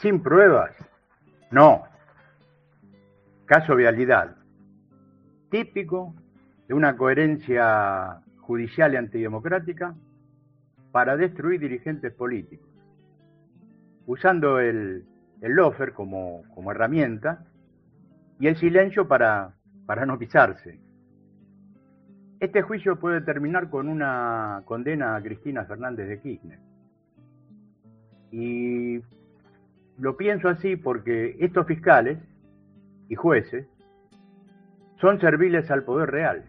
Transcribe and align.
sin 0.00 0.22
pruebas. 0.22 0.74
No. 1.50 1.84
Caso 3.46 3.76
Vialidad. 3.76 4.36
Típico 5.50 6.14
de 6.68 6.74
una 6.74 6.96
coherencia 6.96 8.22
judicial 8.40 8.94
y 8.94 8.96
antidemocrática 8.96 9.94
para 10.92 11.16
destruir 11.16 11.60
dirigentes 11.60 12.12
políticos, 12.12 12.68
usando 14.06 14.58
el, 14.58 15.04
el 15.40 15.52
lofer 15.52 15.92
como, 15.92 16.42
como 16.54 16.70
herramienta 16.72 17.44
y 18.38 18.46
el 18.46 18.56
silencio 18.56 19.06
para, 19.06 19.54
para 19.86 20.06
no 20.06 20.18
pisarse. 20.18 20.80
Este 22.40 22.62
juicio 22.62 22.98
puede 22.98 23.20
terminar 23.20 23.68
con 23.68 23.88
una 23.88 24.62
condena 24.64 25.14
a 25.14 25.22
Cristina 25.22 25.64
Fernández 25.64 26.08
de 26.08 26.20
Kirchner. 26.20 26.58
Y 28.32 29.00
lo 30.00 30.16
pienso 30.16 30.48
así 30.48 30.76
porque 30.76 31.36
estos 31.40 31.66
fiscales 31.66 32.18
y 33.08 33.14
jueces 33.16 33.66
son 34.98 35.20
serviles 35.20 35.70
al 35.70 35.84
poder 35.84 36.10
real. 36.10 36.44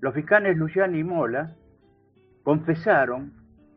Los 0.00 0.14
fiscales 0.14 0.56
Luciani 0.56 0.98
y 0.98 1.04
Mola 1.04 1.56
confesaron 2.42 3.32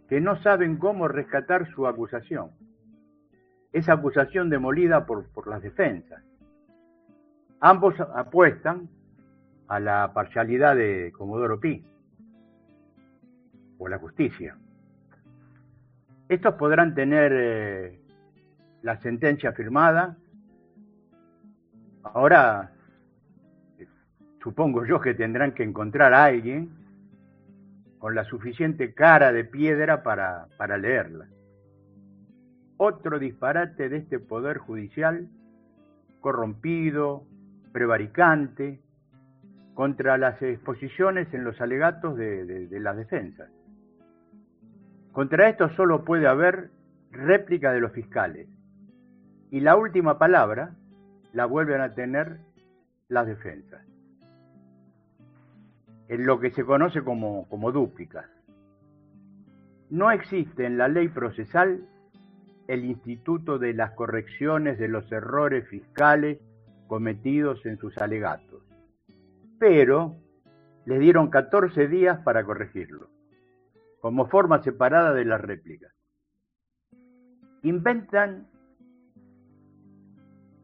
que 0.09 0.19
no 0.19 0.35
saben 0.41 0.77
cómo 0.77 1.07
rescatar 1.07 1.67
su 1.73 1.87
acusación. 1.87 2.51
Esa 3.71 3.93
acusación 3.93 4.49
demolida 4.49 5.05
por, 5.05 5.31
por 5.31 5.47
las 5.47 5.61
defensas. 5.61 6.21
Ambos 7.61 7.95
apuestan 7.99 8.89
a 9.67 9.79
la 9.79 10.11
parcialidad 10.13 10.75
de 10.75 11.13
Comodoro 11.17 11.59
Pi 11.59 11.85
o 13.77 13.87
la 13.87 13.97
justicia. 13.99 14.57
Estos 16.27 16.55
podrán 16.55 16.95
tener 16.95 17.31
eh, 17.33 17.99
la 18.81 18.99
sentencia 19.01 19.51
firmada. 19.53 20.17
Ahora, 22.03 22.71
supongo 24.41 24.85
yo 24.85 24.99
que 24.99 25.13
tendrán 25.13 25.53
que 25.53 25.63
encontrar 25.63 26.13
a 26.13 26.25
alguien 26.25 26.69
con 27.99 28.15
la 28.15 28.23
suficiente 28.25 28.93
cara 28.93 29.31
de 29.31 29.45
piedra 29.45 30.01
para, 30.03 30.47
para 30.57 30.77
leerla. 30.77 31.27
Otro 32.77 33.19
disparate 33.19 33.89
de 33.89 33.97
este 33.97 34.19
poder 34.19 34.57
judicial 34.57 35.27
corrompido, 36.21 37.23
prevaricante, 37.71 38.81
contra 39.75 40.17
las 40.17 40.41
exposiciones 40.41 41.31
en 41.33 41.43
los 41.43 41.59
alegatos 41.61 42.17
de, 42.17 42.67
de 42.67 42.79
las 42.79 42.97
defensas. 42.97 43.49
Contra 45.15 45.47
esto 45.47 45.69
solo 45.69 46.03
puede 46.03 46.27
haber 46.27 46.71
réplica 47.09 47.71
de 47.71 47.79
los 47.79 47.93
fiscales. 47.93 48.49
Y 49.49 49.61
la 49.61 49.77
última 49.77 50.17
palabra 50.17 50.75
la 51.31 51.45
vuelven 51.45 51.79
a 51.79 51.93
tener 51.93 52.39
las 53.07 53.25
defensas. 53.25 53.81
En 56.09 56.25
lo 56.25 56.41
que 56.41 56.51
se 56.51 56.65
conoce 56.65 57.01
como, 57.01 57.47
como 57.47 57.71
dúplicas. 57.71 58.25
No 59.89 60.11
existe 60.11 60.65
en 60.65 60.77
la 60.77 60.89
ley 60.89 61.07
procesal 61.07 61.87
el 62.67 62.83
instituto 62.83 63.57
de 63.57 63.73
las 63.73 63.91
correcciones 63.91 64.77
de 64.77 64.89
los 64.89 65.09
errores 65.13 65.65
fiscales 65.69 66.39
cometidos 66.87 67.65
en 67.65 67.77
sus 67.77 67.97
alegatos. 67.99 68.63
Pero 69.59 70.17
le 70.83 70.99
dieron 70.99 71.29
14 71.29 71.87
días 71.87 72.19
para 72.25 72.43
corregirlo 72.43 73.14
como 74.05 74.27
forma 74.27 74.61
separada 74.61 75.13
de 75.13 75.25
las 75.25 75.41
réplicas. 75.41 75.91
Inventan 77.63 78.47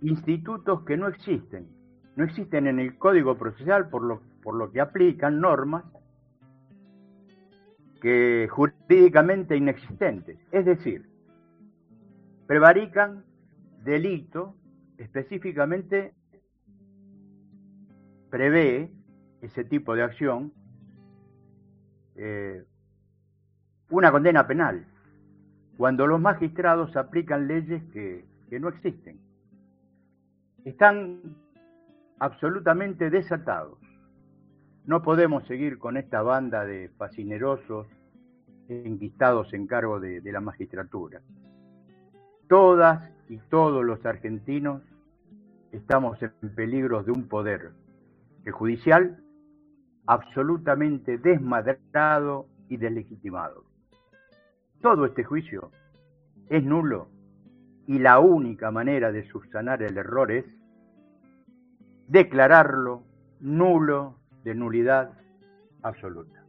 institutos 0.03 0.83
que 0.83 0.95
no 0.95 1.07
existen, 1.07 1.67
no 2.15 2.23
existen 2.23 2.67
en 2.67 2.79
el 2.79 2.99
código 2.99 3.39
procesal 3.39 3.89
por 3.89 4.03
lo, 4.03 4.21
por 4.43 4.53
lo 4.53 4.71
que 4.71 4.79
aplican 4.79 5.41
normas 5.41 5.83
que 7.99 8.47
jurídicamente 8.51 9.57
inexistentes. 9.57 10.37
Es 10.51 10.63
decir, 10.63 11.09
prevarican 12.45 13.25
delito 13.83 14.55
específicamente 14.99 16.13
prevé 18.29 18.91
ese 19.41 19.63
tipo 19.63 19.95
de 19.95 20.03
acción 20.03 20.53
eh, 22.17 22.65
una 23.91 24.11
condena 24.11 24.47
penal, 24.47 24.85
cuando 25.77 26.07
los 26.07 26.19
magistrados 26.19 26.95
aplican 26.95 27.47
leyes 27.47 27.83
que, 27.91 28.25
no 28.59 28.67
existen. 28.69 29.17
Están 30.65 31.21
absolutamente 32.19 33.09
desatados. 33.09 33.79
No 34.85 35.01
podemos 35.01 35.45
seguir 35.47 35.77
con 35.79 35.95
esta 35.95 36.21
banda 36.21 36.65
de 36.65 36.89
fascinerosos 36.97 37.87
enquistados 38.67 39.53
en 39.53 39.67
cargo 39.67 39.99
de, 39.99 40.21
la 40.31 40.41
magistratura. 40.41 41.21
Todas 42.47 43.09
y 43.29 43.37
todos 43.49 43.85
los 43.85 44.05
argentinos 44.05 44.81
estamos 45.71 46.21
en 46.21 46.55
peligro 46.55 47.03
de 47.03 47.11
un 47.11 47.29
poder, 47.29 47.71
judicial, 48.51 49.23
absolutamente 50.05 51.17
desmadrado 51.17 52.47
y 52.67 52.77
deslegitimado. 52.77 53.70
Todo 54.81 55.05
este 55.05 55.23
juicio 55.23 55.71
es 56.49 56.63
nulo 56.63 57.07
y 57.87 57.99
la 57.99 58.19
única 58.19 58.71
manera 58.71 59.11
de 59.11 59.23
subsanar 59.29 59.83
el 59.83 59.97
error 59.97 60.31
es 60.31 60.45
declararlo 62.07 63.03
nulo 63.39 64.17
de 64.43 64.55
nulidad 64.55 65.11
absoluta. 65.83 66.40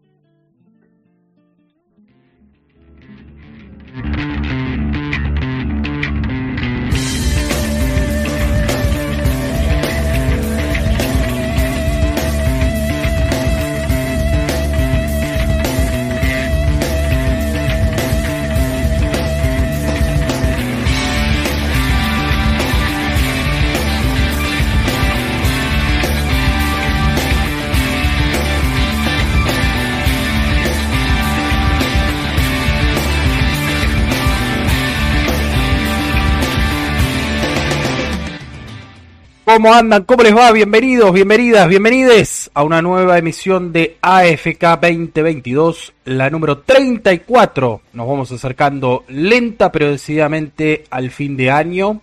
¿Cómo 39.55 39.75
andan? 39.75 40.05
¿Cómo 40.05 40.23
les 40.23 40.35
va? 40.35 40.51
Bienvenidos, 40.51 41.13
bienvenidas, 41.13 41.69
bienvenides 41.69 42.51
a 42.55 42.63
una 42.63 42.81
nueva 42.81 43.19
emisión 43.19 43.71
de 43.71 43.99
AFK 44.01 44.81
2022, 44.81 45.93
la 46.07 46.31
número 46.31 46.61
34. 46.61 47.83
Nos 47.93 48.09
vamos 48.09 48.33
acercando 48.33 49.05
lenta 49.09 49.71
pero 49.71 49.91
decididamente 49.91 50.85
al 50.89 51.11
fin 51.11 51.37
de 51.37 51.51
año. 51.51 52.01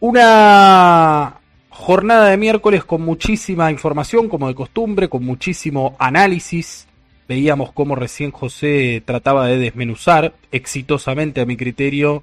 Una 0.00 1.38
jornada 1.68 2.30
de 2.30 2.38
miércoles 2.38 2.82
con 2.84 3.02
muchísima 3.02 3.70
información, 3.70 4.30
como 4.30 4.48
de 4.48 4.54
costumbre, 4.54 5.10
con 5.10 5.22
muchísimo 5.22 5.96
análisis. 5.98 6.86
Veíamos 7.28 7.72
cómo 7.72 7.94
recién 7.94 8.30
José 8.30 9.02
trataba 9.04 9.46
de 9.48 9.58
desmenuzar 9.58 10.32
exitosamente 10.50 11.42
a 11.42 11.46
mi 11.46 11.58
criterio 11.58 12.22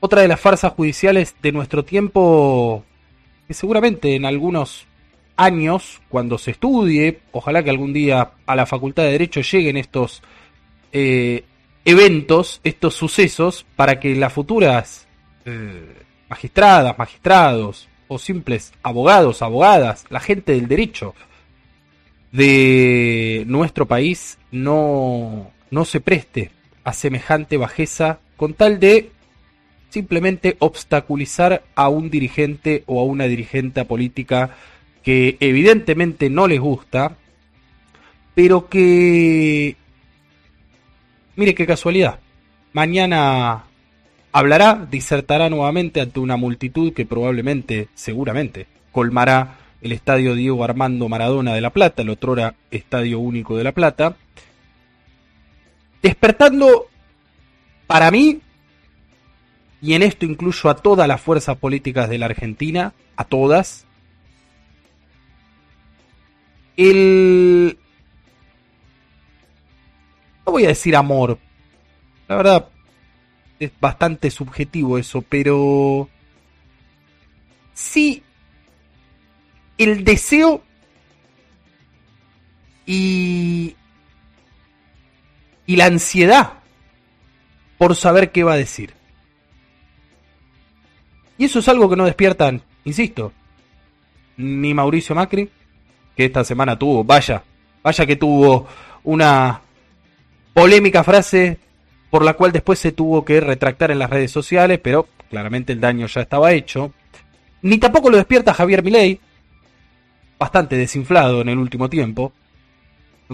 otra 0.00 0.22
de 0.22 0.28
las 0.28 0.40
farsas 0.40 0.72
judiciales 0.72 1.36
de 1.42 1.52
nuestro 1.52 1.84
tiempo, 1.84 2.84
que 3.46 3.54
seguramente 3.54 4.16
en 4.16 4.24
algunos 4.24 4.86
años, 5.36 6.00
cuando 6.08 6.38
se 6.38 6.52
estudie, 6.52 7.20
ojalá 7.32 7.62
que 7.62 7.70
algún 7.70 7.92
día 7.92 8.32
a 8.46 8.56
la 8.56 8.66
Facultad 8.66 9.04
de 9.04 9.12
Derecho 9.12 9.40
lleguen 9.40 9.76
estos 9.76 10.22
eh, 10.92 11.44
eventos, 11.84 12.60
estos 12.64 12.94
sucesos, 12.94 13.64
para 13.76 14.00
que 14.00 14.14
las 14.14 14.32
futuras 14.32 15.06
eh, 15.44 15.94
magistradas, 16.28 16.98
magistrados 16.98 17.88
o 18.08 18.18
simples 18.18 18.72
abogados, 18.82 19.42
abogadas, 19.42 20.04
la 20.10 20.20
gente 20.20 20.52
del 20.52 20.68
derecho 20.68 21.14
de 22.32 23.44
nuestro 23.46 23.86
país 23.86 24.38
no, 24.50 25.50
no 25.70 25.84
se 25.84 26.00
preste 26.00 26.50
a 26.84 26.92
semejante 26.92 27.56
bajeza 27.56 28.20
con 28.36 28.54
tal 28.54 28.78
de 28.80 29.10
simplemente 29.90 30.56
obstaculizar 30.60 31.64
a 31.74 31.88
un 31.88 32.10
dirigente 32.10 32.84
o 32.86 33.00
a 33.00 33.04
una 33.04 33.24
dirigente 33.24 33.84
política 33.84 34.56
que 35.02 35.36
evidentemente 35.40 36.30
no 36.30 36.46
les 36.46 36.60
gusta, 36.60 37.16
pero 38.34 38.68
que, 38.68 39.76
mire 41.36 41.54
qué 41.54 41.66
casualidad, 41.66 42.20
mañana 42.72 43.64
hablará, 44.32 44.86
disertará 44.90 45.50
nuevamente 45.50 46.00
ante 46.00 46.20
una 46.20 46.36
multitud 46.36 46.92
que 46.92 47.06
probablemente, 47.06 47.88
seguramente, 47.94 48.66
colmará 48.92 49.56
el 49.82 49.92
estadio 49.92 50.34
Diego 50.34 50.62
Armando 50.62 51.08
Maradona 51.08 51.54
de 51.54 51.60
La 51.60 51.70
Plata, 51.70 52.02
el 52.02 52.10
otrora 52.10 52.54
estadio 52.70 53.18
único 53.18 53.56
de 53.56 53.64
La 53.64 53.72
Plata, 53.72 54.16
despertando 56.02 56.86
para 57.86 58.10
mí, 58.10 58.40
y 59.82 59.94
en 59.94 60.02
esto 60.02 60.26
incluyo 60.26 60.68
a 60.68 60.76
todas 60.76 61.08
las 61.08 61.20
fuerzas 61.20 61.56
políticas 61.56 62.08
de 62.08 62.18
la 62.18 62.26
Argentina, 62.26 62.92
a 63.16 63.24
todas, 63.24 63.86
el... 66.76 67.78
No 70.46 70.52
voy 70.52 70.64
a 70.64 70.68
decir 70.68 70.96
amor, 70.96 71.38
la 72.28 72.36
verdad 72.36 72.68
es 73.58 73.70
bastante 73.80 74.30
subjetivo 74.30 74.98
eso, 74.98 75.22
pero 75.22 76.08
sí 77.74 78.22
el 79.78 80.04
deseo 80.04 80.62
y, 82.86 83.76
y 85.66 85.76
la 85.76 85.86
ansiedad 85.86 86.54
por 87.78 87.96
saber 87.96 88.32
qué 88.32 88.42
va 88.42 88.54
a 88.54 88.56
decir. 88.56 88.99
Y 91.40 91.46
eso 91.46 91.60
es 91.60 91.68
algo 91.70 91.88
que 91.88 91.96
no 91.96 92.04
despiertan, 92.04 92.60
insisto, 92.84 93.32
ni 94.36 94.74
Mauricio 94.74 95.14
Macri, 95.14 95.48
que 96.14 96.26
esta 96.26 96.44
semana 96.44 96.78
tuvo, 96.78 97.02
vaya, 97.02 97.42
vaya 97.82 98.04
que 98.04 98.16
tuvo 98.16 98.66
una 99.04 99.62
polémica 100.52 101.02
frase 101.02 101.58
por 102.10 102.26
la 102.26 102.34
cual 102.34 102.52
después 102.52 102.78
se 102.78 102.92
tuvo 102.92 103.24
que 103.24 103.40
retractar 103.40 103.90
en 103.90 104.00
las 104.00 104.10
redes 104.10 104.30
sociales, 104.30 104.80
pero 104.82 105.08
claramente 105.30 105.72
el 105.72 105.80
daño 105.80 106.06
ya 106.08 106.20
estaba 106.20 106.52
hecho. 106.52 106.92
Ni 107.62 107.78
tampoco 107.78 108.10
lo 108.10 108.18
despierta 108.18 108.52
Javier 108.52 108.82
Milei, 108.82 109.18
bastante 110.38 110.76
desinflado 110.76 111.40
en 111.40 111.48
el 111.48 111.56
último 111.56 111.88
tiempo, 111.88 112.34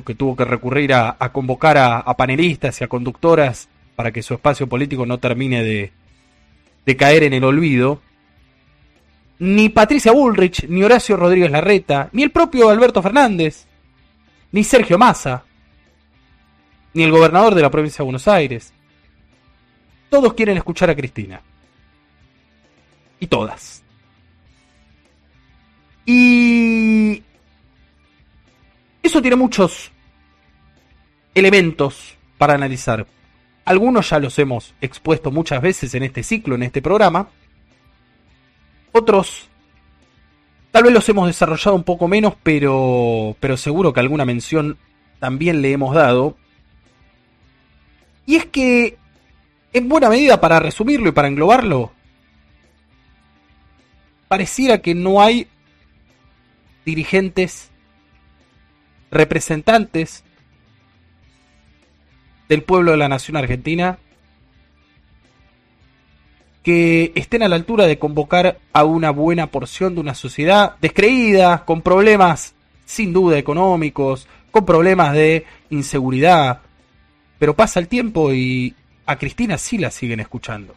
que 0.06 0.14
tuvo 0.14 0.36
que 0.36 0.44
recurrir 0.44 0.94
a, 0.94 1.16
convocar 1.32 1.76
a, 1.76 2.16
panelistas 2.16 2.80
y 2.80 2.84
a 2.84 2.88
conductoras 2.88 3.68
para 3.96 4.12
que 4.12 4.22
su 4.22 4.34
espacio 4.34 4.68
político 4.68 5.06
no 5.06 5.18
termine 5.18 5.64
de, 5.64 5.92
de 6.86 6.96
caer 6.96 7.24
en 7.24 7.34
el 7.34 7.44
olvido. 7.44 8.00
Ni 9.38 9.68
Patricia 9.68 10.12
Bullrich, 10.12 10.66
ni 10.68 10.82
Horacio 10.82 11.16
Rodríguez 11.16 11.50
Larreta, 11.50 12.08
ni 12.12 12.22
el 12.22 12.30
propio 12.30 12.70
Alberto 12.70 13.02
Fernández, 13.02 13.66
ni 14.52 14.64
Sergio 14.64 14.96
Massa, 14.96 15.44
ni 16.94 17.02
el 17.02 17.10
gobernador 17.10 17.54
de 17.54 17.60
la 17.60 17.70
provincia 17.70 17.98
de 17.98 18.04
Buenos 18.04 18.26
Aires. 18.28 18.72
Todos 20.08 20.32
quieren 20.32 20.56
escuchar 20.56 20.88
a 20.88 20.96
Cristina. 20.96 21.42
Y 23.20 23.26
todas. 23.26 23.82
Y 26.06 27.22
eso 29.02 29.20
tiene 29.20 29.36
muchos 29.36 29.90
elementos 31.34 32.16
para 32.38 32.54
analizar. 32.54 33.06
Algunos 33.66 34.08
ya 34.08 34.20
los 34.20 34.38
hemos 34.38 34.74
expuesto 34.80 35.32
muchas 35.32 35.60
veces 35.60 35.92
en 35.94 36.04
este 36.04 36.22
ciclo, 36.22 36.54
en 36.54 36.62
este 36.62 36.80
programa. 36.80 37.28
Otros 38.92 39.48
tal 40.70 40.84
vez 40.84 40.92
los 40.92 41.08
hemos 41.08 41.26
desarrollado 41.26 41.74
un 41.74 41.82
poco 41.82 42.06
menos, 42.06 42.34
pero, 42.42 43.34
pero 43.40 43.56
seguro 43.56 43.92
que 43.92 44.00
alguna 44.00 44.24
mención 44.24 44.78
también 45.18 45.62
le 45.62 45.72
hemos 45.72 45.94
dado. 45.94 46.36
Y 48.24 48.36
es 48.36 48.46
que, 48.46 48.98
en 49.72 49.88
buena 49.88 50.10
medida, 50.10 50.40
para 50.40 50.60
resumirlo 50.60 51.08
y 51.08 51.12
para 51.12 51.28
englobarlo, 51.28 51.92
pareciera 54.28 54.78
que 54.78 54.94
no 54.94 55.20
hay 55.20 55.48
dirigentes, 56.84 57.70
representantes 59.10 60.25
del 62.48 62.62
pueblo 62.62 62.92
de 62.92 62.96
la 62.96 63.08
nación 63.08 63.36
argentina 63.36 63.98
que 66.66 67.12
estén 67.14 67.44
a 67.44 67.48
la 67.48 67.54
altura 67.54 67.86
de 67.86 67.96
convocar 67.96 68.58
a 68.72 68.82
una 68.82 69.10
buena 69.10 69.52
porción 69.52 69.94
de 69.94 70.00
una 70.00 70.16
sociedad 70.16 70.74
descreída, 70.80 71.64
con 71.64 71.80
problemas 71.80 72.56
sin 72.84 73.12
duda 73.12 73.38
económicos, 73.38 74.26
con 74.50 74.66
problemas 74.66 75.12
de 75.12 75.46
inseguridad. 75.70 76.62
Pero 77.38 77.54
pasa 77.54 77.78
el 77.78 77.86
tiempo 77.86 78.32
y 78.32 78.74
a 79.06 79.16
Cristina 79.16 79.58
sí 79.58 79.78
la 79.78 79.92
siguen 79.92 80.18
escuchando. 80.18 80.74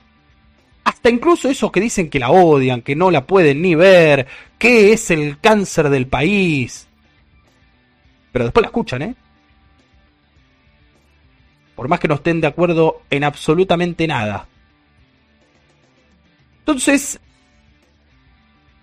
Hasta 0.83 1.10
incluso 1.10 1.50
esos 1.50 1.71
que 1.71 1.81
dicen 1.81 2.07
que 2.07 2.19
la 2.19 2.30
odian, 2.30 2.83
que 2.83 2.95
no 2.95 3.10
la 3.10 3.25
pueden 3.25 3.60
ni 3.63 3.74
ver, 3.74 4.27
que 4.60 4.94
es 4.94 5.10
el 5.10 5.39
cáncer 5.39 5.89
del 5.89 6.06
país. 6.06 6.88
Pero 8.31 8.45
después 8.45 8.62
la 8.62 8.68
escuchan, 8.68 9.01
¿eh? 9.01 9.16
Por 11.80 11.88
más 11.88 12.02
que 12.02 12.10
no 12.10 12.16
estén 12.16 12.42
de 12.42 12.48
acuerdo 12.48 13.04
en 13.10 13.24
absolutamente 13.24 14.06
nada. 14.06 14.50
Entonces, 16.60 17.22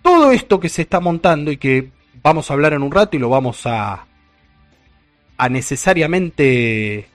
todo 0.01 0.31
esto 0.31 0.59
que 0.59 0.67
se 0.67 0.81
está 0.81 0.99
montando 0.99 1.51
y 1.51 1.57
que 1.57 1.91
vamos 2.23 2.49
a 2.49 2.55
hablar 2.55 2.73
en 2.73 2.81
un 2.81 2.91
rato 2.91 3.15
y 3.15 3.19
lo 3.19 3.29
vamos 3.29 3.67
a, 3.67 4.07
a 5.37 5.49
necesariamente 5.49 7.07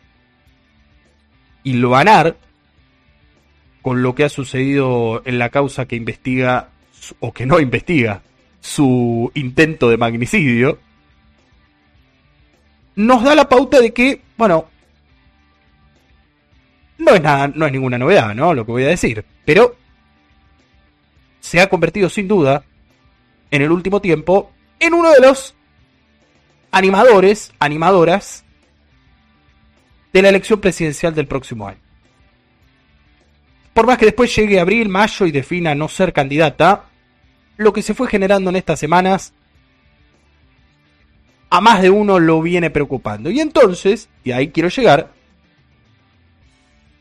hilvanar 1.65 2.37
con 3.83 4.03
lo 4.05 4.15
que 4.15 4.23
ha 4.23 4.29
sucedido 4.29 5.23
en 5.25 5.41
la 5.41 5.49
causa 5.49 5.87
que 5.87 5.97
investiga 5.97 6.69
o 7.19 7.33
que 7.33 7.45
no 7.45 7.59
investiga 7.59 8.23
su 8.61 9.33
intento 9.35 9.91
de 9.91 9.97
magnicidio, 9.97 10.79
nos 12.95 13.25
da 13.25 13.35
la 13.35 13.49
pauta 13.49 13.81
de 13.81 13.93
que, 13.93 14.21
bueno, 14.37 14.67
no 17.03 17.15
es 17.15 17.23
nada, 17.23 17.49
no 17.49 17.67
es 17.67 17.73
ninguna 17.73 17.99
novedad, 17.99 18.35
¿no? 18.35 18.55
Lo 18.55 18.65
que 18.65 18.73
voy 18.73 18.85
a 18.85 18.89
decir, 18.89 19.25
pero 19.45 19.77
se 21.41 21.61
ha 21.61 21.69
convertido 21.69 22.09
sin 22.09 22.29
duda 22.29 22.65
en 23.51 23.63
el 23.63 23.71
último 23.71 24.01
tiempo 24.01 24.53
en 24.79 24.95
uno 24.95 25.11
de 25.11 25.21
los 25.21 25.55
animadores, 26.71 27.53
animadoras 27.59 28.45
de 30.13 30.23
la 30.23 30.29
elección 30.29 30.61
presidencial 30.61 31.15
del 31.15 31.27
próximo 31.27 31.69
año. 31.69 31.79
Por 33.75 33.87
más 33.87 33.99
que 33.99 34.07
después 34.07 34.35
llegue 34.35 34.61
abril, 34.61 34.89
mayo 34.89 35.27
y 35.27 35.33
defina 35.33 35.75
no 35.75 35.89
ser 35.89 36.13
candidata, 36.13 36.85
lo 37.57 37.73
que 37.73 37.83
se 37.83 37.95
fue 37.95 38.09
generando 38.09 38.51
en 38.51 38.57
estas 38.57 38.79
semanas 38.79 39.33
a 41.51 41.61
más 41.61 41.83
de 41.83 41.91
uno 41.91 42.19
lo 42.19 42.41
viene 42.41 42.71
preocupando. 42.71 43.31
Y 43.31 43.41
entonces, 43.41 44.09
y 44.25 44.33
ahí 44.33 44.49
quiero 44.49 44.69
llegar, 44.69 45.13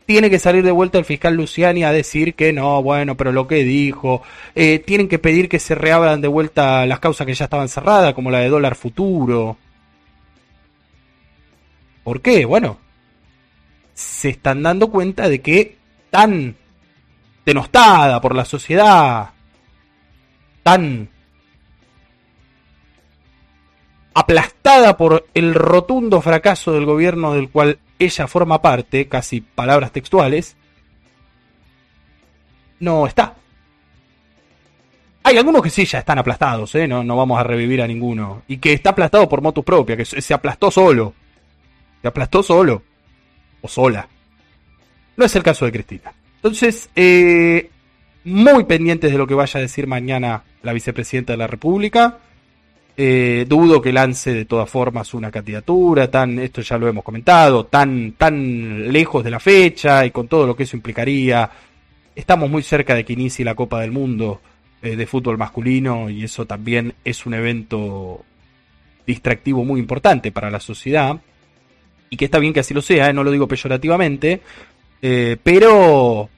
tiene 0.06 0.30
que 0.30 0.38
salir 0.38 0.64
de 0.64 0.70
vuelta 0.70 0.98
el 0.98 1.04
fiscal 1.04 1.34
Luciani 1.34 1.84
a 1.84 1.92
decir 1.92 2.34
que 2.34 2.52
no, 2.52 2.82
bueno, 2.82 3.16
pero 3.16 3.32
lo 3.32 3.46
que 3.46 3.64
dijo, 3.64 4.22
eh, 4.54 4.78
tienen 4.78 5.08
que 5.08 5.18
pedir 5.18 5.48
que 5.48 5.58
se 5.58 5.74
reabran 5.74 6.20
de 6.20 6.28
vuelta 6.28 6.86
las 6.86 7.00
causas 7.00 7.26
que 7.26 7.34
ya 7.34 7.44
estaban 7.44 7.68
cerradas, 7.68 8.14
como 8.14 8.30
la 8.30 8.40
de 8.40 8.48
dólar 8.48 8.74
futuro. 8.74 9.56
¿Por 12.04 12.20
qué? 12.20 12.44
Bueno, 12.44 12.78
se 13.94 14.30
están 14.30 14.62
dando 14.62 14.90
cuenta 14.90 15.28
de 15.28 15.40
que 15.40 15.76
tan 16.10 16.56
denostada 17.44 18.20
por 18.20 18.34
la 18.34 18.44
sociedad, 18.44 19.30
tan 20.62 21.08
aplastada 24.14 24.96
por 24.96 25.26
el 25.34 25.54
rotundo 25.54 26.20
fracaso 26.20 26.72
del 26.72 26.84
gobierno 26.84 27.34
del 27.34 27.48
cual 27.50 27.78
ella 27.98 28.26
forma 28.26 28.60
parte, 28.60 29.08
casi 29.08 29.40
palabras 29.40 29.92
textuales, 29.92 30.56
no 32.80 33.06
está. 33.06 33.34
Hay 35.24 35.36
algunos 35.36 35.62
que 35.62 35.70
sí 35.70 35.84
ya 35.84 36.00
están 36.00 36.18
aplastados, 36.18 36.74
¿eh? 36.74 36.88
no, 36.88 37.04
no 37.04 37.16
vamos 37.16 37.38
a 37.38 37.44
revivir 37.44 37.80
a 37.80 37.86
ninguno. 37.86 38.42
Y 38.48 38.56
que 38.56 38.72
está 38.72 38.90
aplastado 38.90 39.28
por 39.28 39.40
motus 39.40 39.64
propia, 39.64 39.96
que 39.96 40.04
se 40.04 40.34
aplastó 40.34 40.70
solo. 40.70 41.14
Se 42.00 42.08
aplastó 42.08 42.42
solo. 42.42 42.82
O 43.60 43.68
sola. 43.68 44.08
No 45.16 45.24
es 45.24 45.36
el 45.36 45.44
caso 45.44 45.64
de 45.64 45.72
Cristina. 45.72 46.12
Entonces, 46.36 46.90
eh, 46.96 47.70
muy 48.24 48.64
pendientes 48.64 49.12
de 49.12 49.18
lo 49.18 49.26
que 49.26 49.34
vaya 49.34 49.58
a 49.58 49.62
decir 49.62 49.86
mañana 49.86 50.42
la 50.62 50.72
vicepresidenta 50.72 51.32
de 51.32 51.36
la 51.36 51.46
República. 51.46 52.18
Eh, 52.94 53.46
dudo 53.48 53.80
que 53.80 53.90
lance 53.90 54.34
de 54.34 54.44
todas 54.44 54.68
formas 54.68 55.14
una 55.14 55.30
candidatura, 55.30 56.10
tan, 56.10 56.38
esto 56.38 56.60
ya 56.60 56.76
lo 56.76 56.88
hemos 56.88 57.02
comentado, 57.02 57.64
tan, 57.64 58.12
tan 58.12 58.92
lejos 58.92 59.24
de 59.24 59.30
la 59.30 59.40
fecha 59.40 60.04
y 60.04 60.10
con 60.10 60.28
todo 60.28 60.46
lo 60.46 60.54
que 60.54 60.64
eso 60.64 60.76
implicaría. 60.76 61.50
Estamos 62.14 62.50
muy 62.50 62.62
cerca 62.62 62.94
de 62.94 63.04
que 63.04 63.14
inicie 63.14 63.44
la 63.44 63.54
Copa 63.54 63.80
del 63.80 63.92
Mundo 63.92 64.42
eh, 64.82 64.96
de 64.96 65.06
fútbol 65.06 65.38
masculino 65.38 66.10
y 66.10 66.24
eso 66.24 66.44
también 66.46 66.94
es 67.04 67.24
un 67.24 67.34
evento 67.34 68.24
distractivo 69.06 69.64
muy 69.64 69.80
importante 69.80 70.30
para 70.30 70.50
la 70.50 70.60
sociedad 70.60 71.18
y 72.10 72.16
que 72.16 72.26
está 72.26 72.38
bien 72.38 72.52
que 72.52 72.60
así 72.60 72.74
lo 72.74 72.82
sea, 72.82 73.10
no 73.14 73.24
lo 73.24 73.30
digo 73.30 73.48
peyorativamente, 73.48 74.42
eh, 75.00 75.38
pero 75.42 76.28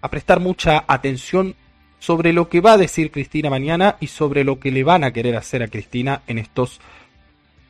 a 0.00 0.10
prestar 0.10 0.40
mucha 0.40 0.84
atención 0.88 1.54
sobre 2.02 2.32
lo 2.32 2.48
que 2.48 2.60
va 2.60 2.72
a 2.72 2.78
decir 2.78 3.12
Cristina 3.12 3.48
mañana 3.48 3.94
y 4.00 4.08
sobre 4.08 4.42
lo 4.42 4.58
que 4.58 4.72
le 4.72 4.82
van 4.82 5.04
a 5.04 5.12
querer 5.12 5.36
hacer 5.36 5.62
a 5.62 5.68
Cristina 5.68 6.22
en 6.26 6.38
estos 6.38 6.80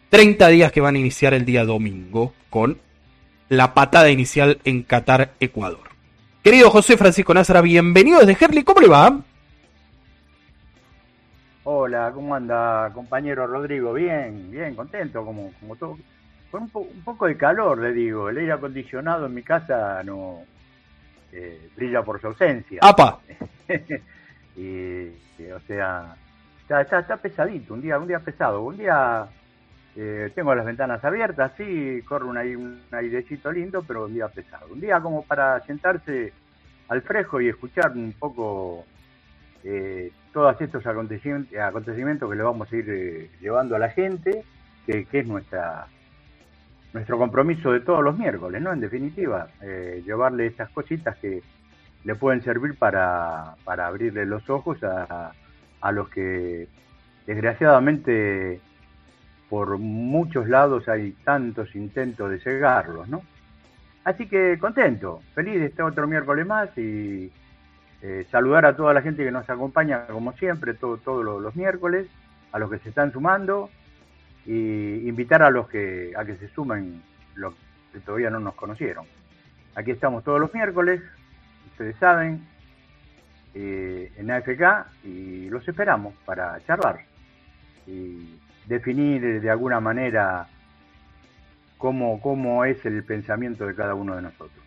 30 0.09 0.49
días 0.49 0.73
que 0.73 0.81
van 0.81 0.95
a 0.95 0.99
iniciar 0.99 1.35
el 1.35 1.45
día 1.45 1.67
domingo 1.67 2.33
con 2.49 2.79
la 3.51 3.75
patada 3.75 4.09
inicial 4.09 4.59
en 4.65 4.85
Qatar, 4.85 5.33
Ecuador. 5.39 5.91
Querido 6.43 6.71
José 6.71 6.97
Francisco 6.97 7.35
Nazara, 7.35 7.61
bienvenido 7.61 8.21
desde 8.21 8.43
Herley, 8.43 8.65
¿cómo 8.65 8.81
le 8.81 8.89
va? 8.89 9.21
Hola, 11.65 12.11
¿cómo 12.15 12.35
anda 12.35 12.91
compañero 12.95 13.47
Rodrigo? 13.47 13.93
Bien, 13.93 14.51
bien, 14.51 14.75
contento, 14.75 15.27
como, 15.27 15.53
como 15.61 15.77
todo. 15.77 15.99
Con 16.51 16.63
un, 16.63 17.03
poco 17.05 17.27
de 17.27 17.37
calor, 17.37 17.79
le 17.79 17.93
digo. 17.93 18.31
El 18.31 18.39
aire 18.39 18.53
acondicionado 18.53 19.27
en 19.27 19.35
mi 19.35 19.43
casa 19.43 20.03
no 20.03 20.39
eh, 21.33 21.69
brilla 21.77 22.03
por 22.03 22.19
su 22.19 22.29
ausencia. 22.29 22.79
¡Apa! 22.81 23.21
y, 24.57 25.09
o 25.51 25.61
sea, 25.67 26.17
está, 26.69 26.99
está, 27.01 27.17
pesadito, 27.17 27.75
un 27.75 27.81
día, 27.81 27.99
un 27.99 28.09
día 28.09 28.21
pesado. 28.21 28.63
Un 28.63 28.77
día 28.77 29.27
eh, 29.97 30.31
tengo 30.35 30.55
las 30.55 30.67
ventanas 30.67 31.05
abiertas, 31.05 31.53
sí, 31.57 32.03
corre 32.03 32.27
un, 32.27 32.37
un 32.37 32.81
airecito 32.91 33.51
lindo, 33.51 33.83
pero 33.83 34.07
un 34.07 34.15
día 34.15 34.29
pesado. 34.29 34.67
Un 34.71 34.81
día 34.81 35.01
como 35.01 35.23
para 35.23 35.61
sentarse 35.61 36.33
al 36.89 37.03
fresco 37.03 37.41
y 37.41 37.49
escuchar 37.49 37.93
un 37.93 38.13
poco 38.19 38.85
eh, 39.65 40.11
todos 40.33 40.61
estos 40.61 40.85
acontecimientos, 40.87 42.31
que 42.31 42.37
le 42.37 42.43
vamos 42.43 42.73
a 42.73 42.77
ir 42.77 42.87
eh, 42.89 43.31
llevando 43.41 43.77
a 43.77 43.79
la 43.79 43.91
gente, 43.91 44.45
que, 44.87 45.07
es 45.11 45.27
nuestra 45.27 45.87
nuestro 46.93 47.17
compromiso 47.17 47.73
de 47.73 47.81
todos 47.81 48.03
los 48.03 48.19
miércoles, 48.19 48.61
¿no? 48.61 48.73
En 48.73 48.81
definitiva, 48.81 49.49
eh, 49.63 50.03
llevarle 50.05 50.47
estas 50.47 50.69
cositas 50.71 51.17
que 51.17 51.43
le 52.05 52.15
pueden 52.15 52.43
servir 52.43 52.77
para, 52.77 53.57
para 53.65 53.87
abrirle 53.87 54.27
los 54.27 54.49
ojos 54.51 54.83
a, 54.83 55.33
a 55.81 55.93
los 55.93 56.09
que 56.09 56.69
desgraciadamente 57.27 58.61
por 59.49 59.79
muchos 59.79 60.49
lados 60.49 60.89
hay 60.89 61.13
tantos 61.25 61.75
intentos 61.75 62.31
de 62.31 62.41
cegarlos, 62.41 63.09
¿no? 63.09 63.23
Así 64.05 64.27
que 64.27 64.59
contento, 64.59 65.23
feliz 65.35 65.61
de 65.61 65.67
este 65.67 65.83
otro 65.83 66.09
miércoles 66.09 66.47
más 66.47 66.77
y 66.77 67.31
eh, 68.05 68.27
saludar 68.33 68.67
a 68.67 68.75
toda 68.75 68.93
la 68.93 69.01
gente 69.01 69.23
que 69.23 69.31
nos 69.31 69.49
acompaña, 69.49 70.07
como 70.09 70.33
siempre, 70.33 70.75
todos 70.75 71.25
los, 71.25 71.55
miércoles, 71.55 72.09
a 72.51 72.59
los 72.59 72.69
que 72.69 72.79
se 72.79 72.89
están 72.89 73.13
sumando, 73.13 73.71
y 74.45 75.09
invitar 75.09 75.41
a 75.43 75.51
los 75.51 75.69
que, 75.69 76.13
a 76.17 76.25
que 76.25 76.35
se 76.37 76.49
sumen 76.49 77.01
los 77.37 77.55
que 77.93 78.01
todavía 78.01 78.29
no 78.29 78.41
nos 78.41 78.55
conocieron. 78.55 79.07
Aquí 79.77 79.93
estamos 79.93 80.25
todos 80.25 80.41
los 80.41 80.53
miércoles, 80.53 81.01
ustedes 81.73 81.97
saben, 81.97 82.47
eh, 83.55 84.13
en 84.17 84.31
AFK, 84.31 84.87
y 85.05 85.51
los 85.51 85.67
esperamos 85.67 86.15
para 86.25 86.59
charlar 86.65 87.01
y 87.87 88.39
definir 88.67 89.41
de 89.41 89.51
alguna 89.51 89.81
manera 89.81 90.47
cómo, 91.79 92.21
cómo 92.21 92.65
es 92.65 92.85
el 92.87 93.05
pensamiento 93.05 93.67
de 93.67 93.75
cada 93.75 93.95
uno 93.95 94.15
de 94.15 94.23
nosotros 94.23 94.63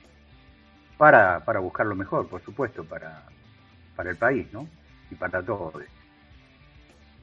para, 0.97 1.43
para 1.43 1.59
buscar 1.59 1.85
lo 1.85 1.95
mejor, 1.95 2.27
por 2.27 2.41
supuesto, 2.41 2.83
para, 2.85 3.24
para 3.95 4.12
el 4.12 4.17
país, 4.17 4.51
¿no? 4.53 4.67
Y 5.12 5.15
para 5.15 5.41
todos. 5.43 5.83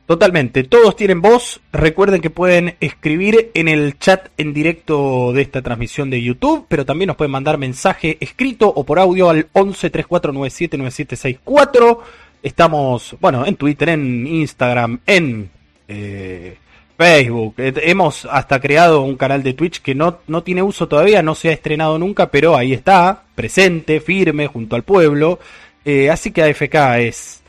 Totalmente, 0.07 0.65
todos 0.65 0.97
tienen 0.97 1.23
voz. 1.23 1.61
Recuerden 1.73 2.21
que 2.21 2.31
pueden 2.31 2.75
escribir 2.81 3.51
en 3.55 3.69
el 3.69 3.99
chat 3.99 4.29
en 4.37 4.53
directo 4.53 5.33
de 5.33 5.43
esta 5.43 5.63
transmisión 5.63 6.11
de 6.11 6.21
YouTube, 6.21 6.67
pero 6.69 6.85
también 6.85 7.07
nos 7.07 7.17
pueden 7.17 7.31
mandar 7.31 7.57
mensaje 7.57 8.19
escrito 8.21 8.69
o 8.69 8.85
por 8.85 8.99
audio 8.99 9.31
al 9.31 9.47
11 9.53 9.91
3497 9.91 10.77
9764. 10.77 12.03
Estamos, 12.43 13.17
bueno, 13.21 13.47
en 13.47 13.55
Twitter, 13.55 13.91
en 13.91 14.27
Instagram, 14.27 14.99
en 15.07 15.49
eh, 15.87 16.57
Facebook. 16.99 17.55
Eh, 17.59 17.73
hemos 17.85 18.25
hasta 18.25 18.61
creado 18.61 19.03
un 19.03 19.17
canal 19.17 19.45
de 19.45 19.55
Twitch 19.55 19.81
que 19.81 19.95
no, 19.95 20.19
no 20.27 20.43
tiene 20.43 20.63
uso 20.63 20.89
todavía, 20.89 21.23
no 21.23 21.37
se 21.37 21.51
ha 21.51 21.53
estrenado 21.53 21.97
nunca, 22.01 22.31
pero 22.31 22.57
ahí 22.57 22.73
está, 22.73 23.23
presente, 23.37 24.01
firme, 24.01 24.49
junto 24.49 24.75
al 24.75 24.83
pueblo. 24.83 25.39
Eh, 25.85 26.11
así 26.11 26.33
que 26.33 26.43
AFK 26.43 26.75
es 26.99 27.42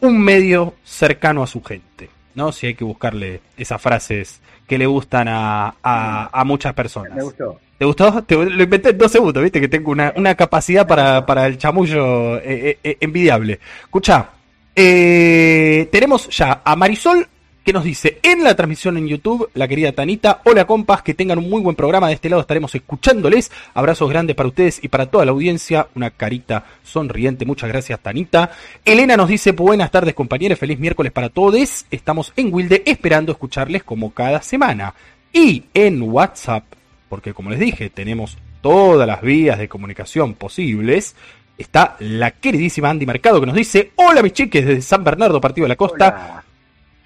un 0.00 0.18
medio 0.20 0.74
cercano 0.84 1.42
a 1.42 1.46
su 1.46 1.62
gente, 1.62 2.10
¿no? 2.34 2.52
Si 2.52 2.66
hay 2.66 2.74
que 2.74 2.84
buscarle 2.84 3.40
esas 3.56 3.80
frases 3.80 4.40
que 4.66 4.78
le 4.78 4.86
gustan 4.86 5.28
a, 5.28 5.74
a, 5.82 6.44
muchas 6.44 6.74
personas. 6.74 7.16
Me 7.16 7.22
gustó. 7.22 7.58
¿Te 7.76 7.84
gustó? 7.84 8.22
Te, 8.24 8.34
lo 8.36 8.62
inventé 8.62 8.90
en 8.90 8.98
dos 8.98 9.10
segundos, 9.10 9.42
viste 9.42 9.60
que 9.60 9.68
tengo 9.68 9.90
una, 9.90 10.12
una 10.16 10.34
capacidad 10.34 10.86
para, 10.86 11.24
para 11.26 11.46
el 11.46 11.58
chamullo 11.58 12.38
eh, 12.38 12.78
envidiable. 13.00 13.58
Escucha, 13.82 14.28
tenemos 14.74 16.28
ya 16.28 16.62
a 16.64 16.76
Marisol 16.76 17.26
que 17.70 17.74
nos 17.74 17.84
dice 17.84 18.18
en 18.24 18.42
la 18.42 18.56
transmisión 18.56 18.96
en 18.96 19.06
YouTube, 19.06 19.48
la 19.54 19.68
querida 19.68 19.92
Tanita, 19.92 20.40
hola 20.44 20.64
compas, 20.64 21.02
que 21.02 21.14
tengan 21.14 21.38
un 21.38 21.48
muy 21.48 21.62
buen 21.62 21.76
programa, 21.76 22.08
de 22.08 22.14
este 22.14 22.28
lado 22.28 22.40
estaremos 22.40 22.74
escuchándoles, 22.74 23.52
abrazos 23.74 24.10
grandes 24.10 24.34
para 24.34 24.48
ustedes 24.48 24.82
y 24.82 24.88
para 24.88 25.06
toda 25.06 25.24
la 25.24 25.30
audiencia, 25.30 25.86
una 25.94 26.10
carita 26.10 26.64
sonriente, 26.82 27.46
muchas 27.46 27.68
gracias 27.68 28.00
Tanita. 28.00 28.50
Elena 28.84 29.16
nos 29.16 29.28
dice 29.28 29.52
buenas 29.52 29.92
tardes 29.92 30.14
compañeros, 30.14 30.58
feliz 30.58 30.80
miércoles 30.80 31.12
para 31.12 31.28
todos, 31.28 31.86
estamos 31.92 32.32
en 32.34 32.52
Wilde 32.52 32.82
esperando 32.86 33.30
escucharles 33.30 33.84
como 33.84 34.12
cada 34.12 34.42
semana. 34.42 34.92
Y 35.32 35.66
en 35.72 36.02
WhatsApp, 36.02 36.64
porque 37.08 37.32
como 37.32 37.50
les 37.50 37.60
dije, 37.60 37.88
tenemos 37.88 38.36
todas 38.62 39.06
las 39.06 39.22
vías 39.22 39.60
de 39.60 39.68
comunicación 39.68 40.34
posibles, 40.34 41.14
está 41.56 41.94
la 42.00 42.32
queridísima 42.32 42.90
Andy 42.90 43.06
Mercado 43.06 43.38
que 43.38 43.46
nos 43.46 43.54
dice, 43.54 43.92
hola 43.94 44.24
mis 44.24 44.32
chiques 44.32 44.66
desde 44.66 44.82
San 44.82 45.04
Bernardo, 45.04 45.40
partido 45.40 45.66
de 45.66 45.68
la 45.68 45.76
costa. 45.76 46.42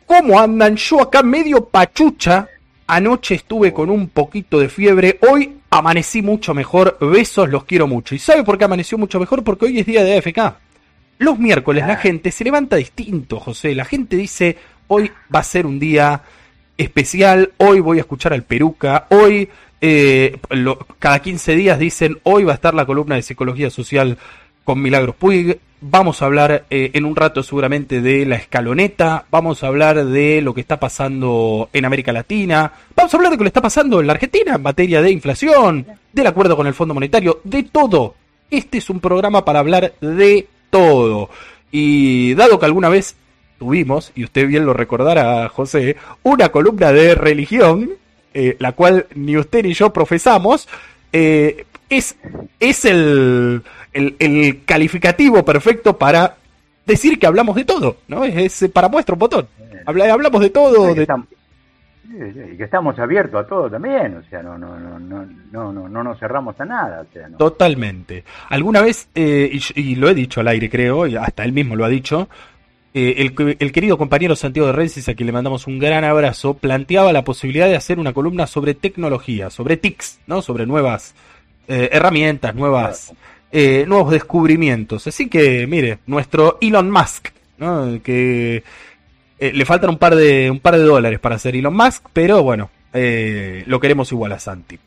¿Cómo 0.06 0.38
andan? 0.38 0.76
Yo 0.76 1.00
acá 1.00 1.22
medio 1.22 1.64
pachucha. 1.64 2.48
Anoche 2.86 3.36
estuve 3.36 3.72
con 3.72 3.88
un 3.88 4.08
poquito 4.08 4.58
de 4.58 4.68
fiebre. 4.68 5.18
Hoy 5.28 5.56
amanecí 5.70 6.22
mucho 6.22 6.52
mejor. 6.54 6.98
Besos, 7.00 7.48
los 7.48 7.64
quiero 7.64 7.86
mucho. 7.86 8.14
¿Y 8.14 8.18
sabe 8.18 8.44
por 8.44 8.58
qué 8.58 8.64
amaneció 8.64 8.98
mucho 8.98 9.18
mejor? 9.18 9.42
Porque 9.42 9.66
hoy 9.66 9.78
es 9.78 9.86
día 9.86 10.04
de 10.04 10.18
AFK. 10.18 10.56
Los 11.18 11.38
miércoles 11.38 11.86
la 11.86 11.96
gente 11.96 12.30
se 12.30 12.44
levanta 12.44 12.76
distinto, 12.76 13.40
José. 13.40 13.74
La 13.74 13.84
gente 13.84 14.16
dice, 14.16 14.58
hoy 14.88 15.10
va 15.34 15.40
a 15.40 15.44
ser 15.44 15.64
un 15.64 15.78
día 15.78 16.22
especial. 16.76 17.52
Hoy 17.56 17.80
voy 17.80 17.98
a 17.98 18.02
escuchar 18.02 18.32
al 18.32 18.42
Peruca. 18.42 19.06
Hoy, 19.10 19.48
eh, 19.80 20.38
cada 20.98 21.20
15 21.20 21.54
días 21.56 21.78
dicen, 21.78 22.18
hoy 22.24 22.44
va 22.44 22.52
a 22.52 22.56
estar 22.56 22.74
la 22.74 22.84
columna 22.84 23.14
de 23.14 23.22
psicología 23.22 23.70
social 23.70 24.18
con 24.64 24.80
Milagros 24.82 25.14
Puig. 25.16 25.58
Vamos 25.80 26.22
a 26.22 26.24
hablar 26.24 26.64
eh, 26.70 26.90
en 26.94 27.04
un 27.04 27.14
rato 27.14 27.42
seguramente 27.42 28.00
de 28.00 28.24
la 28.24 28.36
escaloneta, 28.36 29.26
vamos 29.30 29.62
a 29.62 29.66
hablar 29.66 30.06
de 30.06 30.40
lo 30.40 30.54
que 30.54 30.62
está 30.62 30.80
pasando 30.80 31.68
en 31.74 31.84
América 31.84 32.10
Latina, 32.10 32.72
vamos 32.96 33.12
a 33.12 33.16
hablar 33.18 33.32
de 33.32 33.36
lo 33.36 33.42
que 33.42 33.48
está 33.48 33.60
pasando 33.60 34.00
en 34.00 34.06
la 34.06 34.14
Argentina 34.14 34.54
en 34.54 34.62
materia 34.62 35.02
de 35.02 35.10
inflación, 35.10 35.86
del 36.10 36.26
acuerdo 36.26 36.56
con 36.56 36.66
el 36.66 36.72
Fondo 36.72 36.94
Monetario, 36.94 37.40
de 37.44 37.64
todo. 37.64 38.14
Este 38.50 38.78
es 38.78 38.88
un 38.88 39.00
programa 39.00 39.44
para 39.44 39.58
hablar 39.58 39.92
de 40.00 40.48
todo. 40.70 41.28
Y 41.70 42.32
dado 42.34 42.58
que 42.58 42.64
alguna 42.64 42.88
vez 42.88 43.14
tuvimos, 43.58 44.10
y 44.14 44.24
usted 44.24 44.46
bien 44.46 44.64
lo 44.64 44.72
recordará, 44.72 45.50
José, 45.50 45.96
una 46.22 46.48
columna 46.48 46.92
de 46.92 47.14
religión, 47.14 47.90
eh, 48.32 48.56
la 48.58 48.72
cual 48.72 49.06
ni 49.14 49.36
usted 49.36 49.62
ni 49.62 49.74
yo 49.74 49.92
profesamos, 49.92 50.66
eh, 51.14 51.64
es, 51.88 52.16
es 52.58 52.84
el, 52.84 53.62
el, 53.92 54.64
calificativo 54.64 55.44
perfecto 55.44 55.96
para 55.96 56.34
decir 56.84 57.20
que 57.20 57.26
hablamos 57.28 57.54
de 57.54 57.64
todo, 57.64 57.98
¿no? 58.08 58.24
Es, 58.24 58.68
para 58.72 58.88
muestra 58.88 59.12
un 59.12 59.20
botón. 59.20 59.46
hablamos 59.86 60.40
de 60.40 60.50
todo. 60.50 60.90
y 60.90 62.56
que 62.56 62.64
estamos 62.64 62.98
abiertos 62.98 63.44
a 63.44 63.46
todo 63.46 63.70
también, 63.70 64.16
o 64.16 64.22
sea, 64.28 64.42
no, 64.42 64.58
no, 64.58 64.76
no, 64.76 64.98
no, 64.98 65.24
no, 65.52 65.72
no, 65.72 65.88
no 65.88 66.02
nos 66.02 66.18
cerramos 66.18 66.60
a 66.60 66.64
nada. 66.64 67.06
Totalmente. 67.38 68.24
Alguna 68.48 68.82
vez, 68.82 69.08
eh, 69.14 69.56
y, 69.76 69.94
lo 69.94 70.08
he 70.08 70.14
dicho 70.14 70.40
al 70.40 70.48
aire 70.48 70.68
creo, 70.68 71.06
y 71.06 71.14
hasta 71.14 71.44
él 71.44 71.52
mismo 71.52 71.76
lo 71.76 71.84
ha 71.84 71.88
dicho, 71.88 72.28
eh, 72.96 73.32
el, 73.58 73.72
querido 73.72 73.98
compañero 73.98 74.36
Santiago 74.36 74.68
de 74.68 74.72
Rensis, 74.72 75.08
a 75.08 75.14
quien 75.14 75.26
le 75.26 75.32
mandamos 75.32 75.66
un 75.66 75.80
gran 75.80 76.04
abrazo, 76.04 76.54
planteaba 76.54 77.12
la 77.12 77.24
posibilidad 77.24 77.66
de 77.66 77.74
hacer 77.74 77.98
una 77.98 78.12
columna 78.12 78.46
sobre 78.46 78.74
tecnología, 78.74 79.50
sobre 79.50 79.76
TICs, 79.76 80.20
¿no? 80.28 80.42
Sobre 80.42 80.64
nuevas 80.64 81.12
eh, 81.66 81.88
herramientas, 81.90 82.54
nuevas, 82.54 83.12
eh, 83.50 83.84
nuevos 83.88 84.12
descubrimientos. 84.12 85.08
Así 85.08 85.28
que, 85.28 85.66
mire, 85.66 85.98
nuestro 86.06 86.58
Elon 86.60 86.88
Musk, 86.88 87.30
que 88.04 88.62
eh, 89.40 89.52
le 89.52 89.64
faltan 89.64 89.90
un 89.90 89.98
par, 89.98 90.14
de, 90.14 90.48
un 90.48 90.60
par 90.60 90.76
de 90.76 90.84
dólares 90.84 91.18
para 91.18 91.36
ser 91.38 91.56
Elon 91.56 91.74
Musk, 91.74 92.06
pero 92.12 92.44
bueno, 92.44 92.70
lo 92.92 93.80
queremos 93.80 94.12
igual 94.12 94.32
a 94.32 94.38
Santi. 94.38 94.78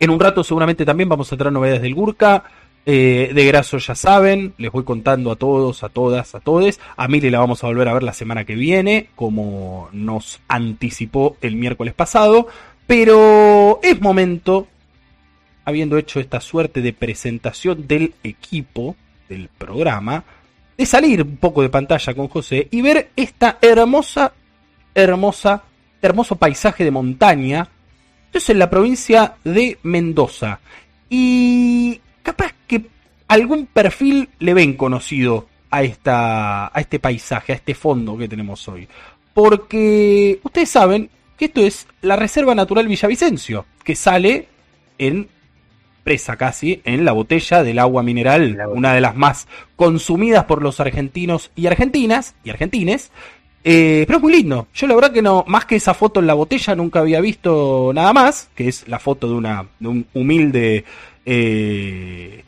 En 0.00 0.08
un 0.08 0.18
rato 0.18 0.42
seguramente 0.42 0.86
también 0.86 1.10
vamos 1.10 1.30
a 1.30 1.36
traer 1.36 1.52
novedades 1.52 1.82
del 1.82 1.94
Gurka. 1.94 2.44
De 2.92 3.44
Graso 3.46 3.76
ya 3.76 3.94
saben, 3.94 4.54
les 4.56 4.72
voy 4.72 4.82
contando 4.82 5.30
a 5.30 5.36
todos, 5.36 5.82
a 5.82 5.90
todas, 5.90 6.34
a 6.34 6.40
todos. 6.40 6.80
A 6.96 7.06
Mili 7.06 7.28
la 7.28 7.38
vamos 7.38 7.62
a 7.62 7.66
volver 7.66 7.86
a 7.88 7.92
ver 7.92 8.02
la 8.02 8.14
semana 8.14 8.44
que 8.44 8.54
viene, 8.54 9.10
como 9.14 9.90
nos 9.92 10.40
anticipó 10.48 11.36
el 11.42 11.56
miércoles 11.56 11.92
pasado. 11.92 12.48
Pero 12.86 13.78
es 13.82 14.00
momento 14.00 14.68
habiendo 15.66 15.98
hecho 15.98 16.18
esta 16.18 16.40
suerte 16.40 16.80
de 16.80 16.94
presentación 16.94 17.86
del 17.86 18.14
equipo, 18.22 18.96
del 19.28 19.48
programa, 19.48 20.24
de 20.78 20.86
salir 20.86 21.22
un 21.22 21.36
poco 21.36 21.60
de 21.60 21.68
pantalla 21.68 22.14
con 22.14 22.28
José 22.28 22.68
y 22.70 22.80
ver 22.80 23.10
esta 23.16 23.58
hermosa, 23.60 24.32
hermosa, 24.94 25.62
hermoso 26.00 26.36
paisaje 26.36 26.84
de 26.84 26.90
montaña. 26.90 27.68
Es 28.32 28.48
en 28.48 28.58
la 28.58 28.70
provincia 28.70 29.34
de 29.44 29.76
Mendoza. 29.82 30.60
Y 31.10 32.00
capaz 32.28 32.52
que 32.66 32.84
algún 33.26 33.64
perfil 33.64 34.28
le 34.38 34.52
ven 34.52 34.74
conocido 34.74 35.46
a, 35.70 35.82
esta, 35.82 36.66
a 36.66 36.80
este 36.80 36.98
paisaje, 36.98 37.52
a 37.52 37.56
este 37.56 37.74
fondo 37.74 38.18
que 38.18 38.28
tenemos 38.28 38.68
hoy. 38.68 38.86
Porque 39.32 40.38
ustedes 40.42 40.68
saben 40.68 41.08
que 41.38 41.46
esto 41.46 41.62
es 41.62 41.86
la 42.02 42.16
Reserva 42.16 42.54
Natural 42.54 42.86
Villavicencio, 42.86 43.64
que 43.82 43.96
sale 43.96 44.48
en 44.98 45.28
presa 46.04 46.36
casi 46.36 46.82
en 46.84 47.06
la 47.06 47.12
botella 47.12 47.62
del 47.62 47.78
agua 47.78 48.02
mineral, 48.02 48.58
una 48.74 48.92
de 48.92 49.00
las 49.00 49.16
más 49.16 49.48
consumidas 49.74 50.44
por 50.44 50.62
los 50.62 50.80
argentinos 50.80 51.50
y 51.56 51.66
argentinas 51.66 52.34
y 52.44 52.50
argentines. 52.50 53.10
Eh, 53.64 54.04
pero 54.06 54.18
es 54.18 54.22
muy 54.22 54.32
lindo. 54.32 54.68
Yo 54.74 54.86
la 54.86 54.94
verdad 54.94 55.12
que 55.12 55.22
no, 55.22 55.44
más 55.46 55.64
que 55.64 55.76
esa 55.76 55.94
foto 55.94 56.20
en 56.20 56.26
la 56.26 56.34
botella, 56.34 56.74
nunca 56.74 57.00
había 57.00 57.20
visto 57.20 57.90
nada 57.94 58.12
más, 58.12 58.50
que 58.54 58.68
es 58.68 58.86
la 58.86 58.98
foto 58.98 59.28
de 59.28 59.34
una 59.34 59.66
de 59.80 59.88
un 59.88 60.06
humilde, 60.14 60.84
eh, 61.30 62.42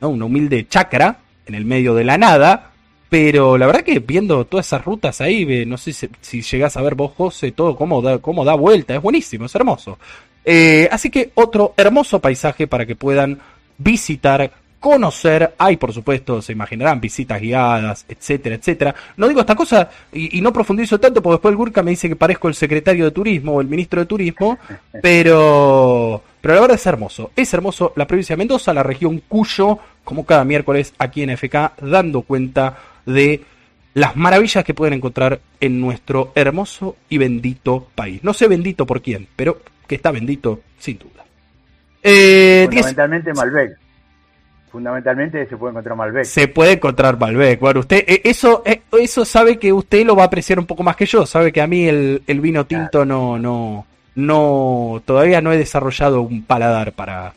una 0.00 0.24
humilde 0.24 0.68
chacra 0.68 1.18
en 1.44 1.56
el 1.56 1.64
medio 1.64 1.94
de 1.94 2.04
la 2.04 2.16
nada. 2.16 2.70
Pero 3.08 3.58
la 3.58 3.66
verdad 3.66 3.82
que 3.82 3.98
viendo 3.98 4.46
todas 4.46 4.66
esas 4.66 4.84
rutas 4.84 5.20
ahí, 5.20 5.66
no 5.66 5.76
sé 5.76 5.92
si, 5.92 6.08
si 6.22 6.40
llegás 6.40 6.78
a 6.78 6.82
ver 6.82 6.94
vos, 6.94 7.12
José, 7.14 7.52
todo 7.52 7.76
cómo 7.76 8.00
da, 8.00 8.18
cómo 8.18 8.42
da 8.42 8.54
vuelta, 8.54 8.94
es 8.94 9.02
buenísimo, 9.02 9.44
es 9.44 9.54
hermoso. 9.54 9.98
Eh, 10.44 10.88
así 10.90 11.10
que 11.10 11.30
otro 11.34 11.74
hermoso 11.76 12.20
paisaje 12.20 12.66
para 12.66 12.86
que 12.86 12.96
puedan 12.96 13.38
visitar, 13.76 14.50
conocer. 14.80 15.54
Hay, 15.58 15.76
por 15.76 15.92
supuesto, 15.92 16.40
se 16.40 16.52
imaginarán, 16.52 17.02
visitas 17.02 17.38
guiadas, 17.38 18.06
etcétera, 18.08 18.54
etcétera. 18.54 18.94
No 19.18 19.28
digo 19.28 19.40
esta 19.40 19.54
cosa 19.54 19.90
y, 20.10 20.40
no 20.40 20.52
profundizo 20.52 20.98
tanto 20.98 21.22
porque 21.22 21.34
después 21.34 21.52
el 21.52 21.56
Gurka 21.56 21.82
me 21.82 21.90
dice 21.90 22.08
que 22.08 22.16
parezco 22.16 22.48
el 22.48 22.54
secretario 22.54 23.04
de 23.04 23.10
turismo 23.10 23.56
o 23.56 23.60
el 23.60 23.68
ministro 23.68 24.00
de 24.00 24.06
turismo, 24.06 24.58
pero, 25.02 26.22
pero 26.42 26.54
la 26.54 26.60
verdad 26.60 26.74
es 26.74 26.86
hermoso. 26.86 27.30
Es 27.34 27.54
hermoso 27.54 27.92
la 27.96 28.06
provincia 28.06 28.34
de 28.34 28.38
Mendoza, 28.38 28.74
la 28.74 28.82
región 28.82 29.22
Cuyo, 29.28 29.78
como 30.04 30.26
cada 30.26 30.44
miércoles 30.44 30.92
aquí 30.98 31.22
en 31.22 31.30
FK, 31.30 31.80
dando 31.80 32.22
cuenta 32.22 32.76
de 33.06 33.42
las 33.94 34.16
maravillas 34.16 34.64
que 34.64 34.74
pueden 34.74 34.94
encontrar 34.94 35.40
en 35.60 35.80
nuestro 35.80 36.32
hermoso 36.34 36.96
y 37.08 37.18
bendito 37.18 37.88
país. 37.94 38.24
No 38.24 38.34
sé 38.34 38.48
bendito 38.48 38.86
por 38.86 39.00
quién, 39.00 39.28
pero 39.36 39.60
que 39.86 39.94
está 39.94 40.10
bendito 40.10 40.60
sin 40.78 40.98
duda. 40.98 41.24
Eh, 42.02 42.64
Fundamentalmente 42.64 43.32
Malbec. 43.32 43.78
Fundamentalmente 44.70 45.46
se 45.46 45.56
puede 45.56 45.70
encontrar 45.70 45.96
Malbec. 45.96 46.24
Se 46.24 46.48
puede 46.48 46.72
encontrar 46.72 47.18
Malbec. 47.18 47.60
Bueno, 47.60 47.80
usted 47.80 48.04
eh, 48.06 48.22
eso 48.24 48.62
eh, 48.66 48.82
eso 48.98 49.24
sabe 49.24 49.58
que 49.58 49.72
usted 49.72 50.04
lo 50.04 50.16
va 50.16 50.24
a 50.24 50.26
apreciar 50.26 50.58
un 50.58 50.66
poco 50.66 50.82
más 50.82 50.96
que 50.96 51.06
yo. 51.06 51.24
Sabe 51.26 51.52
que 51.52 51.60
a 51.60 51.68
mí 51.68 51.86
el, 51.86 52.22
vino 52.26 52.66
tinto 52.66 53.04
no 53.04 53.38
no 53.38 53.86
no 54.14 55.02
todavía 55.04 55.40
no 55.40 55.52
he 55.52 55.58
desarrollado 55.58 56.22
un 56.22 56.42
paladar 56.42 56.92
para 56.92 57.34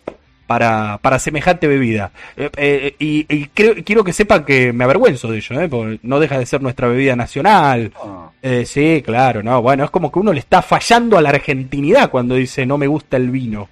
para, 0.47 0.99
para 1.01 1.19
semejante 1.19 1.67
bebida. 1.67 2.11
Eh, 2.38 2.49
eh, 2.57 2.95
y, 2.99 3.45
quiero 3.47 4.03
que 4.03 4.13
sepan 4.13 4.45
que 4.45 4.71
me 4.73 4.83
avergüenzo 4.83 5.29
de 5.29 5.38
ello, 5.38 5.61
¿eh? 5.61 5.67
porque 5.67 5.99
no 6.03 6.19
deja 6.19 6.38
de 6.38 6.45
ser 6.45 6.61
nuestra 6.61 6.88
bebida 6.88 7.15
nacional. 7.15 7.91
Ah. 7.95 8.29
sí, 8.65 9.01
claro, 9.03 9.41
no, 9.41 9.61
bueno, 9.61 9.85
es 9.85 9.89
como 9.89 10.11
que 10.11 10.19
uno 10.19 10.33
le 10.33 10.39
está 10.39 10.61
fallando 10.61 11.17
a 11.17 11.21
la 11.21 11.29
argentinidad 11.29 12.09
cuando 12.09 12.35
dice 12.35 12.65
no 12.65 12.77
me 12.77 12.88
gusta 12.88 13.17
el 13.17 13.29
vino. 13.31 13.69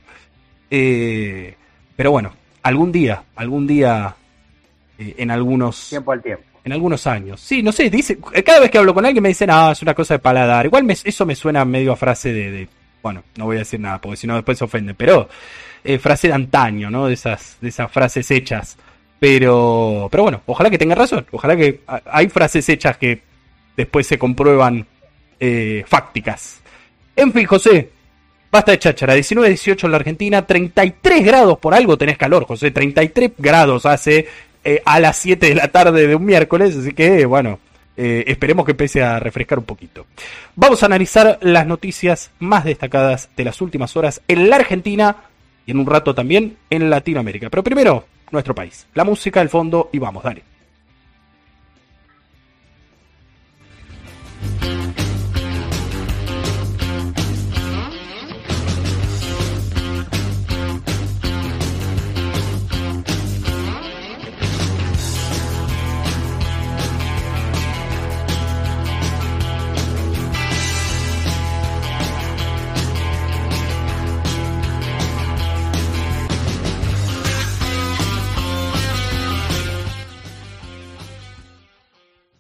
pero 0.70 2.12
bueno, 2.12 2.34
algún 2.64 2.92
día, 2.92 3.24
algún 3.36 3.68
día, 3.68 4.16
en 4.98 5.32
algunos... 5.32 5.90
Tiempo 5.90 6.12
al 6.12 6.22
tiempo. 6.22 6.44
En 6.66 6.72
algunos 6.72 7.06
años. 7.08 7.42
Sí, 7.42 7.62
no 7.62 7.74
sé, 7.74 7.90
dice, 7.90 8.18
cada 8.44 8.62
vez 8.62 8.72
que 8.72 8.78
hablo 8.78 8.94
con 8.94 9.06
alguien 9.06 9.22
me 9.22 9.30
dicen, 9.30 9.50
ah, 9.52 9.72
es 9.74 9.82
una 9.82 9.94
cosa 9.94 10.14
de 10.14 10.20
paladar. 10.20 10.66
Igual 10.66 10.90
eso 10.90 11.26
me 11.26 11.36
suena 11.36 11.66
medio 11.66 11.92
a 11.92 11.98
frase 11.98 12.32
de, 12.32 12.52
de, 12.52 12.70
bueno, 13.04 13.24
no 13.36 13.46
voy 13.46 13.58
a 13.58 13.60
decir 13.60 13.80
nada, 13.80 14.00
porque 14.00 14.18
si 14.18 14.26
no 14.26 14.36
después 14.36 14.58
se 14.58 14.64
ofende, 14.64 14.94
pero 14.94 15.28
eh, 15.84 16.00
frase 16.00 16.30
de 16.30 16.34
antaño, 16.34 16.90
¿no? 16.90 17.08
De 17.08 17.14
esas, 17.14 17.58
de 17.60 17.68
esas 17.70 17.92
frases 17.92 18.32
hechas. 18.32 18.78
Pero, 19.20 20.08
pero 20.10 20.24
bueno, 20.24 20.42
ojalá 20.46 20.70
que 20.70 20.78
tenga 20.78 20.96
razón. 20.96 21.26
Ojalá 21.32 21.56
que 21.56 21.82
hay 22.06 22.30
frases 22.30 22.68
hechas 22.70 22.98
que 22.98 23.22
después 23.76 24.08
se 24.08 24.18
comprueban 24.18 24.88
eh, 25.40 25.84
fácticas. 25.86 26.62
En 27.16 27.32
fin, 27.34 27.46
José, 27.46 27.90
basta 28.50 28.72
de 28.72 28.80
cháchara. 28.80 29.14
19, 29.14 29.50
18 29.50 29.88
en 29.88 29.92
la 29.92 29.98
Argentina, 29.98 30.48
33 30.48 31.26
grados 31.26 31.60
por 31.60 31.74
algo 31.74 31.98
tenés 31.98 32.18
calor, 32.18 32.46
José. 32.46 32.72
33 32.72 33.32
grados 33.38 33.86
hace 33.86 34.28
eh, 34.64 34.82
a 34.86 35.00
las 35.02 35.18
7 35.18 35.48
de 35.48 35.56
la 35.56 35.68
tarde 35.68 36.08
de 36.08 36.16
un 36.16 36.26
miércoles, 36.26 36.76
así 36.76 36.94
que 36.94 37.26
bueno. 37.26 37.60
Esperemos 37.96 38.66
que 38.66 38.72
empiece 38.72 39.04
a 39.04 39.20
refrescar 39.20 39.60
un 39.60 39.66
poquito. 39.66 40.06
Vamos 40.56 40.84
a 40.84 40.88
analizar 40.88 41.38
las 41.42 41.68
noticias 41.68 42.32
más 42.40 42.66
destacadas 42.66 43.30
de 43.36 43.44
las 43.44 43.62
últimas 43.62 43.96
horas 43.96 44.22
en 44.28 44.50
la 44.50 44.56
Argentina, 44.58 45.18
y 45.66 45.72
en 45.72 45.80
un 45.80 45.86
rato 45.86 46.14
también 46.14 46.58
en 46.70 46.90
Latinoamérica. 46.90 47.50
Pero 47.50 47.64
primero, 47.64 48.06
nuestro 48.32 48.56
país. 48.56 48.88
La 48.94 49.04
música, 49.04 49.42
el 49.42 49.50
fondo 49.50 49.90
y 49.92 50.00
vamos, 50.00 50.24
dale. 50.24 50.44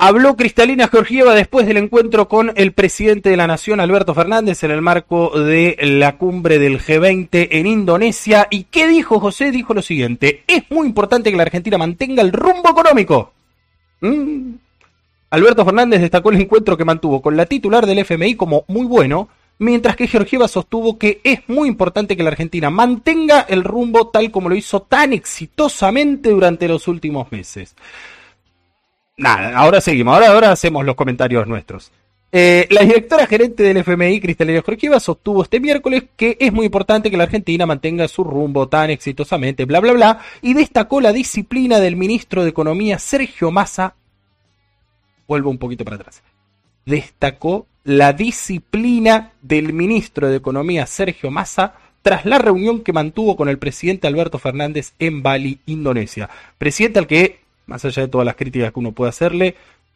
Habló 0.06 0.36
Cristalina 0.36 0.90
Georgieva 0.90 1.34
después 1.34 1.66
del 1.66 1.78
encuentro 1.78 2.28
con 2.28 2.52
el 2.58 2.74
presidente 2.74 3.30
de 3.30 3.38
la 3.38 3.48
Nación, 3.48 3.80
Alberto 3.80 4.14
Fernández, 4.14 4.62
en 4.66 4.72
el 4.72 4.82
marco 4.82 5.30
de 5.30 5.78
la 5.80 6.18
cumbre 6.18 6.60
del 6.60 6.82
G20 6.82 7.48
en 7.52 7.66
Indonesia. 7.66 8.50
¿Y 8.52 8.66
qué 8.66 8.90
dijo 8.90 9.22
José? 9.22 9.52
Dijo 9.52 9.74
lo 9.74 9.82
siguiente, 9.82 10.44
es 10.46 10.70
muy 10.70 10.88
importante 10.88 11.32
que 11.32 11.38
la 11.38 11.44
Argentina 11.44 11.78
mantenga 11.78 12.22
el 12.22 12.34
rumbo 12.34 12.70
económico. 12.70 13.32
Mm. 14.02 14.56
Alberto 15.30 15.64
Fernández 15.64 16.02
destacó 16.02 16.32
el 16.32 16.42
encuentro 16.42 16.76
que 16.76 16.84
mantuvo 16.84 17.22
con 17.22 17.38
la 17.38 17.46
titular 17.46 17.86
del 17.86 18.00
FMI 18.00 18.36
como 18.36 18.66
muy 18.68 18.86
bueno, 18.86 19.30
mientras 19.60 19.96
que 19.96 20.10
Georgieva 20.10 20.50
sostuvo 20.50 20.98
que 20.98 21.22
es 21.24 21.48
muy 21.48 21.70
importante 21.70 22.18
que 22.18 22.24
la 22.24 22.32
Argentina 22.32 22.70
mantenga 22.70 23.46
el 23.48 23.64
rumbo 23.64 24.10
tal 24.10 24.32
como 24.32 24.50
lo 24.50 24.56
hizo 24.56 24.82
tan 24.82 25.14
exitosamente 25.14 26.30
durante 26.30 26.68
los 26.68 26.90
últimos 26.90 27.32
meses. 27.32 27.74
Nada, 29.18 29.56
ahora 29.56 29.80
seguimos, 29.80 30.20
ahora, 30.24 30.52
hacemos 30.52 30.86
los 30.86 30.96
comentarios 30.96 31.48
nuestros. 31.48 31.92
Eh, 32.32 32.68
la 32.72 32.82
directora 32.82 33.28
gerente 33.28 33.62
del 33.62 33.78
FMI, 33.78 34.20
Cristalina 34.20 34.64
Georgieva, 34.64 35.00
sostuvo 35.00 35.44
este 35.44 35.60
miércoles 35.60 36.06
que 36.16 36.36
es 36.40 36.52
muy 36.52 36.66
importante 36.66 37.12
que 37.12 37.18
la 37.18 37.26
Argentina 37.26 37.68
mantenga 37.68 38.08
su 38.08 38.24
rumbo 38.24 38.68
tan 38.68 38.90
exitosamente, 38.90 39.66
bla, 39.66 39.80
bla, 39.80 39.94
bla, 39.94 40.20
y 40.42 40.56
destacó 40.56 41.00
la 41.00 41.14
disciplina 41.14 41.80
del 41.80 41.96
ministro 41.96 42.44
de 42.44 42.50
Economía, 42.50 42.98
Sergio 42.98 43.52
Massa. 43.52 43.94
Vuelvo 45.28 45.52
un 45.52 45.60
poquito 45.60 45.86
para 45.86 45.98
atrás. 45.98 46.24
Destacó 46.84 47.68
la 47.84 48.14
disciplina 48.14 49.34
del 49.44 49.74
ministro 49.74 50.28
de 50.28 50.38
Economía, 50.38 50.88
Sergio 50.88 51.30
Massa, 51.30 51.76
tras 52.02 52.26
la 52.26 52.40
reunión 52.40 52.82
que 52.82 52.94
mantuvo 52.94 53.36
con 53.36 53.48
el 53.48 53.60
presidente 53.60 54.08
Alberto 54.08 54.40
Fernández 54.40 54.94
en 54.98 55.22
Bali, 55.22 55.60
Indonesia. 55.68 56.30
Presidente 56.58 56.98
al 56.98 57.08
que 57.08 57.43
más 57.66 57.86
allá 57.86 58.04
de 58.04 58.08
todas 58.08 58.26
las 58.26 58.36
críticas 58.36 58.72
que 58.72 58.80
uno 58.80 58.92
puede 58.92 59.10
hacerle, 59.10 59.56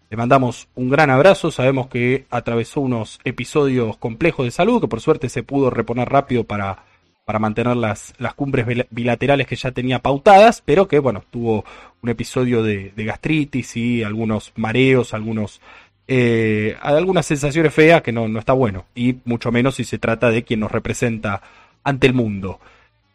le 0.10 0.18
mandamos 0.18 0.68
un 0.76 0.90
gran 0.90 1.10
abrazo. 1.10 1.52
Sabemos 1.52 1.88
que 1.88 2.26
atravesó 2.30 2.82
unos 2.82 3.20
episodios 3.24 3.98
complejos 3.98 4.46
de 4.46 4.52
salud, 4.52 4.82
que 4.82 4.88
por 4.88 5.02
suerte 5.02 5.30
se 5.30 5.44
pudo 5.44 5.70
reponer 5.70 6.08
rápido 6.10 6.44
para, 6.46 6.84
para 7.26 7.40
mantener 7.40 7.76
las, 7.76 8.14
las 8.20 8.34
cumbres 8.34 8.66
bilaterales 8.90 9.48
que 9.48 9.58
ya 9.58 9.72
tenía 9.72 10.00
pautadas, 10.00 10.64
pero 10.66 10.88
que, 10.88 11.00
bueno, 11.00 11.24
tuvo 11.30 11.66
un 12.02 12.10
episodio 12.10 12.64
de, 12.64 12.94
gastritis 12.96 13.76
y 13.76 14.02
algunos 14.04 14.54
mareos, 14.56 15.14
algunos, 15.14 15.60
eh, 16.08 16.78
algunas 16.82 17.26
sensaciones 17.26 17.74
feas 17.74 18.02
que 18.02 18.14
no, 18.14 18.30
no 18.30 18.40
está 18.40 18.54
bueno, 18.54 18.86
y 18.96 19.18
mucho 19.26 19.52
menos 19.52 19.76
si 19.76 19.84
se 19.84 19.98
trata 19.98 20.32
de 20.32 20.44
quien 20.44 20.62
nos 20.62 20.72
representa 20.72 21.42
ante 21.84 22.08
el 22.08 22.14
mundo. 22.14 22.62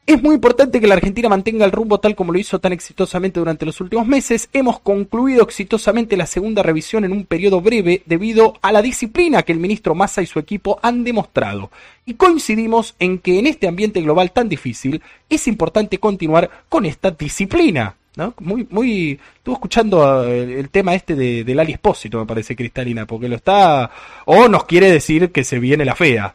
Es 0.04 0.20
muy 0.20 0.34
importante 0.34 0.80
que 0.80 0.88
la 0.88 0.94
Argentina 0.94 1.28
mantenga 1.28 1.64
el 1.64 1.70
rumbo 1.70 2.00
tal 2.00 2.16
como 2.16 2.32
lo 2.32 2.38
hizo 2.40 2.58
tan 2.58 2.72
exitosamente 2.72 3.38
durante 3.38 3.64
los 3.64 3.80
últimos 3.80 4.04
meses. 4.04 4.48
Hemos 4.52 4.80
concluido 4.80 5.44
exitosamente 5.44 6.16
la 6.16 6.26
segunda 6.26 6.64
revisión 6.64 7.04
en 7.04 7.12
un 7.12 7.24
periodo 7.24 7.60
breve 7.60 8.02
debido 8.04 8.54
a 8.62 8.72
la 8.72 8.82
disciplina 8.82 9.44
que 9.44 9.52
el 9.52 9.60
ministro 9.60 9.94
Massa 9.94 10.20
y 10.20 10.26
su 10.26 10.40
equipo 10.40 10.80
han 10.82 11.04
demostrado. 11.04 11.70
Y 12.04 12.14
coincidimos 12.14 12.96
en 12.98 13.20
que 13.20 13.38
en 13.38 13.46
este 13.46 13.68
ambiente 13.68 14.00
global 14.00 14.32
tan 14.32 14.48
difícil 14.48 15.00
es 15.28 15.46
importante 15.46 15.98
continuar 15.98 16.50
con 16.68 16.84
esta 16.84 17.12
disciplina, 17.12 17.94
¿no? 18.16 18.34
Muy, 18.40 18.66
muy, 18.70 19.20
estuvo 19.36 19.54
escuchando 19.54 20.24
eh, 20.26 20.58
el, 20.58 20.68
tema 20.70 20.96
este 20.96 21.14
de, 21.14 21.44
del 21.44 21.60
Ali 21.60 21.74
Espósito, 21.74 22.18
me 22.18 22.26
parece, 22.26 22.56
Cristalina, 22.56 23.06
porque 23.06 23.28
lo 23.28 23.36
está, 23.36 23.88
o 24.24 24.48
nos 24.48 24.64
quiere 24.64 24.90
decir 24.90 25.30
que 25.30 25.44
se 25.44 25.60
viene 25.60 25.84
la 25.84 25.94
fea 25.94 26.34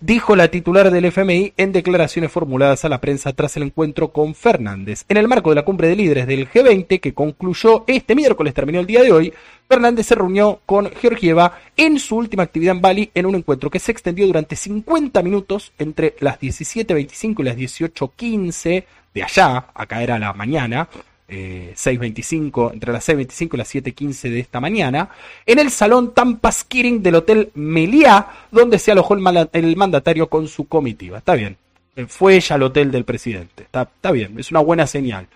dijo 0.00 0.36
la 0.36 0.48
titular 0.48 0.90
del 0.90 1.06
FMI 1.06 1.52
en 1.56 1.72
declaraciones 1.72 2.30
formuladas 2.30 2.84
a 2.84 2.88
la 2.88 3.00
prensa 3.00 3.32
tras 3.32 3.56
el 3.56 3.64
encuentro 3.64 4.08
con 4.08 4.34
Fernández. 4.34 5.04
En 5.08 5.16
el 5.16 5.28
marco 5.28 5.50
de 5.50 5.56
la 5.56 5.64
cumbre 5.64 5.88
de 5.88 5.96
líderes 5.96 6.26
del 6.26 6.48
G20, 6.48 7.00
que 7.00 7.14
concluyó 7.14 7.84
este 7.86 8.14
miércoles, 8.14 8.54
terminó 8.54 8.80
el 8.80 8.86
día 8.86 9.02
de 9.02 9.12
hoy, 9.12 9.32
Fernández 9.68 10.06
se 10.06 10.14
reunió 10.14 10.60
con 10.64 10.90
Georgieva 10.90 11.58
en 11.76 11.98
su 11.98 12.16
última 12.16 12.44
actividad 12.44 12.76
en 12.76 12.82
Bali 12.82 13.10
en 13.14 13.26
un 13.26 13.34
encuentro 13.34 13.70
que 13.70 13.78
se 13.78 13.92
extendió 13.92 14.26
durante 14.26 14.56
50 14.56 15.22
minutos 15.22 15.72
entre 15.78 16.14
las 16.20 16.38
17.25 16.38 17.40
y 17.40 17.42
las 17.42 17.56
18.15 17.56 18.84
de 19.14 19.22
allá, 19.22 19.66
acá 19.74 20.02
era 20.02 20.18
la 20.18 20.32
mañana, 20.34 20.88
6.25, 21.28 22.70
eh, 22.70 22.74
entre 22.74 22.92
las 22.92 23.08
6.25 23.08 23.54
y 23.54 23.56
las 23.56 23.74
7.15 23.74 24.30
de 24.30 24.40
esta 24.40 24.60
mañana, 24.60 25.10
en 25.44 25.58
el 25.58 25.70
salón 25.70 26.14
Tampaskiring 26.14 27.02
del 27.02 27.16
Hotel 27.16 27.50
Meliá, 27.54 28.28
donde 28.50 28.78
se 28.78 28.92
alojó 28.92 29.14
el, 29.14 29.76
mandatario 29.76 30.28
con 30.28 30.48
su 30.48 30.68
comitiva. 30.68 31.18
Está 31.18 31.34
bien, 31.34 31.56
eh, 31.96 32.06
fue 32.06 32.36
ella 32.36 32.56
al 32.56 32.62
hotel 32.62 32.90
del 32.90 33.04
presidente. 33.04 33.64
Está, 33.64 33.82
está 33.82 34.12
bien, 34.12 34.38
es 34.38 34.50
una 34.50 34.60
buena 34.60 34.86
señal. 34.86 35.26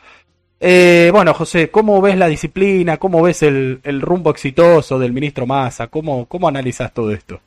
Eh, 0.63 1.09
bueno, 1.11 1.33
José, 1.33 1.71
¿cómo 1.71 2.03
ves 2.03 2.19
la 2.19 2.27
disciplina? 2.27 2.99
¿Cómo 2.99 3.23
ves 3.23 3.43
el, 3.43 3.81
rumbo 4.03 4.31
exitoso 4.31 4.99
del 4.99 5.13
ministro 5.13 5.47
Massa? 5.47 5.87
¿Cómo, 5.87 6.27
¿Cómo 6.27 6.49
analizas 6.49 6.93
todo 6.93 7.11
esto? 7.13 7.41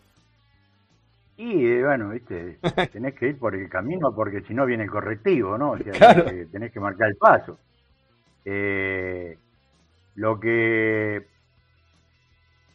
Y 1.38 1.82
bueno, 1.82 2.10
viste, 2.10 2.58
tenés 2.92 3.14
que 3.14 3.28
ir 3.28 3.38
por 3.38 3.54
el 3.54 3.70
camino 3.70 4.14
porque 4.16 4.42
si 4.42 4.54
no 4.54 4.66
viene 4.66 4.84
el 4.86 4.90
correctivo, 4.90 5.58
¿no? 5.58 5.72
O 5.72 5.78
sea, 5.78 6.26
tenés 6.52 6.72
que 6.72 6.80
marcar 6.80 7.10
el 7.10 7.16
paso. 7.16 7.58
Eh, 8.46 9.38
lo 10.16 10.40
que 10.40 11.26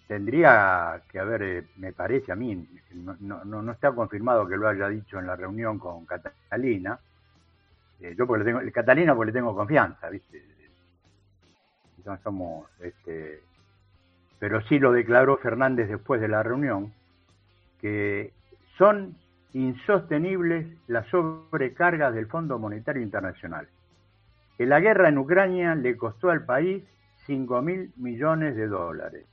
tendría 0.07 1.03
que 1.11 1.19
haber, 1.19 1.43
eh, 1.43 1.65
me 1.77 1.93
parece 1.93 2.33
a 2.33 2.37
mí, 2.37 2.67
no, 2.95 3.17
no, 3.21 3.45
no, 3.45 3.73
está 3.73 3.93
confirmado 3.93 4.49
que 4.49 4.57
lo 4.57 4.69
haya 4.69 4.89
dicho 4.89 5.19
en 5.19 5.27
la 5.27 5.37
reunión 5.37 5.79
con 5.79 6.07
Catalina. 6.07 6.99
Eh, 8.01 8.15
yo 8.17 8.27
porque 8.27 8.45
le 8.45 8.53
tengo, 8.53 8.73
Catalina 8.73 9.15
porque 9.15 9.33
le 9.33 9.39
tengo 9.39 9.55
confianza, 9.55 10.09
¿viste? 10.09 10.43
No 12.05 12.17
somos, 12.23 12.71
este, 12.81 13.43
pero 14.39 14.63
sí 14.63 14.79
lo 14.79 14.93
declaró 14.93 15.37
Fernández 15.37 15.89
después 15.89 16.21
de 16.21 16.29
la 16.29 16.43
reunión, 16.43 16.93
que 17.81 18.33
son 18.79 19.15
insostenibles 19.53 20.67
las 20.87 21.07
sobrecargas 21.09 22.15
del 22.15 22.27
Fondo 22.27 22.59
Monetario 22.59 23.03
Internacional 23.03 23.69
que 24.59 24.67
la 24.67 24.81
guerra 24.81 25.09
en 25.09 25.19
Ucrania 25.19 25.75
le 25.77 25.97
costó 25.97 26.31
al 26.31 26.45
país 26.45 26.83
5 27.27 27.63
mil 27.63 27.93
millones 27.97 28.57
de 28.57 28.67
dólares 28.67 29.25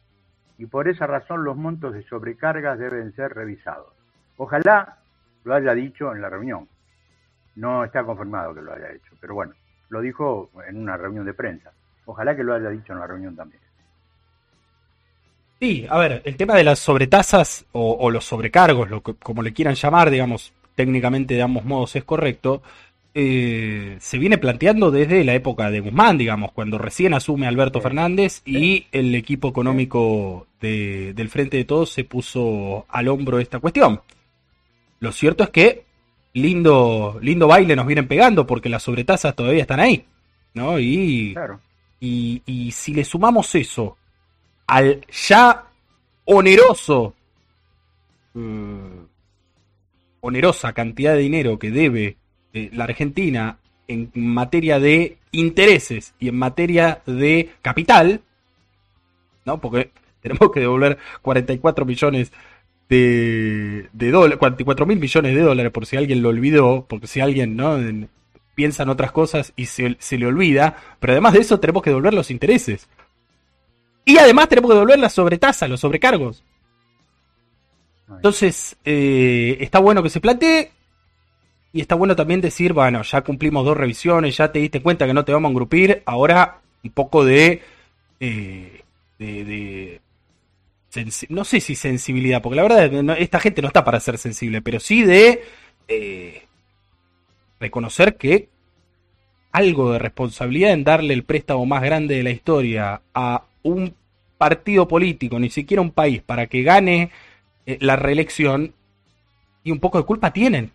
y 0.57 0.67
por 0.67 0.87
esa 0.87 1.07
razón 1.07 1.43
los 1.43 1.57
montos 1.57 1.93
de 1.93 2.03
sobrecargas 2.03 2.79
deben 2.79 3.13
ser 3.15 3.33
revisados. 3.33 3.91
Ojalá 4.37 4.99
lo 5.43 5.55
haya 5.55 5.73
dicho 5.73 6.13
en 6.13 6.21
la 6.21 6.29
reunión. 6.29 6.67
No 7.55 7.83
está 7.83 8.03
confirmado 8.03 8.53
que 8.53 8.61
lo 8.61 8.73
haya 8.73 8.91
hecho, 8.91 9.13
pero 9.19 9.33
bueno, 9.33 9.53
lo 9.89 10.01
dijo 10.01 10.49
en 10.67 10.77
una 10.77 10.95
reunión 10.95 11.25
de 11.25 11.33
prensa. 11.33 11.71
Ojalá 12.05 12.35
que 12.35 12.43
lo 12.43 12.53
haya 12.53 12.69
dicho 12.69 12.93
en 12.93 12.99
la 12.99 13.07
reunión 13.07 13.35
también. 13.35 13.61
Sí, 15.59 15.87
a 15.89 15.97
ver, 15.97 16.21
el 16.25 16.35
tema 16.35 16.55
de 16.55 16.63
las 16.63 16.79
sobretasas 16.79 17.65
o, 17.71 18.11
los 18.11 18.25
sobrecargos, 18.25 18.89
lo 18.89 19.01
como 19.01 19.41
le 19.41 19.53
quieran 19.53 19.75
llamar, 19.75 20.09
digamos, 20.09 20.53
técnicamente 20.75 21.33
de 21.33 21.41
ambos 21.41 21.63
modos 21.63 21.95
es 21.95 22.03
correcto, 22.03 22.61
eh, 23.17 23.95
se 24.01 24.17
viene 24.17 24.37
planteando 24.37 24.91
desde 24.91 25.23
la 25.23 25.33
época 25.33 25.71
de 25.71 25.79
Guzmán, 25.79 26.17
digamos, 26.17 26.51
cuando 26.51 26.77
recién 26.77 27.13
asume 27.13 27.47
Alberto 27.47 27.79
Fernández 27.79 28.41
y 28.45 28.87
el 28.91 29.15
equipo 29.15 29.47
económico 29.47 30.47
del 30.59 31.29
Frente 31.29 31.55
de 31.55 31.63
Todos 31.63 31.91
se 31.91 32.03
puso 32.03 32.85
al 32.89 33.07
hombro 33.07 33.39
esta 33.39 33.59
cuestión. 33.59 34.01
Lo 34.99 35.13
cierto 35.13 35.45
es 35.45 35.49
que 35.51 35.85
lindo, 36.33 37.17
lindo 37.21 37.47
baile 37.47 37.77
nos 37.77 37.87
vienen 37.87 38.09
pegando 38.09 38.45
porque 38.45 38.67
las 38.67 38.83
sobretasas 38.83 39.33
todavía 39.33 39.61
están 39.61 39.79
ahí, 39.79 40.05
¿no? 40.53 40.77
Y, 40.77 41.37
y, 42.01 42.41
y 42.45 42.71
si 42.71 42.93
le 42.93 43.05
sumamos 43.05 43.55
eso 43.55 43.95
al 44.67 45.05
ya 45.09 45.63
oneroso, 46.25 47.13
mm, 48.33 49.05
onerosa 50.19 50.73
cantidad 50.73 51.13
de 51.13 51.19
dinero 51.19 51.57
que 51.57 51.71
debe 51.71 52.17
eh, 52.55 52.69
la 52.73 52.85
Argentina 52.85 53.57
en 53.87 54.09
materia 54.15 54.79
de 54.79 55.17
intereses 55.31 56.13
y 56.19 56.29
en 56.29 56.37
materia 56.37 57.01
de 57.05 57.51
capital, 57.61 58.21
¿no? 59.43 59.59
Porque 59.59 59.91
tenemos 60.21 60.51
que 60.51 60.61
devolver 60.61 60.97
44 61.21 61.85
millones 61.85 62.31
de, 62.87 63.89
dólares, 63.93 64.37
44 64.37 64.85
mil 64.85 64.99
millones 64.99 65.35
de 65.35 65.41
dólares, 65.41 65.71
por 65.73 65.85
si 65.85 65.97
alguien 65.97 66.21
lo 66.21 66.29
olvidó, 66.29 66.85
porque 66.87 67.07
si 67.07 67.19
alguien, 67.19 67.57
¿no? 67.57 67.77
piensa 68.55 68.83
en 68.83 68.89
otras 68.89 69.11
cosas 69.11 69.51
y 69.57 69.65
se, 69.65 69.97
le 70.17 70.25
olvida, 70.25 70.77
pero 71.01 71.11
además 71.11 71.33
de 71.33 71.39
eso 71.39 71.59
tenemos 71.59 71.83
que 71.83 71.89
devolver 71.89 72.13
los 72.13 72.31
intereses. 72.31 72.87
Y 74.05 74.17
además 74.17 74.47
tenemos 74.47 74.69
que 74.69 74.75
devolver 74.75 74.99
la 74.99 75.09
sobretasa, 75.09 75.67
los 75.67 75.81
sobrecargos. 75.81 76.41
Entonces, 78.09 78.77
eh, 78.85 79.57
está 79.59 79.79
bueno 79.79 80.01
que 80.01 80.09
se 80.09 80.21
plantee. 80.21 80.71
Y 81.75 81.81
está 81.81 81.95
bueno 81.95 82.15
también 82.15 82.39
decir, 82.39 82.71
bueno, 82.71 83.01
ya 83.01 83.19
cumplimos 83.19 83.65
dos 83.65 83.75
revisiones, 83.75 84.37
ya 84.37 84.49
te 84.49 84.59
diste 84.59 84.81
cuenta 84.81 85.05
que 85.05 85.13
no 85.13 85.25
te 85.25 85.33
vamos 85.33 85.49
a 85.49 85.51
engrupir, 85.51 86.03
ahora 86.05 86.61
un 86.81 86.91
poco 86.91 87.25
de... 87.25 87.61
Eh, 88.21 88.81
de, 89.19 89.99
no 91.27 91.43
sé 91.43 91.59
si 91.59 91.75
sensibilidad, 91.75 92.41
porque 92.41 92.55
la 92.55 92.63
verdad 92.63 93.19
esta 93.19 93.41
gente 93.41 93.61
no 93.61 93.67
está 93.67 93.83
para 93.83 93.99
ser 93.99 94.17
sensible, 94.17 94.61
pero 94.61 94.79
sí 94.79 95.03
de 95.03 95.43
eh, 95.89 96.43
reconocer 97.59 98.15
que 98.15 98.47
algo 99.51 99.91
de 99.91 99.99
responsabilidad 99.99 100.71
en 100.71 100.85
darle 100.85 101.13
el 101.13 101.25
préstamo 101.25 101.65
más 101.65 101.83
grande 101.83 102.15
de 102.15 102.23
la 102.23 102.31
historia 102.31 103.01
a 103.13 103.43
un 103.63 103.93
partido 104.37 104.87
político, 104.87 105.39
ni 105.39 105.49
siquiera 105.49 105.81
un 105.81 105.91
país, 105.91 106.21
para 106.21 106.47
que 106.47 106.63
gane 106.63 107.11
eh, 107.65 107.77
la 107.81 107.97
reelección, 107.97 108.73
y 109.61 109.71
un 109.71 109.79
poco 109.79 109.97
de 109.97 110.05
culpa 110.05 110.31
tienen 110.31 110.71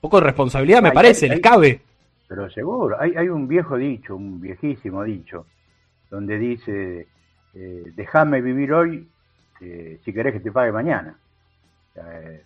poco 0.00 0.18
de 0.18 0.26
responsabilidad, 0.26 0.82
me 0.82 0.92
parece, 0.92 1.28
les 1.28 1.40
cabe. 1.40 1.80
Pero 2.28 2.50
seguro, 2.50 3.00
hay, 3.00 3.14
hay 3.16 3.28
un 3.28 3.46
viejo 3.46 3.76
dicho, 3.76 4.16
un 4.16 4.40
viejísimo 4.40 5.04
dicho, 5.04 5.46
donde 6.10 6.38
dice, 6.38 7.06
eh, 7.54 7.92
déjame 7.94 8.40
vivir 8.40 8.72
hoy 8.72 9.08
eh, 9.60 9.98
si 10.04 10.12
querés 10.12 10.34
que 10.34 10.40
te 10.40 10.52
pague 10.52 10.72
mañana. 10.72 11.16
Eh, 11.94 12.42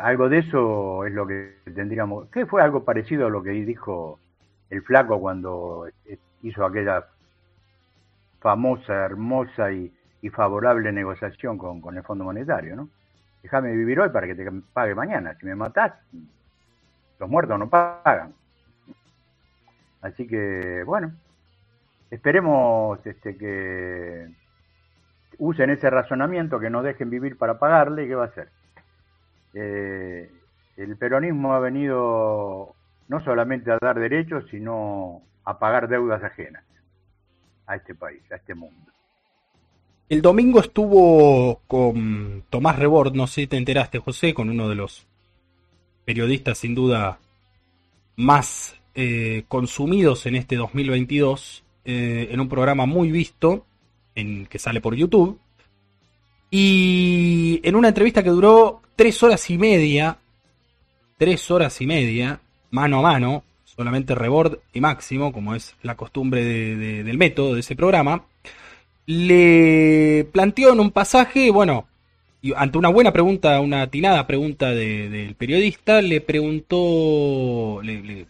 algo 0.00 0.28
de 0.28 0.38
eso 0.38 1.04
es 1.06 1.12
lo 1.12 1.26
que 1.26 1.56
tendríamos. 1.74 2.28
¿Qué 2.30 2.46
fue 2.46 2.62
algo 2.62 2.84
parecido 2.84 3.26
a 3.26 3.30
lo 3.30 3.42
que 3.42 3.50
dijo 3.50 4.18
el 4.70 4.82
flaco 4.82 5.20
cuando 5.20 5.88
hizo 6.42 6.64
aquella 6.64 7.06
famosa, 8.40 9.04
hermosa 9.04 9.72
y, 9.72 9.92
favorable 10.32 10.92
negociación 10.92 11.56
con, 11.56 11.80
con 11.80 11.96
el 11.96 12.02
Fondo 12.02 12.24
Monetario, 12.24 12.76
¿no? 12.76 12.88
Déjame 13.42 13.74
vivir 13.74 14.00
hoy 14.00 14.10
para 14.10 14.26
que 14.26 14.34
te 14.34 14.46
pague 14.72 14.94
mañana. 14.94 15.34
Si 15.38 15.46
me 15.46 15.54
matás, 15.54 15.92
los 17.18 17.28
muertos 17.28 17.58
no 17.58 17.68
pagan. 17.68 18.34
Así 20.02 20.26
que, 20.26 20.82
bueno, 20.84 21.12
esperemos 22.10 23.04
este, 23.06 23.36
que 23.36 24.28
usen 25.38 25.70
ese 25.70 25.90
razonamiento, 25.90 26.58
que 26.58 26.70
no 26.70 26.82
dejen 26.82 27.10
vivir 27.10 27.36
para 27.36 27.58
pagarle, 27.58 28.04
¿y 28.04 28.08
qué 28.08 28.14
va 28.14 28.24
a 28.24 28.28
hacer? 28.28 28.48
Eh, 29.54 30.30
el 30.76 30.96
peronismo 30.96 31.54
ha 31.54 31.60
venido 31.60 32.74
no 33.08 33.20
solamente 33.24 33.70
a 33.70 33.78
dar 33.80 33.98
derechos, 33.98 34.46
sino 34.50 35.22
a 35.44 35.58
pagar 35.58 35.88
deudas 35.88 36.22
ajenas 36.22 36.64
a 37.66 37.76
este 37.76 37.94
país, 37.94 38.22
a 38.30 38.36
este 38.36 38.54
mundo. 38.54 38.90
El 40.10 40.22
domingo 40.22 40.58
estuvo 40.58 41.60
con 41.68 42.42
Tomás 42.50 42.76
Rebord, 42.76 43.14
no 43.14 43.28
sé 43.28 43.42
si 43.42 43.46
te 43.46 43.56
enteraste, 43.56 44.00
José, 44.00 44.34
con 44.34 44.50
uno 44.50 44.68
de 44.68 44.74
los 44.74 45.06
periodistas 46.04 46.58
sin 46.58 46.74
duda 46.74 47.20
más 48.16 48.74
eh, 48.96 49.44
consumidos 49.46 50.26
en 50.26 50.34
este 50.34 50.56
2022, 50.56 51.62
eh, 51.84 52.28
en 52.32 52.40
un 52.40 52.48
programa 52.48 52.86
muy 52.86 53.12
visto, 53.12 53.64
en, 54.16 54.46
que 54.46 54.58
sale 54.58 54.80
por 54.80 54.96
YouTube. 54.96 55.38
Y 56.50 57.60
en 57.62 57.76
una 57.76 57.86
entrevista 57.86 58.24
que 58.24 58.30
duró 58.30 58.82
tres 58.96 59.22
horas 59.22 59.48
y 59.48 59.58
media, 59.58 60.18
tres 61.18 61.48
horas 61.52 61.80
y 61.80 61.86
media, 61.86 62.40
mano 62.72 62.98
a 62.98 63.02
mano, 63.02 63.44
solamente 63.64 64.16
Rebord 64.16 64.58
y 64.74 64.80
Máximo, 64.80 65.32
como 65.32 65.54
es 65.54 65.76
la 65.82 65.96
costumbre 65.96 66.44
del 66.44 67.16
método 67.16 67.54
de 67.54 67.60
ese 67.60 67.76
programa, 67.76 68.24
le 69.10 70.24
planteó 70.30 70.72
en 70.72 70.78
un 70.78 70.92
pasaje, 70.92 71.50
bueno, 71.50 71.88
ante 72.54 72.78
una 72.78 72.90
buena 72.90 73.12
pregunta, 73.12 73.60
una 73.60 73.82
atinada 73.82 74.24
pregunta 74.28 74.70
del 74.70 75.34
periodista, 75.34 76.00
le 76.00 76.20
preguntó, 76.20 77.80
le, 77.82 78.28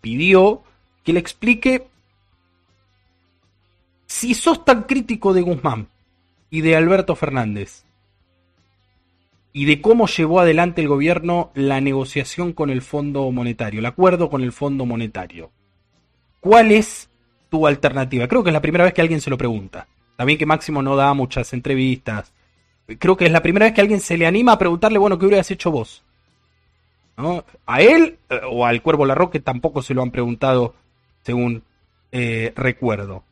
pidió 0.00 0.62
que 1.02 1.12
le 1.12 1.18
explique 1.18 1.88
si 4.06 4.34
sos 4.34 4.64
tan 4.64 4.84
crítico 4.84 5.34
de 5.34 5.42
Guzmán 5.42 5.88
y 6.50 6.60
de 6.60 6.76
Alberto 6.76 7.16
Fernández 7.16 7.84
y 9.52 9.64
de 9.64 9.80
cómo 9.80 10.06
llevó 10.06 10.38
adelante 10.38 10.82
el 10.82 10.88
gobierno 10.88 11.50
la 11.54 11.80
negociación 11.80 12.52
con 12.52 12.70
el 12.70 12.80
Fondo 12.80 13.28
Monetario, 13.32 13.80
el 13.80 13.86
acuerdo 13.86 14.30
con 14.30 14.42
el 14.42 14.52
Fondo 14.52 14.86
Monetario. 14.86 15.50
¿Cuál 16.38 16.70
es 16.70 17.07
tu 17.48 17.66
alternativa? 17.66 18.28
Creo 18.28 18.42
que 18.42 18.50
es 18.50 18.54
la 18.54 18.62
primera 18.62 18.84
vez 18.84 18.94
que 18.94 19.00
alguien 19.00 19.20
se 19.20 19.30
lo 19.30 19.38
pregunta. 19.38 19.86
También 20.16 20.38
que 20.38 20.46
Máximo 20.46 20.82
no 20.82 20.96
da 20.96 21.14
muchas 21.14 21.52
entrevistas. 21.52 22.32
Creo 22.98 23.16
que 23.16 23.26
es 23.26 23.32
la 23.32 23.42
primera 23.42 23.66
vez 23.66 23.74
que 23.74 23.80
alguien 23.80 24.00
se 24.00 24.16
le 24.16 24.26
anima 24.26 24.52
a 24.52 24.58
preguntarle, 24.58 24.98
bueno, 24.98 25.18
¿qué 25.18 25.26
hubieras 25.26 25.50
hecho 25.50 25.70
vos? 25.70 26.02
¿No? 27.16 27.44
A 27.66 27.80
él 27.80 28.18
eh, 28.30 28.40
o 28.50 28.64
al 28.64 28.82
Cuervo 28.82 29.04
Larroque 29.04 29.40
tampoco 29.40 29.82
se 29.82 29.94
lo 29.94 30.02
han 30.02 30.10
preguntado, 30.10 30.74
según 31.22 31.62
eh, 32.12 32.52
recuerdo. 32.56 33.24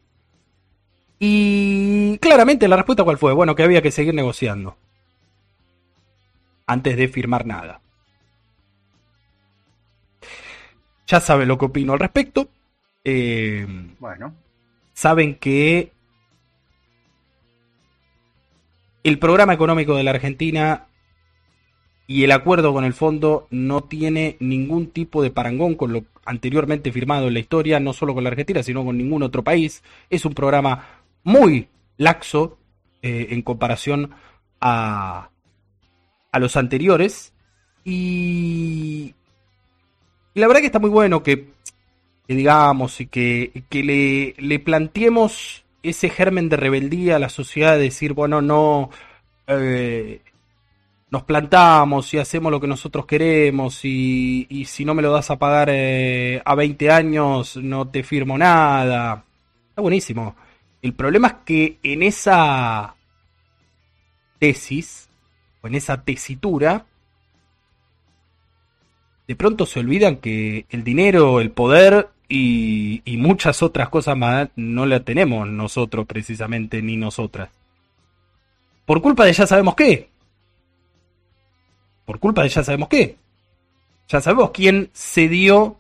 Y 1.19 2.19
claramente 2.19 2.69
la 2.69 2.77
respuesta 2.77 3.05
cuál 3.05 3.19
fue, 3.19 3.33
bueno, 3.33 3.55
que 3.55 3.63
había 3.63 3.81
que 3.81 3.91
seguir 3.91 4.15
negociando 4.15 4.77
antes 6.67 6.97
de 6.97 7.09
firmar 7.09 7.47
nada. 7.47 7.81
Ya 11.07 11.21
saben 11.21 11.49
lo 11.49 11.57
que 11.57 11.67
opino 11.67 11.93
al 11.93 12.01
respecto. 12.01 12.49
Eh, 13.09 13.65
bueno. 14.01 14.35
Saben 14.93 15.37
que 15.37 15.93
el 19.05 19.21
programa 19.21 19.55
económico 19.55 19.95
de 19.95 20.03
la 20.03 20.11
Argentina 20.11 20.89
y 22.09 22.25
el 22.25 22.33
acuerdo 22.33 22.73
con 22.73 22.85
el 22.85 22.95
fondo 22.95 23.47
no 23.51 23.85
tiene 23.85 24.37
ningún 24.41 24.91
tipo 24.91 25.23
de 25.23 25.31
parangón 25.31 25.77
con 25.77 25.93
lo 25.93 26.05
anteriormente 26.25 26.91
firmado 26.91 27.29
en 27.29 27.35
la 27.35 27.39
historia, 27.39 27.79
no 27.79 27.93
solo 27.93 28.13
con 28.13 28.25
la 28.25 28.31
Argentina, 28.31 28.65
sino 28.65 28.85
con 28.85 28.99
ningún 28.99 29.23
otro 29.23 29.45
país. 29.45 29.85
Es 30.11 30.25
un 30.25 30.35
programa 30.35 31.05
muy 31.23 31.69
laxo 31.99 32.59
eh, 33.03 33.29
en 33.31 33.43
comparación 33.43 34.11
a, 34.61 35.31
a 36.33 36.39
los 36.41 36.57
anteriores. 36.57 37.33
Y, 37.85 39.15
la 40.35 40.49
verdad 40.49 40.61
que 40.61 40.67
está 40.67 40.81
muy 40.81 40.91
bueno 40.91 41.23
que, 41.23 41.55
digamos 42.35 43.01
y 43.01 43.07
que, 43.07 43.65
que 43.69 43.85
le, 43.85 44.35
le, 44.39 44.59
planteemos 44.59 45.65
ese 45.83 46.09
germen 46.09 46.49
de 46.49 46.57
rebeldía 46.57 47.17
a 47.17 47.19
la 47.21 47.29
sociedad, 47.29 47.77
de 47.77 47.85
decir, 47.85 48.13
bueno, 48.13 48.43
no, 48.43 48.91
eh, 49.47 50.21
nos 51.11 51.23
plantamos 51.25 52.13
y 52.15 52.19
hacemos 52.19 52.51
lo 52.51 52.61
que 52.61 52.67
nosotros 52.67 53.07
queremos 53.07 53.85
y, 53.85 54.47
y 54.51 54.65
si 54.65 54.85
no 54.85 54.95
me 54.95 55.03
lo 55.03 55.13
das 55.13 55.31
a 55.31 55.39
pagar 55.39 55.69
eh, 55.71 56.43
a 56.45 56.55
20 56.55 56.91
años 56.91 57.57
no 57.57 57.89
te 57.89 58.03
firmo 58.03 58.37
nada. 58.37 59.25
Está 59.69 59.83
buenísimo. 59.83 60.35
El 60.83 60.95
problema 60.95 61.29
es 61.29 61.35
que 61.45 61.79
en 61.83 62.03
esa 62.03 62.95
tesis 64.39 65.07
en 65.67 65.75
esa 65.75 66.03
tesitura, 66.03 66.87
de 69.27 69.37
pronto 69.37 69.67
se 69.67 69.81
olvidan 69.81 70.17
que 70.17 70.67
el 70.71 70.85
dinero, 70.85 71.41
el 71.41 71.51
poder 71.51 72.09
y, 72.29 73.03
muchas 73.19 73.63
otras 73.63 73.89
cosas 73.89 74.17
más 74.17 74.49
no 74.57 74.87
la 74.87 75.01
tenemos 75.01 75.49
nosotros 75.49 76.07
precisamente, 76.07 76.83
ni 76.83 76.97
nosotras. 76.97 77.51
Por 78.85 79.03
culpa 79.03 79.25
de 79.25 79.33
ya 79.33 79.47
sabemos 79.47 79.75
qué. 79.75 80.09
Por 82.05 82.19
culpa 82.19 82.43
de 82.43 82.49
ya 82.49 82.63
sabemos 82.63 82.89
qué. 82.89 83.17
Ya 84.09 84.21
sabemos 84.21 84.51
quién 84.53 84.91
cedió, 84.93 85.77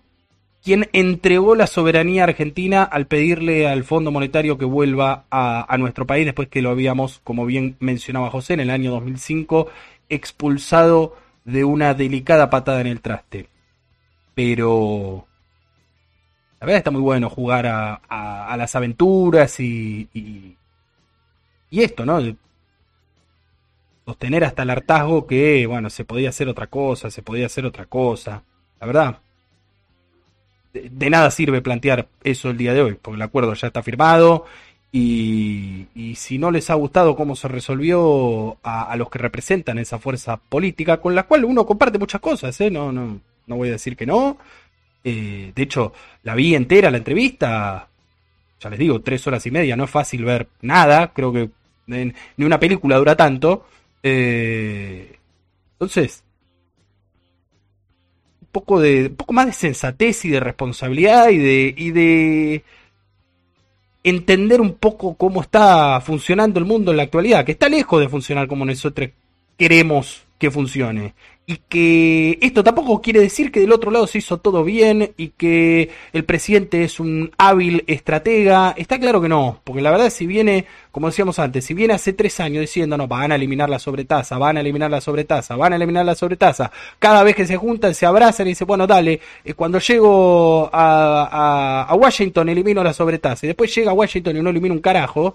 quién 0.63 0.89
entregó 0.93 1.55
la 1.55 1.69
soberanía 1.69 2.25
argentina 2.25 2.83
al 2.83 3.07
pedirle 3.07 3.69
al 3.69 3.85
Fondo 3.85 4.11
Monetario 4.11 4.59
que 4.59 4.65
vuelva 4.65 5.25
a, 5.31 5.73
a 5.73 5.79
nuestro 5.79 6.07
país 6.07 6.25
después 6.25 6.49
que 6.49 6.63
lo 6.63 6.71
habíamos, 6.71 7.21
como 7.23 7.47
bien 7.47 7.77
mencionaba 7.79 8.31
José, 8.31 8.55
en 8.55 8.61
el 8.61 8.71
año 8.71 8.91
2005 8.91 9.69
expulsado 10.09 11.17
de 11.45 11.65
una 11.65 11.95
delicada 11.95 12.51
patada 12.51 12.81
en 12.81 12.89
el 12.89 13.01
traste. 13.01 13.49
Pero 14.35 15.27
la 16.61 16.67
verdad 16.67 16.79
está 16.79 16.91
muy 16.91 17.03
bueno 17.03 17.29
jugar 17.29 17.67
a, 17.67 18.57
las 18.57 18.75
aventuras 18.75 19.61
y, 19.61 20.09
y, 20.15 20.57
esto, 21.83 22.07
¿no? 22.07 22.21
Sostener 24.07 24.45
hasta 24.45 24.63
el 24.63 24.71
hartazgo 24.71 25.27
que, 25.27 25.67
bueno, 25.67 25.91
se 25.91 26.05
podía 26.05 26.31
hacer 26.31 26.49
otra 26.49 26.69
cosa, 26.69 27.11
se 27.11 27.23
podía 27.23 27.47
hacer 27.47 27.67
otra 27.67 27.85
cosa. 27.87 28.43
La 28.81 28.87
verdad, 28.87 29.19
de 30.73 31.11
nada 31.11 31.31
sirve 31.31 31.61
plantear 31.61 32.09
eso 32.25 32.51
el 32.51 32.57
día 32.57 32.73
de 32.73 32.83
hoy, 32.83 32.99
porque 33.01 33.17
el 33.17 33.23
acuerdo 33.23 33.53
ya 33.55 33.67
está 33.67 33.83
firmado 33.83 34.47
y, 34.93 36.15
si 36.17 36.39
no 36.39 36.51
les 36.51 36.71
ha 36.71 36.75
gustado 36.75 37.17
cómo 37.17 37.37
se 37.37 37.49
resolvió 37.49 38.57
a, 38.63 38.95
los 38.97 39.11
que 39.11 39.19
representan 39.19 39.79
esa 39.79 39.99
fuerza 39.99 40.39
política, 40.39 41.01
con 41.01 41.15
la 41.15 41.25
cual 41.25 41.45
uno 41.45 41.67
comparte 41.67 41.99
muchas 41.99 42.21
cosas, 42.21 42.59
¿eh? 42.63 42.71
no, 42.71 42.93
no, 42.93 43.21
no 43.47 43.57
voy 43.57 43.69
a 43.69 43.73
decir 43.73 43.97
que 43.97 44.07
no. 44.07 44.39
Eh, 45.09 45.53
de 45.55 45.63
hecho, 45.63 45.93
la 46.25 46.35
vi 46.35 46.57
entera 46.57 46.91
la 46.91 46.97
entrevista, 46.97 47.87
ya 48.59 48.71
les 48.71 48.77
digo, 48.77 49.01
tres 49.03 49.25
horas 49.29 49.47
y 49.47 49.53
media, 49.53 49.77
no 49.77 49.85
es 49.85 49.91
fácil 49.91 50.25
ver 50.25 50.49
nada, 50.63 51.13
creo 51.13 51.33
que 51.33 51.49
ni 51.87 52.45
una 52.45 52.59
película 52.59 52.97
dura 52.99 53.15
tanto. 53.15 53.67
Eh, 54.03 55.17
entonces, 55.75 56.25
un 58.43 58.49
poco 58.51 58.81
de, 58.81 59.07
un 59.07 59.15
poco 59.15 59.33
más 59.33 59.47
de 59.47 59.53
sensatez 59.53 60.25
y 60.25 60.31
de 60.31 60.41
responsabilidad 60.41 61.29
y 61.29 61.39
de, 61.39 61.75
y 61.77 61.91
de 61.93 62.65
entender 64.03 64.61
un 64.61 64.75
poco 64.75 65.15
cómo 65.15 65.41
está 65.41 66.01
funcionando 66.01 66.59
el 66.59 66.65
mundo 66.65 66.91
en 66.91 66.97
la 66.97 67.05
actualidad, 67.05 67.45
que 67.45 67.53
está 67.53 67.69
lejos 67.69 68.01
de 68.01 68.09
funcionar 68.09 68.49
como 68.49 68.65
nosotros 68.65 69.11
queremos 69.57 70.26
que 70.39 70.51
funcione. 70.51 71.15
Y 71.49 71.59
que 71.69 72.39
esto 72.43 72.65
tampoco 72.65 73.01
quiere 73.01 73.21
decir 73.21 73.53
que 73.53 73.61
del 73.61 73.71
otro 73.71 73.93
lado 73.93 74.09
se 74.09 74.19
hizo 74.19 74.39
todo 74.39 74.65
bien 74.65 75.13
y 75.17 75.29
que 75.29 75.91
el 76.13 76.25
presidente 76.25 76.83
es 76.83 76.99
un 76.99 77.31
hábil 77.39 77.85
estratega. 77.87 78.75
Está 78.77 78.99
claro 78.99 79.21
que 79.21 79.29
no, 79.29 79.61
porque 79.63 79.81
la 79.81 79.93
verdad 79.93 80.11
si 80.11 80.27
viene, 80.27 80.67
como 80.91 81.07
decíamos 81.07 81.39
antes, 81.39 81.65
si 81.65 81.73
viene 81.73 81.95
hace 81.95 82.15
tres 82.15 82.41
años 82.41 82.63
diciendo, 82.63 82.97
no, 82.97 83.07
van 83.07 83.31
a 83.31 83.37
eliminar 83.37 83.71
la 83.71 83.79
sobretasa, 83.79 84.39
van 84.39 84.57
a 84.57 84.61
eliminar 84.61 84.91
la 84.91 85.01
sobretasa, 85.01 85.55
van 85.55 85.73
a 85.73 85.77
eliminar 85.77 86.05
la 86.05 86.17
sobretasa, 86.17 86.73
cada 86.99 87.23
vez 87.23 87.37
que 87.37 87.47
se 87.47 87.57
juntan 87.57 87.95
se 87.95 88.07
abrazan 88.07 88.49
y 88.49 88.51
dicen, 88.51 88.67
bueno, 88.67 88.85
dale, 88.85 89.21
eh, 89.45 89.55
cuando 89.55 89.79
llego 89.79 90.69
a, 90.73 91.95
Washington 91.97 92.49
elimino 92.49 92.83
la 92.83 92.93
sobretasa 92.93 93.47
y 93.47 93.49
después 93.49 93.73
llega 93.73 93.93
a 93.93 93.95
Washington 93.95 94.37
y 94.37 94.43
no 94.43 94.51
elimina 94.51 94.75
un 94.75 94.81
carajo, 94.81 95.33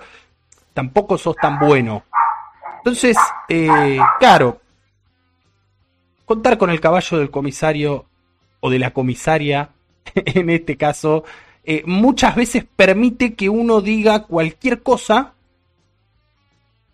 tampoco 0.73 1.17
sos 1.17 1.37
tan 1.37 1.57
bueno. 1.57 2.03
Entonces, 2.79 3.15
eh, 3.47 3.97
claro, 4.19 4.59
contar 6.31 6.57
con 6.57 6.69
el 6.69 6.79
caballo 6.79 7.17
del 7.17 7.29
comisario 7.29 8.05
o 8.61 8.69
de 8.69 8.79
la 8.79 8.93
comisaria, 8.93 9.71
en 10.15 10.49
este 10.49 10.77
caso, 10.77 11.25
eh, 11.65 11.83
muchas 11.85 12.37
veces 12.37 12.63
permite 12.73 13.33
que 13.33 13.49
uno 13.49 13.81
diga 13.81 14.23
cualquier 14.23 14.81
cosa 14.81 15.33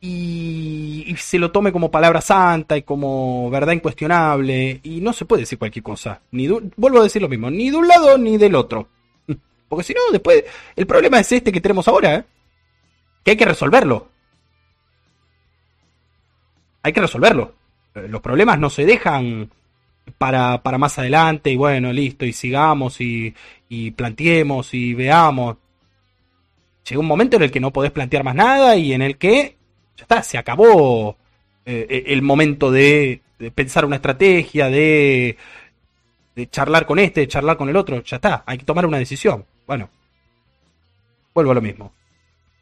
y, 0.01 1.15
se 1.19 1.37
lo 1.37 1.51
tome 1.51 1.71
como 1.71 1.91
palabra 1.91 2.19
santa 2.19 2.77
y 2.77 2.81
como 2.81 3.51
verdad 3.51 3.73
incuestionable. 3.73 4.79
Y 4.81 5.01
no 5.01 5.13
se 5.13 5.25
puede 5.25 5.43
decir 5.43 5.59
cualquier 5.59 5.83
cosa. 5.83 6.19
Ni 6.31 6.47
vuelvo 6.47 6.99
a 6.99 7.03
decir 7.03 7.21
lo 7.21 7.29
mismo, 7.29 7.51
ni 7.51 7.69
de 7.69 7.77
un 7.77 7.87
lado 7.87 8.17
ni 8.17 8.39
del 8.39 8.55
otro. 8.55 8.89
Porque 9.69 9.83
si 9.83 9.93
no, 9.93 9.99
después 10.11 10.45
el 10.75 10.87
problema 10.87 11.19
es 11.19 11.31
este 11.31 11.51
que 11.51 11.61
tenemos 11.61 11.87
ahora, 11.87 12.15
¿eh? 12.15 12.25
que 13.23 13.31
hay 13.31 13.37
que 13.37 13.45
resolverlo. 13.45 14.07
Hay 16.81 16.91
que 16.91 17.01
resolverlo 17.01 17.56
los 18.09 18.21
problemas 18.21 18.59
no 18.59 18.69
se 18.69 18.85
dejan 18.85 19.49
para, 20.17 20.61
para 20.61 20.77
más 20.77 20.97
adelante 20.99 21.51
y 21.51 21.55
bueno, 21.55 21.91
listo, 21.91 22.25
y 22.25 22.33
sigamos 22.33 22.99
y, 23.01 23.33
planteemos 23.95 24.73
y 24.73 24.93
veamos. 24.93 25.57
Llega 26.87 26.99
un 26.99 27.07
momento 27.07 27.37
en 27.37 27.43
el 27.43 27.51
que 27.51 27.59
no 27.59 27.73
podés 27.73 27.91
plantear 27.91 28.23
más 28.23 28.35
nada 28.35 28.75
y 28.75 28.93
en 28.93 29.01
el 29.01 29.17
que 29.17 29.55
ya 29.97 30.03
está, 30.03 30.23
se 30.23 30.37
acabó 30.37 31.17
eh, 31.65 32.03
el 32.07 32.21
momento 32.21 32.71
de, 32.71 33.21
pensar 33.53 33.85
una 33.85 33.97
estrategia, 33.97 34.69
de, 34.69 35.37
de 36.35 36.49
charlar 36.49 36.85
con 36.85 36.99
este, 36.99 37.21
de 37.21 37.27
charlar 37.27 37.57
con 37.57 37.69
el 37.69 37.75
otro, 37.75 38.01
ya 38.03 38.17
está, 38.17 38.43
hay 38.45 38.57
que 38.57 38.65
tomar 38.65 38.85
una 38.85 38.99
decisión. 38.99 39.45
Bueno, 39.65 39.89
vuelvo 41.33 41.51
a 41.51 41.55
lo 41.55 41.61
mismo. 41.61 41.91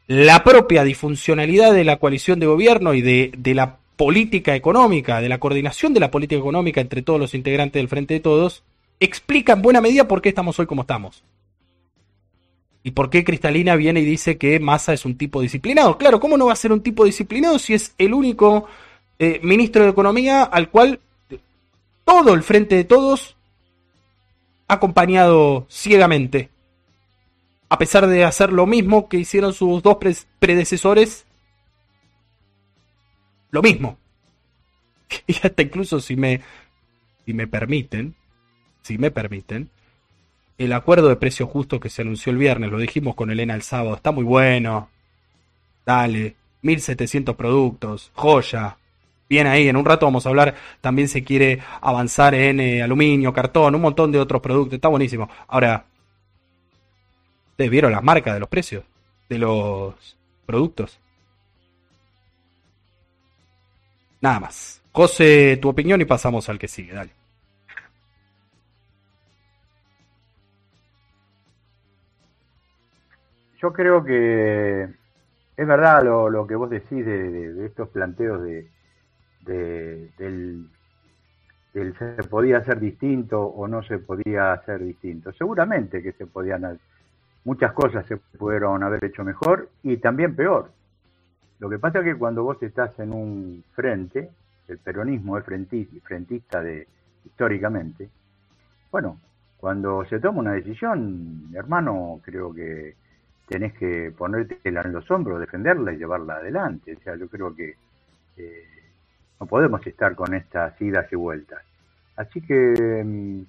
La 0.08 0.44
propia 0.44 0.84
disfuncionalidad 0.84 1.74
de 1.74 1.84
la 1.84 1.98
coalición 1.98 2.40
de 2.40 2.46
gobierno 2.46 2.94
y 2.94 3.02
de, 3.02 3.32
de 3.38 3.54
la 3.54 3.78
política 3.96 4.56
económica, 4.56 5.22
de 5.22 5.30
la 5.30 5.40
coordinación 5.40 5.94
de 5.94 6.00
la 6.00 6.12
política 6.12 6.40
económica 6.40 6.82
entre 6.82 7.02
todos 7.02 7.20
los 7.20 7.34
integrantes 7.34 7.80
del 7.80 7.88
Frente 7.88 8.16
de 8.16 8.20
Todos, 8.20 8.64
explica 9.00 9.54
en 9.54 9.62
buena 9.62 9.82
medida 9.82 10.08
por 10.08 10.22
qué 10.22 10.30
estamos 10.30 10.60
hoy 10.60 10.66
como 10.66 10.82
estamos. 10.82 11.24
¿Y 12.84 12.92
por 12.92 13.10
qué 13.10 13.24
Cristalina 13.24 13.76
viene 13.76 14.02
y 14.02 14.06
dice 14.06 14.38
que 14.38 14.60
Massa 14.60 14.94
es 14.94 15.06
un 15.06 15.18
tipo 15.18 15.42
disciplinado? 15.42 15.98
Claro, 15.98 16.20
¿cómo 16.20 16.38
no 16.38 16.48
va 16.48 16.54
a 16.54 16.58
ser 16.58 16.72
un 16.72 16.82
tipo 16.82 17.06
disciplinado 17.06 17.58
si 17.58 17.74
es 17.74 17.96
el 17.98 18.14
único 18.14 18.68
eh, 19.18 19.40
ministro 19.42 19.84
de 19.84 19.90
Economía 19.90 20.44
al 20.44 20.70
cual 20.70 21.00
todo 22.04 22.34
el 22.34 22.44
Frente 22.44 22.76
de 22.76 22.84
Todos 22.84 23.36
ha 24.68 24.76
acompañado 24.76 25.66
ciegamente 25.70 26.50
a 27.70 27.78
pesar 27.78 28.08
de 28.08 28.24
hacer 28.24 28.52
lo 28.54 28.66
mismo 28.66 29.10
que 29.10 29.18
hicieron 29.18 29.54
sus 29.54 29.82
dos 29.82 29.98
predecesores, 30.40 31.25
lo 33.52 33.62
mismo. 33.62 33.98
Y 35.28 35.34
hasta 35.34 35.62
incluso 35.62 36.00
si 36.00 36.16
me, 36.16 36.42
si 37.26 37.34
me 37.34 37.48
permiten, 37.48 38.16
si 38.82 38.98
me 38.98 39.12
permiten, 39.12 39.70
el 40.58 40.74
acuerdo 40.74 41.10
de 41.10 41.16
precio 41.16 41.48
justo 41.48 41.80
que 41.80 41.90
se 41.90 42.02
anunció 42.02 42.32
el 42.32 42.38
viernes, 42.38 42.72
lo 42.72 42.78
dijimos 42.78 43.16
con 43.16 43.30
Elena 43.30 43.56
el 43.56 43.62
sábado, 43.62 43.96
está 43.96 44.12
muy 44.12 44.24
bueno. 44.24 44.90
Dale, 45.86 46.36
1700 46.62 47.36
productos, 47.36 48.12
joya. 48.14 48.78
Bien 49.28 49.48
ahí, 49.48 49.68
en 49.68 49.76
un 49.76 49.86
rato 49.86 50.06
vamos 50.06 50.26
a 50.26 50.30
hablar, 50.30 50.56
también 50.82 51.08
se 51.08 51.24
quiere 51.24 51.60
avanzar 51.82 52.36
en 52.36 52.60
eh, 52.60 52.84
aluminio, 52.84 53.34
cartón, 53.34 53.76
un 53.76 53.82
montón 53.82 54.12
de 54.12 54.20
otros 54.20 54.42
productos, 54.42 54.76
está 54.76 54.88
buenísimo. 54.88 55.30
Ahora, 55.48 55.86
¿ustedes 57.52 57.72
vieron 57.72 57.92
las 57.92 58.04
marcas 58.04 58.34
de 58.36 58.40
los 58.40 58.50
precios 58.50 58.84
de 59.28 59.40
los 59.40 60.18
productos? 60.46 61.00
Nada 64.26 64.40
más. 64.40 64.82
José, 64.92 65.60
tu 65.62 65.70
opinión 65.70 66.02
y 66.02 66.06
pasamos 66.06 66.50
al 66.50 66.58
que 66.58 66.68
sigue, 66.68 66.94
dale. 66.94 67.12
Yo 73.62 73.72
creo 73.72 74.04
que 74.04 74.90
es 75.56 75.68
verdad 75.68 76.04
lo, 76.04 76.48
que 76.48 76.56
vos 76.56 76.72
decís 76.72 77.06
de, 77.06 77.68
estos 77.68 77.90
planteos 77.90 78.42
de, 78.42 78.68
del, 80.18 80.72
se 81.72 82.24
podía 82.28 82.58
hacer 82.58 82.80
distinto 82.80 83.44
o 83.44 83.68
no 83.68 83.84
se 83.84 84.00
podía 84.00 84.54
hacer 84.54 84.84
distinto. 84.84 85.34
Seguramente 85.34 86.02
que 86.02 86.14
se 86.14 86.26
podían, 86.26 86.80
muchas 87.44 87.74
cosas 87.74 88.08
se 88.08 88.18
pudieron 88.18 88.82
haber 88.82 89.06
hecho 89.06 89.24
mejor 89.24 89.70
y 89.84 89.98
también 89.98 90.36
peor. 90.36 90.72
Lo 91.60 91.70
que 91.70 91.80
pasa 91.80 92.00
es 92.00 92.06
que 92.06 92.16
cuando 92.16 92.44
vos 92.44 92.62
estás 92.62 92.98
en 93.00 93.14
un 93.14 93.64
frente, 93.74 94.30
el 94.68 94.78
peronismo 94.80 95.38
es 95.38 95.46
frentista 95.46 96.62
de, 96.62 96.88
históricamente, 97.24 98.10
bueno, 98.92 99.20
cuando 99.58 100.06
se 100.06 100.20
toma 100.20 100.40
una 100.40 100.54
decisión, 100.54 101.50
hermano, 101.54 102.20
creo 102.24 102.54
que 102.54 102.96
tenés 103.48 103.74
que 103.74 104.14
ponértela 104.18 104.82
en 104.82 104.94
los 104.94 105.10
hombros, 105.12 105.40
defenderla 105.40 105.94
y 105.94 105.98
llevarla 105.98 106.36
adelante. 106.36 106.96
O 106.96 107.00
sea, 107.04 107.16
yo 107.16 107.28
creo 107.28 107.56
que 107.56 107.76
eh, 108.38 108.64
no 109.40 109.46
podemos 109.48 109.86
estar 109.86 110.16
con 110.16 110.34
estas 110.34 110.80
idas 110.82 111.12
y 111.12 111.16
vueltas. 111.16 111.64
Así 112.16 112.42
que 112.42 113.04
mm, 113.04 113.42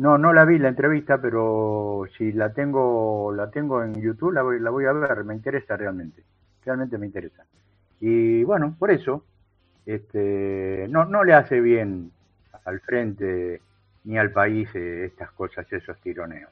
no, 0.00 0.18
no 0.18 0.32
la 0.32 0.44
vi 0.44 0.58
la 0.58 0.68
entrevista, 0.68 1.18
pero 1.18 2.04
si 2.16 2.32
la 2.32 2.52
tengo, 2.52 3.32
la 3.34 3.50
tengo 3.50 3.82
en 3.82 3.94
YouTube, 3.94 4.32
la 4.32 4.42
voy, 4.42 4.60
la 4.60 4.70
voy 4.70 4.84
a 4.86 4.92
ver, 4.92 5.24
me 5.24 5.34
interesa 5.34 5.76
realmente, 5.76 6.22
realmente 6.64 6.98
me 6.98 7.06
interesa. 7.06 7.44
Y 8.00 8.44
bueno, 8.44 8.74
por 8.78 8.90
eso, 8.90 9.24
este, 9.86 10.86
no, 10.88 11.04
no 11.04 11.24
le 11.24 11.34
hace 11.34 11.60
bien 11.60 12.10
al 12.64 12.80
frente 12.80 13.60
ni 14.04 14.18
al 14.18 14.30
país 14.30 14.68
eh, 14.74 15.06
estas 15.06 15.30
cosas, 15.32 15.70
esos 15.72 15.98
tironeos. 16.00 16.50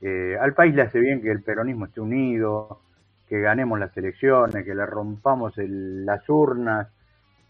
Eh, 0.00 0.36
al 0.40 0.54
país 0.54 0.74
le 0.74 0.82
hace 0.82 1.00
bien 1.00 1.22
que 1.22 1.30
el 1.30 1.42
peronismo 1.42 1.86
esté 1.86 2.00
unido, 2.00 2.80
que 3.28 3.40
ganemos 3.40 3.78
las 3.78 3.96
elecciones, 3.96 4.64
que 4.64 4.74
le 4.74 4.86
rompamos 4.86 5.54
las 5.56 6.28
urnas 6.28 6.88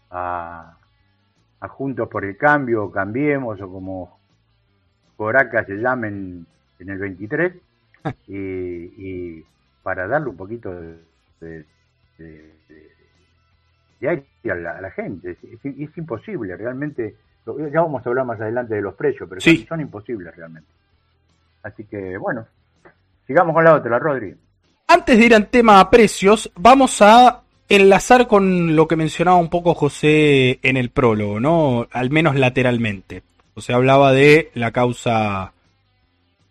a, 0.09 0.73
Juntos 1.59 2.07
por 2.07 2.23
el 2.23 2.37
Cambio, 2.37 2.89
Cambiemos, 2.91 3.59
o 3.59 3.69
como 3.69 4.19
Coraca 5.17 5.65
se 5.65 5.75
llamen 5.75 6.45
en 6.79 6.89
el 6.89 6.97
23, 6.97 7.53
y, 8.27 9.43
para 9.83 10.07
darle 10.07 10.29
un 10.29 10.37
poquito 10.37 10.71
de, 11.41 11.65
aire 14.01 14.25
a 14.51 14.55
la, 14.81 14.91
gente. 14.91 15.31
Es, 15.31 15.97
imposible, 15.97 16.55
realmente. 16.55 17.15
Ya 17.71 17.81
vamos 17.81 18.05
a 18.05 18.09
hablar 18.09 18.25
más 18.25 18.41
adelante 18.41 18.75
de 18.75 18.81
los 18.81 18.95
precios, 18.95 19.27
pero 19.29 19.41
son 19.41 19.81
imposibles 19.81 20.35
realmente. 20.35 20.69
Así 21.63 21.85
que 21.85 22.17
bueno, 22.17 22.45
sigamos 23.25 23.53
con 23.53 23.63
la 23.63 23.75
otra, 23.75 23.99
Rodri. 23.99 24.35
Antes 24.87 25.17
de 25.17 25.25
ir 25.25 25.35
al 25.35 25.47
tema 25.47 25.89
precios, 25.89 26.51
vamos 26.55 27.01
a 27.01 27.41
enlazar 27.69 28.27
con 28.27 28.75
lo 28.75 28.87
que 28.87 28.95
mencionaba 28.95 29.37
un 29.37 29.49
poco 29.49 29.73
José 29.73 30.59
en 30.61 30.77
el 30.77 30.89
prólogo, 30.89 31.39
¿no? 31.39 31.87
Al 31.91 32.09
menos 32.09 32.35
lateralmente. 32.35 33.23
O 33.53 33.61
sea, 33.61 33.77
hablaba 33.77 34.13
de 34.13 34.51
la 34.53 34.71
causa 34.71 35.51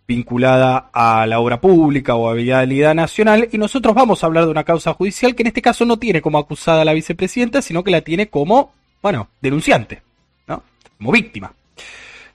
vinculada 0.07 0.91
a 0.93 1.27
la 1.27 1.41
obra 1.41 1.61
pública 1.61 2.15
o 2.15 2.29
a 2.29 2.35
vialidad 2.35 2.95
nacional 2.95 3.49
y 3.51 3.59
nosotros 3.59 3.95
vamos 3.95 4.23
a 4.23 4.27
hablar 4.27 4.45
de 4.45 4.51
una 4.51 4.65
causa 4.65 4.95
judicial 4.95 5.35
que 5.35 5.43
en 5.43 5.49
este 5.49 5.63
caso 5.63 5.85
no 5.85 5.99
tiene 5.99 6.23
como 6.23 6.39
acusada 6.39 6.83
a 6.83 6.85
la 6.85 6.93
vicepresidenta, 6.93 7.61
sino 7.61 7.83
que 7.83 7.91
la 7.91 8.03
tiene 8.03 8.29
como, 8.29 8.73
bueno, 9.03 9.29
denunciante, 9.41 10.03
¿no? 10.47 10.63
Como 10.99 11.13
víctima. 11.13 11.53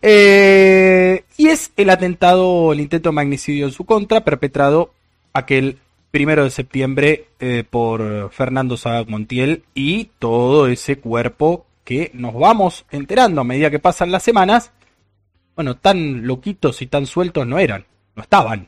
Eh, 0.02 1.24
y 1.38 1.48
es 1.48 1.72
el 1.78 1.90
atentado, 1.90 2.74
el 2.74 2.80
intento 2.80 3.10
de 3.10 3.16
magnicidio 3.16 3.68
en 3.68 3.72
su 3.72 3.86
contra, 3.86 4.24
perpetrado 4.24 4.92
aquel 5.34 5.78
primero 6.10 6.44
de 6.44 6.50
septiembre 6.50 7.26
eh, 7.40 7.64
por 7.68 8.32
Fernando 8.32 8.76
Saga 8.76 9.06
Montiel 9.08 9.64
y 9.74 10.10
todo 10.20 10.68
ese 10.68 10.98
cuerpo 10.98 11.66
que 11.86 12.12
nos 12.14 12.34
vamos 12.34 12.86
enterando 12.92 13.42
a 13.42 13.46
medida 13.46 13.72
que 13.72 13.80
pasan 13.80 14.12
las 14.12 14.24
semanas. 14.24 14.72
Bueno, 15.62 15.78
tan 15.78 16.26
loquitos 16.26 16.82
y 16.82 16.88
tan 16.88 17.06
sueltos 17.06 17.46
no 17.46 17.60
eran, 17.60 17.86
no 18.16 18.24
estaban. 18.24 18.68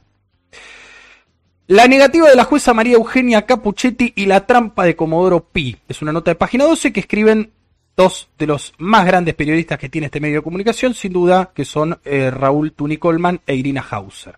La 1.66 1.88
negativa 1.88 2.30
de 2.30 2.36
la 2.36 2.44
jueza 2.44 2.72
María 2.76 2.98
Eugenia 2.98 3.48
Capuchetti 3.48 4.14
y 4.16 4.28
la 4.28 4.46
trampa 4.46 4.86
de 4.86 4.96
Comodoro 4.96 5.44
Pi. 5.44 5.76
Es 5.88 6.04
una 6.04 6.12
nota 6.12 6.30
de 6.30 6.36
página 6.36 6.66
12 6.66 6.94
que 6.94 7.00
escriben 7.00 7.52
dos 7.98 8.30
de 8.38 8.46
los 8.46 8.76
más 8.78 9.08
grandes 9.08 9.34
periodistas 9.34 9.80
que 9.80 9.90
tiene 9.90 10.06
este 10.06 10.20
medio 10.20 10.36
de 10.36 10.44
comunicación, 10.44 10.94
sin 10.94 11.14
duda, 11.14 11.50
que 11.56 11.66
son 11.66 12.00
eh, 12.06 12.30
Raúl 12.30 12.74
Tuni 12.74 12.98
Colman 12.98 13.42
e 13.48 13.56
Irina 13.56 13.84
Hauser. 13.90 14.38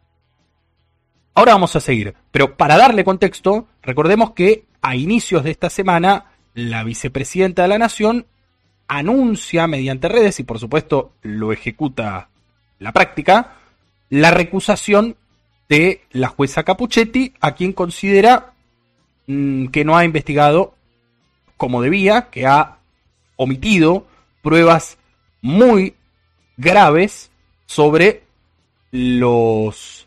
Ahora 1.33 1.55
vamos 1.55 1.75
a 1.75 1.81
seguir, 1.81 2.15
pero 2.31 2.55
para 2.55 2.77
darle 2.77 3.03
contexto, 3.03 3.67
recordemos 3.83 4.31
que 4.31 4.63
a 4.81 4.95
inicios 4.95 5.43
de 5.43 5.51
esta 5.51 5.69
semana, 5.69 6.27
la 6.53 6.85
vicepresidenta 6.85 7.63
de 7.63 7.67
la 7.67 7.79
Nación 7.79 8.27
anuncia 8.87 9.67
mediante 9.67 10.07
redes, 10.07 10.39
y 10.39 10.43
por 10.43 10.57
supuesto 10.57 11.11
lo 11.21 11.51
ejecuta 11.51 12.29
la 12.79 12.91
práctica, 12.91 13.55
la 14.09 14.31
recusación 14.31 15.15
de 15.69 16.01
la 16.11 16.27
jueza 16.27 16.63
Capuchetti, 16.63 17.33
a 17.41 17.55
quien 17.55 17.73
considera 17.73 18.53
mm, 19.27 19.67
que 19.67 19.85
no 19.85 19.97
ha 19.97 20.05
investigado 20.05 20.75
como 21.57 21.81
debía, 21.81 22.29
que 22.29 22.45
ha 22.45 22.77
omitido 23.37 24.05
pruebas 24.41 24.97
muy 25.41 25.95
graves 26.57 27.31
sobre 27.65 28.23
los 28.91 30.05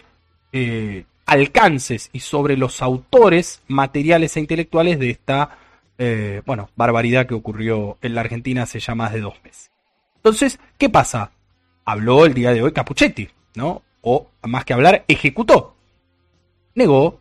eh, 0.53 1.05
alcances 1.27 2.09
y 2.13 2.21
sobre 2.21 2.57
los 2.57 2.81
autores 2.83 3.63
materiales 3.69 4.37
e 4.37 4.41
intelectuales 4.41 4.99
de 4.99 5.11
esta 5.11 5.59
eh, 5.99 6.43
bueno, 6.47 6.71
barbaridad 6.77 7.27
que 7.27 7.35
ocurrió 7.35 7.99
en 8.01 8.15
la 8.15 8.21
Argentina 8.23 8.63
hace 8.63 8.81
ya 8.81 8.95
más 8.95 9.13
de 9.13 9.21
dos 9.21 9.35
meses. 9.43 9.71
Entonces, 10.17 10.59
¿qué 10.79 10.89
pasa? 10.89 11.33
Habló 11.89 12.27
el 12.27 12.35
día 12.35 12.53
de 12.53 12.61
hoy 12.61 12.73
Capuchetti, 12.73 13.31
¿no? 13.55 13.81
O, 14.03 14.29
más 14.43 14.67
que 14.67 14.75
hablar, 14.75 15.07
ejecutó. 15.09 15.75
Negó, 16.75 17.19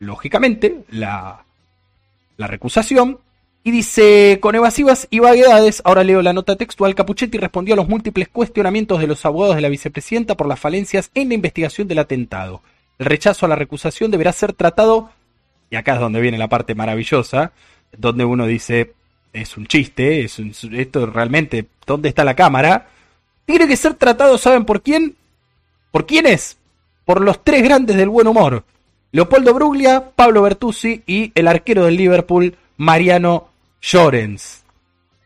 lógicamente, 0.00 0.80
la, 0.90 1.44
la 2.36 2.46
recusación 2.48 3.20
y 3.62 3.70
dice, 3.70 4.38
con 4.40 4.56
evasivas 4.56 5.06
y 5.08 5.20
vaguedades, 5.20 5.82
ahora 5.84 6.02
leo 6.02 6.20
la 6.20 6.32
nota 6.32 6.56
textual, 6.56 6.96
Capuchetti 6.96 7.38
respondió 7.38 7.74
a 7.74 7.76
los 7.76 7.88
múltiples 7.88 8.26
cuestionamientos 8.26 8.98
de 8.98 9.06
los 9.06 9.24
abogados 9.24 9.54
de 9.54 9.62
la 9.62 9.68
vicepresidenta 9.68 10.36
por 10.36 10.48
las 10.48 10.58
falencias 10.58 11.12
en 11.14 11.28
la 11.28 11.34
investigación 11.34 11.86
del 11.86 12.00
atentado. 12.00 12.60
El 12.98 13.06
rechazo 13.06 13.46
a 13.46 13.48
la 13.48 13.54
recusación 13.54 14.10
deberá 14.10 14.32
ser 14.32 14.52
tratado, 14.52 15.10
y 15.70 15.76
acá 15.76 15.94
es 15.94 16.00
donde 16.00 16.20
viene 16.20 16.38
la 16.38 16.48
parte 16.48 16.74
maravillosa, 16.74 17.52
donde 17.96 18.24
uno 18.24 18.46
dice, 18.46 18.94
es 19.32 19.56
un 19.56 19.68
chiste, 19.68 20.24
es 20.24 20.40
esto 20.72 21.06
realmente, 21.06 21.66
¿dónde 21.86 22.08
está 22.08 22.24
la 22.24 22.34
cámara? 22.34 22.88
Tiene 23.48 23.66
que 23.66 23.78
ser 23.78 23.94
tratado, 23.94 24.36
¿saben 24.36 24.66
por 24.66 24.82
quién? 24.82 25.16
¿Por 25.90 26.04
quiénes? 26.04 26.58
Por 27.06 27.22
los 27.22 27.42
tres 27.42 27.62
grandes 27.62 27.96
del 27.96 28.10
buen 28.10 28.26
humor. 28.26 28.62
Leopoldo 29.10 29.54
Bruglia, 29.54 30.10
Pablo 30.14 30.42
Bertuzzi 30.42 31.02
y 31.06 31.32
el 31.34 31.48
arquero 31.48 31.86
del 31.86 31.96
Liverpool, 31.96 32.54
Mariano 32.76 33.48
Llorens. 33.80 34.64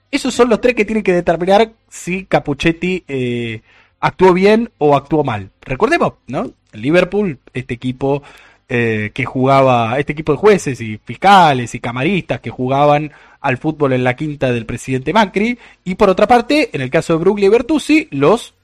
Esos 0.09 0.33
son 0.33 0.51
los 0.51 0.61
tres 0.61 0.77
que 0.77 0.85
tienen 0.85 1.03
que 1.03 1.13
determinar 1.13 1.73
si 1.89 2.25
Capuchetti 2.25 3.03
eh, 3.09 3.61
actuó 3.99 4.33
bien 4.33 4.71
o 4.79 4.95
actuó 4.95 5.25
mal. 5.25 5.51
Recordemos, 5.61 6.13
¿no? 6.29 6.53
Liverpool, 6.75 7.41
este 7.53 7.75
equipo 7.75 8.23
eh, 8.69 9.11
que 9.13 9.25
jugaba, 9.25 9.99
este 9.99 10.13
equipo 10.13 10.31
de 10.31 10.39
jueces 10.39 10.81
y 10.81 10.97
fiscales 10.97 11.75
y 11.75 11.81
camaristas 11.81 12.39
que 12.39 12.51
jugaban 12.51 13.11
al 13.43 13.59
fútbol 13.59 13.93
en 13.93 14.05
la 14.05 14.17
quinta 14.17 14.53
del 14.53 14.65
presidente 14.65 15.13
Macri. 15.13 15.59
Y 15.85 15.97
por 15.97 16.09
otra 16.09 16.27
parte, 16.27 16.71
en 16.73 16.81
el 16.81 16.91
caso 16.91 17.13
de 17.13 17.19
Bruglia 17.19 17.47
y 17.47 17.51
Bertuzzi, 17.51 18.09
los 18.11 18.55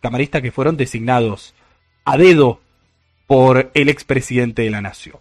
camaristas 0.00 0.42
que 0.42 0.52
fueron 0.52 0.76
designados 0.76 1.54
a 2.04 2.16
dedo 2.16 2.60
por 3.26 3.70
el 3.74 3.88
expresidente 3.88 4.62
de 4.62 4.70
la 4.70 4.80
Nación. 4.80 5.18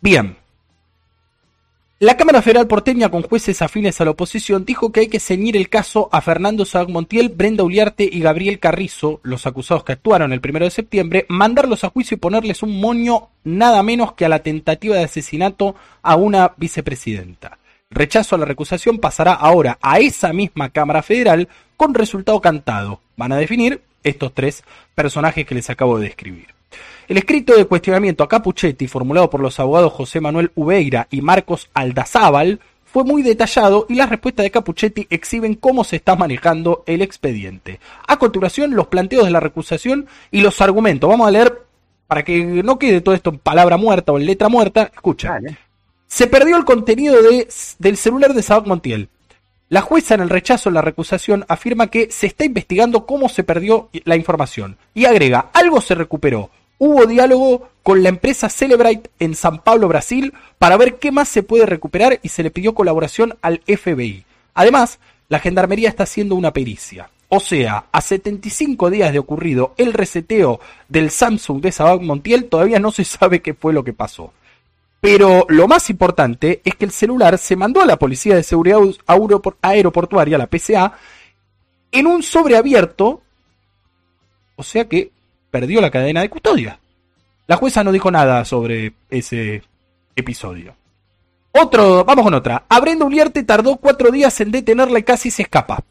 Bien, 0.00 0.36
la 2.00 2.16
Cámara 2.16 2.42
Federal 2.42 2.68
porteña, 2.68 3.10
con 3.10 3.22
jueces 3.22 3.60
afines 3.60 4.00
a 4.00 4.04
la 4.04 4.12
oposición, 4.12 4.64
dijo 4.64 4.92
que 4.92 5.00
hay 5.00 5.08
que 5.08 5.18
ceñir 5.18 5.56
el 5.56 5.68
caso 5.68 6.08
a 6.12 6.20
Fernando 6.20 6.64
Sabac 6.64 6.90
Montiel, 6.90 7.28
Brenda 7.30 7.64
Uliarte 7.64 8.08
y 8.10 8.20
Gabriel 8.20 8.60
Carrizo, 8.60 9.18
los 9.24 9.48
acusados 9.48 9.82
que 9.82 9.92
actuaron 9.92 10.32
el 10.32 10.40
primero 10.40 10.64
de 10.64 10.70
septiembre, 10.70 11.26
mandarlos 11.28 11.82
a 11.82 11.90
juicio 11.90 12.14
y 12.14 12.18
ponerles 12.18 12.62
un 12.62 12.78
moño 12.78 13.30
nada 13.42 13.82
menos 13.82 14.12
que 14.12 14.24
a 14.24 14.28
la 14.28 14.44
tentativa 14.44 14.94
de 14.94 15.04
asesinato 15.04 15.74
a 16.02 16.14
una 16.14 16.52
vicepresidenta. 16.56 17.58
Rechazo 17.90 18.36
a 18.36 18.38
la 18.38 18.44
recusación 18.44 18.98
pasará 18.98 19.32
ahora 19.32 19.78
a 19.82 19.98
esa 19.98 20.32
misma 20.32 20.70
Cámara 20.70 21.02
Federal 21.02 21.48
con 21.76 21.94
resultado 21.94 22.40
cantado. 22.40 23.00
Van 23.16 23.32
a 23.32 23.36
definir 23.38 23.82
estos 24.04 24.32
tres 24.34 24.62
personajes 24.94 25.44
que 25.44 25.54
les 25.56 25.68
acabo 25.68 25.98
de 25.98 26.04
describir. 26.04 26.57
El 27.08 27.16
escrito 27.16 27.56
de 27.56 27.64
cuestionamiento 27.64 28.22
a 28.22 28.28
Capuchetti, 28.28 28.86
formulado 28.86 29.30
por 29.30 29.40
los 29.40 29.58
abogados 29.58 29.94
José 29.94 30.20
Manuel 30.20 30.52
Ubeira 30.54 31.08
y 31.10 31.22
Marcos 31.22 31.70
Aldazábal, 31.72 32.60
fue 32.84 33.02
muy 33.02 33.22
detallado 33.22 33.86
y 33.88 33.94
las 33.94 34.10
respuestas 34.10 34.44
de 34.44 34.50
Capuchetti 34.50 35.06
exhiben 35.08 35.54
cómo 35.54 35.84
se 35.84 35.96
está 35.96 36.16
manejando 36.16 36.84
el 36.84 37.00
expediente. 37.00 37.80
A 38.06 38.18
continuación, 38.18 38.74
los 38.74 38.88
planteos 38.88 39.24
de 39.24 39.30
la 39.30 39.40
recusación 39.40 40.06
y 40.30 40.42
los 40.42 40.60
argumentos. 40.60 41.08
Vamos 41.08 41.26
a 41.26 41.30
leer 41.30 41.62
para 42.06 42.22
que 42.22 42.44
no 42.62 42.78
quede 42.78 43.00
todo 43.00 43.14
esto 43.14 43.30
en 43.30 43.38
palabra 43.38 43.78
muerta 43.78 44.12
o 44.12 44.18
en 44.18 44.26
letra 44.26 44.50
muerta. 44.50 44.90
Escucha. 44.94 45.38
Se 46.06 46.26
perdió 46.26 46.58
el 46.58 46.66
contenido 46.66 47.16
del 47.78 47.96
celular 47.96 48.34
de 48.34 48.42
Sabac 48.42 48.66
Montiel. 48.66 49.08
La 49.70 49.80
jueza 49.80 50.14
en 50.14 50.20
el 50.20 50.28
rechazo 50.28 50.68
a 50.68 50.72
la 50.72 50.82
recusación 50.82 51.46
afirma 51.48 51.86
que 51.86 52.10
se 52.10 52.26
está 52.26 52.44
investigando 52.44 53.06
cómo 53.06 53.30
se 53.30 53.44
perdió 53.44 53.88
la 54.04 54.16
información 54.16 54.76
y 54.92 55.06
agrega, 55.06 55.50
algo 55.54 55.82
se 55.82 55.94
recuperó, 55.94 56.50
hubo 56.78 57.06
diálogo 57.06 57.68
con 57.82 58.02
la 58.02 58.08
empresa 58.08 58.48
Celebrite 58.48 59.10
en 59.18 59.34
San 59.34 59.58
Pablo, 59.62 59.88
Brasil, 59.88 60.32
para 60.58 60.76
ver 60.76 60.98
qué 60.98 61.10
más 61.10 61.28
se 61.28 61.42
puede 61.42 61.66
recuperar 61.66 62.20
y 62.22 62.28
se 62.28 62.42
le 62.42 62.50
pidió 62.50 62.74
colaboración 62.74 63.36
al 63.42 63.60
FBI. 63.66 64.24
Además, 64.54 64.98
la 65.28 65.40
Gendarmería 65.40 65.88
está 65.88 66.04
haciendo 66.04 66.34
una 66.34 66.52
pericia. 66.52 67.10
O 67.28 67.40
sea, 67.40 67.84
a 67.92 68.00
75 68.00 68.90
días 68.90 69.12
de 69.12 69.18
ocurrido 69.18 69.74
el 69.76 69.92
reseteo 69.92 70.60
del 70.88 71.10
Samsung 71.10 71.60
de 71.60 71.72
Sabac 71.72 72.00
Montiel, 72.00 72.46
todavía 72.46 72.78
no 72.78 72.90
se 72.90 73.04
sabe 73.04 73.42
qué 73.42 73.52
fue 73.54 73.72
lo 73.72 73.84
que 73.84 73.92
pasó. 73.92 74.32
Pero 75.00 75.46
lo 75.48 75.68
más 75.68 75.90
importante 75.90 76.60
es 76.64 76.74
que 76.74 76.86
el 76.86 76.90
celular 76.90 77.38
se 77.38 77.54
mandó 77.54 77.80
a 77.80 77.86
la 77.86 77.98
Policía 77.98 78.34
de 78.34 78.42
Seguridad 78.42 78.80
Aeroportuaria, 79.62 80.38
la 80.38 80.48
PCA, 80.48 80.94
en 81.92 82.06
un 82.06 82.22
sobreabierto, 82.22 83.22
o 84.56 84.62
sea 84.62 84.86
que 84.88 85.12
perdió 85.50 85.80
la 85.80 85.90
cadena 85.90 86.20
de 86.20 86.30
custodia. 86.30 86.78
La 87.46 87.56
jueza 87.56 87.82
no 87.82 87.92
dijo 87.92 88.10
nada 88.10 88.44
sobre 88.44 88.92
ese 89.08 89.62
episodio. 90.14 90.74
Otro, 91.52 92.04
vamos 92.04 92.24
con 92.24 92.34
otra. 92.34 92.64
A 92.68 92.80
Uliarte 92.80 93.42
tardó 93.42 93.76
cuatro 93.76 94.10
días 94.10 94.40
en 94.40 94.50
detenerla 94.50 94.98
y 94.98 95.02
casi 95.02 95.30
se 95.30 95.42
escapa. 95.42 95.82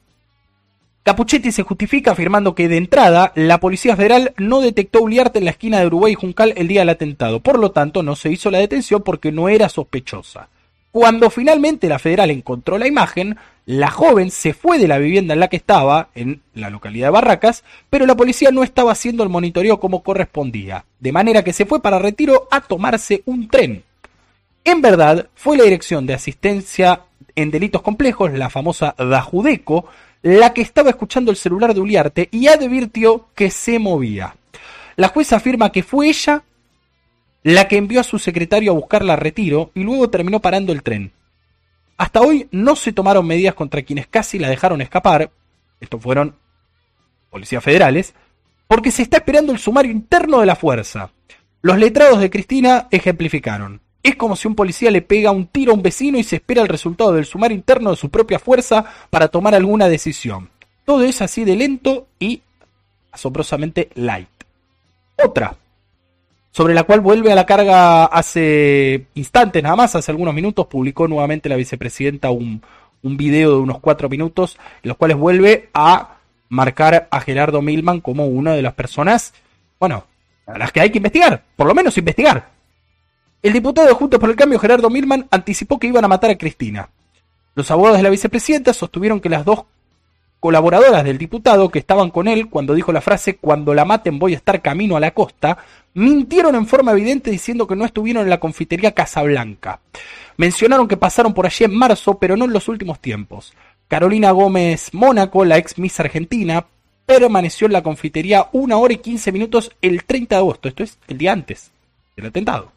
Capuchetti 1.04 1.52
se 1.52 1.64
justifica 1.64 2.12
afirmando 2.12 2.54
que 2.54 2.68
de 2.68 2.78
entrada 2.78 3.32
la 3.36 3.60
Policía 3.60 3.96
Federal 3.96 4.34
no 4.38 4.62
detectó 4.62 5.02
Uliarte 5.02 5.40
en 5.40 5.46
la 5.46 5.52
esquina 5.52 5.80
de 5.80 5.88
Uruguay 5.88 6.14
y 6.14 6.16
Juncal 6.16 6.54
el 6.58 6.68
día 6.68 6.82
del 6.82 6.90
atentado. 6.90 7.40
Por 7.40 7.60
lo 7.60 7.72
tanto, 7.72 8.04
no 8.04 8.16
se 8.16 8.30
hizo 8.30 8.52
la 8.52 8.60
detención 8.60 9.02
porque 9.04 9.32
no 9.32 9.50
era 9.50 9.70
sospechosa. 9.70 10.50
Cuando 10.92 11.30
finalmente 11.30 11.90
la 11.90 12.00
Federal 12.00 12.32
encontró 12.32 12.78
la 12.78 12.88
imagen, 12.88 13.38
la 13.66 13.92
joven 13.92 14.32
se 14.32 14.54
fue 14.54 14.80
de 14.80 14.88
la 14.88 14.98
vivienda 14.98 15.34
en 15.34 15.42
la 15.42 15.50
que 15.50 15.58
estaba, 15.58 16.10
en 16.16 16.42
la 16.54 16.70
localidad 16.70 17.08
de 17.08 17.12
Barracas, 17.12 17.64
pero 17.90 18.06
la 18.06 18.16
policía 18.16 18.52
no 18.52 18.64
estaba 18.64 18.94
haciendo 18.94 19.24
el 19.24 19.30
monitoreo 19.30 19.80
como 19.80 20.04
correspondía, 20.04 20.86
de 21.00 21.12
manera 21.12 21.44
que 21.44 21.54
se 21.54 21.66
fue 21.66 21.82
para 21.82 22.00
Retiro 22.00 22.48
a 22.50 22.62
tomarse 22.62 23.24
un 23.26 23.50
tren. 23.50 23.84
En 24.64 24.82
verdad, 24.82 25.28
fue 25.36 25.58
la 25.58 25.66
Dirección 25.66 26.06
de 26.06 26.14
Asistencia 26.14 27.02
en 27.36 27.52
Delitos 27.52 27.82
Complejos, 27.82 28.32
la 28.34 28.50
famosa 28.50 28.96
DAJUDECO, 28.98 29.86
la 30.24 30.54
que 30.54 30.62
estaba 30.62 30.90
escuchando 30.90 31.32
el 31.32 31.38
celular 31.38 31.74
de 31.74 31.82
Uliarte 31.82 32.30
y 32.32 32.48
advirtió 32.48 33.28
que 33.36 33.52
se 33.52 33.80
movía. 33.80 34.36
La 34.96 35.10
jueza 35.10 35.36
afirma 35.36 35.72
que 35.72 35.84
fue 35.84 36.10
ella 36.10 36.44
la 37.54 37.70
que 37.70 37.78
envió 37.78 38.02
a 38.02 38.04
su 38.04 38.20
secretario 38.20 38.74
a 38.74 38.76
buscarla 38.76 39.14
a 39.14 39.16
retiro 39.16 39.72
y 39.74 39.84
luego 39.84 40.10
terminó 40.10 40.42
parando 40.42 40.74
el 40.74 40.84
tren. 40.84 41.14
Hasta 41.96 42.20
hoy 42.20 42.50
no 42.52 42.76
se 42.76 42.92
tomaron 42.92 43.26
medidas 43.26 43.54
contra 43.54 43.84
quienes 43.84 44.06
casi 44.06 44.38
la 44.38 44.50
dejaron 44.50 44.82
escapar, 44.82 45.32
estos 45.80 46.02
fueron 46.02 46.36
policías 47.30 47.64
federales, 47.64 48.14
porque 48.68 48.92
se 48.92 49.04
está 49.04 49.18
esperando 49.18 49.54
el 49.54 49.60
sumario 49.60 49.94
interno 49.94 50.42
de 50.42 50.46
la 50.46 50.58
fuerza. 50.58 51.12
Los 51.62 51.78
letrados 51.78 52.20
de 52.20 52.30
Cristina 52.30 52.90
ejemplificaron. 52.92 53.80
Es 54.04 54.18
como 54.18 54.36
si 54.36 54.50
un 54.50 54.56
policía 54.56 54.92
le 54.92 55.02
pega 55.02 55.32
un 55.32 55.48
tiro 55.48 55.72
a 55.72 55.76
un 55.76 55.82
vecino 55.82 56.18
y 56.18 56.24
se 56.24 56.36
espera 56.36 56.62
el 56.62 56.68
resultado 56.68 57.14
del 57.14 57.24
sumario 57.24 57.56
interno 57.56 57.92
de 57.92 57.96
su 57.96 58.10
propia 58.10 58.40
fuerza 58.40 58.84
para 59.10 59.30
tomar 59.30 59.56
alguna 59.56 59.88
decisión. 59.88 60.50
Todo 60.84 61.04
es 61.04 61.22
así 61.22 61.46
de 61.46 61.56
lento 61.56 62.08
y 62.20 62.42
asombrosamente 63.10 63.88
light. 63.96 64.28
Otra, 65.24 65.56
sobre 66.58 66.74
la 66.74 66.86
cual 66.86 67.02
vuelve 67.02 67.32
a 67.32 67.36
la 67.36 67.46
carga 67.46 68.06
hace 68.06 69.06
instantes 69.14 69.62
nada 69.62 69.76
más, 69.76 69.96
hace 69.96 70.10
algunos 70.10 70.34
minutos, 70.34 70.66
publicó 70.66 71.08
nuevamente 71.08 71.50
la 71.50 71.56
vicepresidenta 71.56 72.32
un, 72.32 72.64
un 73.04 73.16
video 73.16 73.52
de 73.52 73.58
unos 73.58 73.80
cuatro 73.80 74.10
minutos, 74.10 74.58
en 74.82 74.88
los 74.88 74.98
cuales 74.98 75.18
vuelve 75.18 75.70
a 75.76 76.18
marcar 76.50 77.10
a 77.12 77.22
Gerardo 77.22 77.62
Milman 77.62 78.02
como 78.02 78.26
una 78.26 78.54
de 78.54 78.64
las 78.64 78.74
personas, 78.74 79.36
bueno, 79.80 80.06
a 80.48 80.58
las 80.58 80.72
que 80.72 80.82
hay 80.82 80.90
que 80.90 80.98
investigar, 80.98 81.44
por 81.56 81.68
lo 81.68 81.76
menos 81.76 81.96
investigar. 81.96 82.50
El 83.44 83.54
diputado 83.54 83.88
de 83.88 83.94
Juntos 83.94 84.20
por 84.20 84.32
el 84.32 84.36
Cambio, 84.36 84.58
Gerardo 84.58 84.90
Milman, 84.90 85.28
anticipó 85.30 85.78
que 85.78 85.86
iban 85.86 86.06
a 86.06 86.08
matar 86.08 86.32
a 86.32 86.40
Cristina. 86.40 86.90
Los 87.54 87.70
abogados 87.70 87.98
de 87.98 88.04
la 88.04 88.10
vicepresidenta 88.10 88.74
sostuvieron 88.74 89.20
que 89.20 89.30
las 89.30 89.46
dos 89.46 89.66
colaboradoras 90.40 91.04
del 91.04 91.18
diputado 91.18 91.70
que 91.70 91.80
estaban 91.80 92.10
con 92.12 92.28
él 92.28 92.50
cuando 92.50 92.74
dijo 92.74 92.92
la 92.92 93.02
frase 93.02 93.38
cuando 93.38 93.74
la 93.74 93.86
maten 93.86 94.20
voy 94.20 94.34
a 94.34 94.38
estar 94.38 94.62
camino 94.62 94.96
a 94.96 95.00
la 95.00 95.12
costa, 95.12 95.58
mintieron 95.98 96.54
en 96.54 96.68
forma 96.68 96.92
evidente 96.92 97.32
diciendo 97.32 97.66
que 97.66 97.76
no 97.76 97.84
estuvieron 97.84 98.22
en 98.22 98.30
la 98.30 98.40
confitería 98.40 98.94
Casablanca. 98.94 99.80
Mencionaron 100.38 100.88
que 100.88 100.96
pasaron 100.96 101.34
por 101.34 101.48
allí 101.48 101.66
en 101.66 101.76
marzo, 101.76 102.20
pero 102.20 102.38
no 102.38 102.46
en 102.46 102.54
los 102.54 102.68
últimos 102.68 103.00
tiempos. 103.00 103.56
Carolina 103.88 104.30
Gómez 104.30 104.94
Mónaco, 104.94 105.44
la 105.44 105.58
ex 105.58 105.80
Miss 105.80 106.00
Argentina, 106.00 106.68
permaneció 107.08 107.66
en 107.66 107.74
la 107.74 107.82
confitería 107.82 108.48
una 108.52 108.78
hora 108.78 108.94
y 108.94 108.98
quince 108.98 109.32
minutos 109.32 109.72
el 109.82 110.04
30 110.04 110.36
de 110.36 110.40
agosto, 110.40 110.70
esto 110.70 110.84
es 110.84 111.00
el 111.08 111.18
día 111.18 111.32
antes 111.32 111.72
del 112.16 112.28
atentado. 112.28 112.72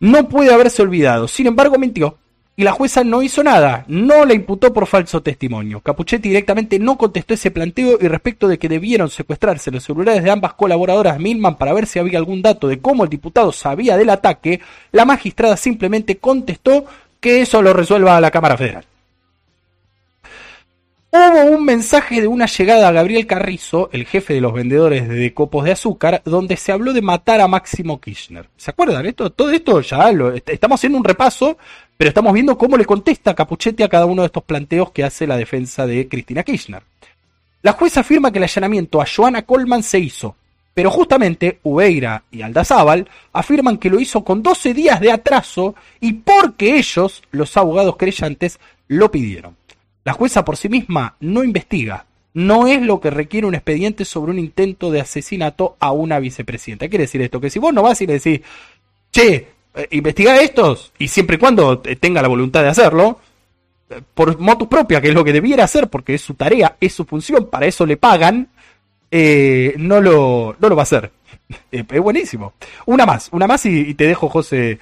No 0.00 0.28
puede 0.28 0.52
haberse 0.52 0.82
olvidado, 0.82 1.28
sin 1.28 1.46
embargo 1.46 1.78
mintió 1.78 2.18
y 2.60 2.62
la 2.62 2.72
jueza 2.72 3.04
no 3.04 3.22
hizo 3.22 3.42
nada, 3.42 3.86
no 3.88 4.26
la 4.26 4.34
imputó 4.34 4.70
por 4.70 4.86
falso 4.86 5.22
testimonio. 5.22 5.80
Capuchetti 5.80 6.28
directamente 6.28 6.78
no 6.78 6.98
contestó 6.98 7.32
ese 7.32 7.50
planteo 7.50 7.96
y 7.98 8.06
respecto 8.06 8.48
de 8.48 8.58
que 8.58 8.68
debieron 8.68 9.08
secuestrarse 9.08 9.70
los 9.70 9.82
celulares 9.82 10.22
de 10.22 10.30
ambas 10.30 10.52
colaboradoras 10.52 11.18
Milman 11.18 11.56
para 11.56 11.72
ver 11.72 11.86
si 11.86 11.98
había 11.98 12.18
algún 12.18 12.42
dato 12.42 12.68
de 12.68 12.78
cómo 12.78 13.04
el 13.04 13.08
diputado 13.08 13.50
sabía 13.50 13.96
del 13.96 14.10
ataque, 14.10 14.60
la 14.92 15.06
magistrada 15.06 15.56
simplemente 15.56 16.18
contestó 16.18 16.84
que 17.18 17.40
eso 17.40 17.62
lo 17.62 17.72
resuelva 17.72 18.20
la 18.20 18.30
Cámara 18.30 18.58
Federal. 18.58 18.84
Hubo 21.12 21.42
un 21.42 21.64
mensaje 21.64 22.20
de 22.20 22.28
una 22.28 22.46
llegada 22.46 22.86
a 22.86 22.92
Gabriel 22.92 23.26
Carrizo, 23.26 23.90
el 23.92 24.06
jefe 24.06 24.32
de 24.32 24.40
los 24.40 24.52
vendedores 24.52 25.08
de 25.08 25.34
copos 25.34 25.64
de 25.64 25.72
azúcar, 25.72 26.22
donde 26.24 26.56
se 26.56 26.70
habló 26.70 26.92
de 26.92 27.02
matar 27.02 27.40
a 27.40 27.48
Máximo 27.48 28.00
Kirchner. 28.00 28.48
¿Se 28.56 28.70
acuerdan? 28.70 29.04
Esto, 29.06 29.30
todo 29.30 29.50
esto 29.50 29.80
ya 29.80 30.12
lo 30.12 30.32
estamos 30.32 30.78
haciendo 30.78 30.98
un 30.98 31.04
repaso, 31.04 31.58
pero 31.96 32.10
estamos 32.10 32.32
viendo 32.32 32.56
cómo 32.56 32.76
le 32.76 32.84
contesta 32.84 33.34
Capuchetti 33.34 33.82
a 33.82 33.88
cada 33.88 34.06
uno 34.06 34.22
de 34.22 34.26
estos 34.26 34.44
planteos 34.44 34.92
que 34.92 35.02
hace 35.02 35.26
la 35.26 35.36
defensa 35.36 35.84
de 35.84 36.06
Cristina 36.06 36.44
Kirchner. 36.44 36.84
La 37.62 37.72
jueza 37.72 38.00
afirma 38.00 38.30
que 38.30 38.38
el 38.38 38.44
allanamiento 38.44 39.02
a 39.02 39.06
Joana 39.06 39.42
Colman 39.42 39.82
se 39.82 39.98
hizo, 39.98 40.36
pero 40.74 40.92
justamente 40.92 41.58
Ubeira 41.64 42.22
y 42.30 42.42
Aldazábal 42.42 43.08
afirman 43.32 43.78
que 43.78 43.90
lo 43.90 43.98
hizo 43.98 44.22
con 44.22 44.44
12 44.44 44.74
días 44.74 45.00
de 45.00 45.10
atraso 45.10 45.74
y 45.98 46.12
porque 46.12 46.78
ellos, 46.78 47.24
los 47.32 47.56
abogados 47.56 47.96
creyentes, 47.96 48.60
lo 48.86 49.10
pidieron. 49.10 49.59
La 50.10 50.14
jueza 50.14 50.44
por 50.44 50.56
sí 50.56 50.68
misma 50.68 51.14
no 51.20 51.44
investiga. 51.44 52.04
No 52.34 52.66
es 52.66 52.82
lo 52.82 53.00
que 53.00 53.10
requiere 53.10 53.46
un 53.46 53.54
expediente 53.54 54.04
sobre 54.04 54.32
un 54.32 54.40
intento 54.40 54.90
de 54.90 55.00
asesinato 55.00 55.76
a 55.78 55.92
una 55.92 56.18
vicepresidenta. 56.18 56.88
Quiere 56.88 57.04
decir 57.04 57.22
esto, 57.22 57.40
que 57.40 57.48
si 57.48 57.60
vos 57.60 57.72
no 57.72 57.80
vas 57.80 58.00
y 58.00 58.08
le 58.08 58.14
decís, 58.14 58.40
che, 59.12 59.46
eh, 59.72 59.86
investiga 59.92 60.42
estos, 60.42 60.92
y 60.98 61.06
siempre 61.06 61.36
y 61.36 61.38
cuando 61.38 61.78
tenga 61.78 62.22
la 62.22 62.26
voluntad 62.26 62.62
de 62.62 62.70
hacerlo, 62.70 63.20
eh, 63.88 64.00
por 64.12 64.36
motus 64.40 64.66
propia, 64.66 65.00
que 65.00 65.10
es 65.10 65.14
lo 65.14 65.22
que 65.22 65.32
debiera 65.32 65.62
hacer, 65.62 65.86
porque 65.88 66.14
es 66.14 66.22
su 66.22 66.34
tarea, 66.34 66.74
es 66.80 66.92
su 66.92 67.04
función, 67.04 67.46
para 67.48 67.66
eso 67.66 67.86
le 67.86 67.96
pagan, 67.96 68.48
eh, 69.12 69.74
no, 69.78 70.00
lo, 70.00 70.56
no 70.58 70.68
lo 70.68 70.74
va 70.74 70.82
a 70.82 70.90
hacer. 70.90 71.12
es 71.70 72.00
buenísimo. 72.00 72.54
Una 72.84 73.06
más, 73.06 73.28
una 73.30 73.46
más 73.46 73.64
y, 73.64 73.94
te 73.94 74.08
dejo, 74.08 74.28
José, 74.28 74.80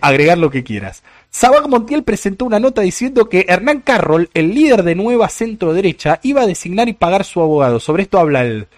agregar 0.00 0.38
lo 0.38 0.48
que 0.48 0.64
quieras. 0.64 1.02
Sabac 1.36 1.68
Montiel 1.68 2.02
presentó 2.02 2.46
una 2.46 2.58
nota 2.58 2.80
diciendo 2.80 3.28
que 3.28 3.44
Hernán 3.46 3.82
Carroll, 3.82 4.30
el 4.32 4.54
líder 4.54 4.82
de 4.84 4.94
Nueva 4.94 5.28
Centro 5.28 5.74
Derecha, 5.74 6.18
iba 6.22 6.40
a 6.40 6.46
designar 6.46 6.88
y 6.88 6.94
pagar 6.94 7.24
su 7.24 7.42
abogado. 7.42 7.78
Sobre 7.78 8.04
esto 8.04 8.18
habla 8.18 8.40
el, 8.40 8.68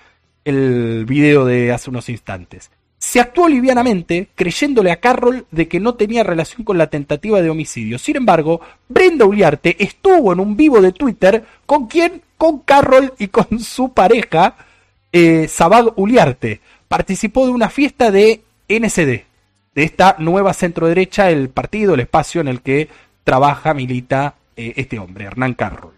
el 0.44 1.04
video 1.04 1.44
de 1.44 1.70
hace 1.70 1.88
unos 1.88 2.08
instantes. 2.08 2.72
Se 2.98 3.20
actuó 3.20 3.48
livianamente, 3.48 4.30
creyéndole 4.34 4.90
a 4.90 4.98
Carroll 4.98 5.46
de 5.52 5.68
que 5.68 5.78
no 5.78 5.94
tenía 5.94 6.24
relación 6.24 6.64
con 6.64 6.78
la 6.78 6.88
tentativa 6.88 7.40
de 7.40 7.48
homicidio. 7.48 7.96
Sin 7.96 8.16
embargo, 8.16 8.60
Brenda 8.88 9.24
Uliarte 9.24 9.76
estuvo 9.78 10.32
en 10.32 10.40
un 10.40 10.56
vivo 10.56 10.80
de 10.80 10.90
Twitter 10.90 11.44
con 11.64 11.86
quien, 11.86 12.22
con 12.36 12.58
Carroll 12.58 13.12
y 13.20 13.28
con 13.28 13.60
su 13.60 13.92
pareja, 13.92 14.56
eh, 15.12 15.46
Sabag 15.46 15.92
Uliarte. 15.94 16.60
Participó 16.88 17.46
de 17.46 17.52
una 17.52 17.70
fiesta 17.70 18.10
de 18.10 18.40
NCD, 18.68 19.27
de 19.78 19.84
esta 19.84 20.16
nueva 20.18 20.54
centroderecha, 20.54 21.30
el 21.30 21.50
partido, 21.50 21.94
el 21.94 22.00
espacio 22.00 22.40
en 22.40 22.48
el 22.48 22.62
que 22.62 22.88
trabaja, 23.22 23.74
milita 23.74 24.34
eh, 24.56 24.72
este 24.74 24.98
hombre, 24.98 25.26
Hernán 25.26 25.54
Carroll. 25.54 25.94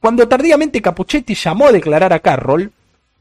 Cuando 0.00 0.26
tardíamente 0.26 0.82
Capuchetti 0.82 1.36
llamó 1.36 1.68
a 1.68 1.72
declarar 1.72 2.12
a 2.12 2.18
Carroll, 2.18 2.72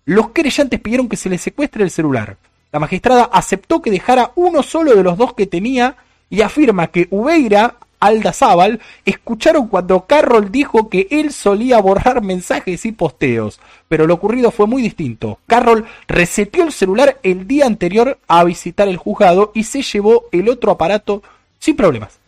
los 0.06 0.32
querellantes 0.32 0.80
pidieron 0.80 1.08
que 1.08 1.16
se 1.16 1.30
le 1.30 1.38
secuestre 1.38 1.84
el 1.84 1.92
celular. 1.92 2.38
La 2.72 2.80
magistrada 2.80 3.30
aceptó 3.32 3.84
que 3.84 3.92
dejara 3.92 4.32
uno 4.34 4.64
solo 4.64 4.96
de 4.96 5.04
los 5.04 5.16
dos 5.16 5.36
que 5.36 5.46
tenía 5.46 5.96
y 6.28 6.42
afirma 6.42 6.88
que 6.88 7.08
Ubeira 7.12 7.76
Aldazábal 8.00 8.80
escucharon 9.06 9.68
cuando 9.68 10.06
Carroll 10.06 10.52
dijo 10.52 10.90
que 10.90 11.08
él 11.12 11.32
solía 11.32 11.82
borrar 11.82 12.22
mensajes 12.22 12.86
y 12.86 12.92
posteos, 12.92 13.60
pero 13.88 14.08
lo 14.08 14.14
ocurrido 14.14 14.52
fue 14.52 14.68
muy 14.68 14.82
distinto. 14.82 15.40
Carroll 15.48 15.86
reseteó 16.08 16.64
el 16.64 16.72
celular 16.72 17.20
el 17.24 17.48
día 17.48 17.66
anterior 17.66 18.18
a 18.28 18.44
visitar 18.44 18.88
el 18.88 18.98
juzgado 18.98 19.52
y 19.54 19.64
se 19.64 19.82
llevó 19.82 20.26
el 20.32 20.48
otro 20.50 20.72
aparato 20.72 21.22
sin 21.58 21.76
problemas. 21.76 22.20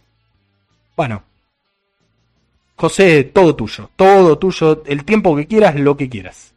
Bueno, 0.98 1.24
José, 2.76 3.24
todo 3.24 3.56
tuyo, 3.56 3.90
todo 3.96 4.38
tuyo, 4.38 4.84
el 4.86 5.06
tiempo 5.06 5.36
que 5.36 5.48
quieras, 5.48 5.76
lo 5.76 5.96
que 5.96 6.10
quieras. 6.10 6.54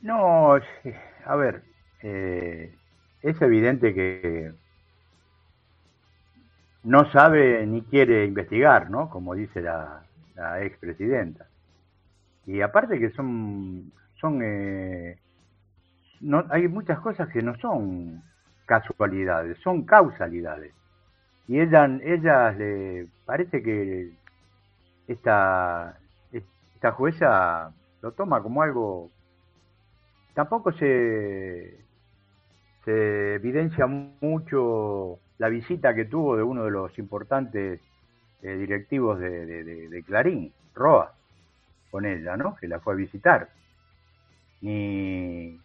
No, 0.00 0.54
a 1.24 1.36
ver, 1.36 1.62
eh, 2.02 2.72
es 3.22 3.42
evidente 3.42 3.92
que 3.94 4.52
no 6.84 7.10
sabe 7.12 7.66
ni 7.66 7.82
quiere 7.82 8.24
investigar, 8.24 8.90
¿no? 8.90 9.10
Como 9.10 9.34
dice 9.34 9.60
la, 9.60 10.02
la 10.34 10.62
expresidenta. 10.62 11.46
Y 12.46 12.60
aparte 12.60 12.98
que 12.98 13.10
son, 13.10 13.92
son 14.20 14.40
eh, 14.42 15.18
no, 16.20 16.44
hay 16.50 16.68
muchas 16.68 16.98
cosas 17.00 17.28
que 17.28 17.42
no 17.42 17.56
son 17.58 18.22
casualidades, 18.66 19.58
son 19.58 19.84
causalidades. 19.84 20.72
Y 21.46 21.60
ella, 21.60 21.86
ella 22.02 22.52
le 22.52 23.08
parece 23.24 23.62
que 23.62 24.10
esta, 25.08 25.98
esta 26.32 26.92
jueza 26.92 27.72
lo 28.02 28.12
toma 28.12 28.42
como 28.42 28.62
algo 28.62 29.10
tampoco 30.34 30.70
se, 30.72 31.76
se 32.84 33.34
evidencia 33.34 33.86
mucho 33.86 35.18
la 35.38 35.48
visita 35.48 35.94
que 35.94 36.04
tuvo 36.04 36.36
de 36.36 36.42
uno 36.42 36.64
de 36.64 36.70
los 36.70 36.98
importantes 36.98 37.80
eh, 38.42 38.54
directivos 38.54 39.18
de, 39.18 40.02
Clarín, 40.06 40.52
Roa, 40.74 41.14
con 41.90 42.04
ella, 42.04 42.36
¿no? 42.36 42.56
Que 42.56 42.68
la 42.68 42.80
fue 42.80 42.94
a 42.94 42.96
visitar. 42.96 43.48
Ni, 44.60 45.58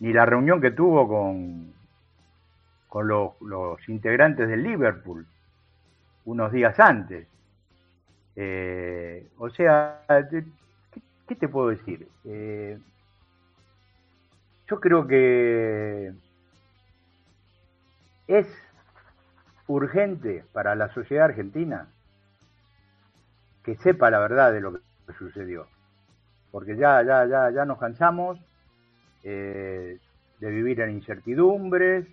ni 0.00 0.12
la 0.12 0.24
reunión 0.26 0.60
que 0.60 0.70
tuvo 0.70 1.06
con, 1.06 1.72
con 2.88 3.06
los, 3.06 3.88
integrantes 3.88 4.48
del 4.48 4.62
Liverpool 4.62 5.26
unos 6.24 6.52
días 6.52 6.78
antes. 6.80 7.26
Eh, 8.36 9.28
o 9.38 9.50
sea, 9.50 10.02
¿qué, 11.26 11.34
te 11.34 11.48
puedo 11.48 11.68
decir? 11.68 12.08
Eh, 12.24 12.78
yo 14.68 14.80
creo 14.80 15.06
que 15.06 16.12
es 18.26 18.46
urgente 19.74 20.44
para 20.52 20.74
la 20.74 20.92
sociedad 20.92 21.26
argentina 21.26 21.88
que 23.64 23.76
sepa 23.76 24.10
la 24.10 24.18
verdad 24.18 24.52
de 24.52 24.60
lo 24.60 24.72
que 24.72 25.12
sucedió. 25.18 25.66
Porque 26.50 26.76
ya, 26.76 27.02
ya, 27.02 27.26
ya, 27.26 27.50
ya 27.50 27.64
nos 27.64 27.78
cansamos 27.78 28.38
eh, 29.22 29.98
de 30.40 30.50
vivir 30.50 30.80
en 30.80 30.90
incertidumbres 30.90 32.06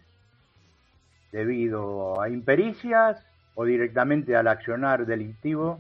debido 1.32 2.22
a 2.22 2.30
impericias 2.30 3.26
o 3.56 3.66
directamente 3.66 4.36
al 4.36 4.48
accionar 4.48 5.06
delictivo 5.06 5.80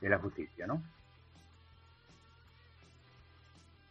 de 0.00 0.08
la 0.08 0.18
justicia, 0.18 0.66
¿no? 0.66 0.82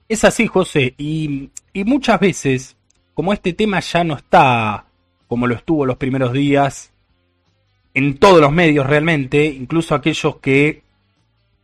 Es 0.09 0.23
así, 0.23 0.47
José, 0.47 0.95
y, 0.97 1.51
muchas 1.85 2.19
veces, 2.19 2.75
como 3.13 3.31
este 3.31 3.53
tema 3.53 3.79
ya 3.79 4.03
no 4.03 4.15
está 4.15 4.88
como 5.29 5.45
lo 5.45 5.53
estuvo 5.53 5.85
los 5.85 5.97
primeros 5.97 6.33
días, 6.33 6.89
en 7.93 8.17
todos 8.17 8.41
los 8.41 8.51
medios 8.51 8.87
realmente, 8.87 9.45
incluso 9.45 9.93
aquellos 9.93 10.37
que 10.37 10.81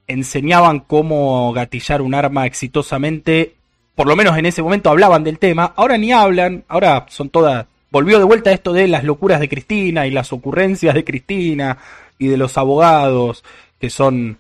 enseñaban 0.08 0.82
cómo 0.82 1.52
gatillar 1.52 2.04
un 2.04 2.14
arma 2.14 2.46
exitosamente, 2.46 3.56
por 3.96 4.06
lo 4.06 4.16
menos 4.16 4.38
en 4.38 4.46
ese 4.46 4.62
momento 4.62 4.92
hablaban 4.92 5.24
del 5.24 5.40
tema, 5.40 5.74
ahora 5.76 5.98
ni 5.98 6.12
hablan, 6.12 6.64
ahora 6.68 7.08
son 7.10 7.30
todas, 7.30 7.66
volvió 7.90 8.20
de 8.20 8.26
vuelta 8.26 8.52
esto 8.52 8.72
de 8.72 8.88
las 8.88 9.04
locuras 9.04 9.40
de 9.40 9.50
Cristina 9.50 10.06
y 10.06 10.12
las 10.12 10.32
ocurrencias 10.32 10.94
de 10.94 11.04
Cristina 11.04 11.80
y 12.20 12.28
de 12.28 12.38
los 12.38 12.60
abogados, 12.60 13.44
que 13.80 13.90
son 13.90 14.38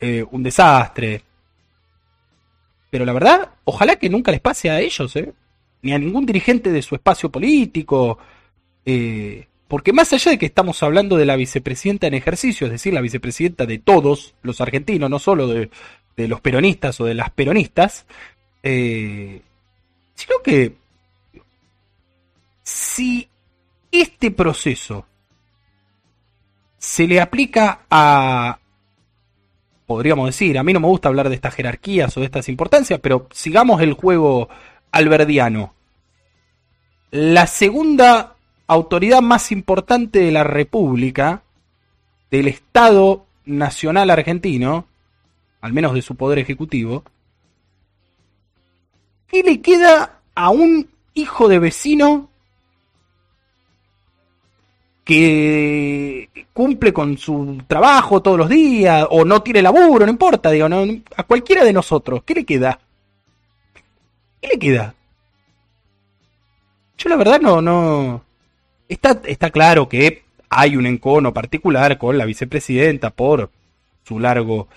eh, 0.00 0.22
un 0.30 0.42
desastre. 0.42 1.22
Pero 2.90 3.06
la 3.06 3.14
verdad, 3.14 3.48
ojalá 3.64 3.96
que 3.96 4.10
nunca 4.10 4.32
les 4.32 4.40
pase 4.40 4.68
a 4.68 4.80
ellos, 4.80 5.16
¿eh? 5.16 5.32
ni 5.80 5.94
a 5.94 5.98
ningún 5.98 6.26
dirigente 6.26 6.70
de 6.70 6.82
su 6.82 6.94
espacio 6.94 7.30
político. 7.30 8.18
Eh, 8.86 9.48
porque 9.68 9.92
más 9.92 10.12
allá 10.12 10.30
de 10.30 10.38
que 10.38 10.46
estamos 10.46 10.82
hablando 10.82 11.16
de 11.16 11.26
la 11.26 11.36
vicepresidenta 11.36 12.06
en 12.06 12.14
ejercicio, 12.14 12.66
es 12.66 12.72
decir, 12.72 12.94
la 12.94 13.00
vicepresidenta 13.00 13.66
de 13.66 13.78
todos 13.78 14.34
los 14.42 14.60
argentinos, 14.60 15.10
no 15.10 15.18
solo 15.18 15.48
de, 15.48 15.68
los 16.16 16.40
peronistas 16.40 17.00
o 17.00 17.04
de 17.04 17.14
las 17.14 17.30
peronistas, 17.30 18.06
eh, 18.62 19.42
sino 20.14 20.36
que 20.42 20.76
si 22.62 23.28
este 23.90 24.30
proceso 24.30 25.04
se 26.78 27.06
le 27.06 27.20
aplica 27.20 27.80
a 27.90 28.58
podríamos 29.86 30.26
decir. 30.26 30.58
A 30.58 30.62
mí 30.62 30.72
no 30.72 30.80
me 30.80 30.88
gusta 30.88 31.08
hablar 31.08 31.28
de 31.28 31.36
estas 31.36 31.54
jerarquías 31.54 32.14
o 32.16 32.20
de 32.20 32.26
estas 32.26 32.48
importancias, 32.48 33.00
pero 33.00 33.28
sigamos 33.30 33.80
el 33.80 33.94
juego 33.94 34.48
alberdiano. 34.90 35.74
La 37.10 37.46
segunda 37.46 38.35
autoridad 38.66 39.22
más 39.22 39.52
importante 39.52 40.20
de 40.20 40.32
la 40.32 40.44
República, 40.44 41.42
del 42.30 42.48
Estado 42.48 43.26
Nacional 43.44 44.10
Argentino, 44.10 44.86
al 45.60 45.72
menos 45.72 45.94
de 45.94 46.02
su 46.02 46.14
poder 46.16 46.38
ejecutivo, 46.38 47.04
¿qué 49.28 49.42
le 49.42 49.60
queda 49.60 50.20
a 50.34 50.50
un 50.50 50.88
hijo 51.14 51.48
de 51.48 51.58
vecino 51.58 52.28
que 55.06 56.28
cumple 56.52 56.92
con 56.92 57.16
su 57.16 57.62
trabajo 57.68 58.20
todos 58.20 58.38
los 58.38 58.48
días 58.48 59.06
o 59.10 59.24
no 59.24 59.40
tiene 59.40 59.62
laburo, 59.62 60.04
no 60.04 60.10
importa, 60.10 60.50
digo, 60.50 60.66
a 61.16 61.22
cualquiera 61.22 61.62
de 61.62 61.72
nosotros, 61.72 62.22
¿qué 62.24 62.34
le 62.34 62.44
queda? 62.44 62.80
¿Qué 64.40 64.48
le 64.48 64.58
queda? 64.58 64.94
Yo 66.98 67.08
la 67.08 67.16
verdad 67.16 67.40
no, 67.40 67.62
no. 67.62 68.25
Está, 68.88 69.20
está 69.24 69.50
claro 69.50 69.88
que 69.88 70.22
hay 70.48 70.76
un 70.76 70.86
encono 70.86 71.34
particular 71.34 71.98
con 71.98 72.18
la 72.18 72.24
vicepresidenta 72.24 73.10
por 73.10 73.50
su 74.04 74.20
largo 74.20 74.68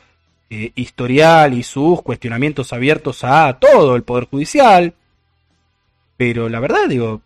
eh, 0.49 0.72
historial 0.76 1.53
y 1.53 1.62
sus 1.62 2.01
cuestionamientos 2.01 2.74
abiertos 2.74 3.24
a 3.24 3.60
todo 3.60 3.95
el 3.95 4.03
Poder 4.03 4.26
Judicial. 4.26 4.95
Pero 6.18 6.49
la 6.49 6.60
verdad, 6.60 6.88
digo, 6.89 7.22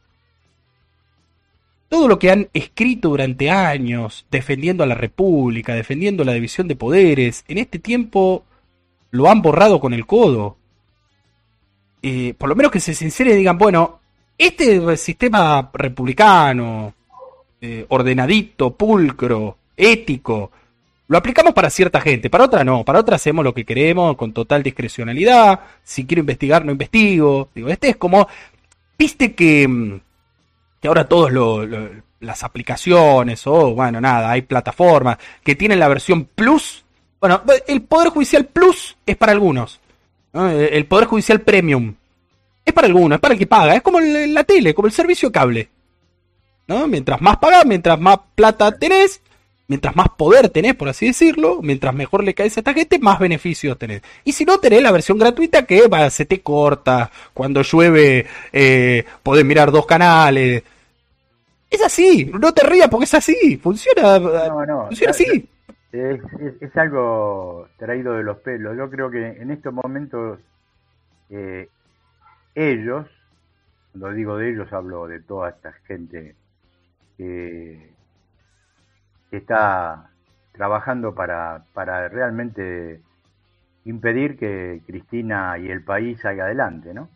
todo 1.87 2.07
lo 2.07 2.19
que 2.19 2.31
han 2.31 2.49
escrito 2.53 3.09
durante 3.09 3.49
años, 3.49 4.25
defendiendo 4.29 4.83
a 4.83 4.87
la 4.87 4.95
República, 4.95 5.73
defendiendo 5.73 6.23
la 6.23 6.33
división 6.33 6.67
de 6.67 6.75
poderes, 6.75 7.45
en 7.47 7.59
este 7.59 7.79
tiempo 7.79 8.43
lo 9.11 9.29
han 9.29 9.41
borrado 9.41 9.79
con 9.79 9.93
el 9.93 10.05
codo. 10.05 10.57
Eh, 12.01 12.33
por 12.37 12.49
lo 12.49 12.55
menos 12.55 12.71
que 12.71 12.81
se 12.81 12.93
sinceren 12.93 13.35
y 13.35 13.37
digan, 13.37 13.57
bueno, 13.57 14.01
este 14.37 14.97
sistema 14.97 15.69
republicano, 15.73 16.93
eh, 17.61 17.85
ordenadito, 17.89 18.75
pulcro, 18.75 19.57
ético, 19.75 20.51
lo 21.07 21.17
aplicamos 21.17 21.53
para 21.53 21.69
cierta 21.69 22.01
gente, 22.01 22.29
para 22.29 22.45
otra 22.45 22.63
no, 22.63 22.83
para 22.83 22.99
otra 22.99 23.17
hacemos 23.17 23.43
lo 23.43 23.53
que 23.53 23.65
queremos 23.65 24.15
con 24.15 24.33
total 24.33 24.63
discrecionalidad, 24.63 25.59
si 25.83 26.05
quiero 26.05 26.21
investigar 26.21 26.65
no 26.65 26.71
investigo. 26.71 27.49
Digo, 27.53 27.69
este 27.69 27.89
es 27.89 27.97
como, 27.97 28.27
viste 28.97 29.33
que 29.33 29.67
mm, 29.67 29.99
ahora 30.87 31.07
todas 31.07 31.33
las 32.19 32.43
aplicaciones 32.43 33.45
o, 33.47 33.75
bueno, 33.75 34.01
nada, 34.01 34.31
hay 34.31 34.43
plataformas 34.43 35.17
que 35.43 35.55
tienen 35.55 35.79
la 35.79 35.87
versión 35.87 36.25
Plus. 36.25 36.83
Bueno, 37.19 37.43
el 37.67 37.81
Poder 37.83 38.09
Judicial 38.09 38.45
Plus 38.45 38.97
es 39.05 39.15
para 39.15 39.33
algunos. 39.33 39.79
El 40.33 40.85
Poder 40.85 41.05
Judicial 41.05 41.41
Premium 41.41 41.93
Es 42.65 42.73
para 42.73 42.87
alguno, 42.87 43.15
es 43.15 43.21
para 43.21 43.33
el 43.33 43.39
que 43.39 43.47
paga, 43.47 43.75
es 43.75 43.81
como 43.81 43.99
la 43.99 44.43
tele, 44.43 44.73
como 44.73 44.87
el 44.87 44.93
servicio 44.93 45.31
cable. 45.31 45.69
¿No? 46.67 46.87
Mientras 46.87 47.21
más 47.21 47.37
pagas, 47.37 47.65
mientras 47.65 47.99
más 47.99 48.19
plata 48.35 48.71
tenés, 48.71 49.21
mientras 49.67 49.95
más 49.95 50.09
poder 50.09 50.49
tenés, 50.49 50.75
por 50.75 50.87
así 50.87 51.07
decirlo, 51.07 51.59
mientras 51.61 51.93
mejor 51.93 52.23
le 52.23 52.33
caes 52.33 52.55
a 52.55 52.61
esta 52.61 52.73
gente, 52.73 52.99
más 52.99 53.19
beneficios 53.19 53.77
tenés. 53.77 54.01
Y 54.23 54.31
si 54.31 54.45
no, 54.45 54.59
tenés 54.59 54.81
la 54.81 54.91
versión 54.91 55.17
gratuita 55.17 55.65
que 55.65 55.87
va, 55.87 56.09
se 56.09 56.25
te 56.25 56.41
corta, 56.41 57.09
cuando 57.33 57.61
llueve 57.63 58.25
eh, 58.51 59.03
podés 59.21 59.45
mirar 59.45 59.71
dos 59.71 59.85
canales. 59.85 60.63
Es 61.69 61.83
así, 61.83 62.25
no 62.25 62.53
te 62.53 62.65
rías 62.65 62.87
porque 62.87 63.05
es 63.05 63.13
así, 63.13 63.57
funciona, 63.57 64.19
funciona 64.87 65.11
así. 65.11 65.49
Es, 65.91 66.75
algo 66.75 67.67
traído 67.77 68.13
de 68.13 68.23
los 68.23 68.37
pelos. 68.37 68.77
Yo 68.77 68.89
creo 68.89 69.09
que 69.11 69.27
en 69.27 69.51
estos 69.51 69.73
momentos 69.73 70.39
eh, 71.29 71.67
ellos, 72.55 73.07
cuando 73.91 74.11
digo 74.11 74.37
de 74.37 74.49
ellos 74.49 74.71
hablo 74.73 75.07
de 75.07 75.21
toda 75.21 75.49
esta 75.49 75.73
gente 75.87 76.35
que 77.17 77.93
está 79.31 80.09
trabajando 80.51 81.15
para, 81.15 81.65
para 81.73 82.07
realmente 82.09 83.01
impedir 83.85 84.37
que 84.37 84.81
Cristina 84.85 85.57
y 85.57 85.69
el 85.69 85.83
país 85.83 86.21
salga 86.21 86.45
adelante, 86.45 86.93
¿no? 86.93 87.09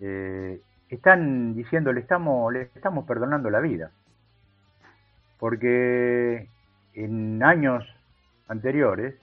Eh, 0.00 0.60
están 0.88 1.54
diciendo, 1.54 1.92
le 1.92 2.00
estamos, 2.00 2.52
le 2.52 2.62
estamos 2.74 3.06
perdonando 3.06 3.50
la 3.50 3.60
vida. 3.60 3.90
Porque 5.38 6.48
en 6.94 7.42
años 7.42 7.84
anteriores, 8.48 9.14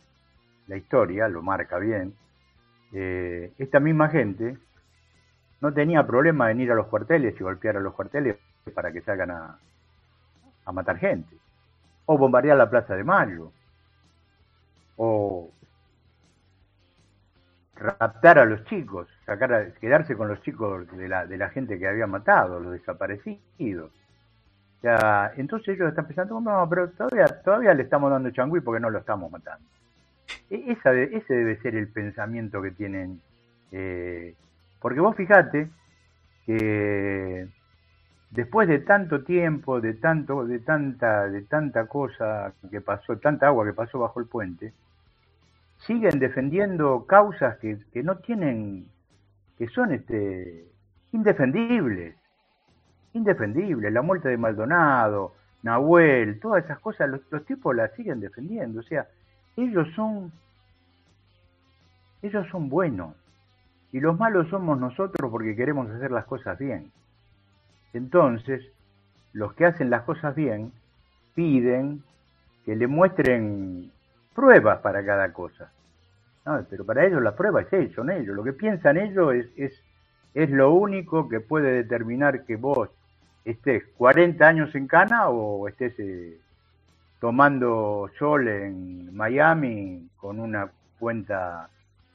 la 0.67 0.77
historia 0.77 1.27
lo 1.27 1.41
marca 1.41 1.77
bien, 1.77 2.13
eh, 2.91 3.53
esta 3.57 3.79
misma 3.79 4.09
gente 4.09 4.57
no 5.61 5.73
tenía 5.73 6.05
problema 6.05 6.51
en 6.51 6.61
ir 6.61 6.71
a 6.71 6.75
los 6.75 6.87
cuarteles 6.87 7.39
y 7.39 7.43
golpear 7.43 7.77
a 7.77 7.81
los 7.81 7.93
cuarteles 7.93 8.37
para 8.73 8.91
que 8.91 9.01
salgan 9.01 9.31
a, 9.31 9.59
a 10.65 10.71
matar 10.71 10.97
gente, 10.97 11.35
o 12.05 12.17
bombardear 12.17 12.57
la 12.57 12.69
Plaza 12.69 12.95
de 12.95 13.03
Mayo, 13.03 13.51
o 14.97 15.49
raptar 17.75 18.39
a 18.39 18.45
los 18.45 18.63
chicos, 18.65 19.07
sacar 19.25 19.73
quedarse 19.79 20.15
con 20.15 20.27
los 20.27 20.41
chicos 20.41 20.85
de 20.97 21.07
la, 21.07 21.25
de 21.25 21.37
la 21.37 21.49
gente 21.49 21.79
que 21.79 21.87
había 21.87 22.07
matado, 22.07 22.59
los 22.59 22.73
desaparecidos. 22.73 23.91
Ya, 24.81 25.33
entonces 25.35 25.75
ellos 25.75 25.89
están 25.89 26.05
pensando, 26.05 26.39
no, 26.39 26.67
pero 26.69 26.89
todavía, 26.91 27.25
todavía 27.43 27.73
le 27.73 27.83
estamos 27.83 28.11
dando 28.11 28.31
changüí 28.31 28.61
porque 28.61 28.79
no 28.79 28.89
lo 28.89 28.99
estamos 28.99 29.31
matando. 29.31 29.65
E, 30.49 30.71
esa 30.71 30.93
ese 30.93 31.33
debe 31.33 31.57
ser 31.57 31.75
el 31.75 31.87
pensamiento 31.87 32.61
que 32.61 32.71
tienen. 32.71 33.21
Eh, 33.71 34.35
porque 34.79 34.99
vos 34.99 35.15
fijate 35.15 35.69
que 36.45 37.47
después 38.31 38.67
de 38.67 38.79
tanto 38.79 39.23
tiempo, 39.23 39.81
de 39.81 39.93
tanto, 39.95 40.45
de 40.45 40.59
tanta, 40.59 41.27
de 41.27 41.41
tanta 41.43 41.87
cosa 41.87 42.53
que 42.69 42.81
pasó, 42.81 43.17
tanta 43.17 43.47
agua 43.47 43.65
que 43.65 43.73
pasó 43.73 43.99
bajo 43.99 44.19
el 44.19 44.27
puente, 44.27 44.73
siguen 45.77 46.19
defendiendo 46.19 47.05
causas 47.05 47.57
que, 47.57 47.77
que 47.93 48.03
no 48.03 48.17
tienen, 48.17 48.87
que 49.57 49.67
son 49.67 49.91
este 49.93 50.65
indefendibles 51.11 52.15
indefendible, 53.13 53.91
la 53.91 54.01
muerte 54.01 54.29
de 54.29 54.37
Maldonado, 54.37 55.33
Nahuel, 55.63 56.39
todas 56.39 56.63
esas 56.63 56.79
cosas, 56.79 57.09
los, 57.29 57.45
tipos 57.45 57.75
las 57.75 57.91
siguen 57.93 58.19
defendiendo. 58.19 58.79
O 58.79 58.83
sea, 58.83 59.07
ellos 59.57 59.87
son, 59.95 60.31
ellos 62.21 62.47
son 62.49 62.69
buenos. 62.69 63.15
Y 63.91 63.99
los 63.99 64.17
malos 64.17 64.47
somos 64.49 64.79
nosotros 64.79 65.31
porque 65.31 65.55
queremos 65.55 65.89
hacer 65.89 66.11
las 66.11 66.25
cosas 66.25 66.57
bien. 66.59 66.91
Entonces, 67.93 68.63
los 69.33 69.53
que 69.53 69.65
hacen 69.65 69.89
las 69.89 70.03
cosas 70.03 70.35
bien 70.35 70.71
piden 71.33 72.03
que 72.65 72.75
le 72.75 72.87
muestren 72.87 73.91
pruebas 74.35 74.79
para 74.79 75.03
cada 75.03 75.33
cosa. 75.33 75.71
pero 76.69 76.85
para 76.85 77.05
ellos 77.05 77.21
la 77.21 77.35
prueba 77.35 77.61
es 77.61 77.93
son 77.93 78.09
ellos. 78.09 78.35
Lo 78.35 78.43
que 78.43 78.53
piensan 78.53 78.97
ellos 78.97 79.33
es, 79.33 79.47
es, 79.55 79.83
es 80.33 80.49
lo 80.49 80.71
único 80.71 81.27
que 81.27 81.39
puede 81.39 81.71
determinar 81.71 82.45
que 82.45 82.55
vos 82.55 82.89
estés 83.45 83.83
40 83.97 84.47
años 84.47 84.75
en 84.75 84.87
Cana 84.87 85.29
o 85.29 85.67
estés 85.67 85.93
eh, 85.99 86.37
tomando 87.19 88.09
sol 88.17 88.47
en 88.47 89.15
Miami 89.15 90.07
con 90.17 90.39
una 90.39 90.69
cuenta 90.99 91.69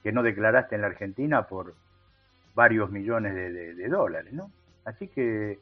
que 0.04 0.12
no 0.12 0.22
declaraste 0.22 0.76
en 0.76 0.82
la 0.82 0.88
Argentina 0.88 1.48
por 1.48 1.74
varios 2.54 2.90
millones 2.90 3.34
de, 3.34 3.88
dólares, 3.88 4.32
¿no? 4.32 4.52
Así 4.84 5.08
que 5.08 5.58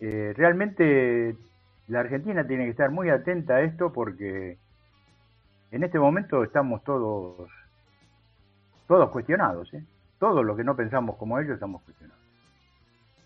eh, 0.00 0.32
realmente 0.36 1.36
la 1.88 2.00
Argentina 2.00 2.46
tiene 2.46 2.64
que 2.64 2.70
estar 2.70 2.90
muy 2.90 3.10
atenta 3.10 3.56
a 3.56 3.62
esto 3.62 3.92
porque 3.92 4.56
en 5.72 5.82
este 5.82 5.98
momento 5.98 6.44
estamos 6.44 6.82
todos 6.84 7.50
todos 8.86 9.10
cuestionados, 9.10 9.74
¿eh? 9.74 9.82
Todo 10.18 10.42
lo 10.42 10.54
que 10.56 10.62
no 10.62 10.76
pensamos 10.76 11.16
como 11.16 11.38
ellos 11.40 11.54
estamos 11.54 11.82
cuestionados. 11.82 12.22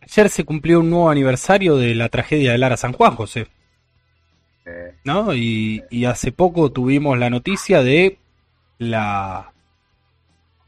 Ayer 0.01 0.31
se 0.31 0.45
cumplió 0.45 0.81
un 0.81 0.89
nuevo 0.89 1.11
aniversario 1.11 1.77
de 1.77 1.95
la 1.95 2.09
tragedia 2.09 2.53
de 2.53 2.59
Lara 2.59 2.77
San 2.77 2.93
Juan, 2.93 3.15
José. 3.15 3.49
¿No? 5.05 5.35
Y, 5.35 6.05
hace 6.07 6.33
poco 6.33 6.73
tuvimos 6.73 7.19
la 7.19 7.31
noticia 7.31 7.83
de 7.83 8.19
la 8.79 9.53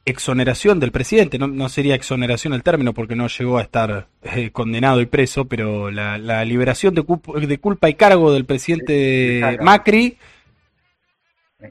exoneración 0.09 0.80
del 0.80 0.92
presidente, 0.92 1.38
no, 1.38 1.68
sería 1.68 1.94
exoneración 1.94 2.54
el 2.54 2.62
término 2.62 2.94
porque 2.94 3.16
no 3.16 3.28
llegó 3.28 3.59
a 3.59 3.62
estar 3.62 4.09
eh, 4.22 4.50
condenado 4.50 5.00
y 5.00 5.06
preso, 5.06 5.46
pero 5.46 5.90
la, 5.90 6.44
liberación 6.44 6.94
de, 6.94 7.04
de, 7.46 7.59
culpa 7.59 7.88
y 7.88 7.94
cargo 7.94 8.32
del 8.32 8.44
presidente 8.44 9.59
Macri 9.61 10.16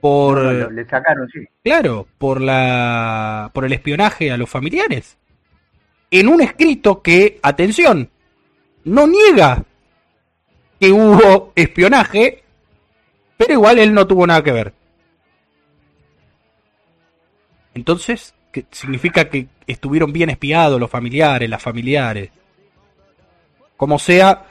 por 0.01 0.71
le 0.71 0.85
sacaron 0.85 1.29
sí. 1.29 1.39
Claro 1.63 2.07
por 2.17 2.41
la 2.41 3.51
por 3.53 3.65
el 3.65 3.73
espionaje 3.73 4.31
a 4.31 4.37
los 4.37 4.49
familiares. 4.49 5.17
En 6.11 6.27
un 6.27 6.41
escrito 6.41 7.01
que, 7.01 7.39
atención, 7.41 8.09
no 8.83 9.07
niega 9.07 9.63
que 10.79 10.91
hubo 10.91 11.51
espionaje, 11.55 12.43
pero 13.35 13.53
igual 13.53 13.79
él 13.79 13.93
no 13.93 14.07
tuvo 14.07 14.25
nada 14.25 14.43
que 14.43 14.51
ver. 14.51 14.73
Entonces, 17.77 18.33
¿qué 18.51 18.65
significa 18.71 19.29
que 19.29 19.47
estuvieron 19.67 20.11
bien 20.13 20.29
espiados 20.29 20.79
los 20.79 20.89
familiares, 20.89 21.49
las 21.49 21.61
familiares. 21.61 22.31
Como 23.75 23.99
sea, 23.99 24.45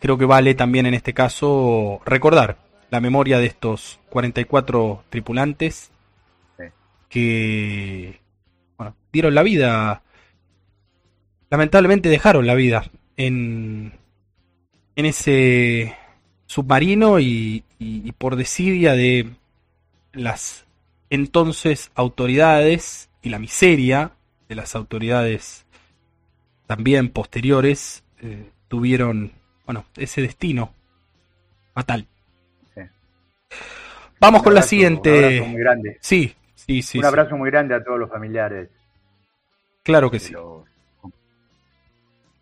creo 0.00 0.18
que 0.18 0.26
vale 0.26 0.54
también 0.54 0.84
en 0.86 0.94
este 0.94 1.14
caso 1.14 2.02
recordar 2.04 2.58
la 2.90 3.00
memoria 3.00 3.38
de 3.38 3.46
estos 3.46 3.98
44 4.10 5.04
tripulantes 5.08 5.90
que 7.08 8.20
bueno, 8.76 8.94
dieron 9.10 9.34
la 9.34 9.42
vida 9.42 10.02
lamentablemente 11.48 12.10
dejaron 12.10 12.46
la 12.46 12.54
vida 12.54 12.90
en, 13.16 13.94
en 14.96 15.06
ese 15.06 15.96
submarino 16.46 17.18
y, 17.18 17.64
por 18.18 18.36
desidia 18.36 18.92
de 18.92 19.30
las 20.12 20.66
entonces 21.10 21.90
autoridades 21.94 23.10
y 23.22 23.30
la 23.30 23.38
miseria 23.38 24.12
de 24.48 24.54
las 24.54 24.74
autoridades 24.74 25.66
también 26.66 27.08
posteriores 27.08 28.04
eh, 28.20 28.50
tuvieron 28.68 29.32
bueno 29.64 29.84
ese 29.96 30.22
destino 30.22 30.72
fatal. 31.74 32.06
Vamos 34.20 34.42
con 34.42 34.52
la 34.52 34.62
siguiente. 34.62 35.40
muy 35.42 35.60
grande. 35.60 35.98
sí 36.00 36.34
sí 36.54 36.82
sí 36.82 36.98
un 36.98 37.04
abrazo 37.04 37.36
muy 37.36 37.50
grande 37.50 37.74
a 37.74 37.82
todos 37.82 37.98
los 37.98 38.10
familiares. 38.10 38.68
Claro 39.84 40.10
que 40.10 40.18
sí 40.18 40.34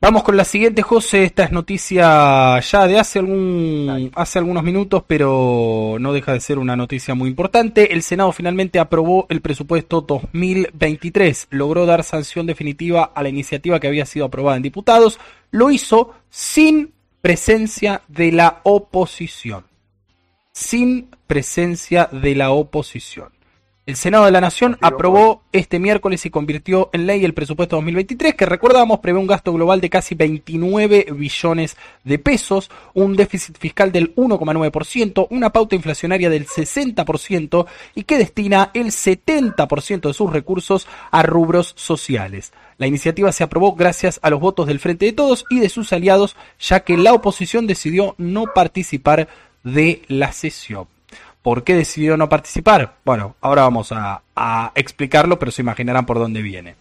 Vamos 0.06 0.22
con 0.22 0.36
la 0.36 0.44
siguiente, 0.44 0.82
José. 0.82 1.24
Esta 1.24 1.42
es 1.42 1.50
noticia 1.50 2.60
ya 2.60 2.86
de 2.86 2.96
hace, 2.96 3.18
algún, 3.18 4.12
hace 4.14 4.38
algunos 4.38 4.62
minutos, 4.62 5.02
pero 5.04 5.96
no 5.98 6.12
deja 6.12 6.32
de 6.32 6.38
ser 6.38 6.60
una 6.60 6.76
noticia 6.76 7.16
muy 7.16 7.28
importante. 7.28 7.92
El 7.92 8.04
Senado 8.04 8.30
finalmente 8.30 8.78
aprobó 8.78 9.26
el 9.30 9.40
presupuesto 9.40 10.02
2023. 10.02 11.48
Logró 11.50 11.86
dar 11.86 12.04
sanción 12.04 12.46
definitiva 12.46 13.10
a 13.16 13.20
la 13.24 13.30
iniciativa 13.30 13.80
que 13.80 13.88
había 13.88 14.06
sido 14.06 14.26
aprobada 14.26 14.56
en 14.56 14.62
diputados. 14.62 15.18
Lo 15.50 15.72
hizo 15.72 16.14
sin 16.30 16.92
presencia 17.20 18.02
de 18.06 18.30
la 18.30 18.60
oposición. 18.62 19.64
Sin 20.52 21.08
presencia 21.26 22.08
de 22.12 22.36
la 22.36 22.52
oposición. 22.52 23.35
El 23.86 23.94
Senado 23.94 24.24
de 24.24 24.32
la 24.32 24.40
Nación 24.40 24.76
aprobó 24.80 25.44
este 25.52 25.78
miércoles 25.78 26.26
y 26.26 26.30
convirtió 26.30 26.90
en 26.92 27.06
ley 27.06 27.24
el 27.24 27.34
presupuesto 27.34 27.76
2023, 27.76 28.34
que 28.34 28.44
recordamos 28.44 28.98
prevé 28.98 29.20
un 29.20 29.28
gasto 29.28 29.52
global 29.52 29.80
de 29.80 29.88
casi 29.88 30.16
29 30.16 31.06
billones 31.12 31.76
de 32.02 32.18
pesos, 32.18 32.68
un 32.94 33.14
déficit 33.14 33.56
fiscal 33.58 33.92
del 33.92 34.12
1,9%, 34.16 35.28
una 35.30 35.50
pauta 35.50 35.76
inflacionaria 35.76 36.28
del 36.28 36.48
60% 36.48 37.66
y 37.94 38.02
que 38.02 38.18
destina 38.18 38.72
el 38.74 38.86
70% 38.86 40.08
de 40.08 40.14
sus 40.14 40.32
recursos 40.32 40.88
a 41.12 41.22
rubros 41.22 41.72
sociales. 41.76 42.52
La 42.78 42.88
iniciativa 42.88 43.30
se 43.30 43.44
aprobó 43.44 43.76
gracias 43.76 44.18
a 44.20 44.30
los 44.30 44.40
votos 44.40 44.66
del 44.66 44.80
Frente 44.80 45.06
de 45.06 45.12
Todos 45.12 45.44
y 45.48 45.60
de 45.60 45.68
sus 45.68 45.92
aliados, 45.92 46.34
ya 46.58 46.80
que 46.80 46.96
la 46.96 47.12
oposición 47.12 47.68
decidió 47.68 48.16
no 48.18 48.46
participar 48.52 49.28
de 49.62 50.02
la 50.08 50.32
sesión. 50.32 50.88
¿Por 51.46 51.62
qué 51.62 51.76
decidió 51.76 52.16
no 52.16 52.28
participar? 52.28 52.96
Bueno, 53.04 53.36
ahora 53.40 53.62
vamos 53.62 53.92
a, 53.92 54.72
explicarlo, 54.74 55.38
pero 55.38 55.52
se 55.52 55.62
imaginarán 55.62 56.04
por 56.04 56.18
dónde 56.18 56.42
viene. 56.42 56.74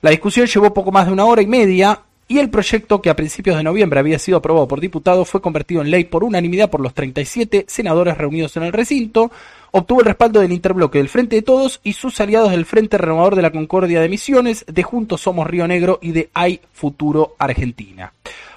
La 0.00 0.10
discusión 0.10 0.46
llevó 0.46 0.72
poco 0.72 0.92
más 0.92 1.06
de 1.06 1.12
una 1.12 1.24
hora 1.24 1.42
y 1.42 1.48
media 1.48 2.02
y 2.28 2.38
el 2.38 2.48
proyecto, 2.48 3.02
que 3.02 3.10
a 3.10 3.16
principios 3.16 3.56
de 3.56 3.64
noviembre 3.64 3.98
había 3.98 4.20
sido 4.20 4.38
aprobado 4.38 4.68
por 4.68 4.78
diputados, 4.78 5.28
fue 5.28 5.40
convertido 5.40 5.82
en 5.82 5.90
ley 5.90 6.04
por 6.04 6.22
unanimidad 6.22 6.70
por 6.70 6.82
los 6.82 6.94
37 6.94 7.64
senadores 7.66 8.16
reunidos 8.16 8.56
en 8.56 8.62
el 8.62 8.72
recinto, 8.72 9.32
obtuvo 9.72 9.98
el 9.98 10.06
respaldo 10.06 10.38
del 10.38 10.52
interbloque 10.52 10.98
del 10.98 11.08
Frente 11.08 11.34
de 11.34 11.42
Todos 11.42 11.80
y 11.82 11.94
sus 11.94 12.20
aliados 12.20 12.52
del 12.52 12.64
Frente 12.64 12.98
Renovador 12.98 13.34
de 13.34 13.42
la 13.42 13.50
Concordia 13.50 14.00
de 14.00 14.08
Misiones, 14.08 14.64
de 14.68 14.84
Juntos 14.84 15.22
Somos 15.22 15.48
Río 15.48 15.66
Negro 15.66 15.98
y 16.00 16.12
de 16.12 16.30
Hay 16.32 16.60
Futuro 16.72 17.34
Argentina. 17.40 18.12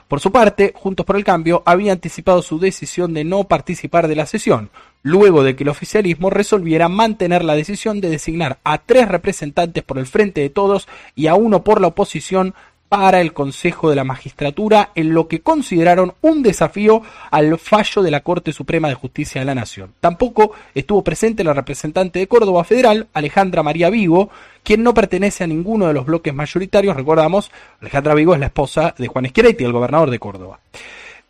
Por 0.10 0.22
su 0.22 0.32
parte, 0.32 0.74
Juntos 0.76 1.06
por 1.06 1.18
el 1.18 1.24
Cambio 1.24 1.62
había 1.68 1.92
anticipado 1.92 2.42
su 2.42 2.58
decisión 2.58 3.14
de 3.14 3.24
no 3.24 3.44
participar 3.44 4.08
de 4.08 4.16
la 4.16 4.26
sesión, 4.26 4.72
luego 5.04 5.44
de 5.44 5.56
que 5.56 5.62
el 5.62 5.70
oficialismo 5.70 6.32
resolviera 6.32 6.90
mantener 6.90 7.44
la 7.44 7.54
decisión 7.54 8.02
de 8.02 8.10
designar 8.10 8.58
a 8.64 8.80
tres 8.80 9.08
representantes 9.08 9.84
por 9.84 10.00
el 10.00 10.08
Frente 10.08 10.42
de 10.42 10.50
Todos 10.50 10.88
y 11.14 11.28
a 11.28 11.36
uno 11.36 11.64
por 11.64 11.80
la 11.80 11.90
oposición 11.90 12.56
para 12.90 13.22
el 13.22 13.34
Consejo 13.34 13.90
de 13.90 13.96
la 13.96 14.04
Magistratura 14.04 14.90
en 14.96 15.14
lo 15.14 15.28
que 15.28 15.42
consideraron 15.42 16.16
un 16.22 16.42
desafío 16.42 17.04
al 17.30 17.58
fallo 17.60 18.02
de 18.02 18.10
la 18.10 18.22
Corte 18.22 18.52
Suprema 18.52 18.90
de 18.90 18.96
Justicia 18.96 19.40
de 19.40 19.46
la 19.46 19.54
Nación. 19.54 19.94
Tampoco 20.00 20.54
estuvo 20.74 21.04
presente 21.04 21.44
la 21.44 21.54
representante 21.54 22.18
de 22.18 22.28
Córdoba 22.28 22.64
Federal, 22.64 23.08
Alejandra 23.14 23.62
María 23.62 23.92
Vigo, 23.92 24.32
quien 24.64 24.82
no 24.82 24.96
pertenece 24.96 25.44
a 25.44 25.48
ninguno 25.48 25.88
de 25.88 25.94
los 25.94 26.08
bloques 26.08 26.34
mayoritarios. 26.34 26.96
Recordamos, 26.96 27.52
Alejandra 27.80 28.16
Vigo 28.16 28.34
es 28.34 28.40
la 28.40 28.48
esposa 28.48 28.96
de 28.98 29.08
Juan 29.08 29.28
Schiaretti, 29.28 29.64
el 29.64 29.72
gobernador 29.72 30.10
de 30.10 30.20
Córdoba. 30.20 30.60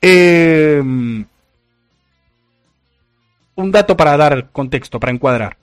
Eh, 0.01 0.81
un 0.81 1.25
dato 3.71 3.97
para 3.97 4.15
dar 4.15 4.49
contexto, 4.51 4.97
para 4.97 5.11
encuadrar. 5.11 5.57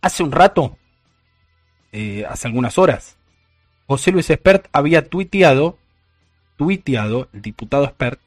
Hace 0.00 0.24
un 0.24 0.32
rato, 0.32 0.76
eh, 1.92 2.24
hace 2.28 2.48
algunas 2.48 2.76
horas, 2.76 3.16
José 3.92 4.10
Luis 4.10 4.30
Espert 4.30 4.68
había 4.72 5.06
tuiteado, 5.06 5.76
tuiteado, 6.56 7.28
el 7.34 7.42
diputado 7.42 7.84
Espert, 7.84 8.20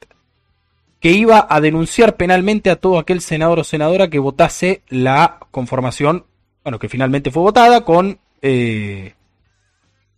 que 1.00 1.10
iba 1.10 1.44
a 1.50 1.60
denunciar 1.60 2.14
penalmente 2.14 2.70
a 2.70 2.76
todo 2.76 3.00
aquel 3.00 3.20
senador 3.20 3.58
o 3.58 3.64
senadora 3.64 4.08
que 4.08 4.20
votase 4.20 4.82
la 4.88 5.40
conformación, 5.50 6.24
bueno, 6.62 6.78
que 6.78 6.88
finalmente 6.88 7.32
fue 7.32 7.42
votada 7.42 7.80
con 7.84 8.16
eh, 8.42 9.14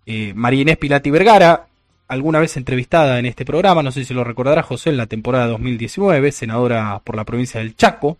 eh, 0.04 0.34
María 0.34 0.60
Inés 0.60 0.76
Pilati 0.76 1.10
Vergara, 1.10 1.68
alguna 2.08 2.40
vez 2.40 2.54
entrevistada 2.58 3.18
en 3.18 3.24
este 3.24 3.46
programa, 3.46 3.82
no 3.82 3.90
sé 3.90 4.04
si 4.04 4.12
lo 4.12 4.24
recordará 4.24 4.62
José, 4.62 4.90
en 4.90 4.98
la 4.98 5.06
temporada 5.06 5.46
2019, 5.46 6.30
senadora 6.30 7.00
por 7.02 7.16
la 7.16 7.24
provincia 7.24 7.60
del 7.60 7.74
Chaco, 7.74 8.18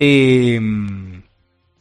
eh, 0.00 0.58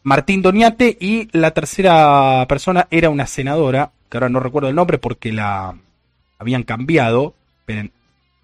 Martín 0.04 0.44
Doñate 0.44 0.96
y 1.00 1.28
la 1.36 1.50
tercera 1.56 2.46
persona 2.48 2.88
era 2.92 3.10
una 3.10 3.26
senadora 3.26 3.94
que 4.10 4.18
ahora 4.18 4.30
no 4.30 4.40
recuerdo 4.40 4.70
el 4.70 4.76
nombre 4.76 4.98
porque 4.98 5.32
la 5.32 5.76
habían 6.38 6.64
cambiado, 6.64 7.34
esperen, 7.60 7.92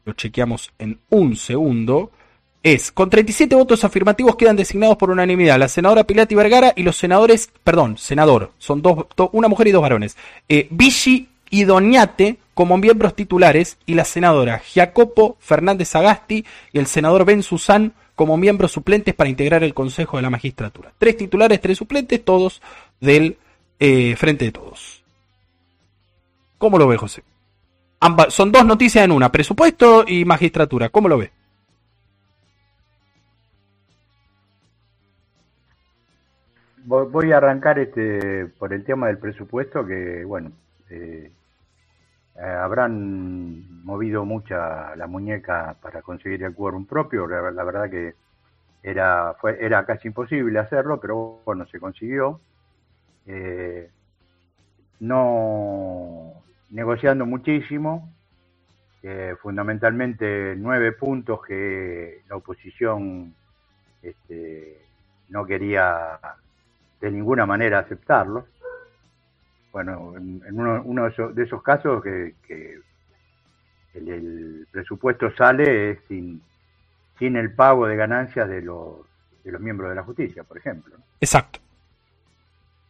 lo 0.06 0.14
chequeamos 0.14 0.72
en 0.78 1.00
un 1.10 1.36
segundo, 1.36 2.12
es, 2.62 2.92
con 2.92 3.10
37 3.10 3.54
votos 3.56 3.84
afirmativos 3.84 4.36
quedan 4.36 4.56
designados 4.56 4.98
por 4.98 5.12
unanimidad 5.12 5.60
la 5.60 5.68
senadora 5.68 6.04
Pilati 6.04 6.34
Vergara 6.34 6.74
y 6.76 6.84
los 6.84 6.98
senadores, 6.98 7.52
perdón, 7.64 7.98
senador, 7.98 8.52
son 8.58 8.82
dos, 8.82 9.06
una 9.34 9.48
mujer 9.48 9.68
y 9.68 9.72
dos 9.72 9.82
varones, 9.82 10.18
eh, 10.50 10.68
Vichy 10.72 11.30
y 11.50 11.64
Doñate 11.64 12.38
como 12.56 12.78
miembros 12.78 13.16
titulares 13.16 13.78
y 13.86 13.94
la 13.94 14.06
senadora 14.06 14.62
Jacopo 14.74 15.38
Fernández 15.40 15.96
Agasti 15.96 16.46
y 16.74 16.80
el 16.80 16.88
senador 16.88 17.26
Ben 17.26 17.44
Susan 17.44 17.94
como 18.16 18.38
miembros 18.38 18.72
suplentes 18.72 19.14
para 19.14 19.30
integrar 19.30 19.64
el 19.64 19.74
Consejo 19.74 20.18
de 20.18 20.24
la 20.24 20.30
Magistratura. 20.30 20.92
Tres 20.98 21.18
titulares, 21.18 21.62
tres 21.62 21.78
suplentes, 21.78 22.24
todos 22.24 22.62
del 23.00 23.38
eh, 23.80 24.16
Frente 24.18 24.46
de 24.46 24.52
Todos. 24.52 25.05
¿Cómo 26.58 26.78
lo 26.78 26.88
ve, 26.88 26.98
José? 26.98 27.24
son 28.30 28.52
dos 28.52 28.66
noticias 28.66 29.04
en 29.04 29.12
una, 29.12 29.32
presupuesto 29.32 30.04
y 30.08 30.26
magistratura. 30.26 30.90
¿Cómo 30.90 31.10
lo 31.10 31.18
ve? 31.18 31.32
Voy 36.86 37.32
a 37.32 37.38
arrancar 37.38 37.80
este 37.80 38.46
por 38.46 38.72
el 38.72 38.84
tema 38.84 39.08
del 39.08 39.18
presupuesto, 39.18 39.86
que 39.88 40.24
bueno, 40.24 40.52
eh, 40.92 41.32
eh, 42.36 42.42
habrán 42.42 43.84
movido 43.84 44.24
mucha 44.24 44.96
la 44.96 45.08
muñeca 45.08 45.76
para 45.82 46.04
conseguir 46.04 46.44
el 46.44 46.54
quórum 46.54 46.86
propio. 46.86 47.26
La, 47.26 47.64
verdad 47.64 47.90
que 47.90 48.14
era, 48.84 49.34
fue, 49.42 49.58
era 49.60 49.84
casi 49.86 50.10
imposible 50.10 50.60
hacerlo, 50.60 51.00
pero 51.00 51.42
bueno, 51.44 51.66
se 51.66 51.80
consiguió. 51.80 52.40
Eh, 53.26 53.90
no 55.00 56.45
negociando 56.70 57.26
muchísimo, 57.26 58.12
eh, 59.04 59.36
fundamentalmente 59.42 60.56
nueve 60.58 60.92
puntos 60.92 61.40
que 61.46 62.24
la 62.28 62.38
oposición 62.38 63.36
este, 64.02 64.82
no 65.30 65.46
quería 65.46 66.20
de 67.02 67.12
ninguna 67.12 67.46
manera 67.46 67.80
aceptarlos. 67.80 68.46
Bueno, 69.72 70.14
en, 70.16 70.42
uno, 70.60 71.10
de, 71.34 71.44
esos, 71.44 71.62
casos 71.62 72.02
que, 72.02 72.34
el, 73.94 74.68
presupuesto 74.72 75.36
sale 75.36 76.00
sin, 76.08 76.42
sin 77.20 77.36
el 77.36 77.54
pago 77.54 77.86
de 77.86 77.96
ganancias 77.96 78.48
de 78.48 78.62
los, 78.62 79.00
de 79.44 79.52
los 79.52 79.62
miembros 79.62 79.90
de 79.90 79.96
la 79.96 80.04
justicia, 80.04 80.44
por 80.44 80.58
ejemplo. 80.58 80.96
Exacto. 81.20 81.60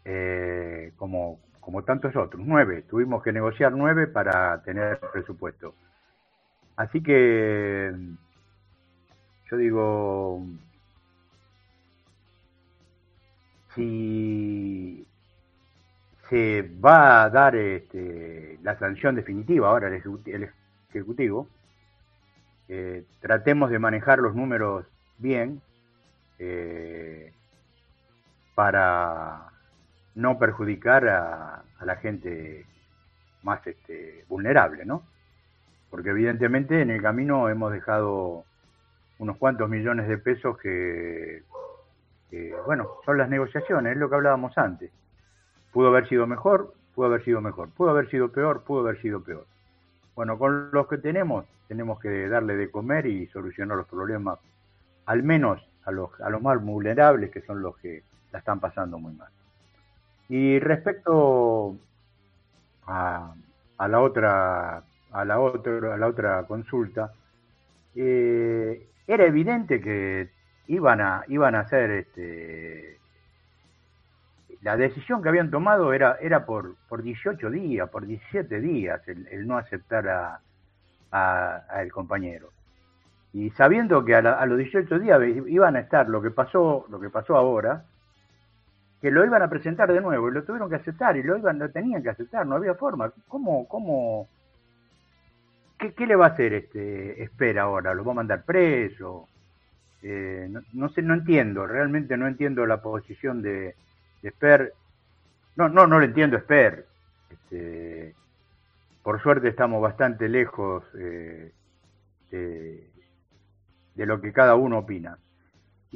Eh, 0.05 0.93
como, 0.95 1.39
como 1.65 1.83
tantos 1.83 2.15
otros, 2.15 2.43
nueve. 2.45 2.83
Tuvimos 2.83 3.23
que 3.23 3.31
negociar 3.33 3.71
nueve 3.71 4.05
para 4.05 4.61
tener 4.61 4.99
presupuesto. 5.11 5.73
Así 6.75 7.01
que 7.01 7.91
yo 9.49 9.57
digo, 9.57 10.45
si 13.73 15.07
se 16.29 16.71
va 16.83 17.23
a 17.23 17.29
dar 17.31 17.55
este, 17.55 18.59
la 18.61 18.77
sanción 18.77 19.15
definitiva 19.15 19.67
ahora 19.67 19.87
el 19.87 20.51
Ejecutivo, 20.89 21.47
eh, 22.67 23.05
tratemos 23.21 23.71
de 23.71 23.79
manejar 23.79 24.19
los 24.19 24.35
números 24.35 24.85
bien 25.17 25.61
eh, 26.37 27.33
para 28.53 29.54
no 30.15 30.39
perjudicar 30.39 31.07
a, 31.07 31.63
la 31.83 31.95
gente 31.97 32.65
más 33.43 33.65
este, 33.67 34.25
vulnerable, 34.27 34.85
¿no? 34.85 35.03
Porque 35.91 36.09
evidentemente 36.09 36.81
en 36.81 36.89
el 36.89 37.01
camino 37.01 37.47
hemos 37.47 37.71
dejado 37.71 38.43
unos 39.19 39.37
cuantos 39.37 39.69
millones 39.69 40.07
de 40.07 40.17
pesos 40.17 40.57
que, 40.57 41.43
bueno, 42.65 42.89
son 43.05 43.17
las 43.17 43.29
negociaciones, 43.29 43.93
es 43.93 43.97
lo 43.97 44.09
que 44.09 44.15
hablábamos 44.15 44.57
antes. 44.57 44.91
Pudo 45.71 45.89
haber 45.89 46.07
sido 46.09 46.25
mejor, 46.25 46.73
pudo 46.95 47.07
haber 47.07 47.23
sido 47.23 47.39
mejor, 47.41 47.69
pudo 47.69 47.91
haber 47.91 48.09
sido 48.09 48.31
peor, 48.31 48.63
pudo 48.63 48.81
haber 48.81 49.01
sido 49.01 49.21
peor. 49.21 49.45
Bueno, 50.15 50.37
con 50.39 50.71
los 50.71 50.87
que 50.87 50.97
tenemos, 50.97 51.45
tenemos 51.67 51.99
que 51.99 52.27
darle 52.27 52.55
de 52.55 52.71
comer 52.71 53.05
y 53.05 53.27
solucionar 53.27 53.77
los 53.77 53.87
problemas, 53.87 54.39
al 55.05 55.23
menos 55.23 55.61
a 55.83 55.91
los, 55.91 56.09
a 56.21 56.29
los 56.29 56.41
más 56.41 56.61
vulnerables, 56.63 57.31
que 57.31 57.41
son 57.41 57.61
los 57.61 57.77
que 57.77 58.03
la 58.31 58.39
están 58.39 58.59
pasando 58.59 58.97
muy 58.97 59.13
mal. 59.13 59.29
Y 60.29 60.59
respecto 60.59 61.77
a, 62.87 63.33
la 63.87 63.99
otra 63.99 64.83
a 65.11 65.25
la 65.25 65.39
otra 65.39 65.93
a 65.93 65.97
la 65.97 66.07
otra 66.07 66.43
consulta, 66.43 67.11
eh, 67.95 68.87
era 69.07 69.25
evidente 69.25 69.79
que 69.81 70.29
iban 70.67 71.01
a 71.01 71.23
iban 71.27 71.55
a 71.55 71.61
hacer 71.61 71.91
este 71.91 72.97
la 74.61 74.77
decisión 74.77 75.21
que 75.21 75.29
habían 75.29 75.51
tomado 75.51 75.93
era 75.93 76.17
era 76.19 76.45
por 76.45 76.75
por 76.89 77.03
18 77.03 77.49
días, 77.51 77.89
por 77.89 78.05
17 78.07 78.61
días 78.61 79.01
el, 79.07 79.47
no 79.47 79.57
aceptar 79.57 80.07
a, 80.09 80.41
a, 81.11 81.81
el 81.81 81.91
compañero. 81.91 82.49
Y 83.31 83.51
sabiendo 83.51 84.03
que 84.05 84.15
a, 84.15 84.19
a, 84.19 84.45
los 84.45 84.57
18 84.57 84.99
días 84.99 85.21
iban 85.47 85.75
a 85.75 85.81
estar 85.81 86.09
lo 86.09 86.21
que 86.21 86.31
pasó 86.31 86.85
lo 86.89 86.99
que 86.99 87.09
pasó 87.09 87.35
ahora, 87.37 87.85
que 89.01 89.11
lo 89.11 89.25
iban 89.25 89.41
a 89.41 89.49
presentar 89.49 89.91
de 89.91 90.01
nuevo 90.01 90.29
y 90.29 90.33
lo 90.33 90.43
tuvieron 90.43 90.69
que 90.69 90.77
aceptar 90.77 91.17
y 91.17 91.23
lo 91.23 91.37
iban, 91.37 91.59
lo 91.59 91.69
tenían 91.69 92.01
que 92.01 92.09
aceptar, 92.09 92.45
no 92.45 92.55
había 92.55 92.75
forma. 92.75 93.11
¿Cómo, 93.27 93.67
cómo, 93.67 94.27
qué, 95.77 95.93
qué 95.93 96.07
le 96.07 96.15
va 96.15 96.27
a 96.27 96.29
hacer 96.29 96.53
este 96.53 97.21
espera 97.23 97.63
ahora? 97.63 97.93
¿Lo 97.93 98.03
va 98.03 98.13
a 98.13 98.15
mandar 98.15 98.43
preso? 98.43 99.27
Eh, 100.01 100.47
no, 100.73 100.89
sé, 100.89 101.01
no 101.01 101.15
entiendo, 101.15 101.65
realmente 101.65 102.15
no 102.15 102.27
entiendo 102.27 102.65
la 102.65 102.81
posición 102.81 103.41
de, 103.41 103.75
Esper. 104.21 104.73
No, 105.55 105.67
no, 105.69 105.87
no 105.87 105.99
lo 105.99 106.05
entiendo 106.05 106.37
Esper. 106.37 106.85
Este, 107.31 108.13
por 109.01 109.21
suerte 109.21 109.47
estamos 109.47 109.81
bastante 109.81 110.29
lejos 110.29 110.83
eh, 110.97 111.51
de 112.29 114.05
lo 114.05 114.21
que 114.21 114.31
cada 114.31 114.55
uno 114.55 114.79
opina. 114.79 115.17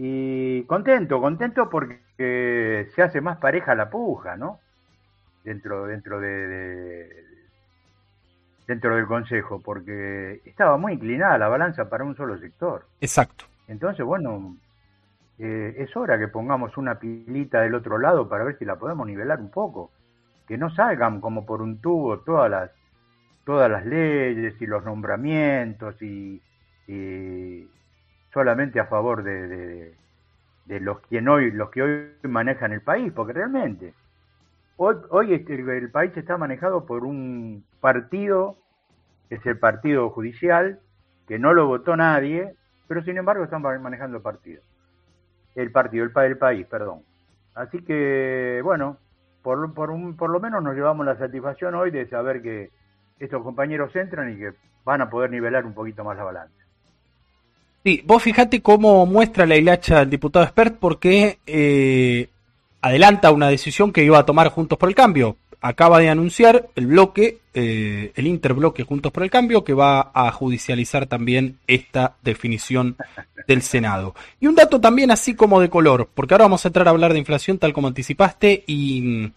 Y 0.01 0.63
contento, 0.63 1.19
contento 1.19 1.69
porque 1.69 2.87
se 2.95 3.01
hace 3.01 3.19
más 3.19 3.37
pareja 3.37 3.75
la 3.75 3.89
puja, 3.89 4.37
¿no? 4.37 4.61
Dentro, 5.43 5.87
dentro 5.87 6.21
de, 6.21 7.25
dentro 8.65 8.95
del 8.95 9.07
consejo, 9.07 9.61
porque 9.61 10.39
estaba 10.45 10.77
muy 10.77 10.93
inclinada 10.93 11.37
la 11.37 11.49
balanza 11.49 11.89
para 11.89 12.05
un 12.05 12.15
solo 12.15 12.39
sector. 12.39 12.85
Exacto. 13.01 13.43
Entonces, 13.67 14.05
bueno, 14.05 14.55
eh, 15.37 15.75
es 15.77 15.93
hora 15.97 16.17
que 16.17 16.29
pongamos 16.29 16.77
una 16.77 16.97
pilita 16.97 17.59
del 17.59 17.75
otro 17.75 17.97
lado 17.97 18.29
para 18.29 18.45
ver 18.45 18.57
si 18.57 18.63
la 18.63 18.77
podemos 18.77 19.05
nivelar 19.05 19.41
un 19.41 19.51
poco. 19.51 19.91
Que 20.47 20.57
no 20.57 20.73
salgan 20.73 21.19
como 21.19 21.45
por 21.45 21.61
un 21.61 21.81
tubo 21.81 22.19
todas 22.19 22.49
las 22.49 22.71
todas 23.43 23.69
las 23.69 23.85
leyes 23.85 24.53
y 24.61 24.65
los 24.65 24.85
nombramientos 24.85 26.01
y, 26.01 26.41
solamente 28.33 28.79
a 28.79 28.85
favor 28.85 29.23
de, 29.23 29.95
de, 30.65 30.79
los 30.79 30.99
quien 31.01 31.27
hoy 31.27 31.51
los 31.51 31.69
que 31.71 31.81
hoy 31.81 32.09
manejan 32.23 32.71
el 32.71 32.81
país 32.81 33.11
porque 33.13 33.33
realmente 33.33 33.93
hoy 34.77 34.95
hoy 35.09 35.33
este, 35.33 35.55
el 35.55 35.91
país 35.91 36.15
está 36.15 36.37
manejado 36.37 36.85
por 36.85 37.03
un 37.03 37.63
partido 37.79 38.57
que 39.27 39.35
es 39.35 39.45
el 39.45 39.57
partido 39.57 40.09
judicial 40.09 40.79
que 41.27 41.39
no 41.39 41.53
lo 41.53 41.67
votó 41.67 41.95
nadie 41.95 42.55
pero 42.87 43.03
sin 43.03 43.17
embargo 43.17 43.43
están 43.43 43.61
manejando 43.61 44.17
el 44.17 44.23
partido. 44.23 44.63
El 45.53 45.71
partido 45.71 46.03
el, 46.03 46.11
el 46.15 46.37
país 46.37 46.65
perdón. 46.65 47.03
Así 47.55 47.83
que 47.83 48.61
bueno 48.63 48.97
por, 49.41 49.73
por, 49.73 49.89
un, 49.89 50.15
por 50.17 50.29
lo 50.29 50.39
menos 50.39 50.63
nos 50.63 50.75
llevamos 50.75 51.05
la 51.05 51.17
satisfacción 51.17 51.73
hoy 51.75 51.91
de 51.91 52.07
saber 52.07 52.41
que 52.41 52.71
estos 53.19 53.41
compañeros 53.43 53.95
entran 53.95 54.31
y 54.31 54.37
que 54.37 54.53
van 54.83 55.01
a 55.01 55.09
poder 55.09 55.31
nivelar 55.31 55.65
un 55.65 55.73
poquito 55.73 56.03
más 56.03 56.17
la 56.17 56.23
balanza 56.23 56.68
Sí, 57.83 58.03
vos 58.05 58.21
fijate 58.21 58.61
cómo 58.61 59.05
muestra 59.05 59.45
la 59.45 59.55
hilacha 59.55 60.01
el 60.01 60.09
diputado 60.09 60.43
expert 60.43 60.77
porque 60.79 61.39
eh, 61.47 62.27
adelanta 62.81 63.31
una 63.31 63.49
decisión 63.49 63.93
que 63.93 64.03
iba 64.03 64.19
a 64.19 64.25
tomar 64.25 64.49
Juntos 64.49 64.77
por 64.77 64.89
el 64.89 64.95
Cambio. 64.95 65.37
Acaba 65.61 65.99
de 65.99 66.09
anunciar 66.09 66.69
el 66.75 66.87
bloque, 66.87 67.39
eh, 67.53 68.11
el 68.15 68.27
interbloque 68.27 68.83
Juntos 68.83 69.11
por 69.11 69.23
el 69.23 69.29
Cambio, 69.29 69.63
que 69.63 69.73
va 69.73 70.11
a 70.13 70.31
judicializar 70.31 71.05
también 71.05 71.57
esta 71.67 72.15
definición 72.21 72.95
del 73.47 73.61
Senado. 73.61 74.13
Y 74.39 74.47
un 74.47 74.55
dato 74.55 74.79
también 74.79 75.11
así 75.11 75.33
como 75.33 75.59
de 75.59 75.69
color, 75.69 76.09
porque 76.13 76.33
ahora 76.33 76.45
vamos 76.45 76.63
a 76.63 76.69
entrar 76.69 76.87
a 76.87 76.91
hablar 76.91 77.13
de 77.13 77.19
inflación 77.19 77.59
tal 77.59 77.73
como 77.73 77.87
anticipaste 77.87 78.63
y 78.67 79.01
mm, 79.01 79.31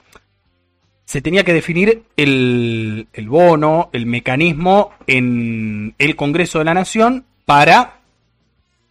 se 1.04 1.22
tenía 1.22 1.44
que 1.44 1.54
definir 1.54 2.02
el, 2.16 3.06
el 3.12 3.28
bono, 3.28 3.90
el 3.92 4.06
mecanismo 4.06 4.90
en 5.06 5.94
el 5.98 6.16
Congreso 6.16 6.58
de 6.58 6.64
la 6.64 6.74
Nación 6.74 7.24
para 7.44 8.01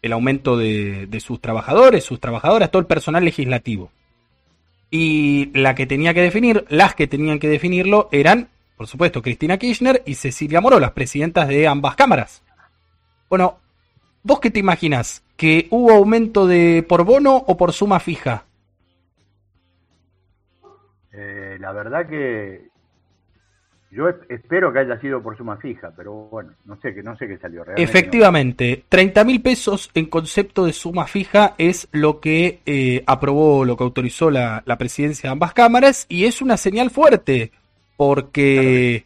el 0.01 0.13
aumento 0.13 0.57
de, 0.57 1.07
sus 1.19 1.39
trabajadores, 1.39 2.03
sus 2.03 2.19
trabajadoras, 2.19 2.71
todo 2.71 2.79
el 2.79 2.87
personal 2.87 3.23
legislativo. 3.23 3.91
Y 4.89 5.51
la 5.57 5.75
que 5.75 5.85
tenía 5.85 6.13
que 6.13 6.21
definir, 6.21 6.65
las 6.69 6.95
que 6.95 7.07
tenían 7.07 7.39
que 7.39 7.47
definirlo 7.47 8.09
eran, 8.11 8.49
por 8.75 8.87
supuesto, 8.87 9.21
Cristina 9.21 9.57
Kirchner 9.57 10.03
y 10.05 10.15
Cecilia 10.15 10.59
Moró, 10.59 10.79
las 10.79 10.91
presidentas 10.91 11.47
de 11.47 11.67
ambas 11.67 11.95
cámaras. 11.95 12.43
Bueno, 13.29 13.59
¿vos 14.23 14.39
qué 14.39 14.51
te 14.51 14.59
imaginas? 14.59 15.23
¿Que 15.37 15.67
hubo 15.69 15.91
aumento 15.91 16.47
de 16.47 16.83
por 16.87 17.05
bono 17.05 17.35
o 17.35 17.55
por 17.55 17.71
suma 17.71 17.99
fija? 17.99 18.45
Eh, 21.13 21.57
la 21.59 21.71
verdad 21.71 22.07
que 22.07 22.70
yo 23.91 24.07
espero 24.29 24.71
que 24.71 24.79
haya 24.79 24.97
sido 25.01 25.21
por 25.21 25.37
suma 25.37 25.57
fija, 25.57 25.91
pero 25.95 26.13
bueno, 26.31 26.51
no 26.63 26.79
sé 26.79 26.93
que 26.93 27.03
no 27.03 27.17
sé 27.17 27.27
qué 27.27 27.37
salió 27.37 27.65
realmente. 27.65 27.83
Efectivamente, 27.83 28.85
30 28.87 29.23
mil 29.25 29.41
pesos 29.41 29.91
en 29.93 30.05
concepto 30.05 30.65
de 30.65 30.71
suma 30.71 31.07
fija 31.07 31.55
es 31.57 31.89
lo 31.91 32.21
que 32.21 32.61
eh, 32.65 33.03
aprobó, 33.05 33.65
lo 33.65 33.75
que 33.75 33.83
autorizó 33.83 34.31
la, 34.31 34.63
presidencia 34.79 35.29
de 35.29 35.33
ambas 35.33 35.53
cámaras 35.53 36.05
y 36.07 36.23
es 36.23 36.41
una 36.41 36.55
señal 36.55 36.89
fuerte 36.89 37.51
porque 37.97 39.03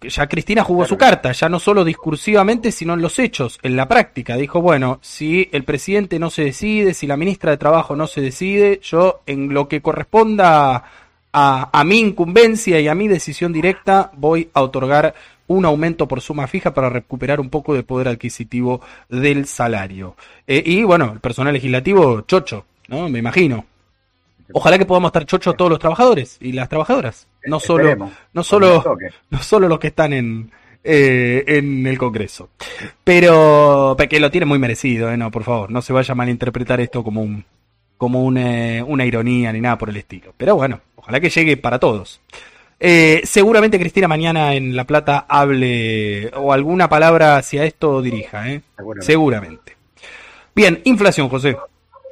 ya 0.00 0.28
Cristina 0.28 0.62
jugó 0.62 0.84
su 0.84 0.96
carta, 0.96 1.32
ya 1.32 1.48
no 1.48 1.58
solo 1.58 1.84
discursivamente, 1.84 2.70
sino 2.70 2.94
en 2.94 3.02
los 3.02 3.18
hechos, 3.18 3.58
en 3.62 3.76
la 3.76 3.88
práctica. 3.88 4.36
Dijo, 4.36 4.62
bueno, 4.62 4.98
si 5.02 5.48
el 5.52 5.64
presidente 5.64 6.18
no 6.18 6.30
se 6.30 6.44
decide, 6.44 6.94
si 6.94 7.06
la 7.06 7.16
ministra 7.16 7.50
de 7.50 7.56
Trabajo 7.56 7.96
no 7.96 8.06
se 8.06 8.20
decide, 8.20 8.78
yo 8.82 9.22
en 9.26 9.52
lo 9.52 9.68
que 9.68 9.82
corresponda 9.82 10.84
a, 11.32 11.84
mi 11.84 12.00
incumbencia 12.00 12.80
y 12.80 12.88
a 12.88 12.94
mi 12.94 13.08
decisión 13.08 13.52
directa 13.52 14.10
voy 14.16 14.50
a 14.54 14.62
otorgar 14.62 15.14
un 15.46 15.64
aumento 15.64 16.06
por 16.06 16.20
suma 16.20 16.46
fija 16.46 16.72
para 16.74 16.88
recuperar 16.88 17.40
un 17.40 17.50
poco 17.50 17.74
de 17.74 17.82
poder 17.82 18.08
adquisitivo 18.08 18.80
del 19.08 19.46
salario. 19.46 20.16
Eh, 20.46 20.62
y 20.64 20.82
bueno, 20.84 21.12
el 21.14 21.20
personal 21.20 21.52
legislativo, 21.52 22.22
chocho, 22.22 22.64
¿no? 22.88 23.08
Me 23.08 23.18
imagino. 23.18 23.64
Ojalá 24.52 24.78
que 24.78 24.86
podamos 24.86 25.10
estar 25.10 25.26
chochos 25.26 25.56
todos 25.56 25.70
los 25.70 25.78
trabajadores 25.78 26.36
y 26.40 26.52
las 26.52 26.68
trabajadoras. 26.68 27.26
No 27.46 27.60
solo, 27.60 28.10
no 28.32 28.42
solo, 28.42 28.96
no 29.30 29.42
solo 29.42 29.68
los 29.68 29.78
que 29.78 29.88
están 29.88 30.12
en, 30.12 30.50
eh, 30.82 31.44
en 31.46 31.86
el 31.86 31.98
Congreso. 31.98 32.50
Pero 33.04 33.96
que 34.08 34.20
lo 34.20 34.30
tiene 34.30 34.46
muy 34.46 34.58
merecido, 34.58 35.10
¿eh? 35.10 35.16
no, 35.16 35.30
por 35.30 35.44
favor, 35.44 35.70
no 35.70 35.82
se 35.82 35.92
vaya 35.92 36.12
a 36.12 36.16
malinterpretar 36.16 36.80
esto 36.80 37.04
como 37.04 37.22
un, 37.22 37.44
como 37.96 38.24
una, 38.24 38.84
una 38.84 39.04
ironía 39.04 39.52
ni 39.52 39.60
nada 39.60 39.76
por 39.76 39.90
el 39.90 39.96
estilo. 39.96 40.32
Pero 40.36 40.56
bueno, 40.56 40.80
ojalá 41.00 41.20
que 41.20 41.30
llegue 41.30 41.56
para 41.56 41.78
todos. 41.78 42.20
Eh, 42.78 43.20
seguramente 43.24 43.78
Cristina 43.78 44.08
mañana 44.08 44.54
en 44.54 44.74
La 44.74 44.86
Plata 44.86 45.26
hable 45.28 46.30
o 46.34 46.52
alguna 46.52 46.88
palabra 46.88 47.36
hacia 47.36 47.64
esto 47.64 48.00
dirija, 48.00 48.50
¿eh? 48.50 48.62
seguramente. 49.00 49.76
Bien, 50.54 50.80
inflación, 50.84 51.28
José. 51.28 51.56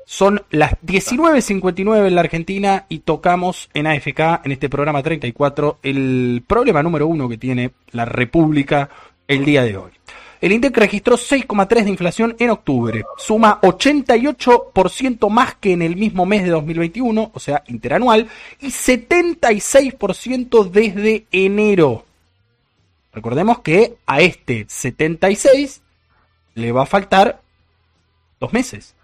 Son 0.05 0.43
las 0.51 0.73
19.59 0.81 2.07
en 2.07 2.15
la 2.15 2.23
Argentina 2.23 2.87
y 2.89 3.01
tocamos 3.01 3.69
en 3.75 3.87
AFK, 3.87 4.45
en 4.45 4.53
este 4.53 4.71
programa 4.71 5.03
34, 5.03 5.81
el 5.83 6.43
problema 6.47 6.83
número 6.83 7.07
uno 7.07 7.29
que 7.29 7.37
tiene 7.37 7.73
la 7.91 8.07
República 8.07 8.89
el 9.27 9.45
día 9.45 9.63
de 9.65 9.77
hoy. 9.77 9.98
El 10.41 10.53
INDEC 10.53 10.77
registró 10.77 11.17
6,3 11.17 11.85
de 11.85 11.91
inflación 11.91 12.37
en 12.39 12.51
octubre, 12.51 13.05
suma 13.17 13.61
88% 13.61 15.29
más 15.31 15.57
que 15.57 15.73
en 15.73 15.83
el 15.83 15.97
mismo 15.97 16.27
mes 16.27 16.45
de 16.45 16.51
2021, 16.51 17.33
o 17.35 17.41
sea, 17.41 17.65
interanual, 17.67 18.29
y 18.61 18.69
76% 18.69 20.71
desde 20.71 21.27
enero. 21.33 22.05
Recordemos 23.13 23.61
que 23.61 23.97
a 24.07 24.21
este 24.21 24.67
76 24.69 25.83
le 26.55 26.73
va 26.73 26.83
a 26.83 26.87
faltar 26.87 27.41
dos 28.39 28.53
meses. 28.53 28.95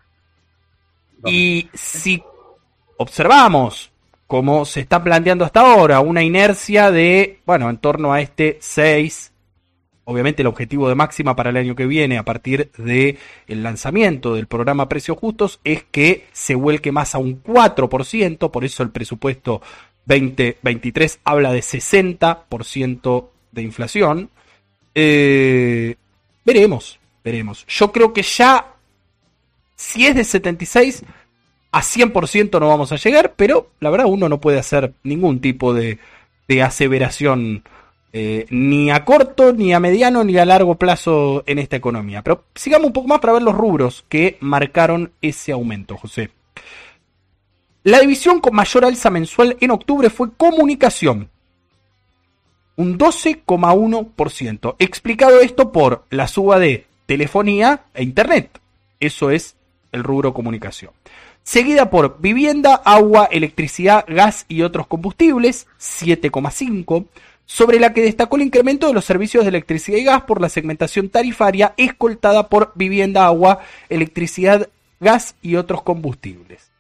Y 1.24 1.68
si 1.74 2.22
observamos 2.96 3.90
cómo 4.26 4.64
se 4.64 4.80
está 4.80 5.02
planteando 5.02 5.44
hasta 5.44 5.60
ahora 5.60 6.00
una 6.00 6.22
inercia 6.22 6.90
de, 6.90 7.40
bueno, 7.44 7.70
en 7.70 7.78
torno 7.78 8.12
a 8.12 8.20
este 8.20 8.58
6, 8.60 9.32
Obviamente 10.06 10.42
el 10.42 10.48
objetivo 10.48 10.88
de 10.88 10.94
máxima 10.94 11.34
para 11.34 11.50
el 11.50 11.56
año 11.56 11.74
que 11.74 11.86
viene 11.86 12.18
a 12.18 12.24
partir 12.24 12.70
del 12.76 13.18
el 13.46 13.62
lanzamiento 13.62 14.34
del 14.34 14.46
programa 14.46 14.88
Precios 14.88 15.16
Justos 15.18 15.60
es 15.64 15.82
que 15.84 16.26
se 16.32 16.54
vuelque 16.54 16.92
más 16.92 17.14
a 17.14 17.18
un 17.18 17.42
4%, 17.42 18.50
por 18.50 18.64
eso 18.64 18.82
el 18.82 18.90
presupuesto 18.90 19.62
2023 20.04 21.20
habla 21.24 21.52
de 21.52 21.60
60% 21.60 23.28
de 23.52 23.62
inflación. 23.62 24.30
Eh, 24.94 25.96
veremos, 26.44 26.98
veremos. 27.24 27.64
Yo 27.66 27.90
creo 27.90 28.12
que 28.12 28.22
ya, 28.22 28.74
si 29.74 30.06
es 30.06 30.14
de 30.14 30.24
76, 30.24 31.02
a 31.72 31.80
100% 31.80 32.60
no 32.60 32.68
vamos 32.68 32.92
a 32.92 32.96
llegar, 32.96 33.34
pero 33.36 33.70
la 33.80 33.88
verdad 33.88 34.06
uno 34.06 34.28
no 34.28 34.38
puede 34.38 34.58
hacer 34.58 34.92
ningún 35.02 35.40
tipo 35.40 35.72
de 35.72 35.98
aseveración 36.62 37.64
eh, 38.16 38.46
ni 38.50 38.92
a 38.92 39.04
corto, 39.04 39.52
ni 39.52 39.74
a 39.74 39.80
mediano, 39.80 40.22
ni 40.22 40.38
a 40.38 40.44
largo 40.44 40.76
plazo 40.76 41.42
en 41.46 41.58
esta 41.58 41.74
economía. 41.74 42.22
Pero 42.22 42.44
sigamos 42.54 42.86
un 42.86 42.92
poco 42.92 43.08
más 43.08 43.18
para 43.18 43.32
ver 43.32 43.42
los 43.42 43.56
rubros 43.56 44.04
que 44.08 44.38
marcaron 44.38 45.10
ese 45.20 45.50
aumento, 45.50 45.96
José. 45.96 46.30
La 47.82 47.98
división 47.98 48.38
con 48.38 48.54
mayor 48.54 48.84
alza 48.84 49.10
mensual 49.10 49.56
en 49.60 49.72
octubre 49.72 50.10
fue 50.10 50.32
comunicación, 50.32 51.28
un 52.76 52.96
12,1%. 52.96 54.76
Explicado 54.78 55.40
esto 55.40 55.72
por 55.72 56.04
la 56.10 56.28
suba 56.28 56.60
de 56.60 56.86
telefonía 57.06 57.86
e 57.94 58.04
internet. 58.04 58.60
Eso 59.00 59.32
es 59.32 59.56
el 59.90 60.04
rubro 60.04 60.32
comunicación. 60.32 60.92
seguida 61.42 61.90
por 61.90 62.20
vivienda, 62.20 62.76
agua, 62.76 63.28
electricidad, 63.30 64.04
gas 64.06 64.46
y 64.48 64.62
otros 64.62 64.86
combustibles, 64.86 65.66
7,5, 65.80 67.06
sobre 67.46 67.78
la 67.78 67.92
que 67.92 68.02
destacó 68.02 68.36
el 68.36 68.42
incremento 68.42 68.86
de 68.86 68.94
los 68.94 69.04
servicios 69.04 69.44
de 69.44 69.50
electricidad 69.50 69.98
y 69.98 70.04
gas 70.04 70.22
por 70.22 70.40
la 70.40 70.48
segmentación 70.48 71.08
tarifaria 71.08 71.74
escoltada 71.76 72.48
por 72.48 72.72
vivienda, 72.74 73.26
agua, 73.26 73.60
electricidad, 73.88 74.68
gas 75.00 75.36
y 75.42 75.56
otros 75.56 75.82
combustibles. 75.82 76.70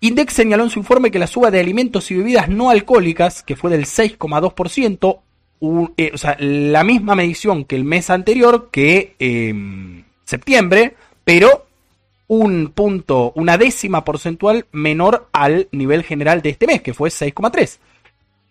Index 0.00 0.32
señaló 0.32 0.64
en 0.64 0.70
su 0.70 0.78
informe 0.78 1.10
que 1.10 1.18
la 1.18 1.26
suba 1.26 1.50
de 1.50 1.60
alimentos 1.60 2.10
y 2.10 2.16
bebidas 2.16 2.48
no 2.48 2.70
alcohólicas, 2.70 3.42
que 3.42 3.54
fue 3.54 3.70
del 3.70 3.84
6,2%, 3.84 5.20
eh, 5.98 6.10
o 6.14 6.18
sea, 6.18 6.36
la 6.38 6.84
misma 6.84 7.14
medición 7.14 7.66
que 7.66 7.76
el 7.76 7.84
mes 7.84 8.08
anterior, 8.08 8.70
que 8.72 9.14
eh, 9.18 10.02
septiembre, 10.24 10.94
pero 11.22 11.66
un 12.28 12.72
punto, 12.74 13.32
una 13.34 13.58
décima 13.58 14.04
porcentual 14.04 14.66
menor 14.72 15.28
al 15.32 15.68
nivel 15.72 16.02
general 16.02 16.40
de 16.40 16.50
este 16.50 16.66
mes, 16.66 16.80
que 16.80 16.94
fue 16.94 17.10
6,3. 17.10 17.78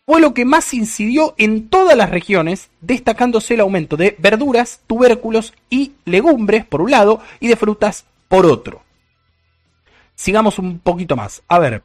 Fue 0.09 0.19
lo 0.19 0.33
que 0.33 0.43
más 0.43 0.73
incidió 0.73 1.35
en 1.37 1.69
todas 1.69 1.95
las 1.95 2.09
regiones, 2.09 2.71
destacándose 2.81 3.53
el 3.53 3.59
aumento 3.59 3.95
de 3.95 4.15
verduras, 4.17 4.81
tubérculos 4.87 5.53
y 5.69 5.91
legumbres 6.03 6.65
por 6.65 6.81
un 6.81 6.89
lado 6.89 7.21
y 7.39 7.47
de 7.47 7.55
frutas 7.55 8.05
por 8.27 8.47
otro. 8.47 8.81
Sigamos 10.15 10.57
un 10.57 10.79
poquito 10.79 11.15
más. 11.15 11.43
A 11.47 11.59
ver, 11.59 11.83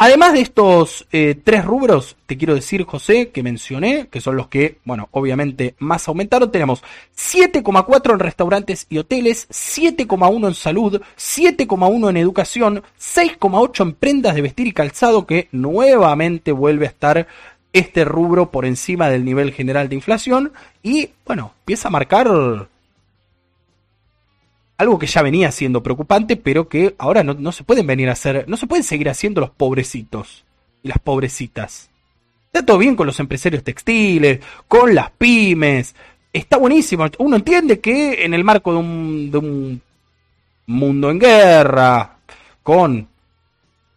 Además 0.00 0.32
de 0.32 0.42
estos 0.42 1.08
eh, 1.10 1.34
tres 1.42 1.64
rubros, 1.64 2.16
te 2.26 2.38
quiero 2.38 2.54
decir, 2.54 2.84
José, 2.84 3.30
que 3.30 3.42
mencioné, 3.42 4.06
que 4.06 4.20
son 4.20 4.36
los 4.36 4.46
que, 4.46 4.78
bueno, 4.84 5.08
obviamente 5.10 5.74
más 5.80 6.06
aumentaron, 6.06 6.52
tenemos 6.52 6.84
7,4 7.16 8.12
en 8.12 8.20
restaurantes 8.20 8.86
y 8.88 8.98
hoteles, 8.98 9.48
7,1 9.48 10.46
en 10.46 10.54
salud, 10.54 11.02
7,1 11.16 12.10
en 12.10 12.16
educación, 12.16 12.82
6,8 12.96 13.82
en 13.82 13.92
prendas 13.94 14.36
de 14.36 14.42
vestir 14.42 14.68
y 14.68 14.72
calzado, 14.72 15.26
que 15.26 15.48
nuevamente 15.50 16.52
vuelve 16.52 16.86
a 16.86 16.90
estar 16.90 17.26
este 17.72 18.04
rubro 18.04 18.52
por 18.52 18.66
encima 18.66 19.10
del 19.10 19.24
nivel 19.24 19.52
general 19.52 19.88
de 19.88 19.96
inflación 19.96 20.52
y, 20.80 21.10
bueno, 21.26 21.54
empieza 21.58 21.88
a 21.88 21.90
marcar 21.90 22.68
algo 24.78 24.98
que 24.98 25.08
ya 25.08 25.22
venía 25.22 25.50
siendo 25.50 25.82
preocupante, 25.82 26.36
pero 26.36 26.68
que 26.68 26.94
ahora 26.98 27.24
no, 27.24 27.52
se 27.52 27.64
pueden 27.64 27.86
venir 27.86 28.08
a 28.08 28.12
hacer, 28.12 28.48
no 28.48 28.56
se 28.56 28.68
pueden 28.68 28.84
seguir 28.84 29.08
haciendo 29.10 29.40
los 29.40 29.50
pobrecitos 29.50 30.44
y 30.82 30.88
las 30.88 30.98
pobrecitas. 31.00 31.90
Está 32.46 32.64
todo 32.64 32.78
bien 32.78 32.94
con 32.94 33.06
los 33.06 33.18
empresarios 33.20 33.64
textiles, 33.64 34.40
con 34.68 34.94
las 34.94 35.10
pymes, 35.10 35.94
está 36.32 36.56
buenísimo. 36.56 37.06
Uno 37.18 37.36
entiende 37.36 37.80
que 37.80 38.24
en 38.24 38.34
el 38.34 38.44
marco 38.44 38.72
de 38.72 38.78
un, 38.78 39.30
de 39.32 39.38
un 39.38 39.82
mundo 40.66 41.10
en 41.10 41.18
guerra, 41.18 42.18
con 42.62 43.08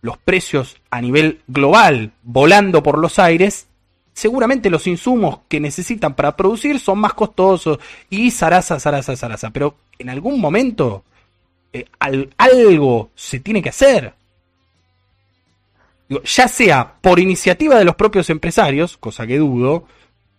los 0.01 0.17
precios 0.17 0.77
a 0.89 0.99
nivel 0.99 1.41
global 1.47 2.11
volando 2.23 2.81
por 2.81 2.97
los 2.97 3.19
aires, 3.19 3.67
seguramente 4.13 4.69
los 4.69 4.87
insumos 4.87 5.39
que 5.47 5.59
necesitan 5.59 6.13
para 6.13 6.35
producir 6.35 6.79
son 6.79 6.99
más 6.99 7.13
costosos 7.13 7.79
y 8.09 8.31
zaraza, 8.31 8.79
zaraza, 8.79 9.15
zaraza. 9.15 9.49
Pero 9.51 9.75
en 9.99 10.09
algún 10.09 10.39
momento 10.39 11.03
eh, 11.73 11.85
algo 12.37 13.11
se 13.15 13.39
tiene 13.39 13.61
que 13.61 13.69
hacer. 13.69 14.13
ya 16.25 16.47
sea 16.47 16.95
por 17.01 17.19
iniciativa 17.19 17.77
de 17.77 17.85
los 17.85 17.95
propios 17.95 18.29
empresarios, 18.29 18.97
cosa 18.97 19.25
que 19.25 19.37
dudo, 19.37 19.85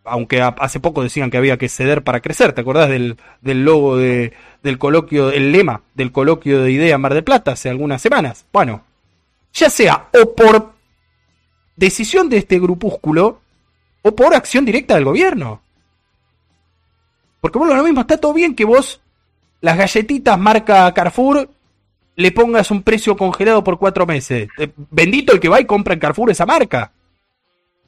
aunque 0.05 0.43
hace 0.43 0.81
poco 0.81 1.03
decían 1.03 1.31
que 1.31 1.39
había 1.39 1.57
que 1.57 1.69
ceder 1.69 2.03
para 2.03 2.21
crecer, 2.21 2.53
¿te 2.53 2.61
acordás 2.61 2.91
del, 2.91 3.17
del 3.41 3.65
logo 3.65 3.97
de, 3.97 4.33
del 4.63 4.79
coloquio, 4.79 5.31
el 5.31 5.53
lema 5.53 5.83
del 5.95 6.13
coloquio 6.13 6.63
de 6.63 6.73
idea 6.73 6.99
Mar 6.99 7.15
de 7.15 7.23
Plata 7.23 7.53
hace 7.53 7.71
algunas 7.71 8.03
semanas? 8.03 8.45
Bueno, 8.53 8.85
ya 9.55 9.71
sea 9.71 10.09
o 10.13 10.35
por 10.35 10.73
decisión 11.77 12.29
de 12.29 12.39
este 12.39 12.59
grupúsculo, 12.59 13.41
o 14.03 14.15
por 14.15 14.35
acción 14.35 14.65
directa 14.65 14.95
del 14.95 15.05
gobierno. 15.05 15.63
Porque 17.41 17.59
bueno, 17.59 17.75
lo 17.75 17.83
mismo, 17.83 18.03
está 18.03 18.19
todo 18.19 18.35
bien 18.35 18.55
que 18.55 18.65
vos 18.65 19.01
las 19.61 19.77
galletitas 19.77 20.39
marca 20.39 20.93
Carrefour 20.93 21.49
le 22.17 22.33
pongas 22.33 22.71
un 22.71 22.83
precio 22.83 23.17
congelado 23.17 23.65
por 23.65 23.79
cuatro 23.79 24.07
meses. 24.07 24.49
Eh, 24.59 24.71
bendito 24.91 25.33
el 25.33 25.41
que 25.41 25.49
va 25.49 25.61
y 25.61 25.65
compra 25.65 25.95
en 25.95 26.01
Carrefour 26.01 26.31
esa 26.31 26.47
marca. 26.47 26.93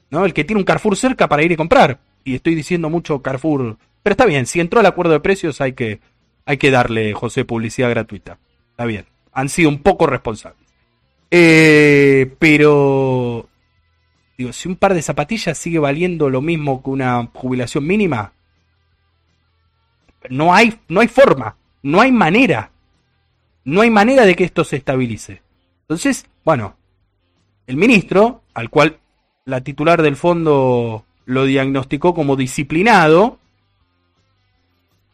¿No? 0.09 0.25
El 0.25 0.33
que 0.33 0.43
tiene 0.43 0.59
un 0.59 0.65
Carrefour 0.65 0.95
cerca 0.95 1.27
para 1.27 1.43
ir 1.43 1.51
y 1.51 1.55
comprar. 1.55 1.99
Y 2.23 2.35
estoy 2.35 2.55
diciendo 2.55 2.89
mucho 2.89 3.21
Carrefour. 3.21 3.77
Pero 4.01 4.13
está 4.13 4.25
bien, 4.25 4.45
si 4.45 4.59
entró 4.59 4.79
al 4.79 4.85
acuerdo 4.85 5.13
de 5.13 5.19
precios 5.19 5.61
hay 5.61 5.73
que, 5.73 5.99
hay 6.45 6.57
que 6.57 6.71
darle, 6.71 7.13
José, 7.13 7.45
publicidad 7.45 7.89
gratuita. 7.89 8.37
Está 8.71 8.85
bien. 8.85 9.05
Han 9.33 9.49
sido 9.49 9.69
un 9.69 9.79
poco 9.79 10.07
responsables. 10.07 10.65
Eh, 11.31 12.33
pero 12.39 13.47
Digo, 14.37 14.51
si 14.51 14.67
un 14.67 14.75
par 14.75 14.93
de 14.93 15.01
zapatillas 15.01 15.57
sigue 15.57 15.79
valiendo 15.79 16.29
lo 16.29 16.41
mismo 16.41 16.83
que 16.83 16.89
una 16.89 17.29
jubilación 17.33 17.87
mínima, 17.87 18.33
no 20.29 20.53
hay, 20.53 20.79
no 20.89 20.99
hay 20.99 21.07
forma, 21.07 21.55
no 21.83 22.01
hay 22.01 22.11
manera, 22.11 22.71
no 23.63 23.81
hay 23.81 23.89
manera 23.89 24.25
de 24.25 24.35
que 24.35 24.43
esto 24.43 24.63
se 24.63 24.77
estabilice. 24.77 25.41
Entonces, 25.81 26.25
bueno, 26.43 26.75
el 27.67 27.77
ministro, 27.77 28.41
al 28.53 28.69
cual 28.69 28.99
la 29.45 29.61
titular 29.61 30.01
del 30.01 30.15
fondo 30.15 31.05
lo 31.25 31.45
diagnosticó 31.45 32.13
como 32.13 32.35
disciplinado, 32.35 33.39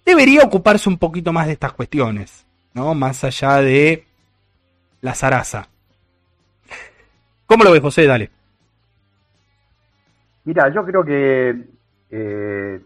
debería 0.06 0.44
ocuparse 0.44 0.90
un 0.90 0.98
poquito 0.98 1.32
más 1.32 1.48
de 1.48 1.54
estas 1.54 1.74
cuestiones, 1.74 2.46
¿no? 2.74 2.94
Más 2.96 3.24
allá 3.24 3.58
de 3.58 4.06
la 5.02 5.14
zaraza. 5.14 5.70
¿Cómo 7.46 7.64
lo 7.64 7.72
ves, 7.72 7.82
José? 7.82 8.06
Dale. 8.06 8.32
Mira, 10.44 10.70
yo 10.70 10.84
creo 10.84 11.04
que 11.04 11.66
eh, 12.10 12.82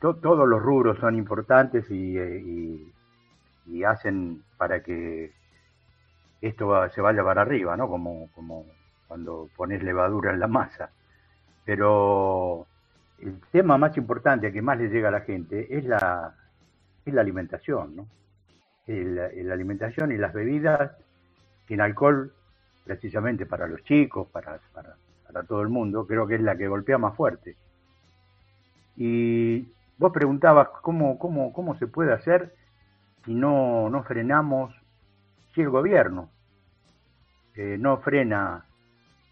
todos 0.00 0.48
los 0.48 0.62
rubros 0.62 0.98
son 0.98 1.16
importantes 1.16 1.84
eh, 1.90 2.42
y, 3.66 3.84
hacen 3.84 4.42
para 4.56 4.82
que 4.82 5.32
esto 6.40 6.88
se 6.90 7.00
vaya 7.00 7.24
para 7.24 7.42
arriba, 7.42 7.76
¿no? 7.76 7.88
Como, 7.88 8.28
como 8.32 8.66
cuando 9.08 9.48
pones 9.56 9.82
levadura 9.82 10.32
en 10.32 10.38
la 10.38 10.46
masa. 10.46 10.90
Pero 11.64 12.66
el 13.18 13.40
tema 13.50 13.78
más 13.78 13.96
importante 13.96 14.52
que 14.52 14.62
más 14.62 14.78
le 14.78 14.88
llega 14.88 15.08
a 15.08 15.12
la 15.12 15.22
gente 15.22 15.76
es 15.76 15.84
la, 15.84 16.34
es 17.04 17.14
la 17.14 17.20
alimentación, 17.20 17.96
¿no? 17.96 18.06
la 18.86 19.54
alimentación 19.54 20.12
y 20.12 20.16
las 20.16 20.32
bebidas 20.32 20.92
sin 21.68 21.80
alcohol, 21.80 22.32
precisamente 22.84 23.46
para 23.46 23.66
los 23.66 23.82
chicos, 23.84 24.28
para, 24.28 24.58
para, 24.74 24.96
para 25.32 25.46
todo 25.46 25.62
el 25.62 25.68
mundo, 25.68 26.06
creo 26.06 26.26
que 26.26 26.36
es 26.36 26.40
la 26.40 26.56
que 26.56 26.68
golpea 26.68 26.98
más 26.98 27.16
fuerte. 27.16 27.56
Y 28.96 29.66
vos 29.98 30.12
preguntabas 30.12 30.68
cómo, 30.82 31.18
cómo, 31.18 31.52
cómo 31.52 31.76
se 31.78 31.86
puede 31.86 32.12
hacer 32.12 32.54
si 33.24 33.34
no, 33.34 33.88
no 33.88 34.02
frenamos, 34.02 34.74
si 35.54 35.60
el 35.60 35.70
gobierno 35.70 36.28
eh, 37.54 37.76
no 37.78 37.98
frena 37.98 38.64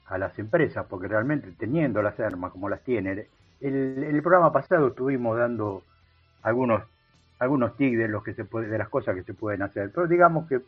a 0.07 0.19
las 0.19 0.39
empresas, 0.39 0.87
porque 0.89 1.09
realmente 1.09 1.53
teniendo 1.59 2.03
las 2.03 2.19
armas 2.19 2.53
como 2.53 2.69
las 2.69 2.83
tiene, 2.83 3.27
el, 3.61 4.05
el 4.05 4.23
programa 4.23 4.53
pasado 4.53 4.89
estuvimos 4.89 5.37
dando 5.39 5.83
algunos 6.43 6.83
algunos 7.41 7.75
tics 7.77 7.99
de, 7.99 8.07
los 8.07 8.23
que 8.23 8.35
se 8.35 8.45
de 8.45 8.79
las 8.79 8.89
cosas 8.89 9.17
que 9.17 9.25
se 9.25 9.35
pueden 9.35 9.63
hacer, 9.63 9.91
pero 9.93 10.07
digamos 10.07 10.47
que 10.47 10.61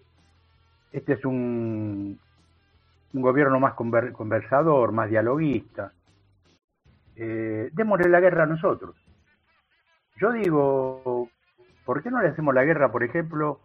este 0.90 1.12
es 1.12 1.24
un, 1.24 2.18
un 3.14 3.22
gobierno 3.22 3.60
más 3.60 3.74
conversador, 3.74 4.92
más 4.92 5.10
dialoguista. 5.10 5.92
Eh, 7.16 7.70
démosle 7.72 8.08
la 8.08 8.20
guerra 8.20 8.44
a 8.44 8.46
nosotros. 8.46 8.96
Yo 10.16 10.32
digo, 10.32 11.28
¿por 11.84 12.02
qué 12.02 12.10
no 12.10 12.22
le 12.22 12.28
hacemos 12.28 12.54
la 12.54 12.64
guerra, 12.64 12.90
por 12.90 13.02
ejemplo, 13.02 13.60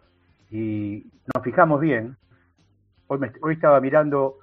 y 0.50 1.06
nos 1.34 1.42
fijamos 1.42 1.80
bien? 1.80 2.16
Hoy, 3.06 3.20
hoy 3.40 3.54
estaba 3.54 3.80
mirando 3.80 4.38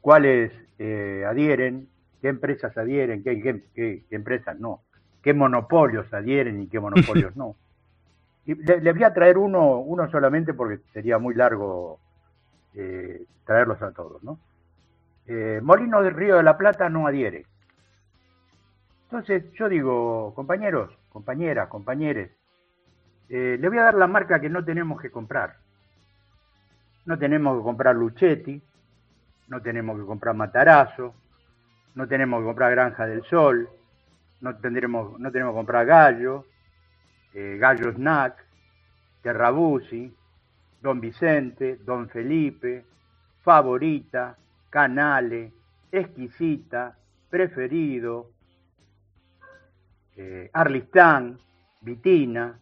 cuáles 0.00 0.52
eh, 0.78 1.24
adhieren, 1.26 1.88
qué 2.20 2.28
empresas 2.28 2.76
adhieren, 2.76 3.22
qué, 3.22 3.62
qué, 3.74 4.04
empresas 4.10 4.58
no, 4.58 4.82
qué 5.22 5.32
monopolios 5.32 6.12
adhieren 6.12 6.62
y 6.62 6.68
qué 6.68 6.80
monopolios 6.80 7.34
no. 7.36 7.56
Y 8.46 8.54
le, 8.54 8.92
voy 8.92 9.04
a 9.04 9.12
traer 9.12 9.36
uno, 9.36 9.78
uno 9.80 10.10
solamente 10.10 10.54
porque 10.54 10.80
sería 10.94 11.18
muy 11.18 11.34
largo 11.34 12.00
eh, 12.74 13.26
traerlos 13.44 13.80
a 13.82 13.92
todos, 13.92 14.24
¿no? 14.24 14.38
Eh, 15.26 15.60
Molino 15.62 16.02
del 16.02 16.14
Río 16.14 16.36
de 16.36 16.42
la 16.42 16.56
Plata 16.56 16.88
no 16.88 17.06
adhiere. 17.06 17.46
Entonces 19.04 19.52
yo 19.52 19.68
digo, 19.68 20.32
compañeros, 20.34 20.90
compañeras, 21.10 21.68
compañeres, 21.68 22.30
eh, 23.28 23.56
le 23.60 23.68
voy 23.68 23.78
a 23.78 23.84
dar 23.84 23.94
la 23.94 24.06
marca 24.06 24.40
que 24.40 24.48
no 24.48 24.64
tenemos 24.64 25.00
que 25.00 25.10
comprar. 25.10 25.56
No 27.06 27.18
tenemos 27.18 27.58
que 27.58 27.64
comprar 27.64 27.96
Luchetti, 27.96 28.62
no 29.48 29.60
tenemos 29.60 29.98
que 29.98 30.06
comprar 30.06 30.34
Matarazo, 30.34 31.14
no 31.94 32.06
tenemos 32.06 32.40
que 32.40 32.46
comprar 32.46 32.70
Granja 32.70 33.06
del 33.06 33.24
Sol, 33.24 33.68
no, 34.40 34.56
tendremos, 34.56 35.18
no 35.18 35.30
tenemos 35.30 35.52
que 35.52 35.58
comprar 35.58 35.86
Gallo, 35.86 36.46
eh, 37.34 37.56
Gallo 37.58 37.92
Snack, 37.92 38.44
Terrabusi, 39.22 40.14
Don 40.80 41.00
Vicente, 41.00 41.78
Don 41.84 42.08
Felipe, 42.08 42.84
Favorita, 43.42 44.36
Canale, 44.70 45.52
Exquisita, 45.90 46.96
Preferido, 47.28 48.30
eh, 50.16 50.48
Arlistán, 50.52 51.38
Vitina, 51.80 52.58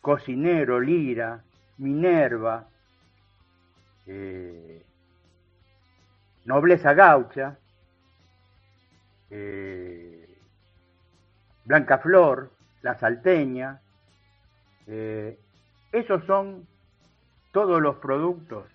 Cocinero, 0.00 0.78
Lira, 0.78 1.42
Minerva, 1.78 2.68
eh, 4.06 4.84
Nobleza 6.44 6.94
Gaucha, 6.94 7.58
eh, 9.30 10.38
Blanca 11.64 11.98
Flor, 11.98 12.50
La 12.82 12.98
Salteña. 12.98 13.80
Eh, 14.86 15.38
esos 15.92 16.24
son 16.24 16.66
todos 17.52 17.80
los 17.80 17.96
productos 17.96 18.66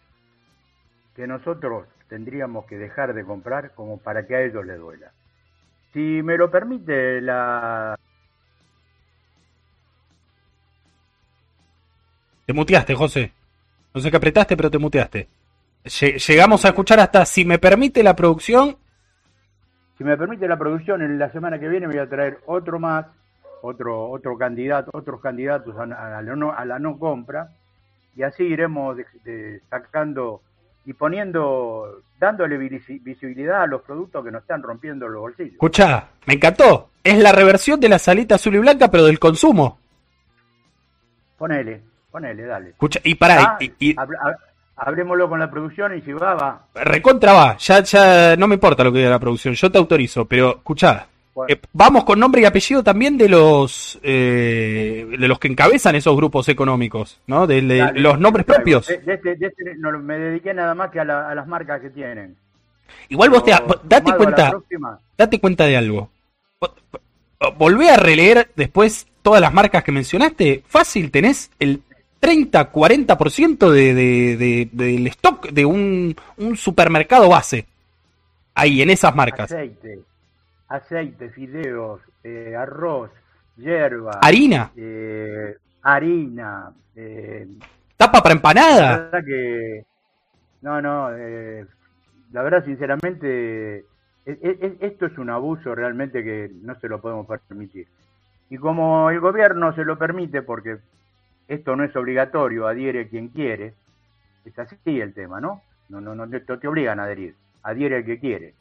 que 1.16 1.28
nosotros 1.28 1.88
tendríamos 2.08 2.66
que 2.66 2.78
dejar 2.78 3.14
de 3.14 3.26
comprar 3.26 3.74
como 3.74 3.98
para 3.98 4.26
que 4.26 4.36
a 4.36 4.42
ellos 4.42 4.66
les 4.66 4.78
duela. 4.78 5.12
Si 5.94 6.00
me 6.00 6.38
lo 6.38 6.52
permite 6.52 7.22
la... 7.22 7.98
Te 12.46 12.54
muteaste, 12.54 12.94
José. 12.94 13.34
No 13.94 14.02
sé 14.02 14.12
qué 14.12 14.18
apretaste, 14.18 14.58
pero 14.58 14.70
te 14.70 14.78
muteaste. 14.78 15.28
Llegamos 15.86 16.66
a 16.66 16.70
escuchar 16.70 17.00
hasta, 17.00 17.26
si 17.26 17.46
me 17.46 17.60
permite 17.60 18.04
la 18.04 18.16
producción. 18.16 18.78
Si 19.98 20.04
me 20.04 20.18
permite 20.18 20.48
la 20.48 20.58
producción, 20.58 21.02
en 21.02 21.18
la 21.18 21.32
semana 21.32 21.60
que 21.60 21.70
viene 21.70 21.88
voy 21.88 22.00
a 22.00 22.10
traer 22.10 22.40
otro 22.46 22.80
más, 22.80 23.06
otro, 23.62 24.10
otro 24.10 24.38
candidato, 24.38 24.92
otros 24.94 25.22
candidatos 25.22 25.76
a, 25.78 25.86
la, 25.86 26.22
no, 26.22 26.52
a 26.52 26.66
la 26.66 26.78
no 26.80 27.00
compra, 27.00 27.52
y 28.16 28.24
así 28.24 28.44
iremos 28.44 28.98
sacando 29.70 30.42
y 30.86 30.94
poniendo, 30.94 32.02
dándole 32.20 32.58
visibilidad 32.58 33.64
a 33.64 33.68
los 33.68 33.82
productos 33.82 34.24
que 34.24 34.32
nos 34.32 34.42
están 34.42 34.62
rompiendo 34.62 35.08
los 35.08 35.22
bolsillos. 35.22 35.54
Escucha, 35.54 36.10
me 36.26 36.36
encantó. 36.36 36.90
Es 37.04 37.18
la 37.20 37.32
reversión 37.32 37.80
de 37.80 37.90
la 37.90 38.00
salita 38.00 38.36
azul 38.36 38.56
y 38.56 38.60
blanca, 38.60 38.90
pero 38.90 39.06
del 39.06 39.20
consumo. 39.20 39.80
Ponele, 41.38 41.82
ponele, 42.12 42.44
dale. 42.44 42.70
Escucha, 42.70 43.00
y 43.04 43.16
para, 43.16 43.42
ah, 43.42 43.58
y, 43.60 43.96
Hablemoslo 44.78 45.30
con 45.30 45.40
la 45.40 45.50
producción 45.50 45.98
y 45.98 46.02
si 46.02 46.12
va, 46.12 46.34
va. 46.36 46.66
Recontra 46.74 47.32
va, 47.32 47.58
ya, 47.58 47.82
ya 47.82 48.36
no 48.36 48.48
me 48.48 48.56
importa 48.56 48.84
lo 48.84 48.92
que 48.92 49.00
diga 49.00 49.10
la 49.10 49.20
producción, 49.20 49.54
yo 49.54 49.72
te 49.72 49.78
autorizo, 49.78 50.26
pero 50.26 50.58
escuchá, 50.58 51.08
eh, 51.48 51.60
vamos 51.74 52.06
con 52.06 52.20
nombre 52.20 52.42
y 52.42 52.46
apellido 52.46 52.84
también 52.84 53.18
de 53.18 53.28
los 53.28 54.00
eh, 54.04 55.06
de 55.20 55.28
los 55.28 55.38
que 55.38 55.50
encabezan 55.50 55.96
esos 55.96 56.16
grupos 56.16 56.48
económicos, 56.48 57.20
¿no? 57.28 57.46
De, 57.46 57.62
los 57.96 58.20
nombres 58.20 58.46
propios. 58.46 58.88
De, 58.88 58.96
este, 58.96 59.36
de 59.36 59.48
este, 59.48 59.76
no, 59.78 59.98
me 60.00 60.18
dediqué 60.18 60.54
nada 60.54 60.74
más 60.74 60.92
que 60.92 61.00
a, 61.00 61.06
las 61.06 61.48
marcas 61.48 61.82
que 61.82 61.90
tienen. 61.90 62.38
Igual 63.10 63.30
vos 63.32 63.44
te, 63.44 63.52
date 63.84 64.14
cuenta, 64.16 64.58
date 65.18 65.40
cuenta 65.40 65.66
de 65.66 65.78
algo. 65.78 66.10
Volvé 67.58 67.90
a 67.90 67.98
releer 67.98 68.50
después 68.56 69.08
todas 69.22 69.42
las 69.42 69.54
marcas 69.54 69.84
que 69.84 69.92
mencionaste. 69.92 70.64
Fácil, 70.66 71.12
tenés 71.12 71.52
el 71.60 71.82
30, 72.22 72.72
40% 72.72 73.70
de, 73.70 73.94
de, 73.94 74.70
del 74.72 75.08
stock 75.08 75.50
de 75.50 75.66
un, 75.66 76.16
un, 76.38 76.56
supermercado 76.56 77.30
base. 77.30 77.66
Ahí, 78.54 78.82
en 78.82 78.90
esas 78.90 79.14
marcas. 79.16 79.52
Aceite, 79.52 80.00
aceite, 80.68 81.30
fideos, 81.30 82.02
eh, 82.24 82.56
arroz, 82.56 83.12
hierba. 83.58 84.20
Harina. 84.22 84.72
Eh, 84.76 85.58
harina. 85.82 86.72
Eh, 86.96 87.48
Tapa 87.98 88.22
para 88.22 88.36
empanada. 88.36 88.82
La 88.82 88.98
verdad 88.98 89.26
que. 89.26 89.86
No, 90.62 90.82
no. 90.82 91.12
la 91.12 92.42
verdad, 92.42 92.66
sinceramente, 92.66 93.78
e, 93.78 93.86
e, 94.26 94.36
e, 94.62 94.78
esto 94.82 95.06
es 95.06 95.18
un 95.20 95.30
abuso 95.30 95.76
realmente 95.76 96.24
que 96.24 96.50
no 96.62 96.80
se 96.80 96.88
lo 96.88 97.00
podemos 97.00 97.28
permitir. 97.48 97.88
Y 98.50 98.58
como 98.58 99.10
el 99.10 99.20
gobierno 99.20 99.74
se 99.76 99.86
lo 99.86 99.98
permite, 99.98 100.42
porque 100.42 100.78
esto 101.48 101.76
no 101.76 101.84
es 101.84 101.96
obligatorio, 101.96 102.68
adhiere 102.68 103.08
quien 103.08 103.30
quiere, 103.30 103.74
es 104.44 104.58
así 104.58 105.00
el 105.00 105.14
tema, 105.14 105.40
¿no? 105.40 105.62
No, 105.90 106.02
no, 106.02 106.16
no 106.16 106.28
te, 106.28 106.68
obligan 106.68 107.00
a 107.00 107.04
adherir, 107.04 107.36
adhiere 107.64 107.98
el 107.98 108.06
que 108.06 108.20
quiere. 108.20 108.54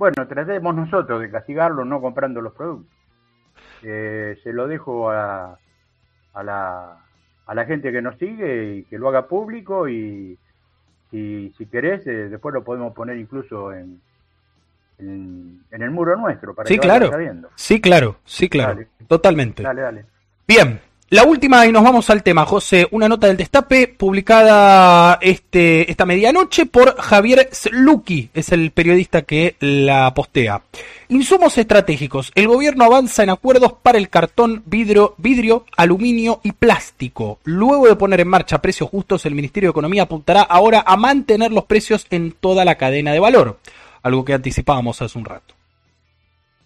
Bueno, 0.00 0.26
tratemos 0.26 0.74
nosotros 0.74 1.20
de 1.20 1.30
castigarlo 1.30 1.84
no 1.84 2.00
comprando 2.00 2.40
los 2.40 2.54
productos. 2.54 2.96
Eh, 3.82 4.34
se 4.42 4.50
lo 4.50 4.66
dejo 4.66 5.10
a, 5.10 5.58
a, 6.32 6.42
la, 6.42 7.04
a 7.44 7.54
la 7.54 7.64
gente 7.66 7.92
que 7.92 8.00
nos 8.00 8.16
sigue 8.16 8.76
y 8.76 8.84
que 8.84 8.96
lo 8.96 9.10
haga 9.10 9.28
público 9.28 9.90
y, 9.90 10.38
si 11.10 11.66
querés, 11.70 12.06
eh, 12.06 12.30
después 12.30 12.54
lo 12.54 12.64
podemos 12.64 12.94
poner 12.94 13.18
incluso 13.18 13.74
en, 13.74 14.00
en, 14.98 15.62
el 15.70 15.90
muro 15.90 16.16
nuestro 16.16 16.54
para 16.54 16.66
sí, 16.66 16.76
que 16.76 16.80
claro. 16.80 17.10
Sí, 17.56 17.82
claro, 17.82 18.16
sí, 18.24 18.48
claro, 18.48 18.80
totalmente. 19.06 19.62
Dale, 19.62 19.82
dale. 19.82 20.06
Bien, 20.48 20.80
la 21.10 21.24
última, 21.24 21.66
y 21.66 21.72
nos 21.72 21.82
vamos 21.82 22.08
al 22.08 22.22
tema, 22.22 22.46
José. 22.46 22.86
Una 22.92 23.08
nota 23.08 23.26
del 23.26 23.36
Destape 23.36 23.88
publicada 23.88 25.18
este, 25.20 25.90
esta 25.90 26.06
medianoche 26.06 26.66
por 26.66 26.96
Javier 26.96 27.48
Sluki, 27.50 28.30
es 28.32 28.52
el 28.52 28.70
periodista 28.70 29.22
que 29.22 29.56
la 29.58 30.14
postea. 30.14 30.62
Insumos 31.08 31.58
estratégicos. 31.58 32.30
El 32.36 32.46
gobierno 32.46 32.84
avanza 32.84 33.24
en 33.24 33.30
acuerdos 33.30 33.74
para 33.82 33.98
el 33.98 34.08
cartón, 34.08 34.62
vidrio, 34.66 35.14
vidrio, 35.18 35.66
aluminio 35.76 36.40
y 36.44 36.52
plástico. 36.52 37.40
Luego 37.42 37.88
de 37.88 37.96
poner 37.96 38.20
en 38.20 38.28
marcha 38.28 38.62
precios 38.62 38.88
justos, 38.88 39.26
el 39.26 39.34
Ministerio 39.34 39.70
de 39.70 39.72
Economía 39.72 40.04
apuntará 40.04 40.42
ahora 40.42 40.84
a 40.86 40.96
mantener 40.96 41.50
los 41.50 41.64
precios 41.64 42.06
en 42.10 42.30
toda 42.30 42.64
la 42.64 42.76
cadena 42.76 43.12
de 43.12 43.18
valor, 43.18 43.58
algo 44.02 44.24
que 44.24 44.34
anticipábamos 44.34 45.02
hace 45.02 45.18
un 45.18 45.24
rato. 45.24 45.54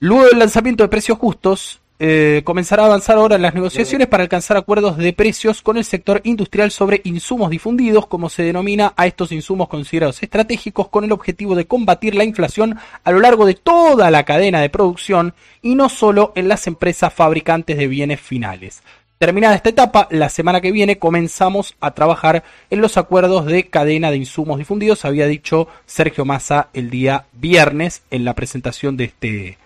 Luego 0.00 0.26
del 0.26 0.38
lanzamiento 0.38 0.82
de 0.84 0.90
precios 0.90 1.16
justos, 1.16 1.80
eh, 2.00 2.42
comenzará 2.44 2.82
a 2.82 2.86
avanzar 2.86 3.16
ahora 3.16 3.36
en 3.36 3.42
las 3.42 3.54
negociaciones 3.54 4.08
para 4.08 4.24
alcanzar 4.24 4.56
acuerdos 4.56 4.96
de 4.96 5.12
precios 5.12 5.62
con 5.62 5.76
el 5.76 5.84
sector 5.84 6.20
industrial 6.24 6.72
sobre 6.72 7.00
insumos 7.04 7.50
difundidos, 7.50 8.08
como 8.08 8.28
se 8.28 8.42
denomina 8.42 8.94
a 8.96 9.06
estos 9.06 9.30
insumos 9.30 9.68
considerados 9.68 10.20
estratégicos, 10.22 10.88
con 10.88 11.04
el 11.04 11.12
objetivo 11.12 11.54
de 11.54 11.66
combatir 11.66 12.16
la 12.16 12.24
inflación 12.24 12.78
a 13.04 13.10
lo 13.12 13.20
largo 13.20 13.46
de 13.46 13.54
toda 13.54 14.10
la 14.10 14.24
cadena 14.24 14.60
de 14.60 14.70
producción 14.70 15.34
y 15.62 15.76
no 15.76 15.88
solo 15.88 16.32
en 16.34 16.48
las 16.48 16.66
empresas 16.66 17.12
fabricantes 17.12 17.76
de 17.76 17.86
bienes 17.86 18.20
finales. 18.20 18.82
Terminada 19.18 19.54
esta 19.54 19.68
etapa, 19.68 20.08
la 20.10 20.28
semana 20.28 20.60
que 20.60 20.72
viene 20.72 20.98
comenzamos 20.98 21.76
a 21.80 21.92
trabajar 21.92 22.42
en 22.70 22.80
los 22.80 22.96
acuerdos 22.96 23.46
de 23.46 23.68
cadena 23.68 24.10
de 24.10 24.16
insumos 24.16 24.58
difundidos, 24.58 25.04
había 25.04 25.26
dicho 25.28 25.68
Sergio 25.86 26.24
Massa 26.24 26.68
el 26.74 26.90
día 26.90 27.26
viernes 27.32 28.02
en 28.10 28.24
la 28.24 28.34
presentación 28.34 28.96
de 28.96 29.04
este 29.04 29.58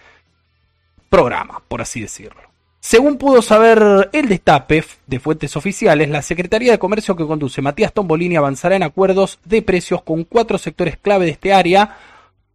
programa, 1.08 1.62
por 1.68 1.80
así 1.82 2.00
decirlo. 2.00 2.42
Según 2.80 3.18
pudo 3.18 3.42
saber 3.42 4.08
el 4.12 4.28
destape 4.28 4.84
de 5.06 5.20
fuentes 5.20 5.56
oficiales, 5.56 6.08
la 6.08 6.22
Secretaría 6.22 6.72
de 6.72 6.78
Comercio 6.78 7.16
que 7.16 7.26
conduce 7.26 7.60
Matías 7.60 7.92
Tombolini 7.92 8.36
avanzará 8.36 8.76
en 8.76 8.84
acuerdos 8.84 9.40
de 9.44 9.62
precios 9.62 10.02
con 10.02 10.24
cuatro 10.24 10.58
sectores 10.58 10.96
clave 10.96 11.26
de 11.26 11.32
este 11.32 11.52
área 11.52 11.98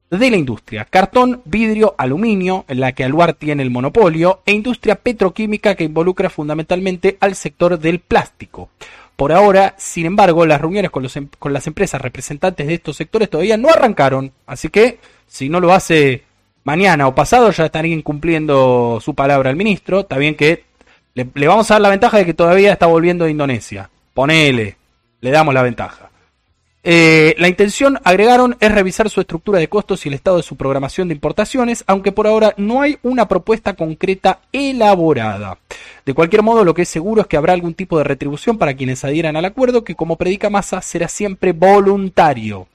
de 0.10 0.30
la 0.30 0.38
industria. 0.38 0.86
Cartón, 0.86 1.42
vidrio, 1.46 1.96
aluminio, 1.98 2.66
en 2.68 2.80
la 2.80 2.94
que 2.94 3.04
Aluar 3.04 3.34
tiene 3.34 3.64
el 3.64 3.72
monopolio, 3.72 4.42
e 4.46 4.54
industria 4.54 4.96
petroquímica 4.96 5.76
que 5.76 5.84
involucra 5.84 6.30
fundamentalmente 6.30 7.18
al 7.20 7.36
sector 7.36 7.78
del 7.78 8.00
plástico. 8.00 8.70
Por 9.16 9.32
ahora, 9.32 9.76
sin 9.78 10.06
embargo, 10.06 10.46
las 10.46 10.62
reuniones 10.62 10.90
con, 10.90 11.06
em, 11.14 11.28
con 11.38 11.54
las 11.54 11.68
empresas 11.68 12.02
representantes 12.02 12.66
de 12.66 12.76
estos 12.76 12.98
sectores 12.98 13.30
todavía 13.30 13.58
no 13.58 13.70
arrancaron, 13.70 14.32
así 14.48 14.70
que 14.70 15.00
si 15.28 15.50
no 15.50 15.60
lo 15.60 15.74
hace 15.74 16.24
mañana 16.64 17.08
o 17.08 17.16
pasado 17.16 17.52
ya 17.52 17.66
estarían 17.66 18.02
cumpliendo 18.02 19.00
su 19.02 19.14
palabra 19.14 19.50
al 19.50 19.56
ministro. 19.56 20.02
Está 20.02 20.18
bien 20.18 20.36
que 20.36 20.64
le, 21.14 21.48
vamos 21.48 21.70
a 21.70 21.76
dar 21.76 21.82
la 21.82 21.90
ventaja 21.90 22.18
de 22.18 22.26
que 22.26 22.34
todavía 22.34 22.74
está 22.74 22.88
volviendo 22.88 23.26
de 23.26 23.32
Indonesia. 23.32 23.90
Ponele, 24.14 24.78
le 25.22 25.32
damos 25.32 25.54
la 25.54 25.62
ventaja. 25.62 26.10
Eh, 26.86 27.34
la 27.38 27.48
intención, 27.48 27.98
agregaron, 28.04 28.58
es 28.60 28.70
revisar 28.70 29.10
su 29.10 29.22
estructura 29.22 29.58
de 29.58 29.70
costos 29.70 30.06
y 30.06 30.10
el 30.10 30.16
estado 30.16 30.38
de 30.38 30.44
su 30.44 30.58
programación 30.58 31.08
de 31.08 31.14
importaciones, 31.14 31.86
aunque 31.88 32.12
por 32.12 32.28
ahora 32.28 32.54
no 32.58 32.82
hay 32.82 32.98
una 33.04 33.30
propuesta 33.30 33.74
concreta 33.74 34.42
elaborada. 34.52 35.60
De 36.06 36.14
cualquier 36.14 36.44
modo, 36.44 36.66
lo 36.66 36.74
que 36.74 36.82
es 36.82 36.90
seguro 36.90 37.22
es 37.22 37.28
que 37.28 37.38
habrá 37.38 37.54
algún 37.54 37.74
tipo 37.74 37.98
de 37.98 38.04
retribución 38.04 38.58
para 38.58 38.74
quienes 38.74 39.06
adhieran 39.06 39.38
al 39.38 39.46
acuerdo, 39.46 39.86
que 39.86 39.96
como 39.96 40.18
predica 40.18 40.50
Massa 40.50 40.82
será 40.82 41.08
siempre 41.08 41.54
voluntario. 41.54 42.68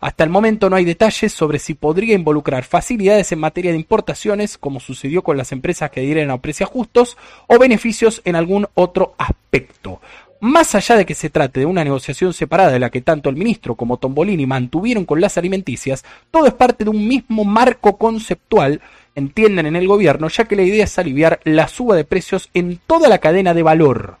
Hasta 0.00 0.24
el 0.24 0.30
momento 0.30 0.70
no 0.70 0.76
hay 0.76 0.84
detalles 0.84 1.32
sobre 1.32 1.58
si 1.58 1.74
podría 1.74 2.14
involucrar 2.14 2.64
facilidades 2.64 3.32
en 3.32 3.40
materia 3.40 3.72
de 3.72 3.78
importaciones, 3.78 4.58
como 4.58 4.80
sucedió 4.80 5.22
con 5.22 5.36
las 5.36 5.52
empresas 5.52 5.90
que 5.90 6.00
adhieren 6.00 6.30
a 6.30 6.40
precios 6.40 6.68
justos, 6.68 7.16
o 7.46 7.58
beneficios 7.58 8.22
en 8.24 8.36
algún 8.36 8.68
otro 8.74 9.14
aspecto. 9.18 10.00
Más 10.40 10.76
allá 10.76 10.96
de 10.96 11.04
que 11.04 11.16
se 11.16 11.30
trate 11.30 11.60
de 11.60 11.66
una 11.66 11.82
negociación 11.82 12.32
separada 12.32 12.70
de 12.70 12.78
la 12.78 12.90
que 12.90 13.00
tanto 13.00 13.28
el 13.28 13.34
ministro 13.34 13.74
como 13.74 13.96
Tombolini 13.96 14.46
mantuvieron 14.46 15.04
con 15.04 15.20
las 15.20 15.36
alimenticias, 15.36 16.04
todo 16.30 16.46
es 16.46 16.54
parte 16.54 16.84
de 16.84 16.90
un 16.90 17.08
mismo 17.08 17.44
marco 17.44 17.96
conceptual, 17.96 18.80
entienden 19.16 19.66
en 19.66 19.74
el 19.74 19.88
gobierno, 19.88 20.28
ya 20.28 20.44
que 20.44 20.54
la 20.54 20.62
idea 20.62 20.84
es 20.84 20.96
aliviar 20.96 21.40
la 21.42 21.66
suba 21.66 21.96
de 21.96 22.04
precios 22.04 22.50
en 22.54 22.78
toda 22.86 23.08
la 23.08 23.18
cadena 23.18 23.52
de 23.52 23.64
valor. 23.64 24.18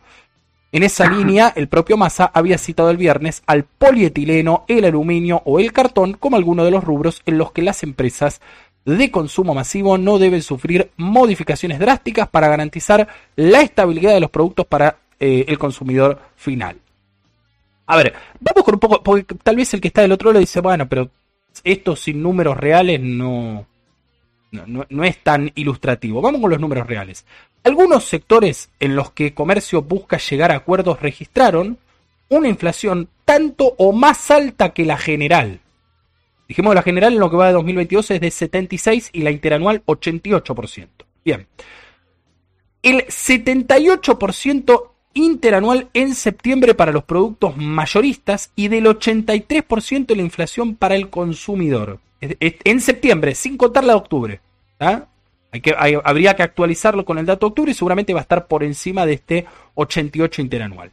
En 0.70 0.82
esa 0.82 1.08
línea, 1.08 1.52
el 1.56 1.68
propio 1.68 1.96
Massa 1.96 2.30
había 2.34 2.58
citado 2.58 2.90
el 2.90 2.98
viernes 2.98 3.42
al 3.46 3.64
polietileno, 3.64 4.64
el 4.68 4.84
aluminio 4.84 5.40
o 5.46 5.60
el 5.60 5.72
cartón 5.72 6.12
como 6.12 6.36
algunos 6.36 6.66
de 6.66 6.70
los 6.70 6.84
rubros 6.84 7.22
en 7.24 7.38
los 7.38 7.52
que 7.52 7.62
las 7.62 7.82
empresas 7.82 8.42
de 8.84 9.10
consumo 9.10 9.54
masivo 9.54 9.98
no 9.98 10.18
deben 10.18 10.42
sufrir 10.42 10.90
modificaciones 10.96 11.78
drásticas 11.78 12.28
para 12.28 12.48
garantizar 12.48 13.08
la 13.36 13.62
estabilidad 13.62 14.12
de 14.12 14.20
los 14.20 14.30
productos 14.30 14.66
para 14.66 14.98
eh, 15.18 15.46
el 15.48 15.58
consumidor 15.58 16.20
final. 16.36 16.76
A 17.86 17.96
ver, 17.96 18.14
vamos 18.38 18.64
con 18.64 18.74
un 18.74 18.80
poco, 18.80 19.02
porque 19.02 19.34
tal 19.42 19.56
vez 19.56 19.72
el 19.72 19.80
que 19.80 19.88
está 19.88 20.02
del 20.02 20.12
otro 20.12 20.30
lado 20.30 20.40
dice, 20.40 20.60
bueno, 20.60 20.86
pero 20.88 21.10
esto 21.64 21.96
sin 21.96 22.22
números 22.22 22.56
reales 22.56 23.00
no, 23.00 23.66
no, 24.50 24.86
no, 24.88 25.04
es 25.04 25.22
tan 25.22 25.50
ilustrativo. 25.54 26.20
Vamos 26.20 26.40
con 26.40 26.50
los 26.50 26.60
números 26.60 26.86
reales. 26.86 27.24
Algunos 27.64 28.04
sectores 28.04 28.70
en 28.80 28.96
los 28.96 29.10
que 29.10 29.34
comercio 29.34 29.82
busca 29.82 30.18
llegar 30.18 30.52
a 30.52 30.56
acuerdos 30.56 31.00
registraron 31.00 31.78
una 32.28 32.48
inflación 32.48 33.08
tanto 33.24 33.74
o 33.78 33.92
más 33.92 34.30
alta 34.30 34.70
que 34.70 34.84
la 34.84 34.96
general. 34.96 35.60
Dijimos 36.48 36.74
la 36.74 36.82
general 36.82 37.12
en 37.12 37.20
lo 37.20 37.30
que 37.30 37.36
va 37.36 37.48
de 37.48 37.52
2022 37.52 38.10
es 38.12 38.20
de 38.20 38.30
76 38.30 39.10
y 39.12 39.22
la 39.22 39.30
interanual 39.30 39.84
88%. 39.84 40.88
Bien. 41.24 41.46
El 42.82 43.06
78% 43.06 44.90
interanual 45.12 45.88
en 45.92 46.14
septiembre 46.14 46.74
para 46.74 46.92
los 46.92 47.04
productos 47.04 47.56
mayoristas 47.56 48.50
y 48.56 48.68
del 48.68 48.86
83% 48.86 50.06
de 50.06 50.16
la 50.16 50.22
inflación 50.22 50.74
para 50.74 50.96
el 50.96 51.10
consumidor. 51.10 52.00
En 52.20 52.80
septiembre, 52.80 53.34
sin 53.34 53.56
contar 53.56 53.84
la 53.84 53.92
de 53.92 53.98
octubre. 53.98 54.40
Hay 55.50 55.60
que, 55.60 55.74
habría 56.04 56.36
que 56.36 56.42
actualizarlo 56.42 57.04
con 57.04 57.18
el 57.18 57.26
dato 57.26 57.46
de 57.46 57.50
octubre 57.50 57.72
y 57.72 57.74
seguramente 57.74 58.12
va 58.12 58.20
a 58.20 58.22
estar 58.22 58.46
por 58.46 58.62
encima 58.62 59.06
de 59.06 59.14
este 59.14 59.46
88 59.74 60.42
interanual. 60.42 60.92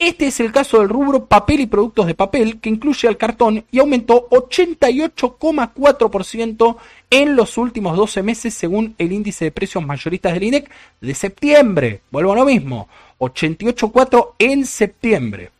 Este 0.00 0.26
es 0.28 0.40
el 0.40 0.50
caso 0.50 0.78
del 0.78 0.88
rubro 0.88 1.26
papel 1.26 1.60
y 1.60 1.66
productos 1.66 2.06
de 2.06 2.14
papel, 2.14 2.58
que 2.58 2.70
incluye 2.70 3.06
al 3.06 3.18
cartón 3.18 3.66
y 3.70 3.80
aumentó 3.80 4.30
88,4% 4.30 6.76
en 7.10 7.36
los 7.36 7.58
últimos 7.58 7.98
12 7.98 8.22
meses 8.22 8.54
según 8.54 8.94
el 8.96 9.12
índice 9.12 9.44
de 9.44 9.50
precios 9.50 9.84
mayoristas 9.84 10.32
del 10.32 10.44
INEC 10.44 10.70
de 11.02 11.14
septiembre. 11.14 12.00
Vuelvo 12.10 12.32
a 12.32 12.36
lo 12.36 12.46
mismo, 12.46 12.88
88,4% 13.18 14.36
en 14.38 14.64
septiembre. 14.64 15.50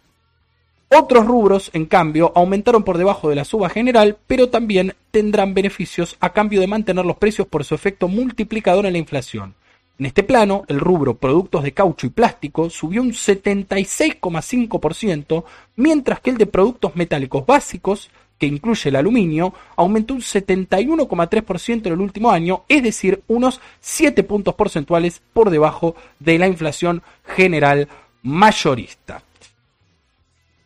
Otros 0.93 1.25
rubros, 1.25 1.71
en 1.73 1.87
cambio, 1.87 2.33
aumentaron 2.35 2.83
por 2.83 2.99
debajo 2.99 3.29
de 3.29 3.37
la 3.37 3.45
suba 3.45 3.69
general, 3.69 4.19
pero 4.27 4.49
también 4.49 4.97
tendrán 5.13 5.55
beneficios 5.55 6.17
a 6.19 6.33
cambio 6.33 6.61
de 6.61 6.67
mantener 6.67 7.07
los 7.07 7.17
precios 7.17 7.47
por 7.47 7.63
su 7.63 7.77
efecto 7.77 8.09
multiplicador 8.09 8.87
en 8.87 8.95
la 8.95 8.99
inflación. 8.99 9.55
En 10.01 10.07
este 10.07 10.25
plano, 10.25 10.65
el 10.67 10.81
rubro 10.81 11.15
productos 11.15 11.63
de 11.63 11.71
caucho 11.71 12.09
y 12.09 12.11
plástico 12.11 12.71
subió 12.71 13.03
un 13.03 13.13
76,5%, 13.13 15.45
mientras 15.77 16.19
que 16.19 16.31
el 16.31 16.39
de 16.39 16.47
productos 16.47 16.97
metálicos 16.97 17.47
básicos, 17.47 18.11
que 18.37 18.49
incluye 18.49 18.89
el 18.89 18.97
aluminio, 18.97 19.55
aumentó 19.77 20.15
un 20.15 20.23
71,3% 20.23 21.87
en 21.87 21.93
el 21.93 22.01
último 22.01 22.33
año, 22.33 22.65
es 22.69 22.83
decir, 22.83 23.23
unos 23.29 23.61
7 23.79 24.25
puntos 24.25 24.57
porcentuales 24.57 25.23
por 25.33 25.51
debajo 25.51 25.95
de 26.19 26.37
la 26.37 26.49
inflación 26.49 27.01
general 27.25 27.87
mayorista. 28.25 29.23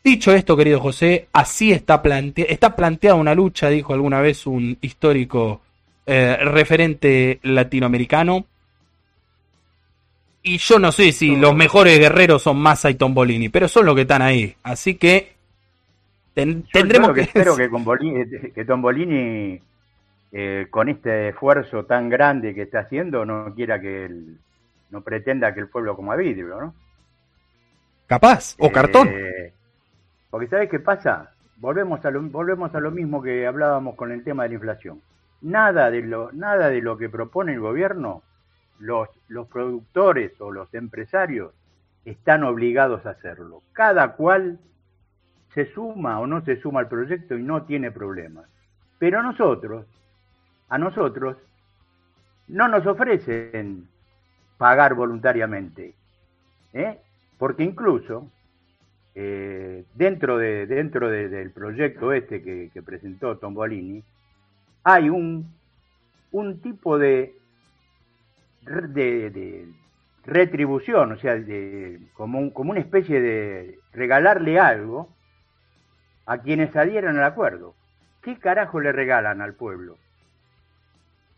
Dicho 0.05 0.33
esto, 0.33 0.55
querido 0.55 0.81
José, 0.81 1.29
así 1.33 1.73
está, 1.73 2.03
está 2.37 2.77
planteada 2.77 3.17
una 3.17 3.35
lucha, 3.35 3.71
dijo 3.71 3.95
alguna 3.95 4.21
vez 4.21 4.47
un 4.47 4.77
histórico 4.83 5.63
eh, 6.05 6.37
referente 6.43 7.41
latinoamericano, 7.43 8.45
y 10.47 10.59
yo 10.59 10.79
no 10.79 10.93
sé 10.93 11.11
si 11.13 11.35
los 11.37 11.57
mejores 11.57 11.99
guerreros 11.99 12.43
son 12.43 12.59
Massa 12.59 12.91
y 12.91 12.97
Tombolini, 12.97 13.49
pero 13.49 13.67
son 13.67 13.87
los 13.87 13.95
que 13.95 14.03
están 14.03 14.21
ahí. 14.21 14.55
Así 14.63 14.97
que 14.97 15.33
tendremos 16.35 17.15
que... 17.15 17.23
Espero 17.23 17.57
que, 17.57 17.67
Tombolini, 17.71 18.51
que 18.55 18.65
Tombolini 18.67 19.59
eh, 20.33 20.67
con 20.69 20.91
este 20.91 21.31
esfuerzo 21.31 21.87
tan 21.87 22.11
grande 22.11 22.55
que 22.55 22.63
está 22.63 22.81
haciendo, 22.81 23.25
no 23.25 23.55
quiera 23.55 23.81
que 23.81 24.05
él, 24.05 24.37
no 24.91 25.01
pretenda 25.01 25.55
que 25.55 25.61
el 25.61 25.69
pueblo 25.69 25.97
coma 25.97 26.15
vidrio, 26.15 26.61
¿no? 26.61 26.75
Capaz, 28.07 28.55
o 28.59 28.71
cartón. 28.71 29.09
Porque 30.35 30.49
¿sabes 30.49 30.69
qué 30.69 30.81
pasa? 30.81 31.31
Volvemos 31.59 32.05
a, 32.05 32.11
lo, 32.11 32.21
volvemos 32.21 32.75
a 32.75 32.81
lo 32.81 32.91
mismo 32.91 33.23
que 33.23 33.47
hablábamos 33.47 33.95
con 33.95 34.11
el 34.11 34.25
tema 34.25 34.43
de 34.43 34.49
la 34.49 34.55
inflación. 34.57 35.01
Nada 35.43 35.93
de 35.93 36.03
lo, 36.03 36.33
nada 36.33 36.71
de 36.71 36.83
lo 36.83 36.99
que 36.99 37.09
propone 37.09 37.53
el 37.53 37.61
gobierno 37.61 38.21
los, 38.81 39.09
los 39.29 39.47
productores 39.47 40.33
o 40.41 40.51
los 40.51 40.75
empresarios 40.75 41.55
están 42.05 42.43
obligados 42.43 43.07
a 43.07 43.11
hacerlo. 43.11 43.63
Cada 43.75 44.15
cual 44.15 44.59
se 45.55 45.67
suma 45.67 46.19
o 46.19 46.27
no 46.27 46.45
se 46.45 46.61
suma 46.61 46.81
al 46.81 46.89
proyecto 46.89 47.39
y 47.39 47.43
no 47.45 47.63
tiene 47.63 47.93
problemas. 47.93 48.47
Pero 48.99 49.21
a 49.21 49.23
nosotros, 49.23 49.87
a 50.69 50.79
nosotros, 50.79 51.37
no 52.49 52.67
nos 52.67 52.85
ofrecen 52.89 53.87
pagar 54.59 54.95
voluntariamente. 54.95 55.95
¿eh? 56.73 56.99
Porque 57.39 57.63
incluso 57.63 58.29
eh, 59.15 59.85
dentro, 59.95 60.39
de, 60.39 60.67
dentro 60.67 61.09
del 61.09 61.51
proyecto 61.51 62.13
este 62.13 62.43
que, 62.43 62.71
que 62.73 62.83
presentó 62.83 63.39
Tombolini, 63.39 64.03
hay 64.83 65.09
un, 65.09 65.55
un 66.33 66.61
tipo 66.61 66.99
de 66.99 67.35
retribución, 70.25 71.13
o 71.13 71.17
sea, 71.17 71.37
de, 71.37 72.01
como, 72.15 72.53
como 72.53 72.71
una 72.73 72.81
especie 72.81 73.21
de 73.21 73.79
regalarle 73.93 74.59
algo 74.59 75.09
a 76.27 76.39
quienes 76.39 76.75
adhieran 76.75 77.19
al 77.19 77.25
acuerdo. 77.25 77.75
¿Qué 78.23 78.39
carajo 78.39 78.81
le 78.81 78.93
regalan 78.93 79.43
al 79.43 79.55
pueblo? 79.55 79.99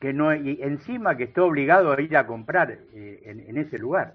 Que 0.00 0.12
no, 0.12 0.34
y 0.34 0.58
encima 0.62 1.16
que 1.16 1.24
está 1.24 1.42
obligado 1.42 1.92
a 1.92 2.00
ir 2.00 2.16
a 2.16 2.26
comprar 2.26 2.78
eh, 2.94 3.22
en, 3.24 3.56
ese 3.56 3.78
lugar. 3.78 4.14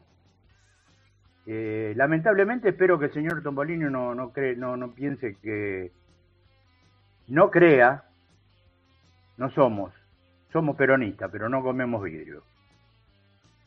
Eh, 1.47 1.93
lamentablemente 1.95 2.69
espero 2.69 2.99
que 2.99 3.05
el 3.05 3.13
señor 3.13 3.41
Tombolino 3.41 3.89
no, 3.89 4.13
no, 4.13 4.31
cree, 4.31 4.55
no, 4.55 4.77
no 4.77 4.93
piense 4.93 5.35
que 5.41 5.91
no 7.27 7.49
crea, 7.49 8.03
no 9.37 9.49
somos, 9.51 9.93
somos 10.51 10.75
peronistas, 10.75 11.29
pero 11.31 11.49
no 11.49 11.63
comemos 11.63 12.03
vidrio. 12.03 12.43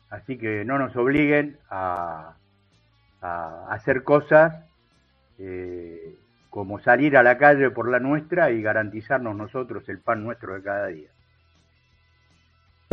Así 0.09 0.37
que 0.37 0.63
no 0.63 0.77
nos 0.77 0.95
obliguen 0.95 1.57
a, 1.69 2.35
hacer 3.21 4.03
cosas 4.03 4.63
eh, 5.39 6.15
como 6.51 6.79
salir 6.79 7.17
a 7.17 7.23
la 7.23 7.39
calle 7.39 7.71
por 7.71 7.89
la 7.89 7.99
nuestra 7.99 8.51
y 8.51 8.61
garantizarnos 8.61 9.35
nosotros 9.35 9.89
el 9.89 9.99
pan 9.99 10.23
nuestro 10.23 10.53
de 10.53 10.61
cada 10.61 10.87
día. 10.87 11.09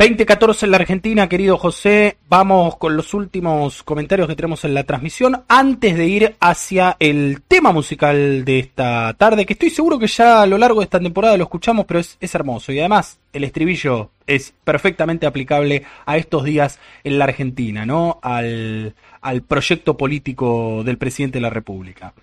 2014 0.03 0.65
en 0.65 0.71
la 0.71 0.77
Argentina, 0.77 1.29
querido 1.29 1.57
José. 1.57 2.17
Vamos 2.27 2.75
con 2.75 2.97
los 2.97 3.13
últimos 3.13 3.83
comentarios 3.83 4.27
que 4.27 4.35
tenemos 4.35 4.65
en 4.65 4.73
la 4.73 4.83
transmisión 4.83 5.43
antes 5.47 5.97
de 5.97 6.05
ir 6.05 6.35
hacia 6.41 6.97
el 6.99 7.41
tema 7.47 7.71
musical 7.71 8.43
de 8.43 8.59
esta 8.59 9.13
tarde, 9.13 9.45
que 9.45 9.53
estoy 9.53 9.69
seguro 9.69 9.97
que 9.97 10.07
ya 10.07 10.41
a 10.41 10.45
lo 10.45 10.57
largo 10.57 10.81
de 10.81 10.83
esta 10.83 10.99
temporada 10.99 11.37
lo 11.37 11.45
escuchamos, 11.45 11.85
pero 11.85 12.01
es, 12.01 12.17
hermoso. 12.35 12.73
Y 12.73 12.79
además, 12.79 13.17
el 13.31 13.45
estribillo 13.45 14.09
es 14.27 14.53
perfectamente 14.65 15.25
aplicable 15.25 15.83
a 16.05 16.17
estos 16.17 16.43
días 16.43 16.79
en 17.05 17.17
la 17.17 17.23
Argentina, 17.23 17.85
¿no? 17.85 18.19
Al, 18.21 18.95
al 19.21 19.41
proyecto 19.43 19.95
político 19.95 20.83
del 20.83 20.97
presidente 20.97 21.37
de 21.37 21.43
la 21.43 21.49
República. 21.49 22.13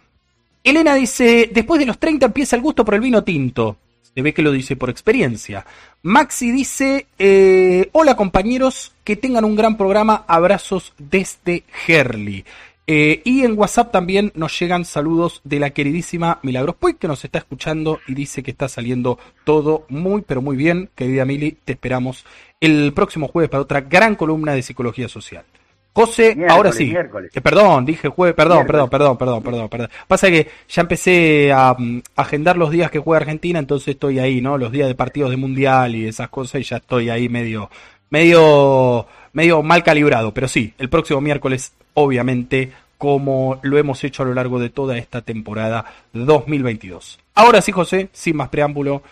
Elena 0.63 0.97
dice, 0.97 1.49
después 1.51 1.81
de 1.81 1.87
los 1.87 1.99
30 1.99 2.27
empieza 2.27 2.57
el 2.57 2.63
gusto 2.63 2.85
por 2.85 2.95
el 2.95 3.01
vino 3.01 3.25
tinto. 3.25 3.79
Se 4.15 4.23
ve 4.23 4.35
que 4.35 4.43
lo 4.43 4.53
dice 4.53 4.77
por 4.77 4.91
experiencia. 4.91 5.65
Maxi 6.03 6.51
dice, 6.51 7.07
eh, 7.19 7.89
hola 7.93 8.17
compañeros, 8.17 8.93
que 9.05 9.17
tengan 9.17 9.45
un 9.45 9.55
gran 9.55 9.77
programa, 9.77 10.25
abrazos 10.27 10.93
desde 10.99 11.65
Herley. 11.87 12.45
Eh, 12.93 13.23
y 13.25 13.45
en 13.45 13.57
WhatsApp 13.57 13.93
también 13.93 14.33
nos 14.35 14.59
llegan 14.59 14.85
saludos 14.85 15.43
de 15.45 15.61
la 15.61 15.71
queridísima 15.71 16.41
Milagros 16.43 16.75
Puy, 16.75 16.95
que 16.95 17.07
nos 17.07 17.25
está 17.25 17.39
escuchando 17.39 18.01
y 18.09 18.15
dice 18.15 18.43
que 18.43 18.51
está 18.51 18.69
saliendo 18.69 19.17
todo 19.45 19.87
muy, 19.89 20.23
pero 20.23 20.43
muy 20.43 20.57
bien. 20.57 20.91
Querida 20.97 21.25
Mili, 21.25 21.57
te 21.65 21.75
esperamos 21.75 22.25
el 22.59 22.93
próximo 22.93 23.29
jueves 23.29 23.49
para 23.49 23.63
otra 23.63 23.83
gran 23.83 24.17
columna 24.17 24.55
de 24.55 24.63
psicología 24.63 25.09
social. 25.09 25.45
José, 25.93 26.37
ahora 26.49 26.71
sí. 26.71 26.95
Eh, 26.95 27.41
perdón, 27.41 27.85
dije 27.85 28.09
jueves, 28.09 28.35
perdón, 28.35 28.65
perdón, 28.67 28.89
perdón, 28.89 29.19
perdón, 29.19 29.43
perdón, 29.43 29.69
perdón. 29.69 29.89
Pasa 30.07 30.29
que 30.29 30.49
ya 30.69 30.83
empecé 30.83 31.53
a, 31.53 31.75
mm, 31.77 32.03
agendar 32.17 32.57
los 32.57 32.71
días 32.71 32.91
que 32.91 33.01
juega 33.01 33.23
Argentina, 33.23 33.59
entonces 33.59 33.89
estoy 33.89 34.21
ahí, 34.21 34.41
¿no? 34.41 34.57
Los 34.57 34.71
días 34.71 34.87
de 34.87 34.95
partidos 34.95 35.31
de 35.31 35.37
mundial 35.37 35.97
y 35.97 36.07
esas 36.07 36.29
cosas 36.29 36.61
y 36.61 36.65
ya 36.65 36.77
estoy 36.77 37.11
ahí 37.11 37.29
medio, 37.29 37.71
medio, 38.09 39.07
medio 39.33 39.63
mal 39.63 39.83
calibrado. 39.83 40.33
Pero 40.33 40.47
sí, 40.47 40.73
el 40.79 40.89
próximo 40.89 41.21
miércoles, 41.21 41.73
obviamente, 41.95 42.71
como 42.97 43.59
lo 43.63 43.77
hemos 43.77 44.05
hecho 44.05 44.23
a 44.23 44.27
lo 44.27 44.35
largo 44.35 44.61
de 44.61 44.71
toda 44.71 44.97
esta 44.97 45.23
temporada 45.23 45.85
2022. 46.13 47.19
Ahora 47.35 47.63
sí, 47.63 47.73
José, 47.73 48.11
sin 48.13 48.37
más 48.37 48.49
preámbulo, 48.49 49.03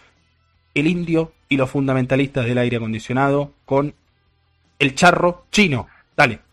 el 0.74 0.86
indio 0.86 1.32
y 1.48 1.56
los 1.56 1.70
fundamentalistas 1.70 2.46
del 2.46 2.59
aire 2.59 2.76
acondicionado 2.76 3.52
con 3.64 3.94
el 4.78 4.94
charro 4.94 5.46
chino. 5.50 5.88
Dale. 6.16 6.47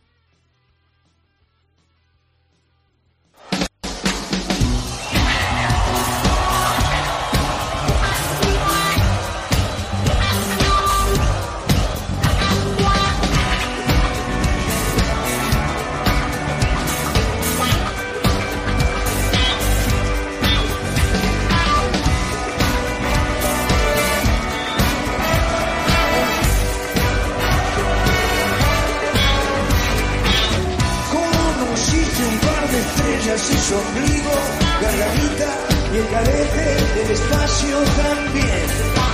Carete 37.16 37.22
del 37.22 37.22
espacio 37.22 37.78
también. 38.04 38.68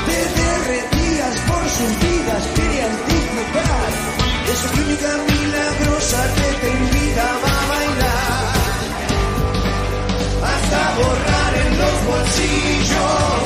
Te 0.06 0.20
derretías 0.42 1.36
por 1.48 1.64
sus 1.70 1.92
vidas, 2.00 2.44
querían 2.56 2.94
disfrutar. 3.08 3.90
Esa 4.52 4.70
química 4.72 5.12
milagrosa 5.28 6.22
que 6.36 6.50
te 6.62 6.70
invitaba 6.72 7.48
a 7.48 7.68
bailar. 7.72 8.54
Hasta 10.52 10.82
borrar 10.98 11.54
en 11.66 11.78
los 11.78 11.98
bolsillos 12.06 13.44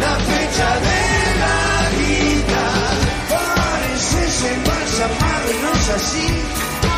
la 0.00 0.14
fecha 0.30 0.68
de 0.86 1.02
la 1.42 1.58
vida. 2.00 2.62
Pareces 3.28 4.36
embalsamado 4.54 5.46
y 5.50 5.62
no 5.62 5.70
es 5.72 5.88
así, 5.88 6.28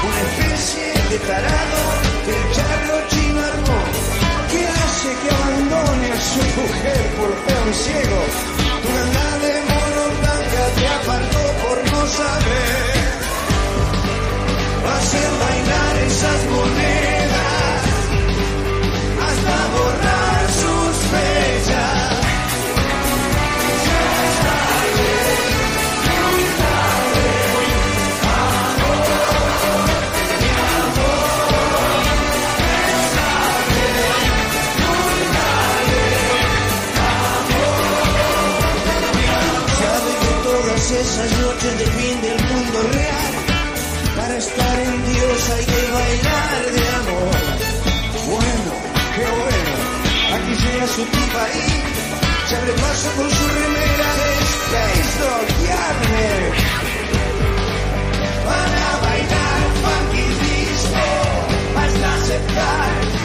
una 0.05 0.21
especie 0.21 0.87
de 1.11 1.19
tarado 1.19 2.02
hace 5.03 5.15
que 5.21 5.31
abandone 5.35 6.13
a 6.13 6.21
su 6.21 6.39
mujer 6.61 7.03
por 7.19 7.31
peón 7.45 7.75
ciego. 7.75 8.21
Tu 8.83 8.89
gana 8.95 9.39
de 9.45 9.55
mono 9.71 10.05
blanca 10.21 10.63
te 10.77 10.87
apartó 10.99 11.45
por 11.63 11.77
no 11.93 12.01
saber 12.07 12.85
hacer 14.95 15.31
bailar 15.43 15.97
esas 16.07 16.41
monedas 16.51 16.82
aquí 51.03 51.11
llega 51.11 51.11
su 51.11 51.11
tipa 51.11 51.45
ahí, 51.45 51.83
se 52.49 52.57
abre 52.57 52.73
paso 52.73 53.11
con 53.17 53.31
su 53.31 53.49
remera 53.49 54.09
de 54.21 54.31
Space 54.43 55.19
Dog 55.21 55.49
Yarner. 55.67 56.53
Para 58.45 58.89
bailar 59.03 59.63
funky 59.83 60.27
disco, 60.45 61.07
hasta 61.77 62.15
aceptar 62.15 63.22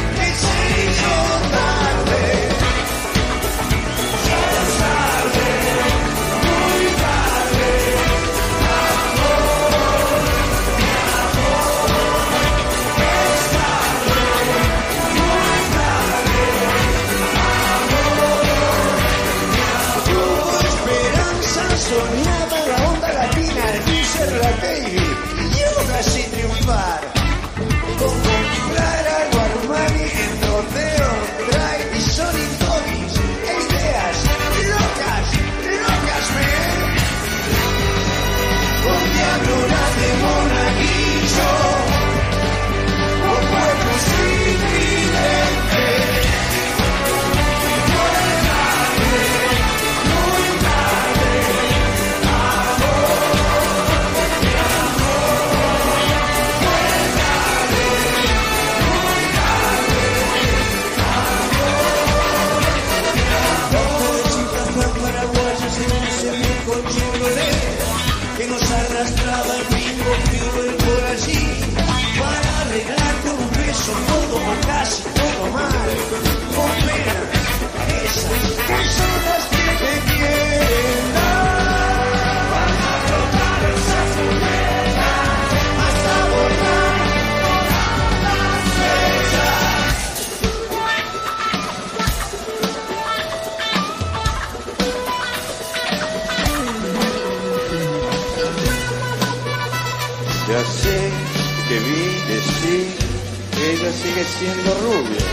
sigue 103.97 104.23
siendo 104.23 104.69
rubia, 104.85 105.25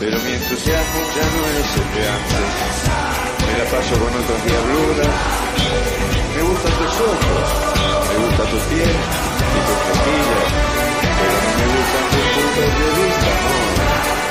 pero 0.00 0.18
mi 0.18 0.32
entusiasmo 0.32 1.00
ya 1.14 1.26
no 1.34 1.42
es 1.60 1.70
el 1.80 1.88
de 1.94 2.02
antes. 2.16 2.50
Me 3.46 3.52
la 3.58 3.66
paso 3.70 3.94
con 4.02 4.10
otras 4.20 4.44
diabluras. 4.44 5.14
Me 6.34 6.42
gustan 6.42 6.72
tus 6.78 6.94
ojos, 7.10 7.46
me 8.08 8.16
gusta 8.24 8.42
tu 8.50 8.58
piel 8.70 8.96
y 9.56 9.60
tus 9.66 9.80
mejillas, 9.90 10.48
pero 11.18 11.36
no 11.44 11.50
me 11.58 11.66
gustan 11.74 12.04
tus 12.10 12.26
puntos 12.34 12.70
de 12.78 12.88
vista, 12.98 13.30
no. 13.44 14.29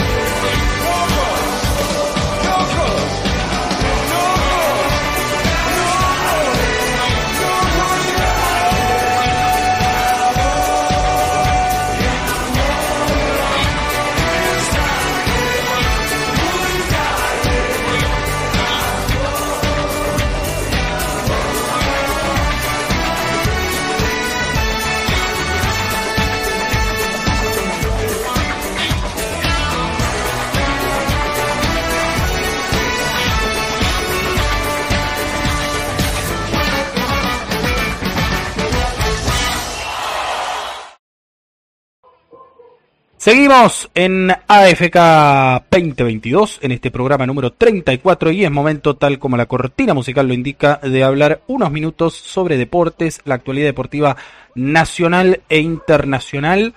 Seguimos 43.30 43.92
en 43.94 44.32
AFK 44.32 45.70
2022, 45.70 46.62
en 46.64 46.72
este 46.72 46.90
programa 46.90 47.28
número 47.28 47.54
34, 47.54 48.32
y 48.32 48.44
es 48.44 48.50
momento, 48.50 48.96
tal 48.96 49.20
como 49.20 49.38
la 49.38 49.46
cortina 49.46 49.94
musical 49.94 50.28
lo 50.28 50.34
indica, 50.34 50.78
de 50.82 51.04
hablar 51.04 51.42
unos 51.46 51.70
minutos 51.70 52.16
sobre 52.16 52.58
deportes, 52.58 53.22
la 53.26 53.36
actualidad 53.36 53.68
deportiva 53.68 54.18
nacional 54.56 55.42
e 55.48 55.60
internacional. 55.60 56.74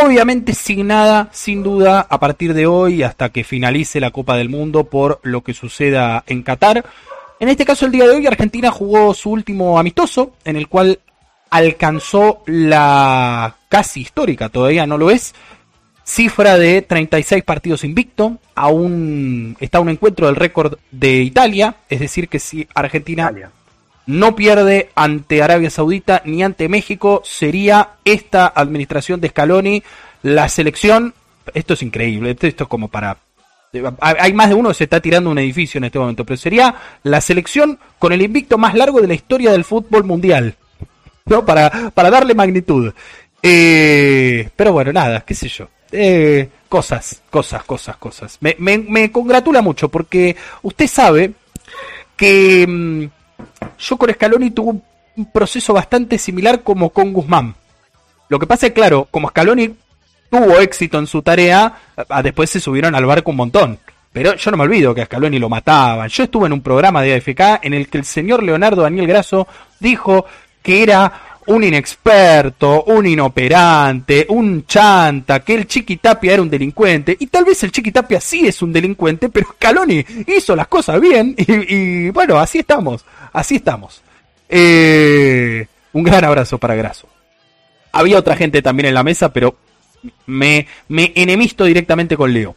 Obviamente 0.00 0.54
signada, 0.54 1.28
sin 1.32 1.64
duda, 1.64 2.06
a 2.08 2.20
partir 2.20 2.54
de 2.54 2.68
hoy 2.68 3.02
hasta 3.02 3.30
que 3.30 3.42
finalice 3.42 3.98
la 3.98 4.12
Copa 4.12 4.36
del 4.36 4.48
Mundo 4.48 4.84
por 4.84 5.18
lo 5.24 5.42
que 5.42 5.54
suceda 5.54 6.22
en 6.28 6.44
Qatar. 6.44 6.84
En 7.40 7.48
este 7.48 7.64
caso, 7.64 7.86
el 7.86 7.90
día 7.90 8.04
de 8.04 8.14
hoy, 8.14 8.28
Argentina 8.28 8.70
jugó 8.70 9.12
su 9.12 9.32
último 9.32 9.76
amistoso, 9.76 10.34
en 10.44 10.54
el 10.54 10.68
cual 10.68 11.00
alcanzó 11.50 12.44
la 12.46 13.56
casi 13.68 14.02
histórica, 14.02 14.50
todavía 14.50 14.86
no 14.86 14.96
lo 14.96 15.10
es, 15.10 15.34
cifra 16.10 16.58
de 16.58 16.82
36 16.82 17.44
partidos 17.44 17.84
invicto, 17.84 18.38
aún 18.56 19.56
está 19.60 19.78
un 19.78 19.88
encuentro 19.88 20.26
del 20.26 20.36
récord 20.36 20.78
de 20.90 21.22
Italia, 21.22 21.76
es 21.88 22.00
decir 22.00 22.28
que 22.28 22.40
si 22.40 22.66
Argentina 22.74 23.24
Italia. 23.30 23.50
no 24.06 24.34
pierde 24.34 24.90
ante 24.96 25.40
Arabia 25.40 25.70
Saudita 25.70 26.22
ni 26.24 26.42
ante 26.42 26.68
México, 26.68 27.22
sería 27.24 27.90
esta 28.04 28.48
administración 28.48 29.20
de 29.20 29.28
Scaloni 29.28 29.82
la 30.22 30.48
selección, 30.48 31.14
esto 31.54 31.74
es 31.74 31.82
increíble, 31.82 32.32
esto, 32.32 32.46
esto 32.46 32.64
es 32.64 32.68
como 32.68 32.88
para... 32.88 33.16
Hay 34.00 34.32
más 34.32 34.48
de 34.48 34.56
uno 34.56 34.70
que 34.70 34.74
se 34.74 34.84
está 34.84 34.98
tirando 35.00 35.30
un 35.30 35.38
edificio 35.38 35.78
en 35.78 35.84
este 35.84 36.00
momento, 36.00 36.24
pero 36.24 36.36
sería 36.36 36.74
la 37.04 37.20
selección 37.20 37.78
con 38.00 38.12
el 38.12 38.20
invicto 38.20 38.58
más 38.58 38.74
largo 38.74 39.00
de 39.00 39.06
la 39.06 39.14
historia 39.14 39.52
del 39.52 39.62
fútbol 39.62 40.02
mundial. 40.02 40.56
¿No? 41.26 41.46
Para, 41.46 41.92
para 41.94 42.10
darle 42.10 42.34
magnitud. 42.34 42.92
Eh, 43.40 44.48
pero 44.56 44.72
bueno, 44.72 44.92
nada, 44.92 45.20
qué 45.20 45.36
sé 45.36 45.46
yo. 45.46 45.68
Eh, 45.92 46.48
cosas, 46.68 47.22
cosas, 47.30 47.64
cosas, 47.64 47.96
cosas. 47.96 48.38
Me, 48.40 48.56
me, 48.58 48.78
me 48.78 49.10
congratula 49.10 49.62
mucho 49.62 49.88
porque 49.88 50.36
usted 50.62 50.86
sabe 50.86 51.32
que 52.16 52.66
mm, 52.66 53.04
yo 53.78 53.96
con 53.96 54.12
Scaloni 54.12 54.50
tuve 54.50 54.80
un 55.16 55.32
proceso 55.32 55.72
bastante 55.72 56.18
similar 56.18 56.62
como 56.62 56.90
con 56.90 57.12
Guzmán. 57.12 57.54
Lo 58.28 58.38
que 58.38 58.46
pasa 58.46 58.68
es 58.68 58.72
claro, 58.72 59.08
como 59.10 59.28
Scaloni 59.28 59.74
tuvo 60.30 60.58
éxito 60.60 60.98
en 60.98 61.06
su 61.06 61.22
tarea, 61.22 61.74
después 62.22 62.48
se 62.50 62.60
subieron 62.60 62.94
al 62.94 63.06
barco 63.06 63.30
un 63.30 63.36
montón. 63.38 63.78
Pero 64.12 64.34
yo 64.34 64.50
no 64.50 64.56
me 64.56 64.64
olvido 64.64 64.94
que 64.94 65.02
a 65.02 65.06
Scaloni 65.06 65.38
lo 65.38 65.48
mataban. 65.48 66.08
Yo 66.08 66.24
estuve 66.24 66.46
en 66.46 66.52
un 66.52 66.62
programa 66.62 67.02
de 67.02 67.14
AFK 67.14 67.62
en 67.62 67.74
el 67.74 67.88
que 67.88 67.98
el 67.98 68.04
señor 68.04 68.42
Leonardo 68.42 68.82
Daniel 68.82 69.06
Grasso 69.06 69.46
dijo 69.78 70.26
que 70.62 70.82
era 70.82 71.29
un 71.50 71.64
inexperto, 71.64 72.84
un 72.84 73.06
inoperante, 73.06 74.24
un 74.28 74.64
chanta, 74.66 75.40
que 75.40 75.54
el 75.54 75.66
Chiquitapia 75.66 76.34
era 76.34 76.42
un 76.42 76.50
delincuente. 76.50 77.16
Y 77.18 77.26
tal 77.26 77.44
vez 77.44 77.62
el 77.64 77.72
Chiquitapia 77.72 78.20
sí 78.20 78.46
es 78.46 78.62
un 78.62 78.72
delincuente, 78.72 79.28
pero 79.28 79.48
Scaloni 79.54 80.04
hizo 80.28 80.54
las 80.54 80.68
cosas 80.68 81.00
bien. 81.00 81.34
Y, 81.72 82.10
bueno, 82.10 82.38
así 82.38 82.60
estamos, 82.60 83.04
así 83.32 83.56
estamos. 83.56 84.02
Eh, 84.48 85.66
un 85.92 86.02
gran 86.04 86.24
abrazo 86.24 86.58
para 86.58 86.76
Grasso. 86.76 87.08
Había 87.92 88.18
otra 88.18 88.36
gente 88.36 88.62
también 88.62 88.86
en 88.86 88.94
la 88.94 89.02
mesa, 89.02 89.32
pero 89.32 89.56
me, 90.26 90.68
me 90.88 91.12
enemisto 91.16 91.64
directamente 91.64 92.16
con 92.16 92.32
Leo. 92.32 92.54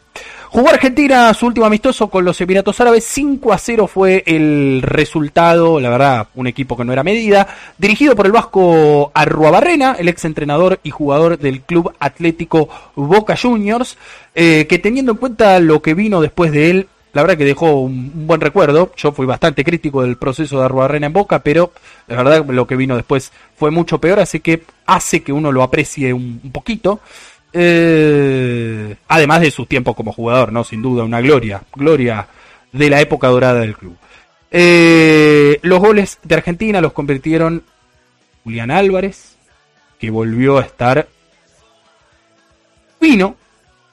Jugó 0.54 0.68
Argentina 0.68 1.34
su 1.34 1.46
último 1.46 1.66
amistoso 1.66 2.06
con 2.06 2.24
los 2.24 2.40
Emiratos 2.40 2.80
Árabes. 2.80 3.02
5 3.06 3.52
a 3.52 3.58
0 3.58 3.88
fue 3.88 4.22
el 4.24 4.82
resultado. 4.82 5.80
La 5.80 5.90
verdad, 5.90 6.28
un 6.36 6.46
equipo 6.46 6.76
que 6.76 6.84
no 6.84 6.92
era 6.92 7.02
medida. 7.02 7.48
Dirigido 7.76 8.14
por 8.14 8.26
el 8.26 8.30
vasco 8.30 9.10
Arruabarrena, 9.14 9.96
el 9.98 10.08
ex 10.08 10.24
entrenador 10.24 10.78
y 10.84 10.90
jugador 10.90 11.40
del 11.40 11.62
Club 11.62 11.92
Atlético 11.98 12.68
Boca 12.94 13.36
Juniors. 13.36 13.98
Eh, 14.32 14.68
que 14.68 14.78
teniendo 14.78 15.10
en 15.10 15.18
cuenta 15.18 15.58
lo 15.58 15.82
que 15.82 15.94
vino 15.94 16.20
después 16.20 16.52
de 16.52 16.70
él, 16.70 16.88
la 17.14 17.22
verdad 17.22 17.36
que 17.36 17.44
dejó 17.44 17.80
un, 17.80 18.28
buen 18.28 18.40
recuerdo. 18.40 18.92
Yo 18.96 19.10
fui 19.10 19.26
bastante 19.26 19.64
crítico 19.64 20.02
del 20.02 20.16
proceso 20.16 20.60
de 20.60 20.66
Arruabarrena 20.66 21.08
en 21.08 21.12
Boca, 21.12 21.40
pero 21.40 21.72
la 22.06 22.14
verdad 22.14 22.44
lo 22.46 22.68
que 22.68 22.76
vino 22.76 22.94
después 22.94 23.32
fue 23.56 23.72
mucho 23.72 24.00
peor. 24.00 24.20
Así 24.20 24.38
que 24.38 24.62
hace 24.86 25.24
que 25.24 25.32
uno 25.32 25.50
lo 25.50 25.64
aprecie 25.64 26.12
un 26.12 26.52
poquito. 26.52 27.00
Eh, 27.56 28.96
además 29.06 29.40
de 29.40 29.52
sus 29.52 29.68
tiempos 29.68 29.94
como 29.94 30.12
jugador, 30.12 30.52
¿no? 30.52 30.64
Sin 30.64 30.82
duda, 30.82 31.04
una 31.04 31.20
gloria, 31.20 31.62
gloria 31.72 32.26
de 32.72 32.90
la 32.90 33.00
época 33.00 33.28
dorada 33.28 33.60
del 33.60 33.76
club. 33.76 33.96
Eh, 34.50 35.60
los 35.62 35.78
goles 35.78 36.18
de 36.24 36.34
Argentina 36.34 36.80
los 36.80 36.92
convirtieron 36.92 37.62
Julián 38.42 38.72
Álvarez, 38.72 39.36
que 40.00 40.10
volvió 40.10 40.58
a 40.58 40.62
estar 40.62 41.08
fino 43.00 43.36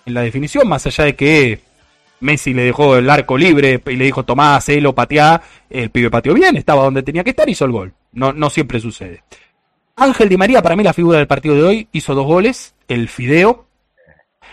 en 0.08 0.14
la 0.16 0.22
definición, 0.22 0.68
más 0.68 0.88
allá 0.88 1.06
de 1.06 1.16
que 1.16 1.62
Messi 2.20 2.56
le 2.56 2.64
dejó 2.64 2.98
el 2.98 3.10
arco 3.10 3.38
libre 3.38 3.80
y 3.86 3.96
le 3.96 4.06
dijo 4.06 4.24
Tomás, 4.24 4.68
lo 4.70 4.96
pateá, 4.96 5.42
el 5.70 5.92
pibe 5.92 6.10
pateó 6.10 6.34
bien, 6.34 6.58
estaba 6.58 6.84
donde 6.84 7.04
tenía 7.04 7.24
que 7.24 7.30
estar 7.32 7.48
y 7.48 7.52
hizo 7.52 7.66
el 7.66 7.72
gol. 7.72 7.94
No, 8.14 8.34
no 8.34 8.50
siempre 8.50 8.80
sucede. 8.80 9.24
Ángel 9.96 10.30
Di 10.30 10.38
María, 10.38 10.62
para 10.62 10.76
mí 10.76 10.84
la 10.84 10.94
figura 10.94 11.18
del 11.18 11.28
partido 11.28 11.56
de 11.56 11.64
hoy, 11.64 11.88
hizo 11.92 12.16
dos 12.16 12.26
goles, 12.26 12.74
el 12.88 13.10
Fideo. 13.10 13.66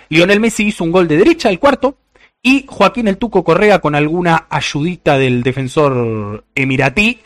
Lionel 0.08 0.40
Messi 0.40 0.64
hizo 0.64 0.84
un 0.84 0.92
gol 0.92 1.08
de 1.08 1.16
derecha, 1.16 1.50
el 1.50 1.58
cuarto. 1.58 1.96
Y 2.42 2.64
Joaquín 2.68 3.08
el 3.08 3.18
Tuco 3.18 3.42
Correa, 3.42 3.80
con 3.80 3.94
alguna 3.94 4.46
ayudita 4.48 5.18
del 5.18 5.42
defensor 5.42 6.44
emiratí, 6.54 7.20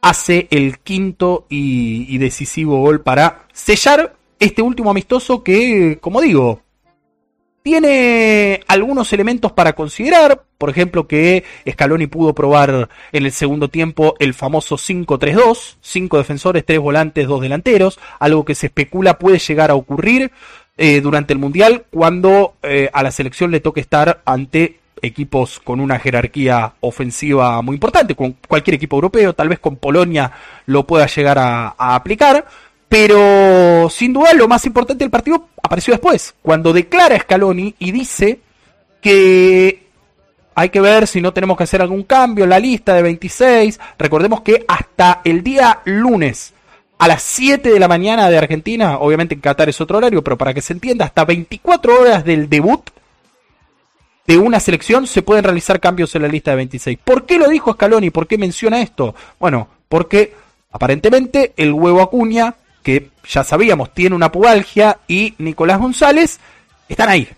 hace 0.00 0.48
el 0.50 0.78
quinto 0.80 1.46
y, 1.48 2.18
decisivo 2.18 2.78
gol 2.78 3.00
para 3.00 3.46
sellar 3.52 4.14
este 4.38 4.60
último 4.60 4.90
amistoso 4.90 5.42
que, 5.42 5.98
como 6.00 6.20
digo, 6.20 6.60
tiene 7.64 8.60
algunos 8.68 9.10
elementos 9.14 9.50
para 9.52 9.72
considerar, 9.72 10.42
por 10.58 10.68
ejemplo 10.68 11.08
que 11.08 11.44
Scaloni 11.66 12.06
pudo 12.06 12.34
probar 12.34 12.90
en 13.10 13.24
el 13.24 13.32
segundo 13.32 13.68
tiempo 13.68 14.16
el 14.18 14.34
famoso 14.34 14.76
5-3-2, 14.76 15.76
cinco 15.80 16.18
defensores, 16.18 16.66
tres 16.66 16.78
volantes, 16.78 17.26
dos 17.26 17.40
delanteros, 17.40 17.98
algo 18.20 18.44
que 18.44 18.54
se 18.54 18.66
especula 18.66 19.18
puede 19.18 19.38
llegar 19.38 19.70
a 19.70 19.76
ocurrir 19.76 20.30
eh, 20.76 21.00
durante 21.00 21.32
el 21.32 21.38
Mundial 21.38 21.86
cuando 21.90 22.56
eh, 22.62 22.90
a 22.92 23.02
la 23.02 23.10
selección 23.10 23.50
le 23.50 23.60
toque 23.60 23.80
estar 23.80 24.20
ante 24.26 24.80
equipos 25.00 25.58
con 25.58 25.80
una 25.80 25.98
jerarquía 25.98 26.74
ofensiva 26.80 27.62
muy 27.62 27.76
importante, 27.76 28.14
con 28.14 28.36
cualquier 28.46 28.74
equipo 28.74 28.96
europeo, 28.96 29.32
tal 29.32 29.48
vez 29.48 29.58
con 29.58 29.76
Polonia 29.76 30.32
lo 30.66 30.86
pueda 30.86 31.06
llegar 31.06 31.38
a 31.38 31.74
aplicar. 31.78 32.44
Pero 32.88 33.88
sin 33.90 34.12
duda 34.12 34.32
lo 34.34 34.46
más 34.46 34.64
importante 34.66 35.04
del 35.04 35.10
partido 35.10 35.48
apareció 35.62 35.92
después, 35.92 36.34
cuando 36.42 36.72
declara 36.72 37.18
Scaloni 37.18 37.74
y 37.78 37.92
dice 37.92 38.40
que 39.00 39.84
hay 40.54 40.68
que 40.68 40.80
ver 40.80 41.06
si 41.06 41.20
no 41.20 41.32
tenemos 41.32 41.56
que 41.56 41.64
hacer 41.64 41.82
algún 41.82 42.04
cambio 42.04 42.44
en 42.44 42.50
la 42.50 42.60
lista 42.60 42.94
de 42.94 43.02
26. 43.02 43.80
Recordemos 43.98 44.42
que 44.42 44.64
hasta 44.68 45.20
el 45.24 45.42
día 45.42 45.80
lunes 45.84 46.54
a 46.98 47.08
las 47.08 47.22
7 47.22 47.70
de 47.70 47.80
la 47.80 47.88
mañana 47.88 48.30
de 48.30 48.38
Argentina, 48.38 48.98
obviamente 48.98 49.34
en 49.34 49.40
Qatar 49.40 49.68
es 49.68 49.80
otro 49.80 49.98
horario, 49.98 50.22
pero 50.22 50.38
para 50.38 50.54
que 50.54 50.62
se 50.62 50.72
entienda, 50.72 51.06
hasta 51.06 51.24
24 51.24 52.00
horas 52.00 52.24
del 52.24 52.48
debut 52.48 52.90
de 54.26 54.38
una 54.38 54.60
selección 54.60 55.06
se 55.06 55.22
pueden 55.22 55.44
realizar 55.44 55.80
cambios 55.80 56.14
en 56.14 56.22
la 56.22 56.28
lista 56.28 56.52
de 56.52 56.58
26. 56.58 56.98
¿Por 57.04 57.26
qué 57.26 57.38
lo 57.38 57.48
dijo 57.48 57.72
Scaloni? 57.72 58.10
¿Por 58.10 58.26
qué 58.26 58.38
menciona 58.38 58.80
esto? 58.80 59.14
Bueno, 59.38 59.68
porque 59.88 60.34
aparentemente 60.70 61.52
el 61.56 61.72
huevo 61.72 62.00
Acuña 62.00 62.54
que 62.84 63.10
ya 63.26 63.42
sabíamos 63.42 63.92
tiene 63.92 64.14
una 64.14 64.30
pubalgia, 64.30 64.98
y 65.08 65.34
Nicolás 65.38 65.80
González, 65.80 66.38
están 66.88 67.08
ahí. 67.08 67.28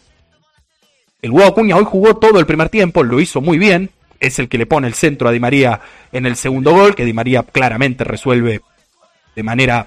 El 1.22 1.30
huevo 1.30 1.48
Acuña 1.48 1.76
hoy 1.76 1.84
jugó 1.84 2.16
todo 2.16 2.38
el 2.38 2.46
primer 2.46 2.68
tiempo, 2.68 3.02
lo 3.02 3.20
hizo 3.20 3.40
muy 3.40 3.56
bien, 3.56 3.90
es 4.20 4.38
el 4.38 4.48
que 4.48 4.58
le 4.58 4.66
pone 4.66 4.88
el 4.88 4.94
centro 4.94 5.28
a 5.28 5.32
Di 5.32 5.40
María 5.40 5.80
en 6.12 6.26
el 6.26 6.36
segundo 6.36 6.72
gol, 6.72 6.94
que 6.94 7.04
Di 7.04 7.12
María 7.12 7.42
claramente 7.44 8.04
resuelve 8.04 8.60
de 9.34 9.42
manera 9.42 9.86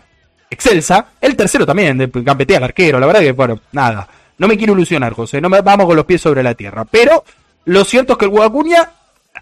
excelsa. 0.49 1.10
El 1.19 1.36
tercero 1.36 1.65
también, 1.65 1.98
de 1.98 2.10
gambetea 2.11 2.57
al 2.57 2.64
arquero, 2.64 2.99
la 2.99 3.06
verdad 3.06 3.22
que, 3.22 3.34
bueno, 3.34 3.60
nada. 3.73 4.07
No 4.38 4.48
me 4.48 4.57
quiero 4.57 4.73
ilusionar, 4.73 5.14
José, 5.14 5.41
no 5.41 5.49
me, 5.49 5.61
vamos 5.61 5.86
con 5.86 5.95
los 5.98 6.06
pies 6.06 6.22
sobre 6.22 6.41
la 6.41 6.56
tierra. 6.56 6.86
Pero 6.86 7.26
lo 7.65 7.84
cierto 7.84 8.14
es 8.14 8.19
que 8.19 8.26
el 8.26 8.31
huevo 8.31 8.45
Acuña, 8.45 8.90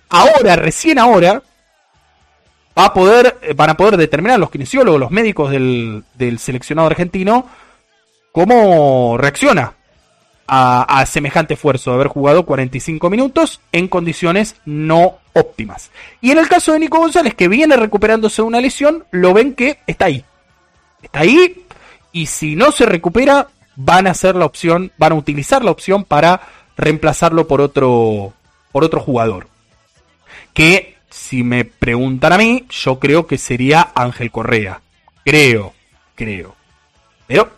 ahora, 0.10 0.56
recién 0.56 0.98
ahora, 0.98 1.42
va 2.78 2.86
a 2.86 2.94
poder, 2.94 3.38
eh, 3.42 3.54
van 3.54 3.72
a 3.72 3.78
poder 3.78 3.98
determinar 3.98 4.40
los 4.40 4.52
kinesiólogos, 4.52 5.00
los 5.00 5.12
médicos 5.12 5.52
del, 5.52 6.04
seleccionado 6.40 6.88
argentino, 6.88 7.48
cómo 8.32 9.18
reacciona 9.18 9.74
a, 10.48 11.06
semejante 11.06 11.56
esfuerzo 11.56 11.92
de 11.92 11.96
haber 11.96 12.08
jugado 12.08 12.46
45 12.46 13.10
minutos 13.10 13.60
en 13.72 13.88
condiciones 13.88 14.56
no 14.66 15.18
óptimas. 15.34 15.92
Y 16.22 16.32
en 16.32 16.38
el 16.38 16.48
caso 16.48 16.74
de 16.74 16.80
Nico 16.80 17.00
González, 17.00 17.34
que 17.34 17.48
viene 17.48 17.76
recuperándose 17.76 18.42
de 18.42 18.48
una 18.48 18.62
lesión, 18.62 19.06
lo 19.12 19.34
ven 19.34 19.56
que 19.56 19.80
está 19.88 20.06
ahí. 20.06 20.24
Está 21.02 21.20
ahí 21.20 21.66
y 22.12 22.28
si 22.28 22.56
no 22.56 22.72
se 22.72 22.86
recupera, 22.86 23.48
van 23.76 24.08
a 24.08 24.12
hacer 24.12 24.36
la 24.36 24.46
opción, 24.46 24.92
van 24.98 25.12
a 25.12 25.16
utilizar 25.16 25.64
la 25.64 25.72
opción 25.72 26.04
para 26.04 26.42
reemplazarlo 26.78 27.48
por 27.48 27.60
otro, 27.60 28.34
por 28.72 28.84
otro 28.84 29.02
jugador. 29.02 29.48
Que 30.54 30.97
si 31.10 31.44
me 31.44 31.66
preguntan 31.66 32.34
a 32.34 32.38
mí, 32.38 32.66
yo 32.70 33.00
creo 33.00 33.28
que 33.28 33.38
sería 33.38 33.90
Ángel 33.96 34.32
Correa. 34.32 34.82
Creo, 35.24 35.74
creo. 36.16 36.56
Pero 37.28 37.50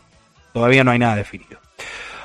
todavía 0.54 0.84
no 0.84 0.92
hay 0.92 1.00
nada 1.00 1.16
definido. 1.16 1.60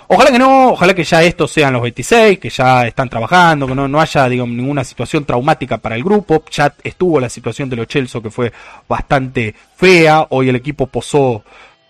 Ojalá 0.07 0.31
que 0.31 0.39
no, 0.39 0.73
ojalá 0.73 0.95
que 0.95 1.05
ya 1.05 1.23
estos 1.23 1.51
sean 1.51 1.73
los 1.73 1.83
26, 1.83 2.39
que 2.39 2.51
ya 2.51 2.87
están 2.87 3.09
trabajando, 3.09 3.67
que 3.67 3.75
no, 3.75 3.89
no 3.89 4.01
haya 4.01 4.29
ninguna 4.29 4.85
situación 4.85 5.25
traumática 5.25 5.79
para 5.79 5.97
el 5.97 6.05
grupo. 6.05 6.45
Ya 6.51 6.75
estuvo 6.83 7.19
la 7.21 7.31
situación 7.31 7.71
de 7.71 7.77
los 7.77 7.89
Chelsea 7.89 8.21
que 8.21 8.31
fue 8.31 8.53
bastante 8.87 9.55
fea. 9.77 10.27
Hoy 10.31 10.51
el 10.51 10.57
equipo 10.57 10.87
posó 10.87 11.43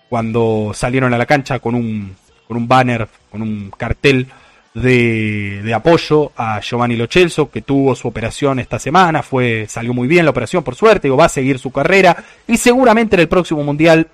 cuando 0.09 0.71
salieron 0.73 1.13
a 1.13 1.17
la 1.17 1.25
cancha 1.25 1.59
con 1.59 1.75
un, 1.75 2.15
con 2.47 2.57
un 2.57 2.67
banner, 2.67 3.07
con 3.29 3.41
un 3.41 3.71
cartel 3.77 4.27
de, 4.75 5.71
apoyo 5.73 6.33
a 6.35 6.59
Giovanni 6.59 6.97
Lochelso, 6.97 7.49
que 7.49 7.61
tuvo 7.61 7.95
su 7.95 8.07
operación 8.07 8.59
esta 8.59 8.77
semana, 8.77 9.23
fue, 9.23 9.65
salió 9.69 9.93
muy 9.93 10.07
bien 10.07 10.25
la 10.25 10.31
operación 10.31 10.63
por 10.63 10.75
suerte, 10.75 11.09
va 11.09 11.25
a 11.25 11.29
seguir 11.29 11.59
su 11.59 11.71
carrera 11.71 12.23
y 12.45 12.57
seguramente 12.57 13.15
en 13.15 13.21
el 13.21 13.29
próximo 13.29 13.63
mundial, 13.63 14.09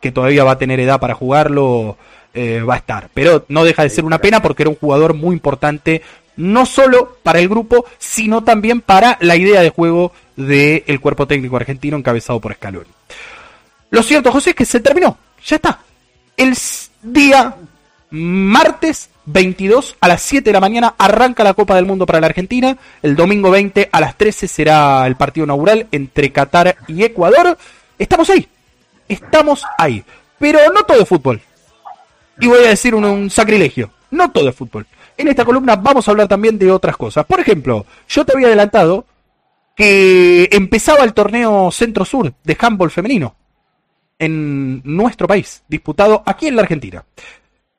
que 0.00 0.10
todavía 0.12 0.44
va 0.44 0.52
a 0.52 0.58
tener 0.58 0.80
edad 0.80 1.00
para 1.00 1.14
jugarlo, 1.14 1.96
eh, 2.34 2.60
va 2.60 2.74
a 2.74 2.78
estar. 2.78 3.08
Pero 3.14 3.46
no 3.48 3.64
deja 3.64 3.84
de 3.84 3.90
ser 3.90 4.04
una 4.04 4.18
pena 4.18 4.42
porque 4.42 4.64
era 4.64 4.70
un 4.70 4.76
jugador 4.76 5.14
muy 5.14 5.32
importante, 5.32 6.02
no 6.36 6.66
solo 6.66 7.16
para 7.22 7.38
el 7.38 7.48
grupo, 7.48 7.86
sino 7.98 8.42
también 8.42 8.80
para 8.80 9.16
la 9.20 9.36
idea 9.36 9.62
de 9.62 9.70
juego 9.70 10.12
del 10.36 11.00
cuerpo 11.00 11.28
técnico 11.28 11.56
argentino 11.56 11.96
encabezado 11.96 12.40
por 12.40 12.52
Scaloni. 12.52 12.90
Lo 13.90 14.02
cierto, 14.02 14.32
José, 14.32 14.50
es 14.50 14.56
que 14.56 14.64
se 14.64 14.80
terminó, 14.80 15.16
ya 15.44 15.56
está. 15.56 15.78
El 16.36 16.56
día 17.00 17.54
Martes 18.10 19.08
22 19.26 19.96
a 20.00 20.08
las 20.08 20.22
7 20.22 20.44
de 20.44 20.52
la 20.52 20.60
mañana 20.60 20.94
arranca 20.98 21.44
la 21.44 21.54
Copa 21.54 21.74
del 21.76 21.86
Mundo 21.86 22.06
para 22.06 22.20
la 22.20 22.26
Argentina. 22.26 22.76
El 23.02 23.16
domingo 23.16 23.50
20 23.50 23.88
a 23.90 24.00
las 24.00 24.16
13 24.16 24.48
será 24.48 25.06
el 25.06 25.16
partido 25.16 25.44
inaugural 25.44 25.86
entre 25.92 26.32
Qatar 26.32 26.76
y 26.88 27.04
Ecuador. 27.04 27.56
Estamos 27.98 28.30
ahí. 28.30 28.46
Estamos 29.08 29.64
ahí. 29.78 30.04
Pero 30.38 30.58
no 30.72 30.82
todo 30.84 31.02
es 31.02 31.08
fútbol. 31.08 31.40
Y 32.40 32.46
voy 32.46 32.64
a 32.64 32.68
decir 32.68 32.94
un, 32.94 33.04
un 33.04 33.30
sacrilegio. 33.30 33.90
No 34.10 34.30
todo 34.30 34.48
es 34.48 34.54
fútbol. 34.56 34.86
En 35.16 35.28
esta 35.28 35.44
columna 35.44 35.76
vamos 35.76 36.06
a 36.06 36.10
hablar 36.10 36.28
también 36.28 36.58
de 36.58 36.70
otras 36.70 36.96
cosas. 36.96 37.24
Por 37.24 37.40
ejemplo, 37.40 37.86
yo 38.08 38.24
te 38.24 38.32
había 38.32 38.48
adelantado 38.48 39.06
que 39.76 40.48
empezaba 40.52 41.04
el 41.04 41.14
torneo 41.14 41.70
Centro-Sur 41.70 42.32
de 42.42 42.56
handball 42.60 42.90
femenino 42.90 43.34
en 44.18 44.80
nuestro 44.84 45.26
país, 45.26 45.62
disputado 45.68 46.22
aquí 46.24 46.46
en 46.46 46.56
la 46.56 46.62
Argentina. 46.62 47.04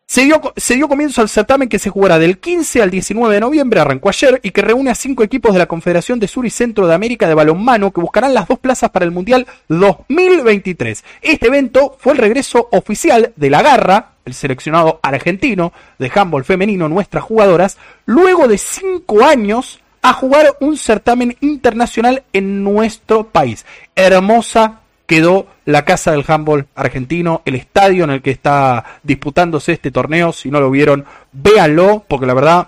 Se 0.07 0.21
dio, 0.23 0.87
comienzo 0.87 1.21
al 1.21 1.29
certamen 1.29 1.67
que 1.67 1.79
se 1.79 1.89
jugará 1.89 2.19
del 2.19 2.37
15 2.37 2.79
al 2.83 2.91
19 2.91 3.33
de 3.33 3.39
noviembre, 3.41 3.79
arrancó 3.79 4.09
ayer, 4.09 4.39
y 4.43 4.51
que 4.51 4.61
reúne 4.61 4.91
a 4.91 4.95
cinco 4.95 5.23
equipos 5.23 5.51
de 5.51 5.57
la 5.57 5.65
Confederación 5.65 6.19
de 6.19 6.27
Sur 6.27 6.45
y 6.45 6.51
Centro 6.51 6.85
de 6.85 6.93
América 6.93 7.27
de 7.27 7.33
Balonmano 7.33 7.91
que 7.91 8.01
buscarán 8.01 8.35
las 8.35 8.47
dos 8.47 8.59
plazas 8.59 8.91
para 8.91 9.03
el 9.03 9.11
Mundial 9.11 9.47
2023. 9.67 11.03
Este 11.23 11.47
evento 11.47 11.97
fue 11.99 12.13
el 12.13 12.19
regreso 12.19 12.69
oficial 12.71 13.33
de 13.35 13.49
la 13.49 13.63
Garra, 13.63 14.11
el 14.25 14.35
seleccionado 14.35 14.99
argentino 15.01 15.73
de 15.97 16.11
handball 16.13 16.45
femenino, 16.45 16.87
nuestras 16.87 17.23
jugadoras, 17.23 17.79
luego 18.05 18.47
de 18.47 18.59
cinco 18.59 19.25
años 19.25 19.79
a 20.03 20.13
jugar 20.13 20.55
un 20.59 20.77
certamen 20.77 21.35
internacional 21.41 22.23
en 22.31 22.63
nuestro 22.63 23.29
país. 23.29 23.65
Hermosa 23.95 24.81
quedó 25.05 25.47
la 25.65 25.85
casa 25.85 26.11
del 26.11 26.25
handball 26.27 26.67
argentino, 26.75 27.41
el 27.45 27.55
estadio 27.55 28.03
en 28.03 28.11
el 28.11 28.21
que 28.21 28.31
está 28.31 28.99
disputándose 29.03 29.73
este 29.73 29.91
torneo. 29.91 30.33
Si 30.33 30.49
no 30.49 30.59
lo 30.59 30.69
vieron, 30.69 31.05
véanlo, 31.31 32.03
porque 32.07 32.25
la 32.25 32.33
verdad 32.33 32.67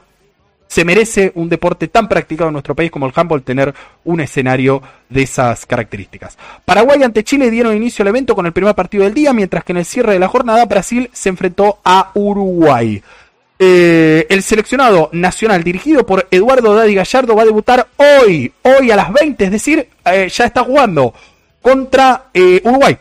se 0.67 0.83
merece 0.83 1.31
un 1.35 1.49
deporte 1.49 1.87
tan 1.87 2.07
practicado 2.07 2.49
en 2.49 2.53
nuestro 2.53 2.75
país 2.75 2.91
como 2.91 3.05
el 3.05 3.13
handball 3.15 3.41
tener 3.41 3.73
un 4.03 4.19
escenario 4.19 4.81
de 5.09 5.23
esas 5.23 5.65
características. 5.65 6.37
Paraguay 6.65 7.01
ante 7.03 7.23
Chile 7.23 7.49
dieron 7.49 7.75
inicio 7.75 8.03
al 8.03 8.09
evento 8.09 8.35
con 8.35 8.45
el 8.45 8.53
primer 8.53 8.75
partido 8.75 9.05
del 9.05 9.13
día, 9.13 9.33
mientras 9.33 9.63
que 9.63 9.71
en 9.71 9.77
el 9.77 9.85
cierre 9.85 10.13
de 10.13 10.19
la 10.19 10.27
jornada 10.27 10.65
Brasil 10.65 11.09
se 11.13 11.29
enfrentó 11.29 11.79
a 11.83 12.11
Uruguay. 12.15 13.01
Eh, 13.59 14.27
el 14.29 14.43
seleccionado 14.43 15.09
nacional 15.13 15.63
dirigido 15.63 16.05
por 16.05 16.27
Eduardo 16.29 16.75
Daddy 16.75 16.93
Gallardo 16.93 17.35
va 17.35 17.41
a 17.41 17.45
debutar 17.45 17.87
hoy, 17.97 18.51
hoy 18.61 18.91
a 18.91 18.95
las 18.95 19.11
20, 19.11 19.45
es 19.45 19.51
decir, 19.51 19.89
eh, 20.05 20.29
ya 20.29 20.45
está 20.45 20.63
jugando 20.63 21.13
contra 21.61 22.25
eh, 22.33 22.61
Uruguay. 22.63 22.97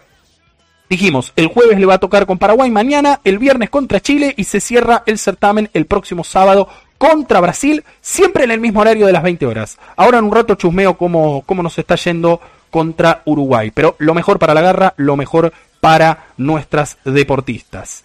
Dijimos, 0.89 1.33
el 1.35 1.49
jueves 1.49 1.79
le 1.79 1.87
va 1.87 1.95
a 1.95 1.99
tocar 1.99 2.27
con 2.27 2.39
Paraguay 2.39 2.71
mañana, 2.71 3.21
el 3.25 3.39
viernes 3.39 3.71
contra 3.71 4.01
Chile 4.01 4.35
y 4.37 4.45
se 4.45 4.61
cierra 4.61 5.03
el 5.07 5.19
certamen 5.19 5.69
el 5.75 5.87
próximo 5.87 6.23
sábado 6.23 6.69
contra 6.97 7.41
Brasil, 7.41 7.85
siempre 8.01 8.45
en 8.45 8.53
el 8.53 8.61
mismo 8.61 8.81
horario 8.81 9.07
de 9.07 9.13
las 9.13 9.23
20 9.23 9.47
horas. 9.47 9.79
Ahora 9.97 10.19
en 10.19 10.25
un 10.27 10.33
rato 10.33 10.55
chusmeo 10.55 10.97
cómo, 10.97 11.43
cómo 11.45 11.63
nos 11.63 11.77
está 11.79 11.97
yendo 11.97 12.41
contra 12.71 13.23
Uruguay, 13.25 13.73
pero 13.75 13.97
lo 13.99 14.15
mejor 14.15 14.39
para 14.39 14.55
la 14.55 14.61
garra, 14.61 14.95
lo 14.97 15.17
mejor 15.17 15.53
para 15.81 16.29
nuestras 16.37 16.99
deportistas. 17.05 18.05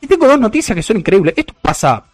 Y 0.00 0.08
tengo 0.08 0.26
dos 0.26 0.40
noticias 0.40 0.74
que 0.74 0.82
son 0.82 0.98
increíbles. 0.98 1.34
Esto 1.36 1.54
pasa 1.62 2.04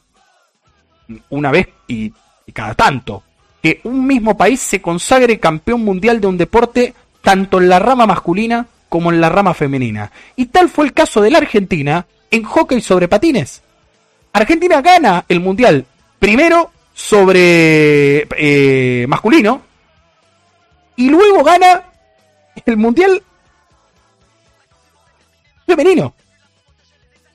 una 1.30 1.50
vez 1.50 1.68
y, 1.86 2.12
y 2.46 2.52
cada 2.52 2.74
tanto. 2.74 3.22
Que 3.62 3.80
un 3.84 4.06
mismo 4.06 4.36
país 4.36 4.60
se 4.60 4.80
consagre 4.80 5.40
campeón 5.40 5.82
mundial 5.84 6.20
de 6.20 6.26
un 6.26 6.36
deporte 6.36 6.94
tanto 7.22 7.58
en 7.58 7.68
la 7.68 7.78
rama 7.78 8.06
masculina 8.06 8.66
como 8.88 9.12
en 9.12 9.20
la 9.20 9.28
rama 9.28 9.54
femenina. 9.54 10.10
Y 10.36 10.46
tal 10.46 10.68
fue 10.68 10.86
el 10.86 10.92
caso 10.92 11.20
de 11.20 11.30
la 11.30 11.38
Argentina 11.38 12.06
en 12.30 12.42
hockey 12.42 12.80
sobre 12.80 13.08
patines. 13.08 13.62
Argentina 14.32 14.80
gana 14.80 15.24
el 15.28 15.40
mundial 15.40 15.84
primero 16.18 16.70
sobre 16.94 18.26
eh, 18.36 19.06
masculino 19.08 19.62
y 20.96 21.08
luego 21.08 21.44
gana 21.44 21.84
el 22.66 22.76
mundial 22.76 23.22
femenino. 25.66 26.14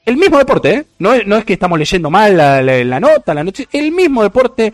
El 0.06 0.18
mismo 0.18 0.38
deporte, 0.38 0.74
¿eh? 0.74 0.86
no, 1.00 1.14
es, 1.14 1.26
no 1.26 1.38
es 1.38 1.46
que 1.46 1.54
estamos 1.54 1.80
leyendo 1.80 2.10
mal 2.10 2.36
la, 2.36 2.62
la, 2.62 2.84
la 2.84 3.00
nota, 3.00 3.34
la 3.34 3.44
noche, 3.44 3.70
el 3.72 3.94
mismo 3.94 4.22
deporte. 4.22 4.74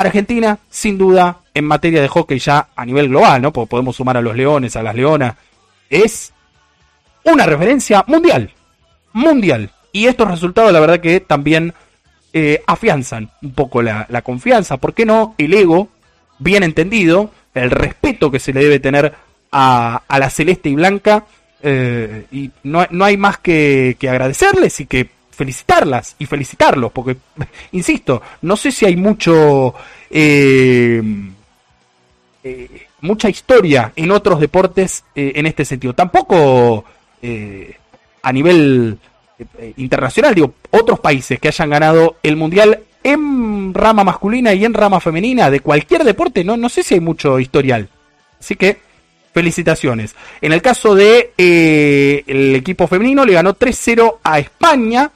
Argentina, 0.00 0.58
sin 0.68 0.98
duda, 0.98 1.38
en 1.54 1.64
materia 1.64 2.00
de 2.00 2.08
hockey 2.08 2.38
ya 2.38 2.68
a 2.74 2.84
nivel 2.84 3.08
global, 3.08 3.42
¿no? 3.42 3.52
Podemos 3.52 3.96
sumar 3.96 4.16
a 4.16 4.22
los 4.22 4.36
leones, 4.36 4.76
a 4.76 4.82
las 4.82 4.94
leonas. 4.94 5.34
Es 5.90 6.32
una 7.24 7.46
referencia 7.46 8.04
mundial. 8.06 8.52
Mundial. 9.12 9.70
Y 9.92 10.06
estos 10.06 10.30
resultados, 10.30 10.72
la 10.72 10.80
verdad 10.80 11.00
que 11.00 11.20
también 11.20 11.74
eh, 12.32 12.62
afianzan 12.66 13.30
un 13.42 13.52
poco 13.52 13.82
la, 13.82 14.06
confianza. 14.22 14.76
¿Por 14.76 14.94
qué 14.94 15.04
no? 15.04 15.34
El 15.38 15.54
ego, 15.54 15.88
bien 16.38 16.62
entendido, 16.62 17.30
el 17.54 17.70
respeto 17.70 18.30
que 18.30 18.38
se 18.38 18.52
le 18.52 18.62
debe 18.62 18.80
tener 18.80 19.14
a, 19.50 20.02
a 20.06 20.18
la 20.18 20.30
celeste 20.30 20.68
y 20.68 20.74
blanca. 20.74 21.24
Eh, 21.62 22.26
y 22.30 22.50
no, 22.62 22.86
no, 22.90 23.04
hay 23.04 23.16
más 23.16 23.38
que, 23.38 23.96
que 23.98 24.08
agradecerles 24.08 24.78
y 24.80 24.86
que 24.86 25.10
felicitarlas 25.38 26.16
y 26.18 26.26
felicitarlos, 26.26 26.90
porque, 26.90 27.16
insisto, 27.72 28.20
no 28.42 28.56
sé 28.56 28.72
si 28.72 28.84
hay 28.84 28.96
mucho... 28.96 29.72
Eh, 30.10 31.00
eh, 32.42 32.82
mucha 33.00 33.28
historia 33.28 33.92
en 33.94 34.10
otros 34.10 34.40
deportes 34.40 35.04
eh, 35.14 35.32
en 35.36 35.46
este 35.46 35.64
sentido. 35.64 35.94
Tampoco 35.94 36.84
eh, 37.22 37.76
a 38.22 38.32
nivel 38.32 38.98
internacional, 39.76 40.34
digo, 40.34 40.54
otros 40.70 40.98
países 40.98 41.38
que 41.38 41.46
hayan 41.46 41.70
ganado 41.70 42.16
el 42.24 42.34
mundial 42.34 42.80
en 43.04 43.72
rama 43.72 44.02
masculina 44.02 44.52
y 44.52 44.64
en 44.64 44.74
rama 44.74 44.98
femenina 44.98 45.48
de 45.48 45.60
cualquier 45.60 46.02
deporte, 46.02 46.42
no, 46.42 46.56
no 46.56 46.68
sé 46.68 46.82
si 46.82 46.94
hay 46.94 47.00
mucho 47.00 47.38
historial. 47.38 47.88
Así 48.40 48.56
que 48.56 48.78
felicitaciones. 49.32 50.16
En 50.40 50.52
el 50.52 50.60
caso 50.60 50.96
de 50.96 51.32
eh, 51.38 52.24
el 52.26 52.56
equipo 52.56 52.88
femenino 52.88 53.24
le 53.24 53.34
ganó 53.34 53.54
3-0 53.54 54.16
a 54.24 54.40
España 54.40 55.12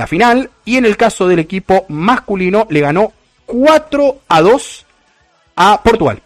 la 0.00 0.06
final 0.06 0.48
y 0.64 0.78
en 0.78 0.86
el 0.86 0.96
caso 0.96 1.28
del 1.28 1.40
equipo 1.40 1.84
masculino 1.90 2.66
le 2.70 2.80
ganó 2.80 3.12
4 3.44 4.20
a 4.28 4.40
2 4.40 4.86
a 5.56 5.82
Portugal. 5.82 6.22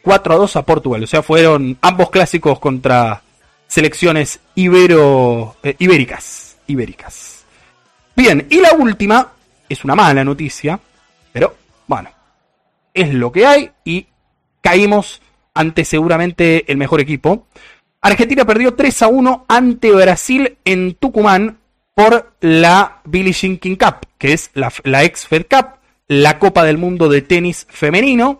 4 0.00 0.34
a 0.34 0.36
2 0.38 0.56
a 0.56 0.62
Portugal. 0.62 1.02
O 1.02 1.06
sea, 1.06 1.22
fueron 1.22 1.76
ambos 1.82 2.08
clásicos 2.08 2.58
contra 2.58 3.20
selecciones 3.66 4.40
ibero, 4.54 5.56
eh, 5.62 5.76
ibéricas. 5.78 6.56
Ibéricas. 6.66 7.44
Bien, 8.16 8.46
y 8.48 8.58
la 8.58 8.72
última 8.72 9.32
es 9.68 9.84
una 9.84 9.94
mala 9.94 10.24
noticia, 10.24 10.80
pero 11.30 11.56
bueno, 11.86 12.08
es 12.94 13.12
lo 13.12 13.30
que 13.30 13.46
hay 13.46 13.70
y 13.84 14.06
caímos 14.62 15.20
ante 15.52 15.84
seguramente 15.84 16.64
el 16.72 16.78
mejor 16.78 17.00
equipo. 17.00 17.48
Argentina 18.00 18.46
perdió 18.46 18.72
3 18.72 19.02
a 19.02 19.08
1 19.08 19.44
ante 19.46 19.92
Brasil 19.92 20.56
en 20.64 20.94
Tucumán 20.94 21.58
por 21.98 22.30
la 22.42 23.00
Billie 23.06 23.32
Jean 23.32 23.58
King 23.58 23.74
Cup, 23.74 24.06
que 24.18 24.32
es 24.32 24.52
la, 24.54 25.02
ex 25.02 25.26
Fed 25.26 25.46
Cup, 25.50 25.80
la 26.06 26.38
Copa 26.38 26.62
del 26.62 26.78
Mundo 26.78 27.08
de 27.08 27.22
tenis 27.22 27.66
femenino. 27.68 28.38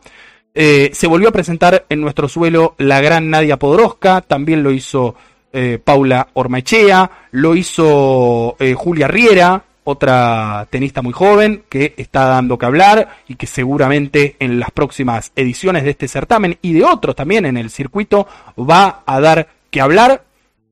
Eh, 0.54 0.90
se 0.94 1.08
volvió 1.08 1.30
a 1.30 1.32
presentar 1.32 1.84
en 1.88 2.00
nuestro 2.00 2.28
suelo 2.28 2.76
la 2.78 3.00
gran 3.00 3.30
Nadia 3.30 3.56
Podoroska, 3.56 4.20
también 4.20 4.62
lo 4.62 4.70
hizo 4.70 5.16
eh, 5.52 5.80
Paula 5.82 6.28
Ormachea, 6.34 7.10
lo 7.32 7.56
hizo 7.56 8.54
eh, 8.60 8.74
Julia 8.74 9.08
Riera, 9.08 9.64
otra 9.82 10.68
tenista 10.70 11.02
muy 11.02 11.12
joven 11.12 11.64
que 11.68 11.94
está 11.96 12.26
dando 12.26 12.58
que 12.58 12.66
hablar 12.66 13.08
y 13.26 13.34
que 13.34 13.48
seguramente 13.48 14.36
en 14.38 14.60
las 14.60 14.70
próximas 14.70 15.32
ediciones 15.34 15.82
de 15.82 15.90
este 15.90 16.06
certamen 16.06 16.58
y 16.62 16.74
de 16.74 16.84
otros 16.84 17.16
también 17.16 17.44
en 17.44 17.56
el 17.56 17.70
circuito 17.70 18.28
va 18.56 19.02
a 19.04 19.18
dar 19.18 19.48
que 19.72 19.80
hablar. 19.80 20.27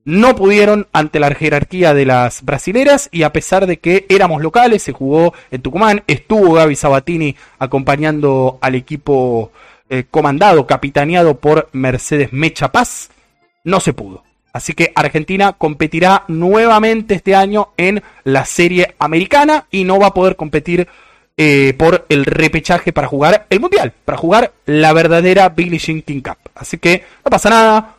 No 0.06 0.36
pudieron 0.36 0.86
ante 0.92 1.18
la 1.18 1.34
jerarquía 1.34 1.92
de 1.92 2.04
las 2.04 2.44
brasileras 2.44 3.08
y 3.10 3.24
a 3.24 3.32
pesar 3.32 3.66
de 3.66 3.80
que 3.80 4.06
éramos 4.08 4.40
locales, 4.40 4.84
se 4.84 4.92
jugó 4.92 5.34
en 5.50 5.62
Tucumán, 5.62 6.04
estuvo 6.06 6.52
Gaby 6.52 6.76
Sabatini 6.76 7.34
acompañando 7.58 8.58
al 8.60 8.76
equipo 8.76 9.50
eh, 9.90 10.04
comandado, 10.08 10.64
capitaneado 10.64 11.38
por 11.38 11.68
Mercedes 11.72 12.32
Mecha 12.32 12.70
Paz, 12.70 13.10
no 13.64 13.80
se 13.80 13.94
pudo. 13.94 14.22
Así 14.52 14.74
que 14.74 14.92
Argentina 14.94 15.54
competirá 15.54 16.22
nuevamente 16.28 17.16
este 17.16 17.34
año 17.34 17.70
en 17.76 18.00
la 18.22 18.44
serie 18.44 18.94
americana 19.00 19.66
y 19.72 19.82
no 19.82 19.98
va 19.98 20.06
a 20.06 20.14
poder 20.14 20.36
competir 20.36 20.86
eh, 21.36 21.74
por 21.76 22.06
el 22.08 22.24
repechaje 22.24 22.92
para 22.92 23.08
jugar 23.08 23.46
el 23.50 23.58
mundial, 23.58 23.92
para 24.04 24.16
jugar 24.16 24.52
la 24.66 24.92
verdadera 24.92 25.48
Billie 25.48 25.80
Jean 25.80 26.00
King 26.00 26.20
Cup. 26.20 26.38
Así 26.54 26.78
que 26.78 27.04
no 27.24 27.30
pasa 27.30 27.50
nada. 27.50 27.95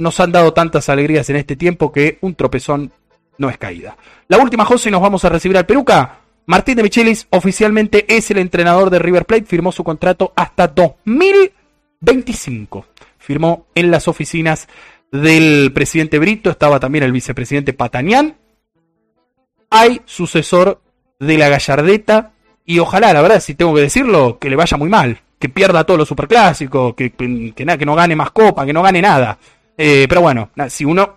Nos 0.00 0.18
han 0.18 0.32
dado 0.32 0.52
tantas 0.54 0.88
alegrías 0.88 1.28
en 1.28 1.36
este 1.36 1.56
tiempo 1.56 1.92
que 1.92 2.16
un 2.22 2.34
tropezón 2.34 2.90
no 3.36 3.50
es 3.50 3.58
caída. 3.58 3.98
La 4.28 4.38
última, 4.38 4.64
José, 4.64 4.88
y 4.88 4.92
nos 4.92 5.02
vamos 5.02 5.26
a 5.26 5.28
recibir 5.28 5.58
al 5.58 5.66
Peruca. 5.66 6.20
Martín 6.46 6.76
de 6.76 6.82
Michelis 6.82 7.26
oficialmente 7.28 8.06
es 8.08 8.30
el 8.30 8.38
entrenador 8.38 8.88
de 8.88 8.98
River 8.98 9.26
Plate, 9.26 9.44
firmó 9.44 9.72
su 9.72 9.84
contrato 9.84 10.32
hasta 10.34 10.68
2025. 10.68 12.86
Firmó 13.18 13.66
en 13.74 13.90
las 13.90 14.08
oficinas 14.08 14.68
del 15.12 15.70
presidente 15.74 16.18
Brito, 16.18 16.48
estaba 16.48 16.80
también 16.80 17.04
el 17.04 17.12
vicepresidente 17.12 17.74
Patanián. 17.74 18.38
hay 19.68 20.00
sucesor 20.06 20.80
de 21.18 21.36
la 21.36 21.50
Gallardeta 21.50 22.32
y 22.64 22.78
ojalá, 22.78 23.12
la 23.12 23.20
verdad, 23.20 23.40
si 23.40 23.54
tengo 23.54 23.74
que 23.74 23.82
decirlo, 23.82 24.38
que 24.38 24.48
le 24.48 24.56
vaya 24.56 24.78
muy 24.78 24.88
mal, 24.88 25.20
que 25.38 25.50
pierda 25.50 25.84
todos 25.84 25.98
los 25.98 26.08
superclásicos, 26.08 26.94
que, 26.94 27.10
que, 27.10 27.52
que, 27.54 27.66
que 27.66 27.84
no 27.84 27.94
gane 27.94 28.16
más 28.16 28.30
copa, 28.30 28.64
que 28.64 28.72
no 28.72 28.82
gane 28.82 29.02
nada. 29.02 29.36
Eh, 29.82 30.04
pero 30.10 30.20
bueno, 30.20 30.50
si 30.68 30.84
uno 30.84 31.16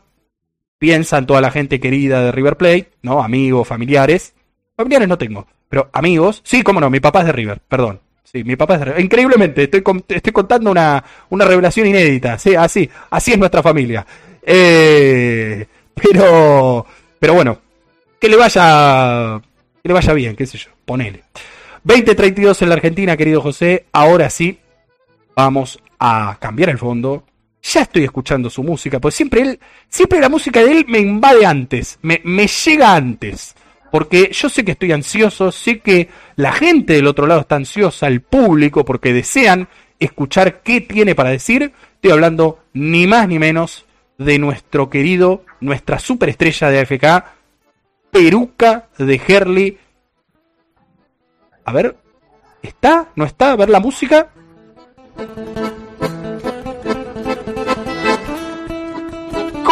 piensa 0.77 1.17
en 1.17 1.25
toda 1.25 1.41
la 1.41 1.51
gente 1.51 1.81
querida 1.81 2.23
de 2.23 2.31
River 2.31 2.55
Plate, 2.55 2.91
¿no? 3.01 3.21
Amigos, 3.21 3.67
familiares. 3.67 4.33
Familiares 4.77 5.09
no 5.09 5.17
tengo, 5.17 5.45
pero 5.67 5.89
amigos. 5.91 6.39
Sí, 6.45 6.63
cómo 6.63 6.79
no, 6.79 6.89
mi 6.89 7.01
papá 7.01 7.19
es 7.19 7.25
de 7.25 7.31
River, 7.33 7.59
perdón. 7.67 7.99
Sí, 8.23 8.41
mi 8.45 8.55
papá 8.55 8.75
es 8.75 8.79
de 8.79 8.85
River. 8.85 9.01
Increíblemente, 9.01 9.63
estoy, 9.63 9.83
estoy 10.07 10.31
contando 10.31 10.71
una, 10.71 11.03
una 11.29 11.43
revelación 11.43 11.87
inédita. 11.87 12.39
Sí, 12.39 12.55
así, 12.55 12.89
así 13.09 13.33
es 13.33 13.37
nuestra 13.37 13.61
familia. 13.61 14.07
Eh, 14.41 15.67
pero, 15.93 16.85
pero 17.19 17.33
bueno, 17.33 17.59
que 18.17 18.29
le 18.29 18.37
vaya, 18.37 19.41
que 19.81 19.89
le 19.89 19.93
vaya 19.93 20.13
bien, 20.13 20.37
qué 20.37 20.45
sé 20.45 20.57
yo, 20.57 20.69
ponele. 20.85 21.25
2032 21.83 22.61
en 22.61 22.69
la 22.69 22.75
Argentina, 22.75 23.17
querido 23.17 23.41
José. 23.41 23.87
Ahora 23.91 24.29
sí, 24.29 24.57
vamos 25.35 25.79
a 25.99 26.37
cambiar 26.39 26.69
el 26.69 26.77
fondo. 26.77 27.25
Ya 27.63 27.81
estoy 27.81 28.03
escuchando 28.03 28.49
su 28.49 28.61
música, 28.61 28.99
pues 28.99 29.15
siempre 29.15 29.41
él, 29.41 29.59
siempre 29.87 30.19
la 30.19 30.27
música 30.27 30.61
de 30.61 30.71
él 30.71 30.85
me 30.87 30.99
invade 30.99 31.45
antes, 31.45 31.97
me, 32.01 32.19
me 32.25 32.45
llega 32.45 32.93
antes. 32.93 33.55
Porque 33.89 34.31
yo 34.33 34.49
sé 34.49 34.65
que 34.65 34.71
estoy 34.71 34.91
ansioso, 34.91 35.51
sé 35.51 35.79
que 35.79 36.09
la 36.35 36.51
gente 36.51 36.93
del 36.93 37.07
otro 37.07 37.27
lado 37.27 37.41
está 37.41 37.55
ansiosa, 37.55 38.07
el 38.07 38.21
público, 38.21 38.83
porque 38.83 39.13
desean 39.13 39.67
escuchar 39.99 40.61
qué 40.61 40.81
tiene 40.81 41.15
para 41.15 41.29
decir. 41.29 41.71
Estoy 41.95 42.11
hablando 42.11 42.63
ni 42.73 43.07
más 43.07 43.27
ni 43.27 43.39
menos 43.39 43.85
de 44.17 44.39
nuestro 44.39 44.89
querido, 44.89 45.45
nuestra 45.59 45.99
superestrella 45.99 46.69
de 46.69 46.79
AFK, 46.79 47.25
Peruca 48.11 48.87
de 48.97 49.21
Herley. 49.27 49.77
A 51.65 51.71
ver, 51.71 51.95
¿está? 52.61 53.09
¿No 53.15 53.25
está? 53.25 53.51
A 53.51 53.55
ver 53.55 53.69
la 53.69 53.79
música. 53.79 54.29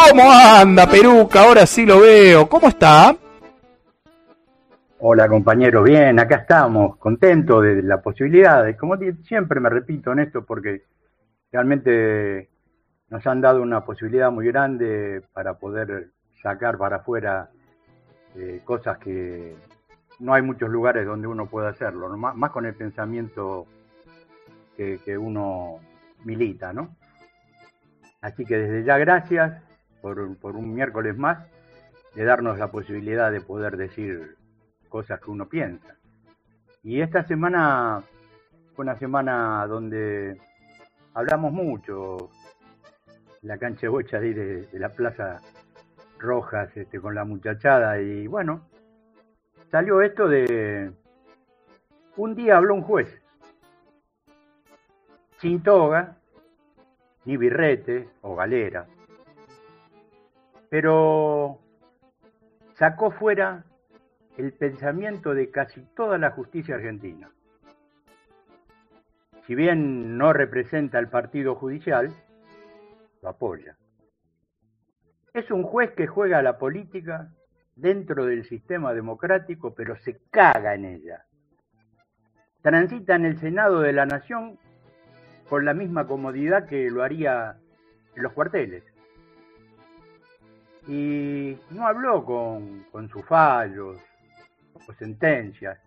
¿Cómo 0.09 0.23
anda, 0.31 0.87
Peruca? 0.87 1.43
Ahora 1.43 1.65
sí 1.65 1.85
lo 1.85 2.01
veo. 2.01 2.49
¿Cómo 2.49 2.67
está? 2.67 3.15
Hola, 4.99 5.27
compañero. 5.27 5.83
Bien, 5.83 6.19
acá 6.19 6.37
estamos, 6.37 6.97
contentos 6.97 7.63
de 7.63 7.83
la 7.83 8.01
posibilidad. 8.01 8.65
De, 8.65 8.75
como 8.75 8.97
siempre 9.23 9.59
me 9.59 9.69
repito 9.69 10.11
en 10.11 10.19
esto, 10.19 10.43
porque 10.43 10.83
realmente 11.51 12.49
nos 13.09 13.25
han 13.27 13.41
dado 13.41 13.61
una 13.61 13.85
posibilidad 13.85 14.31
muy 14.31 14.47
grande 14.47 15.21
para 15.33 15.53
poder 15.53 16.09
sacar 16.41 16.77
para 16.77 16.97
afuera 16.97 17.49
eh, 18.35 18.61
cosas 18.65 18.97
que 18.97 19.55
no 20.19 20.33
hay 20.33 20.41
muchos 20.41 20.69
lugares 20.69 21.05
donde 21.05 21.27
uno 21.27 21.45
pueda 21.45 21.69
hacerlo, 21.69 22.09
más, 22.17 22.51
con 22.51 22.65
el 22.65 22.73
pensamiento 22.73 23.65
que, 24.75 24.99
que, 25.05 25.17
uno 25.17 25.79
milita, 26.25 26.73
¿no? 26.73 26.95
Así 28.21 28.45
que 28.45 28.57
desde 28.57 28.83
ya 28.83 28.97
gracias 28.97 29.70
por, 30.01 30.37
por 30.37 30.55
un 30.55 30.73
miércoles 30.73 31.17
más 31.17 31.47
de 32.15 32.23
darnos 32.23 32.57
la 32.57 32.71
posibilidad 32.71 33.31
de 33.31 33.41
poder 33.41 33.77
decir 33.77 34.35
cosas 34.89 35.19
que 35.21 35.31
uno 35.31 35.47
piensa. 35.47 35.95
Y 36.83 37.01
esta 37.01 37.23
semana 37.23 38.01
fue 38.75 38.83
una 38.83 38.97
semana 38.97 39.65
donde 39.67 40.39
hablamos 41.13 41.51
mucho, 41.51 42.29
la 43.41 43.57
cancha 43.57 43.81
de 43.81 43.87
bocha 43.87 44.19
de, 44.19 44.67
la 44.73 44.89
Plaza 44.89 45.39
Rojas 46.19 46.75
este, 46.75 46.99
con 46.99 47.15
la 47.15 47.23
muchachada 47.23 47.99
y 47.99 48.27
bueno, 48.27 48.67
salió 49.71 50.01
esto 50.01 50.27
de 50.27 50.91
un 52.17 52.35
día 52.35 52.57
habló 52.57 52.75
un 52.75 52.83
juez. 52.83 53.07
Sin 55.39 55.63
toga 55.63 56.17
ni 57.25 57.37
birrete 57.37 58.09
o 58.21 58.35
galera 58.35 58.85
pero 60.71 61.59
sacó 62.75 63.11
fuera 63.11 63.65
el 64.37 64.53
pensamiento 64.53 65.33
de 65.33 65.51
casi 65.51 65.81
toda 65.97 66.17
la 66.17 66.31
justicia 66.31 66.75
argentina. 66.75 67.29
Si 69.45 69.53
bien 69.53 70.17
no 70.17 70.31
representa 70.31 70.97
al 70.97 71.09
partido 71.09 71.55
judicial, 71.55 72.15
lo 73.21 73.27
apoya. 73.27 73.75
Es 75.33 75.51
un 75.51 75.63
juez 75.63 75.91
que 75.91 76.07
juega 76.07 76.37
a 76.37 76.41
la 76.41 76.57
política 76.57 77.27
dentro 77.75 78.25
del 78.25 78.45
sistema 78.45 78.93
democrático, 78.93 79.75
pero 79.75 79.97
se 79.97 80.21
caga 80.29 80.73
en 80.73 80.85
ella. 80.85 81.25
Transita 82.61 83.15
en 83.15 83.25
el 83.25 83.37
Senado 83.41 83.81
de 83.81 83.91
la 83.91 84.05
Nación 84.05 84.57
con 85.49 85.65
la 85.65 85.73
misma 85.73 86.07
comodidad 86.07 86.65
que 86.65 86.89
lo 86.89 87.03
haría 87.03 87.57
en 88.15 88.23
los 88.23 88.31
cuarteles. 88.31 88.90
Y 90.87 91.57
no 91.69 91.87
habló 91.87 92.25
con, 92.25 93.09
sus 93.09 93.25
fallos 93.25 93.97
o 94.87 94.93
sentencias. 94.93 95.79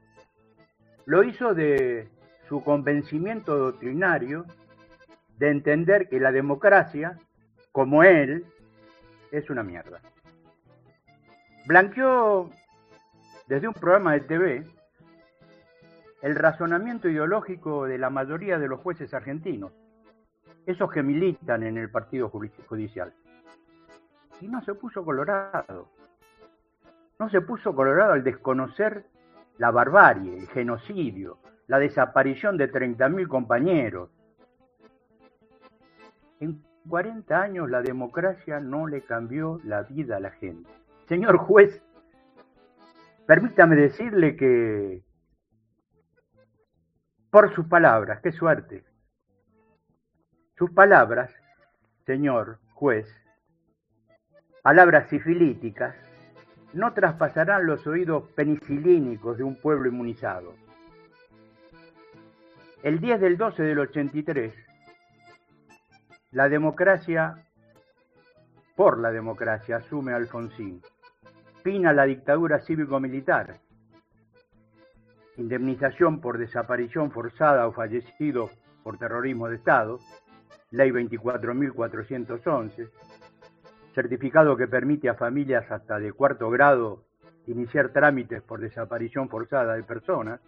Lo 1.06 1.22
hizo 1.22 1.54
de 1.54 2.08
su 2.48 2.62
convencimiento 2.62 3.56
doctrinario 3.56 4.46
de 5.38 5.50
entender 5.50 6.08
que 6.08 6.20
la 6.20 6.32
democracia, 6.32 7.18
como 7.72 8.04
él, 8.04 8.44
es 9.32 9.50
una 9.50 9.62
mierda. 9.62 10.00
Blanqueó 11.66 12.50
desde 13.48 13.68
un 13.68 13.74
programa 13.74 14.12
de 14.12 14.20
TV 14.20 14.64
el 16.22 16.36
razonamiento 16.36 17.08
ideológico 17.08 17.84
de 17.84 17.98
la 17.98 18.08
mayoría 18.10 18.58
de 18.58 18.68
los 18.68 18.80
jueces 18.80 19.12
argentinos, 19.12 19.72
esos 20.64 20.90
que 20.90 21.02
militan 21.02 21.62
en 21.62 21.76
el 21.76 21.90
partido 21.90 22.30
judicial. 22.30 23.12
Y 24.40 24.48
no 24.48 24.62
se 24.64 24.74
puso 24.74 25.04
colorado. 25.04 25.88
No 27.18 27.30
se 27.30 27.40
puso 27.40 27.74
colorado 27.74 28.12
al 28.12 28.24
desconocer 28.24 29.06
la 29.58 29.70
barbarie, 29.70 30.36
el 30.36 30.48
genocidio, 30.48 31.38
la 31.66 31.78
desaparición 31.78 32.56
de 32.56 32.70
30.000 32.70 33.28
compañeros. 33.28 34.10
En 36.40 36.62
40 36.88 37.40
años 37.40 37.70
la 37.70 37.80
democracia 37.82 38.60
no 38.60 38.86
le 38.86 39.02
cambió 39.02 39.60
la 39.64 39.82
vida 39.82 40.16
a 40.16 40.20
la 40.20 40.30
gente. 40.30 40.70
Señor 41.08 41.38
juez, 41.38 41.82
permítame 43.26 43.76
decirle 43.76 44.36
que 44.36 45.02
por 47.30 47.54
sus 47.54 47.66
palabras, 47.66 48.20
qué 48.20 48.32
suerte, 48.32 48.84
sus 50.56 50.70
palabras, 50.70 51.32
señor 52.06 52.58
juez, 52.74 53.08
palabras 54.64 55.08
sifilíticas, 55.10 55.94
no 56.72 56.94
traspasarán 56.94 57.66
los 57.66 57.86
oídos 57.86 58.30
penicilínicos 58.30 59.36
de 59.36 59.44
un 59.44 59.56
pueblo 59.56 59.90
inmunizado. 59.90 60.54
El 62.82 62.98
10 62.98 63.20
del 63.20 63.36
12 63.36 63.62
del 63.62 63.78
83, 63.80 64.54
la 66.30 66.48
democracia, 66.48 67.44
por 68.74 68.98
la 68.98 69.10
democracia, 69.10 69.76
asume 69.76 70.14
Alfonsín. 70.14 70.80
Pina 71.62 71.92
la 71.92 72.04
dictadura 72.04 72.60
cívico-militar. 72.60 73.58
Indemnización 75.36 76.22
por 76.22 76.38
desaparición 76.38 77.10
forzada 77.10 77.68
o 77.68 77.72
fallecido 77.72 78.48
por 78.82 78.96
terrorismo 78.96 79.46
de 79.46 79.56
Estado. 79.56 79.98
Ley 80.70 80.90
24.411. 80.90 82.88
Certificado 83.94 84.56
que 84.56 84.66
permite 84.66 85.08
a 85.08 85.14
familias 85.14 85.70
hasta 85.70 85.98
de 85.98 86.12
cuarto 86.12 86.50
grado 86.50 87.04
iniciar 87.46 87.90
trámites 87.90 88.42
por 88.42 88.60
desaparición 88.60 89.28
forzada 89.28 89.74
de 89.74 89.82
personas. 89.82 90.40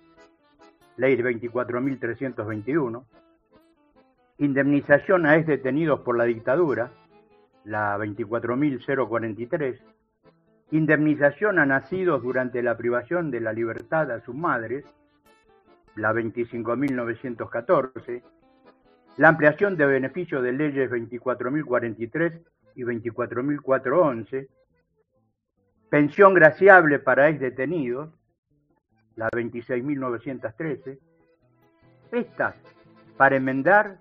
Ley 0.97 1.17
24.321 1.17 3.05
indemnización 4.39 5.27
a 5.27 5.37
ex 5.37 5.47
detenidos 5.47 6.01
por 6.01 6.17
la 6.17 6.25
dictadura, 6.25 6.91
la 7.65 7.97
24.043, 7.97 9.79
indemnización 10.73 11.59
a 11.59 11.67
nacidos 11.67 12.23
durante 12.23 12.63
la 12.63 12.77
privación 12.77 13.31
de 13.31 13.41
la 13.41 13.53
libertad 13.53 14.11
a 14.11 14.21
sus 14.21 14.35
madres, 14.35 14.85
la 15.95 16.13
25.914, 16.13 18.23
la 19.17 19.29
ampliación 19.29 19.77
de 19.77 19.87
beneficios 19.87 20.43
de 20.43 20.53
leyes 20.53 20.91
24.043 20.91 22.43
y 22.77 22.83
24.411, 22.83 24.49
pensión 25.89 26.35
graciable 26.35 26.99
para 26.99 27.29
ex 27.29 27.41
detenidos, 27.41 28.11
la 29.17 29.29
26.913, 29.31 30.99
estas 32.13 32.55
para 33.17 33.37
enmendar 33.37 33.99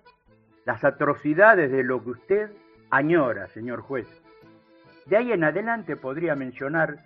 las 0.66 0.84
atrocidades 0.84 1.72
de 1.72 1.82
lo 1.82 2.04
que 2.04 2.10
usted 2.10 2.50
añora, 2.90 3.48
señor 3.48 3.80
juez. 3.80 4.06
De 5.06 5.16
ahí 5.16 5.32
en 5.32 5.44
adelante 5.44 5.96
podría 5.96 6.34
mencionar 6.34 6.98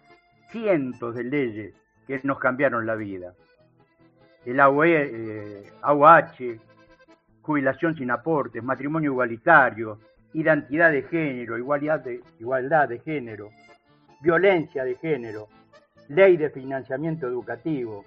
cientos 0.51 1.15
de 1.15 1.25
leyes 1.25 1.75
que 2.07 2.21
nos 2.25 2.41
cambiaron 2.41 2.85
la 2.87 2.97
vida. 2.97 3.35
El 4.45 4.59
AOE, 4.59 5.11
eh, 5.13 5.73
AOH, 5.83 6.59
jubilación 7.43 7.95
sin 7.95 8.11
aportes, 8.11 8.65
matrimonio 8.65 9.13
igualitario, 9.13 10.01
identidad 10.32 10.93
de 10.93 11.02
género, 11.02 11.59
igualdad 11.59 12.01
de, 12.01 12.23
igualdad 12.39 12.89
de 12.89 12.98
género, 13.01 13.51
violencia 14.20 14.85
de 14.85 14.97
género, 14.97 15.48
ley 16.09 16.36
de 16.36 16.51
financiamiento 16.51 17.27
educativo, 17.27 18.05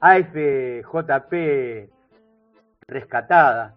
AFJP 0.00 1.90
rescatada, 2.86 3.76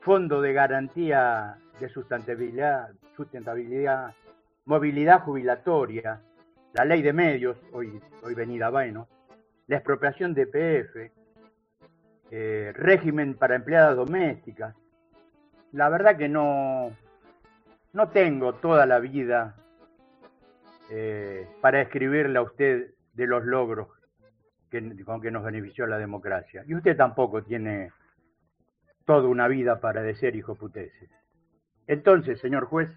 fondo 0.00 0.40
de 0.40 0.52
garantía 0.52 1.58
de 1.80 1.88
sustentabilidad, 1.88 2.90
movilidad 4.64 5.20
jubilatoria, 5.22 6.20
la 6.72 6.84
ley 6.84 7.02
de 7.02 7.12
medios, 7.12 7.56
hoy, 7.72 8.00
hoy 8.22 8.34
venida 8.34 8.70
bueno, 8.70 9.08
la 9.66 9.76
expropiación 9.76 10.34
de 10.34 10.46
PF, 10.46 11.12
eh, 12.30 12.72
régimen 12.74 13.34
para 13.34 13.56
empleadas 13.56 13.96
domésticas. 13.96 14.74
La 15.76 15.90
verdad 15.90 16.16
que 16.16 16.26
no, 16.26 16.90
no 17.92 18.08
tengo 18.08 18.54
toda 18.54 18.86
la 18.86 18.98
vida 18.98 19.56
eh, 20.90 21.46
para 21.60 21.82
escribirle 21.82 22.38
a 22.38 22.42
usted 22.42 22.94
de 23.12 23.26
los 23.26 23.44
logros 23.44 23.88
que, 24.70 25.04
con 25.04 25.20
que 25.20 25.30
nos 25.30 25.44
benefició 25.44 25.86
la 25.86 25.98
democracia. 25.98 26.64
Y 26.66 26.74
usted 26.74 26.96
tampoco 26.96 27.42
tiene 27.42 27.90
toda 29.04 29.28
una 29.28 29.48
vida 29.48 29.78
para 29.78 30.00
decir 30.00 30.34
hijo 30.34 30.54
puteces. 30.54 31.10
Entonces, 31.86 32.40
señor 32.40 32.64
juez, 32.64 32.88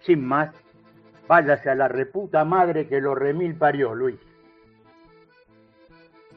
sin 0.00 0.24
más, 0.24 0.54
váyase 1.28 1.68
a 1.68 1.74
la 1.74 1.88
reputa 1.88 2.42
madre 2.42 2.88
que 2.88 3.02
lo 3.02 3.14
remil 3.14 3.54
parió, 3.54 3.94
Luis. 3.94 4.16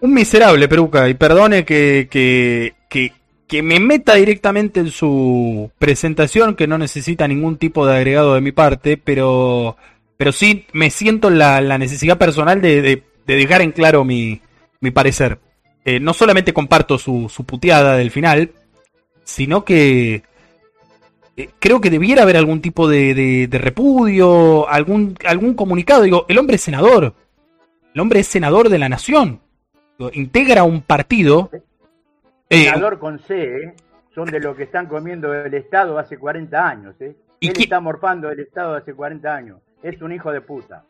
Un 0.01 0.13
miserable, 0.13 0.67
Peruca, 0.67 1.07
y 1.07 1.13
perdone 1.13 1.63
que, 1.63 2.09
que, 2.11 2.73
que, 2.89 3.13
que 3.51 3.61
me 3.61 3.81
meta 3.81 4.15
directamente 4.15 4.79
en 4.79 4.91
su 4.91 5.71
presentación, 5.77 6.55
que 6.55 6.67
no 6.67 6.77
necesita 6.77 7.27
ningún 7.27 7.57
tipo 7.57 7.85
de 7.85 7.97
agregado 7.97 8.33
de 8.33 8.39
mi 8.39 8.53
parte, 8.53 8.95
pero 8.95 9.75
pero 10.15 10.31
sí 10.31 10.67
me 10.71 10.89
siento 10.89 11.29
la, 11.29 11.59
la 11.59 11.77
necesidad 11.77 12.17
personal 12.17 12.61
de, 12.61 12.81
de, 12.81 13.03
dejar 13.25 13.61
en 13.61 13.73
claro 13.73 14.05
mi, 14.05 14.39
mi 14.79 14.91
parecer. 14.91 15.39
Eh, 15.83 15.99
no 15.99 16.13
solamente 16.13 16.53
comparto 16.53 16.97
su, 16.97 17.27
su, 17.27 17.43
puteada 17.43 17.97
del 17.97 18.09
final, 18.09 18.51
sino 19.25 19.65
que 19.65 20.23
eh, 21.35 21.49
creo 21.59 21.81
que 21.81 21.89
debiera 21.89 22.23
haber 22.23 22.37
algún 22.37 22.61
tipo 22.61 22.87
de, 22.87 23.47
de, 23.49 23.57
repudio, 23.57 24.69
algún, 24.69 25.17
algún 25.25 25.55
comunicado. 25.55 26.03
Digo, 26.03 26.25
el 26.29 26.37
hombre 26.37 26.55
es 26.55 26.61
senador. 26.61 27.15
El 27.93 27.99
hombre 27.99 28.21
es 28.21 28.27
senador 28.27 28.69
de 28.69 28.79
la 28.79 28.87
nación. 28.87 29.41
Integra 30.13 30.63
un 30.63 30.81
partido. 30.83 31.51
Eh, 32.51 32.65
senador 32.65 32.99
con 32.99 33.17
C, 33.19 33.63
¿eh? 33.63 33.73
son 34.13 34.29
de 34.29 34.39
los 34.39 34.57
que 34.57 34.63
están 34.63 34.87
comiendo 34.87 35.33
el 35.33 35.53
Estado 35.53 35.97
hace 35.97 36.17
40 36.17 36.67
años. 36.67 36.95
¿eh? 36.99 37.15
¿Y 37.39 37.47
Él 37.47 37.53
está 37.57 37.79
morfando 37.79 38.29
el 38.29 38.41
Estado 38.41 38.75
hace 38.75 38.93
40 38.93 39.33
años 39.33 39.59
es 39.81 40.01
un 40.01 40.11
hijo 40.11 40.31
de 40.31 40.41
puta. 40.41 40.85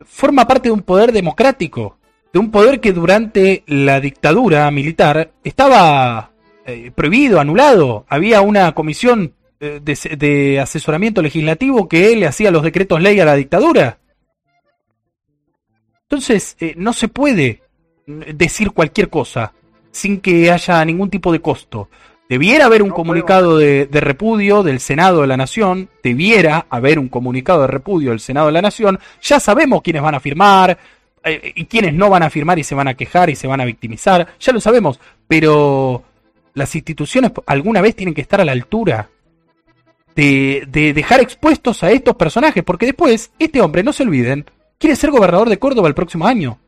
Forma 0.00 0.46
parte 0.46 0.68
de 0.68 0.72
un 0.72 0.82
poder 0.82 1.12
democrático, 1.12 1.98
de 2.32 2.38
un 2.38 2.50
poder 2.50 2.80
que 2.80 2.92
durante 2.92 3.64
la 3.66 4.00
dictadura 4.00 4.70
militar 4.70 5.32
estaba 5.42 6.32
eh, 6.64 6.90
prohibido, 6.94 7.40
anulado. 7.40 8.06
Había 8.08 8.40
una 8.40 8.72
comisión 8.72 9.34
eh, 9.58 9.80
de, 9.82 10.16
de, 10.16 10.60
asesoramiento 10.60 11.22
legislativo 11.22 11.88
que 11.88 12.16
le 12.16 12.26
hacía 12.26 12.50
los 12.50 12.62
decretos 12.62 13.00
ley 13.00 13.20
a 13.20 13.24
la 13.24 13.34
dictadura. 13.34 13.98
Entonces, 16.02 16.56
no 16.76 16.92
se 16.92 17.08
puede 17.08 17.62
decir 18.06 18.72
cualquier 18.72 19.08
cosa 19.08 19.52
sin 19.90 20.20
que 20.20 20.50
haya 20.50 20.84
ningún 20.84 21.10
tipo 21.10 21.32
de 21.32 21.40
costo. 21.40 21.88
Debiera 22.28 22.66
haber 22.66 22.82
un 22.82 22.90
no 22.90 22.94
comunicado 22.94 23.58
de, 23.58 23.86
de, 23.86 24.00
repudio 24.00 24.62
del 24.62 24.78
Senado 24.78 25.22
de 25.22 25.26
la 25.26 25.36
Nación, 25.36 25.88
debiera 26.02 26.66
haber 26.70 27.00
un 27.00 27.08
comunicado 27.08 27.62
de 27.62 27.66
repudio 27.66 28.10
del 28.10 28.20
Senado 28.20 28.46
de 28.46 28.52
la 28.52 28.62
Nación. 28.62 29.00
Ya 29.20 29.40
sabemos 29.40 29.82
quiénes 29.82 30.02
van 30.02 30.14
a 30.14 30.20
firmar 30.20 30.78
eh, 31.22 31.52
y 31.54 31.66
quiénes 31.66 31.92
no 31.92 32.08
van 32.08 32.22
a 32.22 32.30
firmar 32.30 32.58
y 32.58 32.64
se 32.64 32.74
van 32.74 32.88
a 32.88 32.94
quejar 32.94 33.28
y 33.28 33.36
se 33.36 33.46
van 33.46 33.60
a 33.60 33.66
victimizar, 33.66 34.26
ya 34.38 34.52
lo 34.52 34.60
sabemos, 34.60 34.98
pero 35.28 36.02
las 36.54 36.74
instituciones 36.74 37.32
alguna 37.46 37.82
vez 37.82 37.94
tienen 37.94 38.14
que 38.14 38.22
estar 38.22 38.40
a 38.40 38.44
la 38.44 38.52
altura 38.52 39.10
de, 40.14 40.64
de 40.68 40.94
dejar 40.94 41.20
expuestos 41.20 41.82
a 41.82 41.90
estos 41.90 42.16
personajes, 42.16 42.64
porque 42.64 42.86
después 42.86 43.32
este 43.38 43.60
hombre, 43.60 43.82
no 43.82 43.92
se 43.92 44.02
olviden, 44.02 44.46
quiere 44.78 44.96
ser 44.96 45.10
gobernador 45.10 45.50
de 45.50 45.58
Córdoba 45.58 45.88
el 45.88 45.94
próximo 45.94 46.26
año, 46.26 46.58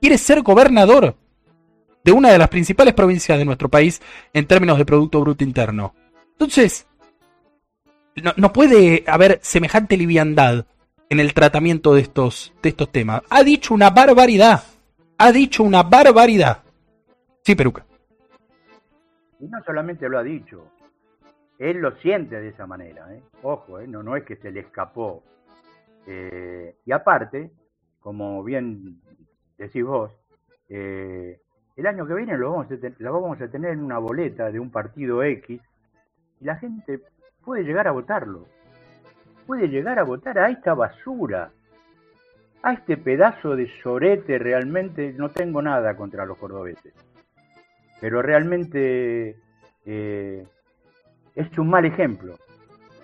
quiere 0.00 0.18
ser 0.18 0.42
gobernador 0.42 1.16
de 2.06 2.12
una 2.12 2.30
de 2.30 2.38
las 2.38 2.48
principales 2.48 2.94
provincias 2.94 3.36
de 3.36 3.44
nuestro 3.44 3.68
país 3.68 4.00
en 4.32 4.46
términos 4.46 4.78
de 4.78 4.86
Producto 4.86 5.20
Bruto 5.20 5.42
Interno. 5.42 5.92
Entonces, 6.32 6.86
no, 8.36 8.52
puede 8.52 9.02
haber 9.08 9.40
semejante 9.42 9.96
liviandad 9.96 10.66
en 11.10 11.18
el 11.18 11.34
tratamiento 11.34 11.94
de 11.94 12.02
estos, 12.02 12.54
de 12.62 12.68
estos 12.68 12.92
temas. 12.92 13.22
Ha 13.28 13.42
dicho 13.42 13.74
una 13.74 13.90
barbaridad. 13.90 14.62
Ha 15.18 15.32
dicho 15.32 15.64
una 15.64 15.82
barbaridad. 15.82 16.62
Sí, 17.42 17.56
Peruca. 17.56 17.84
Y 19.40 19.48
no 19.48 19.58
solamente 19.64 20.08
lo 20.08 20.18
ha 20.18 20.22
dicho, 20.22 20.64
él 21.58 21.78
lo 21.78 21.96
siente 21.96 22.40
de 22.40 22.50
esa 22.50 22.68
manera. 22.68 23.12
¿eh? 23.12 23.20
Ojo, 23.42 23.80
¿eh? 23.80 23.88
No, 23.88 24.04
no 24.04 24.16
es 24.16 24.22
que 24.22 24.36
se 24.36 24.52
le 24.52 24.60
escapó. 24.60 25.24
Eh, 26.06 26.76
y 26.86 26.92
aparte, 26.92 27.50
como 27.98 28.44
bien 28.44 29.00
decís 29.58 29.82
vos, 29.84 30.12
el 31.76 31.86
año 31.86 32.06
que 32.06 32.14
viene 32.14 32.36
lo 32.38 32.52
vamos, 32.52 33.40
a 33.40 33.48
tener, 33.48 33.72
en 33.72 33.84
una 33.84 33.98
boleta 33.98 34.50
de 34.50 34.58
un 34.58 34.70
partido 34.70 35.22
X 35.22 35.60
y 36.40 36.44
la 36.44 36.56
gente 36.56 37.00
puede 37.44 37.64
llegar 37.64 37.86
a 37.86 37.92
votarlo. 37.92 38.46
Puede 39.46 39.68
llegar 39.68 39.98
a 39.98 40.04
votar 40.04 40.38
a 40.38 40.48
esta 40.48 40.74
basura, 40.74 41.50
a 42.62 42.72
este 42.72 42.96
pedazo 42.96 43.54
de 43.54 43.68
sorete 43.82 44.38
realmente. 44.38 45.12
No 45.12 45.30
tengo 45.30 45.62
nada 45.62 45.96
contra 45.96 46.24
los 46.24 46.38
cordobeses, 46.38 46.94
pero 48.00 48.22
realmente 48.22 49.36
eh, 49.84 50.46
es 51.34 51.58
un 51.58 51.68
mal 51.68 51.84
ejemplo 51.84 52.38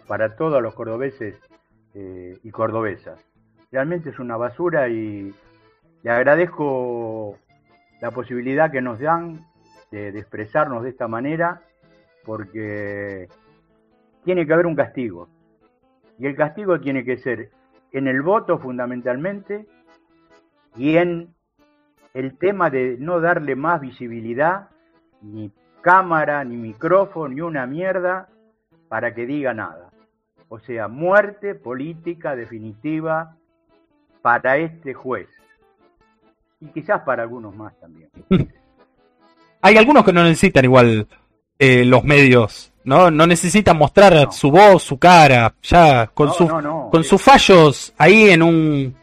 para 0.09 0.35
todos 0.35 0.61
los 0.63 0.75
cordobeses 0.75 1.39
eh, 1.95 2.39
y 2.43 2.51
cordobesas. 2.51 3.23
Realmente 3.71 4.11
es 4.11 4.19
una 4.19 4.37
basura 4.37 4.89
y 4.89 5.33
le 6.03 6.11
agradezco 6.11 7.39
la 8.03 8.11
posibilidad 8.11 8.73
que 8.73 8.83
nos 8.83 8.99
dan 8.99 9.47
de, 9.93 10.09
expresarnos 10.09 10.83
de 10.83 10.91
esta 10.91 11.07
manera, 11.07 11.63
porque 12.25 13.29
tiene 14.25 14.45
que 14.45 14.53
haber 14.53 14.67
un 14.67 14.75
castigo. 14.75 15.29
Y 16.19 16.27
el 16.27 16.35
castigo 16.35 16.81
tiene 16.81 17.05
que 17.05 17.19
ser 17.19 17.51
en 17.93 18.09
el 18.09 18.21
voto 18.23 18.59
fundamentalmente 18.59 19.67
y 20.75 20.97
en 20.97 21.33
el 22.13 22.37
tema 22.39 22.71
de 22.71 22.97
no 22.99 23.21
darle 23.21 23.55
más 23.55 23.81
visibilidad, 23.81 24.71
ni 25.21 25.53
cámara, 25.81 26.43
ni 26.43 26.57
micrófono, 26.57 27.33
ni 27.33 27.41
una 27.41 27.67
mierda 27.67 28.29
para 28.89 29.15
que 29.15 29.27
diga 29.27 29.55
nada. 29.55 29.91
O 30.49 30.59
sea, 30.59 30.89
muerte 30.89 31.55
política 31.55 32.35
definitiva 32.35 33.37
para 34.23 34.57
este 34.57 34.93
juez 34.93 35.29
y 36.63 36.69
quizás 36.69 37.03
para 37.03 37.23
algunos 37.23 37.55
más 37.55 37.73
también. 37.81 38.09
Hay 39.61 39.77
algunos 39.77 40.05
que 40.05 40.13
no 40.13 40.25
necesitan 40.25 40.65
igual 40.65 41.07
eh, 41.59 41.85
los 41.85 42.05
medios, 42.05 42.73
¿no? 42.85 43.11
No 43.11 43.27
necesitan 43.27 43.77
mostrar 43.77 44.13
no. 44.15 44.33
su 44.33 44.51
voz, 44.51 44.83
su 44.83 44.99
cara, 44.99 45.55
ya 45.63 46.09
con, 46.09 46.29
no, 46.29 46.35
su, 46.35 46.49
no, 46.49 46.89
con 46.91 47.05
sus 47.05 47.21
fallos 47.21 47.93
ahí 47.97 48.31
en 48.31 48.43
un, 48.43 48.97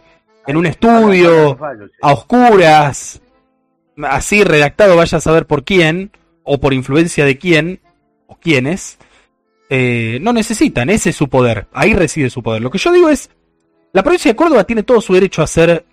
en 0.46 0.58
un 0.58 0.66
estudio, 0.66 1.56
fallos, 1.56 1.90
sí. 1.92 1.98
a 2.02 2.14
oscuras, 2.14 3.22
así 4.04 4.44
redactado, 4.44 4.98
vaya 4.98 5.18
a 5.18 5.22
saber 5.22 5.46
por 5.46 5.64
quién, 5.64 6.12
o 6.44 6.60
por 6.60 6.74
influencia 6.74 7.24
de 7.24 7.38
quién, 7.38 7.80
o 8.28 8.36
quiénes, 8.38 8.98
eh, 9.70 10.18
no 10.22 10.34
necesitan, 10.34 10.90
ese 10.90 11.12
es 11.12 11.16
su 11.16 11.30
poder, 11.30 11.68
ahí 11.72 11.94
reside 11.94 12.30
su 12.30 12.44
poder. 12.44 12.62
Lo 12.62 12.72
que 12.72 12.80
yo 12.80 12.92
digo 12.92 13.08
es, 13.08 13.30
la 13.94 14.04
provincia 14.04 14.32
de 14.32 14.36
Córdoba 14.36 14.66
tiene 14.66 14.84
todo 14.84 15.00
su 15.00 15.14
derecho 15.14 15.42
a 15.42 15.48
ser 15.48 15.86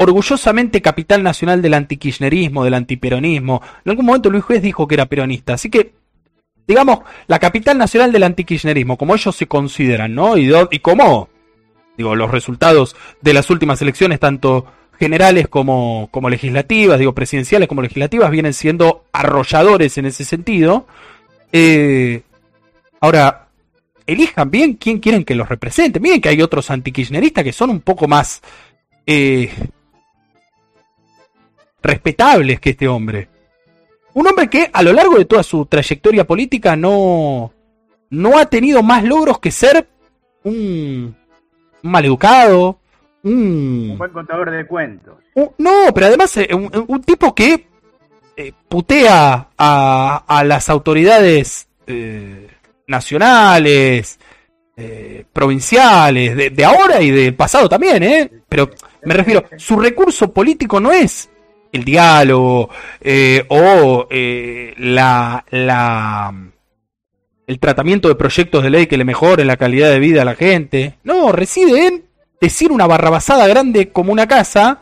orgullosamente 0.00 0.80
capital 0.80 1.22
nacional 1.22 1.60
del 1.60 1.74
antikirchnerismo, 1.74 2.64
del 2.64 2.72
antiperonismo. 2.72 3.60
En 3.84 3.90
algún 3.90 4.06
momento 4.06 4.30
Luis 4.30 4.44
Juez 4.44 4.62
dijo 4.62 4.88
que 4.88 4.94
era 4.94 5.04
peronista, 5.04 5.54
así 5.54 5.68
que 5.68 5.92
digamos 6.66 7.00
la 7.26 7.38
capital 7.38 7.76
nacional 7.76 8.10
del 8.10 8.22
antikirchnerismo, 8.22 8.96
como 8.96 9.14
ellos 9.14 9.36
se 9.36 9.46
consideran, 9.46 10.14
¿no? 10.14 10.38
Y, 10.38 10.50
y 10.70 10.78
como 10.78 11.28
digo 11.98 12.16
los 12.16 12.30
resultados 12.30 12.96
de 13.20 13.34
las 13.34 13.50
últimas 13.50 13.82
elecciones 13.82 14.18
tanto 14.18 14.64
generales 14.98 15.48
como, 15.48 16.08
como 16.10 16.30
legislativas, 16.30 16.98
digo 16.98 17.14
presidenciales 17.14 17.68
como 17.68 17.82
legislativas 17.82 18.30
vienen 18.30 18.54
siendo 18.54 19.04
arrolladores 19.12 19.98
en 19.98 20.06
ese 20.06 20.24
sentido. 20.24 20.86
Eh, 21.52 22.22
ahora 23.00 23.48
elijan 24.06 24.50
bien 24.50 24.74
quién 24.74 24.98
quieren 24.98 25.26
que 25.26 25.34
los 25.34 25.50
represente. 25.50 26.00
Miren 26.00 26.22
que 26.22 26.30
hay 26.30 26.40
otros 26.40 26.70
antikirchneristas 26.70 27.44
que 27.44 27.52
son 27.52 27.68
un 27.68 27.80
poco 27.80 28.08
más 28.08 28.40
eh, 29.06 29.50
respetables 31.82 32.60
que 32.60 32.70
este 32.70 32.88
hombre. 32.88 33.28
Un 34.14 34.26
hombre 34.26 34.48
que 34.48 34.68
a 34.72 34.82
lo 34.82 34.92
largo 34.92 35.16
de 35.18 35.24
toda 35.24 35.42
su 35.42 35.66
trayectoria 35.66 36.26
política 36.26 36.74
no, 36.76 37.52
no 38.10 38.38
ha 38.38 38.46
tenido 38.46 38.82
más 38.82 39.04
logros 39.04 39.38
que 39.38 39.50
ser 39.50 39.86
un, 40.42 41.14
un 41.82 41.90
maleducado, 41.90 42.78
un, 43.22 43.90
Un 43.92 43.98
buen 43.98 44.10
contador 44.12 44.50
de 44.50 44.66
cuentos. 44.66 45.14
un- 45.34 45.50
no, 45.58 45.86
pero 45.94 46.06
además 46.06 46.36
eh, 46.38 46.48
un, 46.54 46.70
un 46.88 47.02
tipo 47.02 47.34
que 47.34 47.66
eh, 48.36 48.52
putea 48.68 49.48
a, 49.56 50.24
a 50.26 50.44
las 50.44 50.68
autoridades 50.70 51.68
eh, 51.86 52.48
nacionales, 52.86 54.18
eh, 54.76 55.24
provinciales, 55.32 56.36
de, 56.36 56.50
de 56.50 56.64
ahora 56.64 57.02
y 57.02 57.10
del 57.10 57.34
pasado 57.34 57.68
también, 57.68 58.02
¿eh? 58.02 58.30
Pero 58.48 58.70
me 59.04 59.14
refiero, 59.14 59.44
su 59.56 59.78
recurso 59.78 60.32
político 60.32 60.80
no 60.80 60.90
es 60.90 61.28
el 61.72 61.84
diálogo 61.84 62.70
eh, 63.00 63.44
o 63.48 64.06
eh, 64.10 64.74
la, 64.78 65.44
la 65.50 66.34
el 67.46 67.58
tratamiento 67.58 68.08
de 68.08 68.14
proyectos 68.14 68.62
de 68.62 68.70
ley 68.70 68.86
que 68.86 68.96
le 68.96 69.04
mejoren 69.04 69.46
la 69.48 69.56
calidad 69.56 69.90
de 69.90 69.98
vida 69.98 70.22
a 70.22 70.24
la 70.24 70.36
gente. 70.36 70.98
No, 71.02 71.32
reside 71.32 71.86
en 71.86 72.04
decir 72.40 72.70
una 72.70 72.86
barrabasada 72.86 73.48
grande 73.48 73.88
como 73.88 74.12
una 74.12 74.28
casa, 74.28 74.78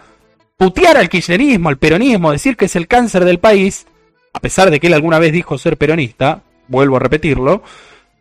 putear 0.57 0.99
al 0.99 1.09
kirchnerismo, 1.09 1.71
al 1.71 1.79
peronismo, 1.79 2.31
decir 2.31 2.59
que 2.59 2.67
es 2.67 2.77
el 2.77 2.87
cáncer 2.87 3.25
del 3.25 3.39
país, 3.39 3.87
a 4.35 4.41
pesar 4.41 4.71
de 4.71 4.79
que 4.79 4.89
él 4.89 4.95
alguna 4.95 5.19
vez 5.19 5.33
dijo 5.33 5.57
ser 5.57 5.79
peronista, 5.79 6.43
vuelvo 6.69 6.97
a 6.97 7.01
repetirlo, 7.01 7.63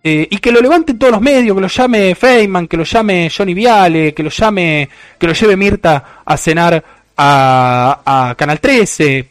eh, 0.01 0.27
y 0.31 0.37
que 0.37 0.53
lo 0.53 0.61
levanten 0.61 0.97
todos 0.97 1.11
los 1.11 1.21
medios, 1.21 1.53
que 1.53 1.61
lo 1.61 1.67
llame 1.67 2.15
Feynman, 2.15 2.67
que 2.67 2.77
lo 2.77 2.85
llame 2.85 3.29
Johnny 3.35 3.53
Viale, 3.53 4.13
que 4.13 4.23
lo 4.23 4.29
llame, 4.29 4.87
que 5.19 5.27
lo 5.27 5.33
lleve 5.33 5.57
Mirta 5.57 6.21
a 6.23 6.37
cenar 6.37 6.81
a, 7.17 8.35
Canal 8.37 8.59
13. 8.59 9.29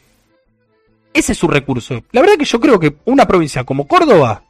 Ese 1.13 1.31
es 1.31 1.37
su 1.37 1.47
recurso. 1.47 2.03
La 2.11 2.21
verdad 2.21 2.37
que 2.37 2.45
yo 2.45 2.59
creo 2.59 2.79
que 2.79 2.97
una 3.05 3.27
provincia 3.27 3.63
como 3.63 3.87
Córdoba, 3.87 4.43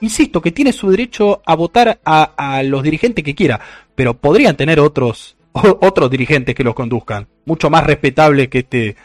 insisto, 0.00 0.40
que 0.40 0.52
tiene 0.52 0.72
su 0.72 0.90
derecho 0.90 1.42
a 1.44 1.54
votar 1.54 2.00
a, 2.04 2.62
los 2.64 2.82
dirigentes 2.82 3.24
que 3.24 3.34
quiera, 3.34 3.60
pero 3.94 4.14
podrían 4.14 4.56
tener 4.56 4.78
otros, 4.80 5.36
otros 5.52 6.10
dirigentes 6.10 6.54
que 6.54 6.64
los 6.64 6.74
conduzcan, 6.74 7.26
mucho 7.46 7.70
más 7.70 7.84
respetables 7.84 8.48
que 8.48 8.58
este, 8.60 8.96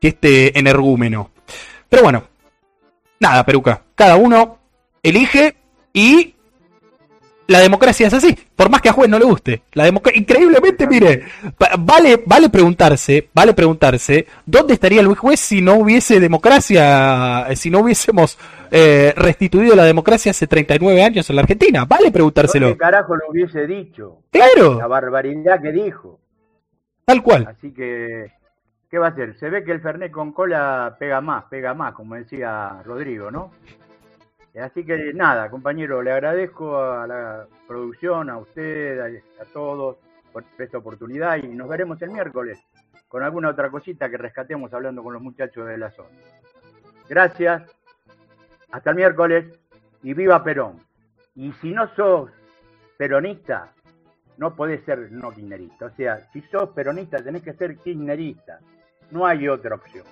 que 0.00 0.08
este 0.08 0.58
energúmeno. 0.58 1.30
Pero 1.88 2.02
bueno, 2.02 2.24
nada, 3.20 3.44
Peruca, 3.44 3.82
cada 3.94 4.16
uno 4.16 4.58
elige 5.02 5.56
y 5.92 6.34
la 7.48 7.58
democracia 7.60 8.06
es 8.06 8.14
así, 8.14 8.36
por 8.56 8.70
más 8.70 8.80
que 8.80 8.88
a 8.88 8.92
juez 8.92 9.10
no 9.10 9.18
le 9.18 9.24
guste. 9.24 9.62
La 9.72 9.86
increíblemente, 9.88 10.86
mire, 10.86 11.24
va- 11.62 11.70
vale, 11.78 12.22
vale 12.24 12.48
preguntarse, 12.48 13.28
vale 13.34 13.52
preguntarse, 13.52 14.26
¿dónde 14.46 14.74
estaría 14.74 15.02
Luis 15.02 15.18
Juez 15.18 15.40
si 15.40 15.60
no 15.60 15.74
hubiese 15.74 16.20
democracia, 16.20 17.46
si 17.54 17.68
no 17.70 17.80
hubiésemos 17.80 18.38
eh, 18.70 19.12
restituido 19.16 19.74
la 19.76 19.84
democracia 19.84 20.30
hace 20.30 20.46
39 20.46 21.02
años 21.02 21.28
en 21.28 21.36
la 21.36 21.42
Argentina? 21.42 21.84
Vale 21.84 22.10
preguntárselo. 22.10 22.68
¿Qué 22.68 22.78
carajo 22.78 23.16
lo 23.16 23.24
hubiese 23.30 23.66
dicho? 23.66 24.18
Claro, 24.30 24.78
La 24.78 24.86
barbaridad 24.86 25.60
que 25.60 25.72
dijo. 25.72 26.20
tal 27.04 27.22
cual. 27.22 27.46
Así 27.50 27.72
que, 27.72 28.30
¿qué 28.90 28.98
va 28.98 29.08
a 29.08 29.10
hacer? 29.10 29.36
Se 29.38 29.50
ve 29.50 29.64
que 29.64 29.72
el 29.72 29.80
Fernet 29.80 30.10
con 30.12 30.32
cola 30.32 30.96
pega 30.98 31.20
más, 31.20 31.44
pega 31.50 31.74
más, 31.74 31.92
como 31.94 32.14
decía 32.14 32.80
Rodrigo, 32.84 33.30
¿no? 33.30 33.50
Así 34.60 34.84
que 34.84 35.14
nada, 35.14 35.48
compañero, 35.48 36.02
le 36.02 36.12
agradezco 36.12 36.78
a 36.78 37.06
la 37.06 37.46
producción, 37.66 38.28
a 38.28 38.36
usted, 38.36 39.00
a, 39.00 39.44
todos 39.52 39.96
por 40.30 40.44
esta 40.58 40.78
oportunidad 40.78 41.38
y 41.42 41.48
nos 41.48 41.68
veremos 41.68 42.00
el 42.02 42.10
miércoles 42.10 42.58
con 43.08 43.22
alguna 43.22 43.48
otra 43.50 43.70
cosita 43.70 44.10
que 44.10 44.18
rescatemos 44.18 44.72
hablando 44.74 45.02
con 45.02 45.14
los 45.14 45.22
muchachos 45.22 45.66
de 45.66 45.78
la 45.78 45.90
zona. 45.90 46.10
Gracias, 47.08 47.62
hasta 48.70 48.90
el 48.90 48.96
miércoles 48.96 49.58
y 50.02 50.12
viva 50.12 50.44
Perón. 50.44 50.80
Y 51.34 51.52
si 51.54 51.72
no 51.72 51.88
sos 51.94 52.30
peronista, 52.98 53.72
no 54.36 54.54
podés 54.54 54.84
ser 54.84 55.10
no 55.12 55.30
kirchnerista. 55.30 55.86
O 55.86 55.90
sea, 55.90 56.20
si 56.32 56.42
sos 56.42 56.70
peronista 56.70 57.22
tenés 57.22 57.42
que 57.42 57.54
ser 57.54 57.76
kirchnerista. 57.78 58.60
No 59.10 59.26
hay 59.26 59.48
otra 59.48 59.76
opción. 59.76 60.06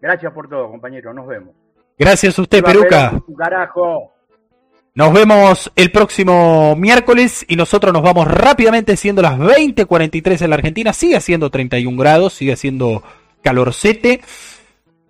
Gracias 0.00 0.32
por 0.32 0.48
todo, 0.48 0.70
compañero. 0.70 1.12
Nos 1.12 1.26
vemos. 1.26 1.54
Gracias 1.98 2.38
a 2.38 2.42
usted, 2.42 2.62
Peruca. 2.62 3.20
Carajo. 3.36 4.12
Nos 4.94 5.12
vemos 5.12 5.70
el 5.76 5.92
próximo 5.92 6.74
miércoles 6.76 7.44
y 7.48 7.56
nosotros 7.56 7.92
nos 7.92 8.02
vamos 8.02 8.26
rápidamente 8.26 8.96
siendo 8.96 9.22
las 9.22 9.38
20:43 9.38 10.42
en 10.42 10.50
la 10.50 10.56
Argentina. 10.56 10.92
Sigue 10.92 11.20
siendo 11.20 11.50
31 11.50 11.96
grados, 11.96 12.32
sigue 12.32 12.56
siendo 12.56 13.02
calorcete. 13.42 14.20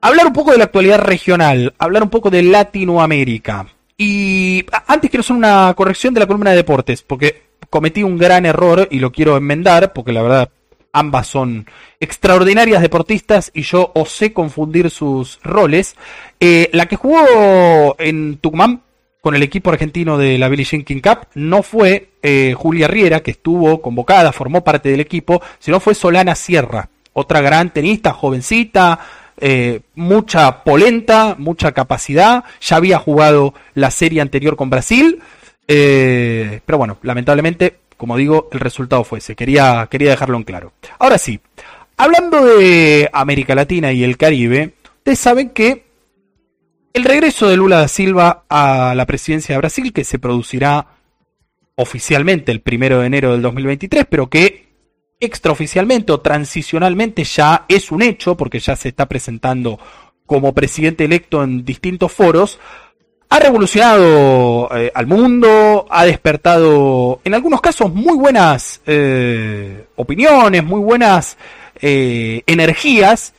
Hablar 0.00 0.26
un 0.26 0.32
poco 0.32 0.52
de 0.52 0.58
la 0.58 0.64
actualidad 0.64 0.98
regional, 0.98 1.74
hablar 1.78 2.02
un 2.02 2.10
poco 2.10 2.30
de 2.30 2.42
Latinoamérica. 2.42 3.66
Y 3.96 4.64
antes 4.86 5.10
quiero 5.10 5.22
hacer 5.22 5.36
una 5.36 5.72
corrección 5.74 6.14
de 6.14 6.20
la 6.20 6.26
columna 6.26 6.50
de 6.50 6.56
deportes, 6.56 7.02
porque 7.02 7.42
cometí 7.68 8.02
un 8.02 8.16
gran 8.16 8.46
error 8.46 8.86
y 8.90 8.98
lo 9.00 9.10
quiero 9.10 9.36
enmendar, 9.36 9.92
porque 9.92 10.12
la 10.12 10.22
verdad 10.22 10.50
ambas 10.98 11.26
son 11.26 11.66
extraordinarias 12.00 12.82
deportistas 12.82 13.50
y 13.54 13.62
yo 13.62 13.92
osé 13.94 14.32
confundir 14.32 14.90
sus 14.90 15.38
roles. 15.42 15.96
Eh, 16.40 16.70
la 16.72 16.86
que 16.86 16.96
jugó 16.96 17.96
en 17.98 18.38
Tucumán 18.38 18.82
con 19.20 19.34
el 19.34 19.42
equipo 19.42 19.70
argentino 19.70 20.18
de 20.18 20.38
la 20.38 20.48
Billie 20.48 20.64
Jean 20.64 20.84
King 20.84 21.00
Cup 21.00 21.28
no 21.34 21.62
fue 21.62 22.10
eh, 22.22 22.54
Julia 22.56 22.88
Riera, 22.88 23.20
que 23.20 23.32
estuvo 23.32 23.80
convocada, 23.80 24.32
formó 24.32 24.62
parte 24.64 24.90
del 24.90 25.00
equipo, 25.00 25.42
sino 25.58 25.80
fue 25.80 25.94
Solana 25.94 26.34
Sierra, 26.34 26.88
otra 27.12 27.40
gran 27.40 27.72
tenista, 27.72 28.12
jovencita, 28.12 28.98
eh, 29.40 29.80
mucha 29.94 30.64
polenta, 30.64 31.34
mucha 31.38 31.72
capacidad, 31.72 32.44
ya 32.60 32.76
había 32.76 32.98
jugado 32.98 33.54
la 33.74 33.90
serie 33.90 34.20
anterior 34.20 34.56
con 34.56 34.70
Brasil, 34.70 35.20
pero 35.66 36.78
bueno, 36.78 36.96
lamentablemente, 37.02 37.76
como 37.98 38.16
digo, 38.16 38.48
el 38.52 38.60
resultado 38.60 39.04
fue 39.04 39.18
ese, 39.18 39.36
quería, 39.36 39.86
quería 39.90 40.10
dejarlo 40.10 40.38
en 40.38 40.44
claro. 40.44 40.72
Ahora 40.98 41.18
sí, 41.18 41.38
hablando 41.98 42.42
de 42.46 43.10
América 43.12 43.54
Latina 43.54 43.92
y 43.92 44.04
el 44.04 44.16
Caribe, 44.16 44.72
ustedes 44.98 45.18
saben 45.18 45.50
que 45.50 45.84
el 46.94 47.04
regreso 47.04 47.48
de 47.48 47.56
Lula 47.56 47.80
da 47.80 47.88
Silva 47.88 48.44
a 48.48 48.94
la 48.94 49.04
presidencia 49.04 49.54
de 49.54 49.58
Brasil, 49.58 49.92
que 49.92 50.04
se 50.04 50.18
producirá 50.18 50.86
oficialmente 51.74 52.50
el 52.52 52.60
primero 52.60 53.00
de 53.00 53.06
enero 53.06 53.32
del 53.32 53.42
2023, 53.42 54.06
pero 54.08 54.30
que 54.30 54.68
extraoficialmente 55.20 56.12
o 56.12 56.20
transicionalmente 56.20 57.24
ya 57.24 57.66
es 57.68 57.90
un 57.90 58.02
hecho, 58.02 58.36
porque 58.36 58.60
ya 58.60 58.76
se 58.76 58.88
está 58.88 59.06
presentando 59.06 59.78
como 60.24 60.54
presidente 60.54 61.04
electo 61.04 61.42
en 61.42 61.64
distintos 61.64 62.12
foros, 62.12 62.60
ha 63.30 63.38
revolucionado 63.38 64.68
eh, 64.74 64.90
al 64.94 65.06
mundo, 65.06 65.86
ha 65.90 66.04
despertado 66.04 67.20
en 67.24 67.34
algunos 67.34 67.60
casos 67.60 67.92
muy 67.92 68.16
buenas 68.16 68.80
eh, 68.86 69.86
opiniones, 69.96 70.64
muy 70.64 70.80
buenas 70.80 71.36
eh, 71.80 72.42
energías, 72.46 73.34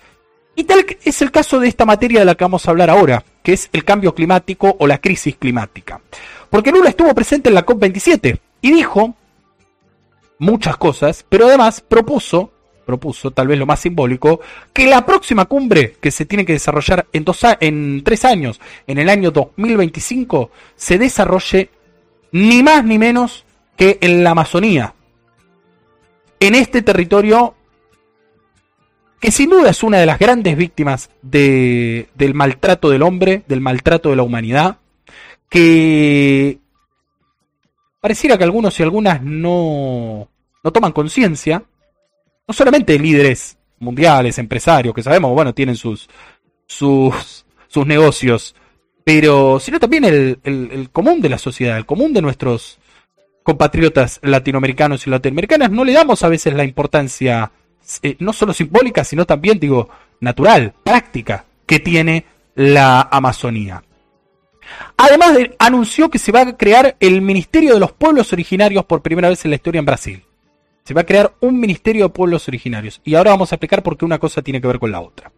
y 0.55 0.65
tal 0.65 0.85
es 1.03 1.21
el 1.21 1.31
caso 1.31 1.59
de 1.59 1.69
esta 1.69 1.85
materia 1.85 2.19
de 2.19 2.25
la 2.25 2.35
que 2.35 2.43
vamos 2.43 2.67
a 2.67 2.71
hablar 2.71 2.89
ahora, 2.89 3.23
que 3.41 3.53
es 3.53 3.69
el 3.71 3.85
cambio 3.85 4.13
climático 4.13 4.75
o 4.77 4.87
la 4.87 4.97
crisis 4.97 5.37
climática. 5.37 6.01
Porque 6.49 6.71
Lula 6.71 6.89
estuvo 6.89 7.13
presente 7.15 7.49
en 7.49 7.55
la 7.55 7.65
COP27 7.65 8.39
y 8.61 8.71
dijo 8.71 9.15
muchas 10.37 10.77
cosas, 10.77 11.25
pero 11.29 11.47
además 11.47 11.81
propuso, 11.81 12.51
propuso 12.89 13.29
tal 13.29 13.47
vez 13.47 13.59
lo 13.59 13.67
más 13.67 13.79
simbólico, 13.81 14.39
que 14.73 14.87
la 14.87 15.05
próxima 15.05 15.45
cumbre 15.45 15.95
que 16.01 16.09
se 16.09 16.25
tiene 16.25 16.43
que 16.43 16.53
desarrollar 16.53 17.05
en, 17.13 17.23
dos 17.23 17.39
en 17.59 18.01
tres 18.03 18.25
años, 18.25 18.59
en 18.87 18.97
el 18.97 19.09
año 19.09 19.29
2025, 19.29 20.49
se 20.75 20.97
desarrolle 20.97 21.69
ni 22.31 22.63
más 22.63 22.83
ni 22.83 22.97
menos 22.97 23.45
que 23.77 23.99
en 24.01 24.23
la 24.23 24.31
Amazonía. 24.31 24.95
En 26.39 26.55
este 26.55 26.81
territorio 26.81 27.53
que 29.19 29.29
sin 29.31 29.49
duda 29.51 29.69
es 29.69 29.83
una 29.83 29.99
de 29.99 30.05
las 30.07 30.17
grandes 30.17 30.57
víctimas 30.57 31.09
de- 31.21 32.07
del 32.15 32.33
maltrato 32.33 32.89
del 32.89 33.03
hombre, 33.03 33.43
del 33.47 33.61
maltrato 33.61 34.09
de 34.09 34.15
la 34.15 34.23
humanidad, 34.23 34.77
que 35.49 36.57
pareciera 37.99 38.37
que 38.37 38.45
algunos 38.45 38.79
y 38.79 38.83
algunas 38.83 39.21
no, 39.21 40.29
no 40.63 40.71
toman 40.71 40.93
conciencia, 40.93 41.63
no 42.49 42.53
solamente 42.53 42.97
líderes 42.97 43.59
mundiales, 43.77 44.39
empresarios, 44.39 44.95
que 44.95 45.03
sabemos, 45.03 45.31
bueno, 45.33 45.53
tienen 45.53 45.75
sus, 45.75 46.09
sus, 46.65 47.45
sus 47.67 47.85
negocios, 47.85 48.55
pero 49.03 49.59
sino 49.59 49.79
también 49.79 50.03
el, 50.03 50.89
común 50.91 51.21
de 51.21 51.29
la 51.29 51.37
sociedad, 51.37 51.77
el 51.77 51.85
común 51.85 52.11
de 52.11 52.23
nuestros 52.23 52.79
compatriotas 53.43 54.19
latinoamericanos 54.23 55.05
y 55.05 55.11
latinoamericanas, 55.11 55.69
no 55.69 55.83
le 55.83 55.93
damos 55.93 56.23
a 56.23 56.27
veces 56.27 56.55
la 56.55 56.63
importancia, 56.63 57.51
eh, 58.01 58.15
no 58.17 58.33
solo 58.33 58.51
simbólica, 58.51 59.03
sino 59.03 59.27
también, 59.27 59.59
digo, 59.59 59.87
natural, 60.19 60.73
práctica, 60.83 61.45
que 61.67 61.79
tiene 61.79 62.25
la 62.55 63.09
Amazonía. 63.11 63.83
Además, 64.97 65.35
de- 65.35 65.55
anunció 65.59 66.09
que 66.09 66.17
se 66.17 66.31
va 66.31 66.41
a 66.41 66.57
crear 66.57 66.97
el 66.99 67.21
Ministerio 67.21 67.75
de 67.75 67.79
los 67.79 67.91
Pueblos 67.91 68.33
Originarios 68.33 68.85
por 68.85 69.03
primera 69.03 69.29
vez 69.29 69.45
en 69.45 69.51
la 69.51 69.55
historia 69.55 69.79
en 69.79 69.85
Brasil. 69.85 70.23
Se 70.89 70.95
va 70.95 71.01
a 71.01 71.05
crear 71.05 71.35
un 71.41 71.59
Ministerio 71.59 72.05
de 72.05 72.09
Pueblos 72.09 72.47
Originarios. 72.47 72.99
Y 73.05 73.13
ahora 73.13 73.29
vamos 73.29 73.51
a 73.51 73.55
explicar 73.57 73.83
por 73.83 73.95
qué 73.95 74.05
una 74.05 74.17
cosa 74.17 74.41
tiene 74.41 74.59
que 74.59 74.65
ver 74.65 74.79
con 74.79 74.91
la 74.91 74.99
otra. 75.01 75.31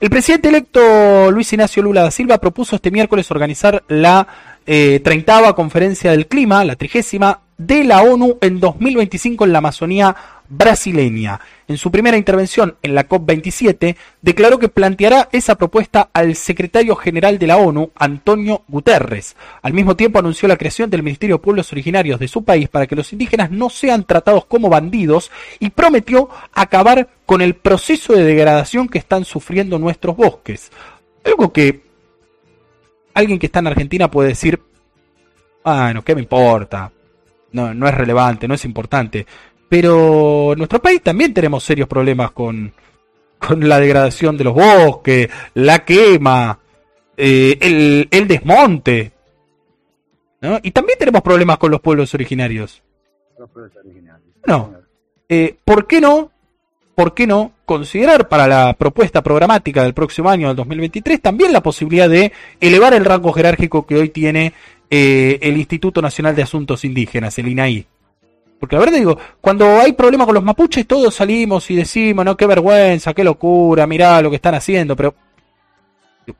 El 0.00 0.10
presidente 0.10 0.48
electo 0.48 1.30
Luis 1.30 1.52
Ignacio 1.52 1.84
Lula 1.84 2.02
da 2.02 2.10
Silva 2.10 2.38
propuso 2.38 2.74
este 2.74 2.90
miércoles 2.90 3.30
organizar 3.30 3.84
la 3.86 4.26
eh, 4.70 5.00
30 5.02 5.54
Conferencia 5.54 6.10
del 6.10 6.26
Clima, 6.26 6.62
la 6.62 6.76
trigésima, 6.76 7.40
de 7.56 7.84
la 7.84 8.02
ONU 8.02 8.36
en 8.42 8.60
2025 8.60 9.46
en 9.46 9.52
la 9.52 9.58
Amazonía 9.58 10.14
brasileña. 10.50 11.40
En 11.66 11.78
su 11.78 11.90
primera 11.90 12.18
intervención 12.18 12.76
en 12.82 12.94
la 12.94 13.08
COP27, 13.08 13.96
declaró 14.20 14.58
que 14.58 14.68
planteará 14.68 15.30
esa 15.32 15.54
propuesta 15.54 16.10
al 16.12 16.36
secretario 16.36 16.96
general 16.96 17.38
de 17.38 17.46
la 17.46 17.56
ONU, 17.56 17.92
Antonio 17.96 18.62
Guterres. 18.68 19.36
Al 19.62 19.72
mismo 19.72 19.96
tiempo 19.96 20.18
anunció 20.18 20.48
la 20.48 20.58
creación 20.58 20.90
del 20.90 21.02
Ministerio 21.02 21.36
de 21.36 21.42
Pueblos 21.42 21.72
Originarios 21.72 22.20
de 22.20 22.28
su 22.28 22.44
país 22.44 22.68
para 22.68 22.86
que 22.86 22.96
los 22.96 23.10
indígenas 23.14 23.50
no 23.50 23.70
sean 23.70 24.04
tratados 24.04 24.44
como 24.44 24.68
bandidos 24.68 25.30
y 25.60 25.70
prometió 25.70 26.28
acabar 26.52 27.08
con 27.24 27.40
el 27.40 27.54
proceso 27.54 28.12
de 28.12 28.24
degradación 28.24 28.86
que 28.86 28.98
están 28.98 29.24
sufriendo 29.24 29.78
nuestros 29.78 30.14
bosques. 30.14 30.70
Algo 31.24 31.52
que 31.54 31.87
alguien 33.14 33.38
que 33.38 33.46
está 33.46 33.58
en 33.60 33.68
Argentina 33.68 34.10
puede 34.10 34.30
decir, 34.30 34.60
bueno, 35.64 36.02
¿qué 36.02 36.14
me 36.14 36.22
importa? 36.22 36.90
No, 37.52 37.74
no 37.74 37.88
es 37.88 37.94
relevante, 37.94 38.48
no 38.48 38.54
es 38.54 38.64
importante. 38.64 39.26
Pero 39.68 40.52
en 40.52 40.58
nuestro 40.58 40.80
país 40.80 41.02
también 41.02 41.34
tenemos 41.34 41.62
serios 41.64 41.88
problemas 41.88 42.30
con, 42.30 42.72
con 43.38 43.68
la 43.68 43.78
degradación 43.78 44.36
de 44.36 44.44
los 44.44 44.54
bosques, 44.54 45.28
la 45.54 45.84
quema, 45.84 46.58
eh, 47.16 47.58
el, 47.60 48.08
el 48.10 48.28
desmonte. 48.28 49.12
¿no? 50.40 50.58
Y 50.62 50.70
también 50.70 50.98
tenemos 50.98 51.22
problemas 51.22 51.58
con 51.58 51.70
los 51.70 51.80
pueblos 51.80 52.14
originarios. 52.14 52.82
Los 53.38 53.50
pueblos 53.50 53.76
originarios. 53.76 54.28
No. 54.46 54.74
Eh, 55.28 55.58
¿Por 55.64 55.86
qué 55.86 56.00
no? 56.00 56.30
¿Por 56.98 57.14
qué 57.14 57.28
no 57.28 57.52
considerar 57.64 58.26
para 58.26 58.48
la 58.48 58.72
propuesta 58.72 59.22
programática 59.22 59.84
del 59.84 59.94
próximo 59.94 60.30
año, 60.30 60.48
del 60.48 60.56
2023, 60.56 61.22
también 61.22 61.52
la 61.52 61.62
posibilidad 61.62 62.08
de 62.08 62.32
elevar 62.60 62.92
el 62.92 63.04
rango 63.04 63.32
jerárquico 63.32 63.86
que 63.86 63.94
hoy 63.94 64.08
tiene 64.08 64.52
eh, 64.90 65.38
el 65.40 65.56
Instituto 65.58 66.02
Nacional 66.02 66.34
de 66.34 66.42
Asuntos 66.42 66.84
Indígenas, 66.84 67.38
el 67.38 67.46
INAI? 67.46 67.86
Porque 68.58 68.74
la 68.74 68.80
verdad 68.80 68.98
digo, 68.98 69.16
cuando 69.40 69.78
hay 69.78 69.92
problemas 69.92 70.26
con 70.26 70.34
los 70.34 70.42
mapuches, 70.42 70.88
todos 70.88 71.14
salimos 71.14 71.70
y 71.70 71.76
decimos, 71.76 72.24
no, 72.24 72.36
qué 72.36 72.46
vergüenza, 72.46 73.14
qué 73.14 73.22
locura, 73.22 73.86
mirá 73.86 74.20
lo 74.20 74.30
que 74.30 74.36
están 74.36 74.56
haciendo, 74.56 74.96
pero 74.96 75.14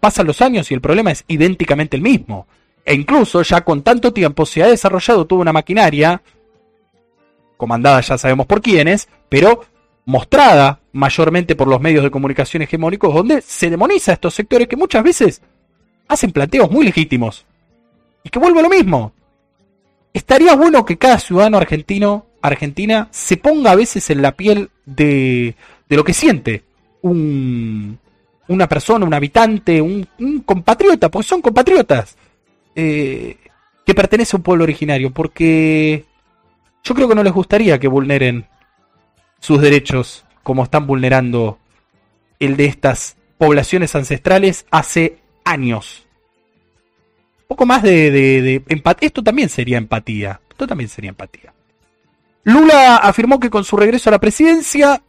pasan 0.00 0.26
los 0.26 0.42
años 0.42 0.68
y 0.72 0.74
el 0.74 0.80
problema 0.80 1.12
es 1.12 1.24
idénticamente 1.28 1.96
el 1.96 2.02
mismo. 2.02 2.48
E 2.84 2.94
incluso 2.94 3.42
ya 3.42 3.60
con 3.60 3.82
tanto 3.82 4.12
tiempo 4.12 4.44
se 4.44 4.64
ha 4.64 4.66
desarrollado 4.66 5.24
toda 5.24 5.40
una 5.40 5.52
maquinaria, 5.52 6.20
comandada 7.56 8.00
ya 8.00 8.18
sabemos 8.18 8.46
por 8.46 8.60
quiénes, 8.60 9.08
pero 9.28 9.60
mostrada 10.08 10.80
mayormente 10.92 11.54
por 11.54 11.68
los 11.68 11.82
medios 11.82 12.02
de 12.02 12.10
comunicación 12.10 12.62
hegemónicos, 12.62 13.14
donde 13.14 13.42
se 13.42 13.68
demoniza 13.68 14.12
a 14.12 14.14
estos 14.14 14.32
sectores 14.32 14.66
que 14.66 14.74
muchas 14.74 15.04
veces 15.04 15.42
hacen 16.08 16.32
planteos 16.32 16.70
muy 16.70 16.86
legítimos. 16.86 17.44
Y 18.24 18.30
que 18.30 18.38
vuelvo 18.38 18.60
a 18.60 18.62
lo 18.62 18.70
mismo. 18.70 19.12
Estaría 20.14 20.56
bueno 20.56 20.86
que 20.86 20.96
cada 20.96 21.18
ciudadano 21.18 21.58
argentino, 21.58 22.24
argentina, 22.40 23.08
se 23.10 23.36
ponga 23.36 23.72
a 23.72 23.76
veces 23.76 24.08
en 24.08 24.22
la 24.22 24.32
piel 24.32 24.70
de, 24.86 25.54
de 25.90 25.96
lo 25.96 26.04
que 26.04 26.14
siente 26.14 26.62
un, 27.02 27.98
una 28.48 28.66
persona, 28.66 29.04
un 29.04 29.12
habitante, 29.12 29.82
un, 29.82 30.08
compatriota, 30.46 31.10
porque 31.10 31.28
son 31.28 31.42
compatriotas, 31.42 32.16
eh, 32.74 33.36
que 33.84 33.94
pertenece 33.94 34.34
a 34.34 34.38
un 34.38 34.42
pueblo 34.42 34.64
originario, 34.64 35.10
porque 35.10 36.06
yo 36.82 36.94
creo 36.94 37.08
que 37.10 37.14
no 37.14 37.22
les 37.22 37.34
gustaría 37.34 37.78
que 37.78 37.88
vulneren 37.88 38.46
sus 39.40 39.60
derechos 39.60 40.24
como 40.42 40.64
están 40.64 40.86
vulnerando 40.86 41.58
el 42.40 42.56
de 42.56 42.66
estas 42.66 43.16
poblaciones 43.36 43.94
ancestrales 43.94 44.66
hace 44.70 45.18
años. 45.44 46.06
Poco 47.46 47.64
más 47.66 47.82
de, 47.82 48.62
empatía. 48.68 49.06
Esto 49.06 49.22
también 49.22 49.48
sería 49.48 49.78
empatía. 49.78 50.40
Esto 50.50 50.66
también 50.66 50.88
sería 50.90 51.10
empatía. 51.10 51.52
Lula 52.44 52.96
afirmó 52.96 53.40
que 53.40 53.50
con 53.50 53.64
su 53.64 53.76
regreso 53.76 54.10
a 54.10 54.12
la 54.12 54.20
presidencia, 54.20 55.02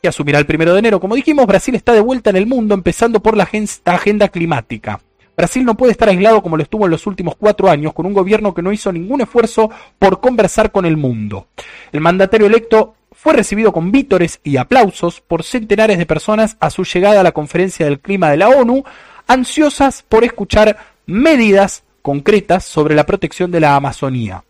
que 0.00 0.08
asumirá 0.08 0.38
el 0.38 0.46
primero 0.46 0.72
de 0.72 0.80
enero, 0.80 1.00
como 1.00 1.14
dijimos, 1.14 1.46
Brasil 1.46 1.74
está 1.74 1.92
de 1.92 2.00
vuelta 2.00 2.30
en 2.30 2.36
el 2.36 2.46
mundo, 2.46 2.74
empezando 2.74 3.20
por 3.20 3.36
la 3.36 3.44
agen- 3.44 3.68
agenda 3.84 4.28
climática. 4.28 5.00
Brasil 5.36 5.64
no 5.64 5.76
puede 5.76 5.92
estar 5.92 6.08
aislado 6.08 6.42
como 6.42 6.56
lo 6.56 6.62
estuvo 6.62 6.84
en 6.84 6.90
los 6.90 7.06
últimos 7.06 7.36
cuatro 7.36 7.70
años, 7.70 7.94
con 7.94 8.04
un 8.06 8.12
gobierno 8.12 8.52
que 8.52 8.62
no 8.62 8.72
hizo 8.72 8.92
ningún 8.92 9.20
esfuerzo 9.22 9.70
por 9.98 10.20
conversar 10.20 10.70
con 10.72 10.84
el 10.84 10.96
mundo. 10.96 11.48
El 11.90 12.00
mandatario 12.00 12.46
electo 12.46 12.94
fue 13.22 13.34
recibido 13.34 13.72
con 13.72 13.92
vítores 13.92 14.40
y 14.42 14.56
aplausos 14.56 15.20
por 15.20 15.44
centenares 15.44 15.96
de 15.96 16.06
personas 16.06 16.56
a 16.58 16.70
su 16.70 16.82
llegada 16.82 17.20
a 17.20 17.22
la 17.22 17.30
conferencia 17.30 17.86
del 17.86 18.00
clima 18.00 18.28
de 18.30 18.36
la 18.36 18.48
ONU, 18.48 18.82
ansiosas 19.28 20.02
por 20.02 20.24
escuchar 20.24 20.76
medidas 21.06 21.84
concretas 22.02 22.64
sobre 22.64 22.96
la 22.96 23.06
protección 23.06 23.52
de 23.52 23.60
la 23.60 23.76
Amazonía. 23.76 24.42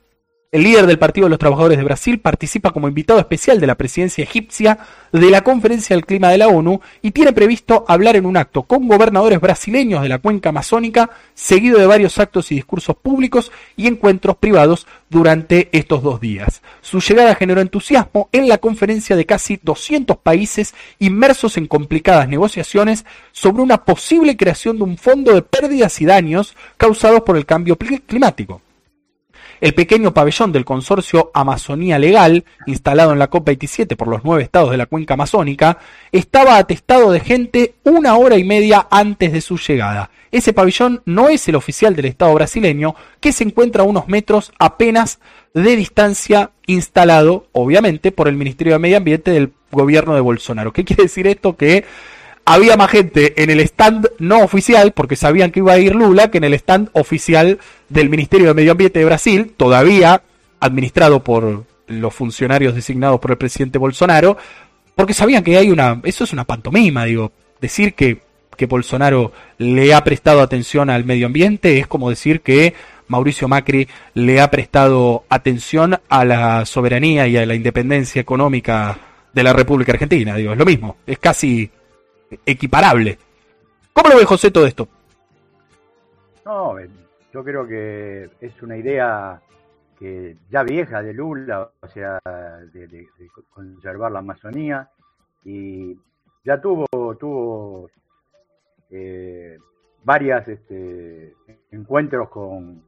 El 0.53 0.65
líder 0.65 0.87
del 0.87 0.99
Partido 0.99 1.25
de 1.25 1.31
los 1.31 1.39
Trabajadores 1.39 1.79
de 1.79 1.85
Brasil 1.85 2.21
participa 2.21 2.73
como 2.73 2.87
invitado 2.87 3.19
especial 3.19 3.59
de 3.59 3.67
la 3.67 3.75
presidencia 3.75 4.23
egipcia 4.23 4.81
de 5.11 5.31
la 5.31 5.41
Conferencia 5.41 5.97
del 5.97 6.05
Clima 6.05 6.29
de 6.29 6.37
la 6.37 6.49
ONU 6.49 6.79
y 7.01 7.13
tiene 7.13 7.33
previsto 7.33 7.87
hablar 7.89 8.17
en 8.17 8.27
un 8.27 8.37
acto 8.37 8.65
con 8.65 8.87
gobernadores 8.87 9.41
brasileños 9.41 10.03
de 10.03 10.11
la 10.11 10.19
cuenca 10.19 10.51
amazónica, 10.51 11.09
seguido 11.33 11.79
de 11.79 11.87
varios 11.87 12.19
actos 12.19 12.53
y 12.53 12.57
discursos 12.57 12.95
públicos 12.97 13.51
y 13.79 13.87
encuentros 13.87 14.37
privados 14.37 14.87
durante 15.09 15.71
estos 15.73 16.03
dos 16.03 16.21
días. 16.21 16.61
Su 16.83 17.01
llegada 17.01 17.35
generó 17.35 17.63
entusiasmo 17.63 18.29
en 18.31 18.47
la 18.47 18.59
conferencia 18.59 19.17
de 19.17 19.25
casi 19.25 19.59
200 19.63 20.19
países 20.19 20.75
inmersos 20.99 21.57
en 21.57 21.67
complicadas 21.67 22.29
negociaciones 22.29 23.07
sobre 23.33 23.63
una 23.63 23.87
posible 23.87 24.37
creación 24.37 24.77
de 24.77 24.85
un 24.85 24.99
fondo 24.99 25.33
de 25.33 25.41
pérdidas 25.41 25.99
y 26.03 26.05
daños 26.05 26.55
causados 26.77 27.23
por 27.23 27.39
el 27.39 27.47
cambio 27.47 27.79
climático. 27.79 28.61
El 29.63 29.75
pequeño 29.75 30.13
pabellón 30.13 30.51
del 30.51 30.65
consorcio 30.65 31.31
Amazonía 31.33 31.97
Legal, 31.97 32.45
instalado 32.67 33.13
en 33.13 33.21
la 33.21 33.31
COP27 33.31 33.95
por 33.95 34.09
los 34.09 34.25
nueve 34.25 34.43
estados 34.43 34.73
de 34.73 34.77
la 34.77 34.87
cuenca 34.87 35.15
amazónica, 35.15 35.79
estaba 36.11 36.57
atestado 36.57 37.13
de 37.13 37.21
gente 37.21 37.77
una 37.85 38.17
hora 38.17 38.37
y 38.37 38.43
media 38.43 38.89
antes 38.91 39.33
de 39.33 39.41
su 39.41 39.59
llegada. 39.59 40.11
Ese 40.33 40.53
pabellón 40.53 41.03
no 41.05 41.29
es 41.29 41.47
el 41.47 41.55
oficial 41.55 41.95
del 41.95 42.07
Estado 42.07 42.35
brasileño, 42.35 42.97
que 43.21 43.31
se 43.31 43.45
encuentra 43.45 43.85
a 43.85 43.87
unos 43.87 44.09
metros 44.09 44.51
apenas 44.59 45.21
de 45.55 45.77
distancia, 45.77 46.51
instalado, 46.67 47.47
obviamente, 47.53 48.11
por 48.11 48.27
el 48.27 48.35
Ministerio 48.35 48.73
de 48.73 48.81
Medio 48.81 48.97
Ambiente 48.97 49.31
del 49.31 49.53
gobierno 49.71 50.17
de 50.17 50.23
Bolsonaro. 50.23 50.73
¿Qué 50.73 50.85
quiere 50.85 51.05
decir 51.05 51.29
esto? 51.29 51.57
Que 51.57 51.85
había 52.45 52.77
más 52.77 52.91
gente 52.91 53.43
en 53.43 53.51
el 53.51 53.61
stand 53.61 54.09
no 54.19 54.43
oficial, 54.43 54.93
porque 54.93 55.17
sabían 55.17 55.51
que 55.51 55.61
iba 55.61 55.73
a 55.73 55.79
ir 55.79 55.95
Lula, 55.95 56.31
que 56.31 56.39
en 56.39 56.45
el 56.45 56.55
stand 56.55 56.89
oficial 56.93 57.59
del 57.89 58.09
Ministerio 58.09 58.49
de 58.49 58.55
Medio 58.55 58.73
Ambiente 58.73 58.99
de 58.99 59.05
Brasil, 59.05 59.53
todavía 59.57 60.23
administrado 60.61 61.23
por 61.23 61.65
los 61.87 62.15
funcionarios 62.15 62.75
designados 62.75 63.21
por 63.21 63.33
el 63.33 63.39
presidente 63.39 63.79
Bolsonaro, 63.79 64.37
porque 64.95 65.15
sabían 65.15 65.45
que 65.45 65.57
hay 65.57 65.71
una, 65.71 66.01
eso 66.05 66.25
es 66.25 66.33
una 66.33 66.45
pantomima, 66.45 67.05
digo, 67.05 67.33
decir 67.61 67.95
que, 67.95 68.21
que 68.57 68.67
Bolsonaro 68.67 69.33
le 69.59 69.95
ha 69.95 70.05
prestado 70.05 70.41
atención 70.41 70.91
al 70.91 71.05
medio 71.05 71.27
ambiente 71.27 71.79
es 71.79 71.87
como 71.87 72.11
decir 72.11 72.41
que 72.41 72.75
Mauricio 73.09 73.49
Macri 73.49 73.89
le 74.15 74.41
ha 74.41 74.51
prestado 74.51 75.25
atención 75.29 76.01
a 76.09 76.25
la 76.25 76.65
soberanía 76.65 77.27
y 77.27 77.37
a 77.37 77.47
la 77.47 77.55
independencia 77.55 78.21
económica 78.21 78.99
de 79.33 79.43
la 79.43 79.53
República 79.53 79.93
Argentina, 79.93 80.37
digo, 80.37 80.53
es 80.53 80.59
lo 80.59 80.65
mismo, 80.65 80.97
es 81.07 81.19
casi 81.19 81.71
equiparable. 82.45 83.19
¿Cómo 83.93 84.11
lo 84.11 84.17
ve 84.17 84.25
José 84.25 84.51
todo 84.51 84.67
esto? 84.67 84.89
No, 86.45 86.79
eh, 86.79 86.89
yo 87.33 87.45
creo 87.45 87.67
que 87.67 88.31
es 88.41 88.63
una 88.63 88.77
idea 88.77 89.41
que 89.99 90.37
ya 90.51 90.63
vieja 90.63 91.03
de 91.03 91.13
Lula, 91.15 91.71
o 91.81 91.89
sea, 91.89 92.19
de, 92.73 93.09
conservar 93.51 94.11
la 94.11 94.19
Amazonía, 94.19 94.89
y 95.45 95.97
ya 96.45 96.61
tuvo, 96.61 96.87
tuvo 97.17 97.89
eh, 98.91 99.59
varias 100.03 100.49
este, 100.49 101.35
encuentros 101.71 102.29
con 102.31 102.83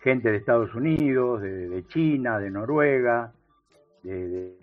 gente 0.00 0.30
de 0.30 0.38
Estados 0.38 0.74
Unidos, 0.74 1.42
de, 1.42 1.84
China, 1.88 2.38
de 2.38 2.50
Noruega, 2.50 3.32
de 4.02 4.56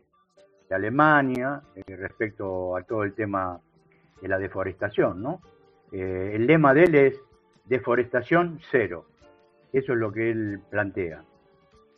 Alemania, 0.70 1.62
eh, 1.76 1.96
respecto 1.96 2.76
a 2.76 2.84
todo 2.84 3.04
el 3.04 3.14
tema 3.14 3.60
la 4.28 4.38
deforestación, 4.38 5.22
¿no? 5.22 5.42
Eh, 5.92 6.32
el 6.34 6.48
lema 6.48 6.74
de 6.74 6.84
él 6.84 6.96
es 6.96 7.22
deforestación 7.66 8.60
cero. 8.72 9.06
Eso 9.72 9.94
es 9.94 10.00
lo 10.00 10.12
que 10.12 10.32
él 10.32 10.60
plantea. 10.70 11.24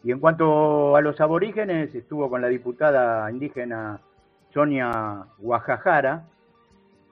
Y 0.03 0.11
en 0.11 0.19
cuanto 0.19 0.95
a 0.95 1.01
los 1.01 1.19
aborígenes, 1.19 1.93
estuvo 1.93 2.29
con 2.29 2.41
la 2.41 2.47
diputada 2.47 3.29
indígena 3.31 4.01
Sonia 4.53 5.25
Guajajara, 5.37 6.25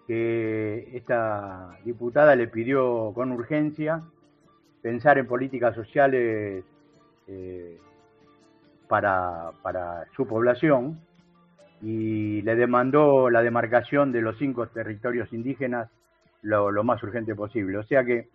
que 0.08 0.90
esta 0.94 1.78
diputada 1.84 2.36
le 2.36 2.48
pidió 2.48 3.12
con 3.14 3.32
urgencia 3.32 4.04
pensar 4.82 5.18
en 5.18 5.28
políticas 5.28 5.74
sociales 5.74 6.64
eh, 7.28 7.80
para, 8.88 9.52
para 9.64 10.06
su 10.16 10.28
población 10.28 11.00
y 11.82 12.42
le 12.42 12.56
demandó 12.56 13.30
la 13.30 13.42
demarcación 13.44 14.12
de 14.12 14.22
los 14.22 14.38
cinco 14.38 14.68
territorios 14.68 15.32
indígenas 15.34 15.90
lo, 16.42 16.84
más 16.84 17.02
urgente 17.04 17.36
posible. 17.36 17.78
O 17.78 17.84
sea 17.84 18.04
que 18.06 18.28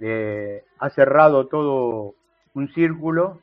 eh, 0.00 0.62
ha 0.78 0.90
cerrado 0.90 1.46
todo 1.46 2.14
un 2.54 2.68
círculo 2.72 3.40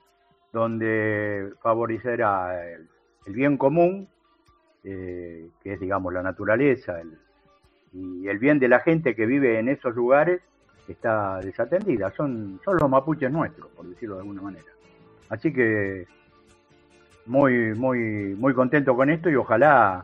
donde 0.52 1.52
favorecerá 1.62 2.70
el, 2.72 2.88
el 3.26 3.34
bien 3.34 3.58
común, 3.58 4.08
eh, 4.84 5.50
que 5.64 5.74
es, 5.74 5.80
digamos, 5.80 6.14
la 6.14 6.24
naturaleza, 6.24 7.00
el- 7.00 7.18
y 7.92 8.28
el 8.28 8.38
bien 8.38 8.60
de 8.60 8.68
la 8.68 8.82
gente 8.82 9.16
que 9.16 9.26
vive 9.26 9.58
en 9.58 9.68
esos 9.68 9.96
lugares 9.96 10.42
está 10.88 11.40
desatendida. 11.40 12.12
Son, 12.12 12.60
son 12.64 12.78
los 12.80 12.90
mapuches 12.90 13.32
nuestros, 13.32 13.68
por 13.72 13.88
decirlo 13.88 14.16
de 14.16 14.22
alguna 14.22 14.42
manera. 14.44 14.68
Así 15.30 15.52
que 15.52 16.06
muy, 17.30 17.76
muy, 17.76 18.36
muy 18.36 18.56
contento 18.56 18.96
con 18.96 19.12
esto 19.12 19.30
y 19.30 19.36
ojalá 19.36 20.04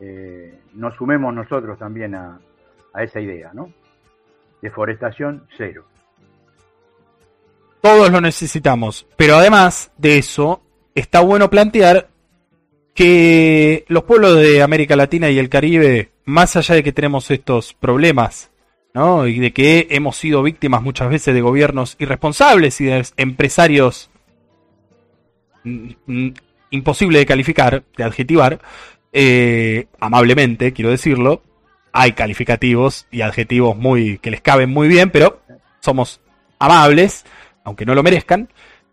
eh, 0.00 0.52
nos 0.74 0.96
sumemos 0.96 1.32
nosotros 1.32 1.78
también 1.78 2.16
a, 2.16 2.40
a 2.92 3.02
esa 3.04 3.20
idea, 3.20 3.52
¿no? 3.54 3.72
Deforestación 4.60 5.46
cero. 5.56 5.84
Todos 7.80 8.10
lo 8.10 8.20
necesitamos. 8.20 9.06
Pero 9.16 9.36
además 9.36 9.92
de 9.96 10.18
eso, 10.18 10.60
está 10.96 11.20
bueno 11.20 11.48
plantear 11.50 12.08
que 12.92 13.84
los 13.86 14.02
pueblos 14.02 14.36
de 14.36 14.60
América 14.60 14.96
Latina 14.96 15.30
y 15.30 15.38
el 15.38 15.48
Caribe, 15.48 16.10
más 16.24 16.56
allá 16.56 16.74
de 16.74 16.82
que 16.82 16.92
tenemos 16.92 17.30
estos 17.30 17.74
problemas, 17.74 18.50
¿no? 18.92 19.28
Y 19.28 19.38
de 19.38 19.52
que 19.52 19.86
hemos 19.90 20.16
sido 20.16 20.42
víctimas 20.42 20.82
muchas 20.82 21.10
veces 21.10 21.32
de 21.32 21.42
gobiernos 21.42 21.94
irresponsables 22.00 22.80
y 22.80 22.86
de 22.86 23.06
empresarios 23.18 24.10
mm, 25.62 25.90
mm, 26.06 26.34
imposible 26.70 27.18
de 27.18 27.26
calificar, 27.26 27.84
de 27.96 28.04
adjetivar, 28.04 28.60
eh, 29.12 29.86
amablemente, 30.00 30.72
quiero 30.72 30.90
decirlo. 30.90 31.42
Hay 31.92 32.12
calificativos 32.12 33.06
y 33.10 33.22
adjetivos 33.22 33.76
muy 33.76 34.18
que 34.18 34.30
les 34.30 34.42
caben 34.42 34.70
muy 34.70 34.88
bien, 34.88 35.10
pero 35.10 35.40
somos 35.80 36.20
amables, 36.58 37.24
aunque 37.64 37.86
no 37.86 37.94
lo 37.94 38.02
merezcan. 38.02 38.50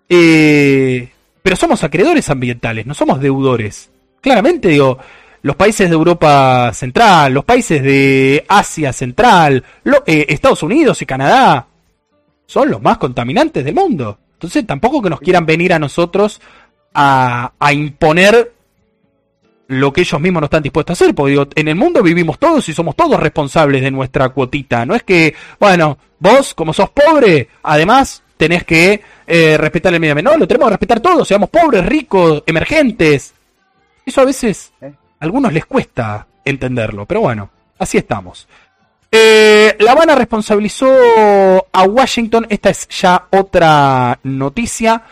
Eh, 0.08 1.10
pero 1.42 1.56
somos 1.58 1.84
acreedores 1.84 2.30
ambientales, 2.30 2.86
no 2.86 2.94
somos 2.94 3.20
deudores. 3.20 3.92
Claramente, 4.22 4.70
digo, 4.70 4.98
los 5.42 5.58
países 5.58 5.90
de 5.90 5.94
Europa 5.94 6.72
Central, 6.74 7.34
los 7.34 7.44
países 7.44 7.84
de 7.84 8.46
Asia 8.48 8.94
Central, 8.94 9.62
eh, 10.06 10.26
Estados 10.30 10.64
Unidos 10.64 11.02
y 11.02 11.06
Canadá, 11.06 11.68
son 12.46 12.70
los 12.70 12.82
más 12.82 12.98
contaminantes 12.98 13.66
del 13.66 13.76
mundo. 13.76 14.20
Entonces 14.34 14.66
tampoco 14.66 15.02
que 15.02 15.10
nos 15.10 15.20
quieran 15.20 15.46
venir 15.46 15.74
a 15.74 15.80
nosotros 15.80 16.42
a, 16.94 17.52
a 17.60 17.74
imponer 17.74 18.54
lo 19.68 19.94
que 19.94 20.02
ellos 20.02 20.20
mismos 20.20 20.42
no 20.42 20.46
están 20.46 20.64
dispuestos 20.64 20.92
a 20.92 21.04
hacer, 21.04 21.16
porque 21.16 21.32
digo, 21.32 21.48
en 21.56 21.68
el 21.68 21.76
mundo 21.76 22.04
vivimos 22.04 22.38
todos 22.38 22.68
y 22.70 22.74
somos 22.74 22.96
todos 22.96 23.20
responsables 23.20 23.82
de 23.82 23.92
nuestra 23.92 24.30
cuotita. 24.30 24.86
No 24.86 24.96
es 24.96 25.04
que, 25.04 25.34
bueno, 25.60 25.98
vos 26.20 26.54
como 26.54 26.74
sos 26.74 26.90
pobre, 26.90 27.50
además 27.64 28.24
tenés 28.38 28.64
que 28.64 29.02
eh, 29.26 29.58
respetar 29.58 29.94
el 29.94 30.00
medio 30.00 30.14
ambiente. 30.14 30.32
No, 30.32 30.38
lo 30.38 30.48
tenemos 30.48 30.68
que 30.68 30.74
respetar 30.74 31.00
todos, 31.00 31.28
seamos 31.28 31.50
pobres, 31.50 31.86
ricos, 31.86 32.44
emergentes. 32.46 33.34
Eso 34.06 34.22
a 34.22 34.26
veces 34.26 34.74
¿eh? 34.82 34.94
a 35.20 35.24
algunos 35.24 35.54
les 35.54 35.66
cuesta 35.66 36.28
entenderlo, 36.44 37.06
pero 37.06 37.22
bueno, 37.22 37.50
así 37.80 37.98
estamos. 37.98 38.48
Eh, 39.10 39.76
La 39.80 39.92
Habana 39.92 40.16
responsabilizó 40.16 40.88
a 41.72 41.84
Washington, 41.84 42.48
esta 42.50 42.70
es 42.70 42.88
ya 42.90 43.28
otra 43.32 44.20
noticia. 44.24 45.04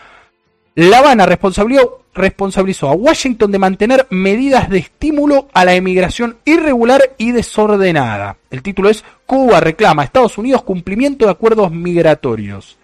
La 0.74 1.00
Habana 1.00 1.26
responsabilizó, 1.26 2.88
a 2.88 2.94
Washington 2.94 3.52
de 3.52 3.58
mantener 3.58 4.06
medidas 4.08 4.70
de 4.70 4.78
estímulo 4.78 5.48
a 5.52 5.66
la 5.66 5.74
emigración 5.74 6.38
irregular 6.46 7.02
y 7.18 7.32
desordenada. 7.32 8.38
El 8.50 8.62
título 8.62 8.88
es 8.88 9.04
Cuba 9.26 9.60
reclama 9.60 10.00
a 10.00 10.06
Estados 10.06 10.38
Unidos 10.38 10.62
cumplimiento 10.62 11.26
de 11.26 11.32
acuerdos 11.32 11.70
migratorios. 11.72 12.78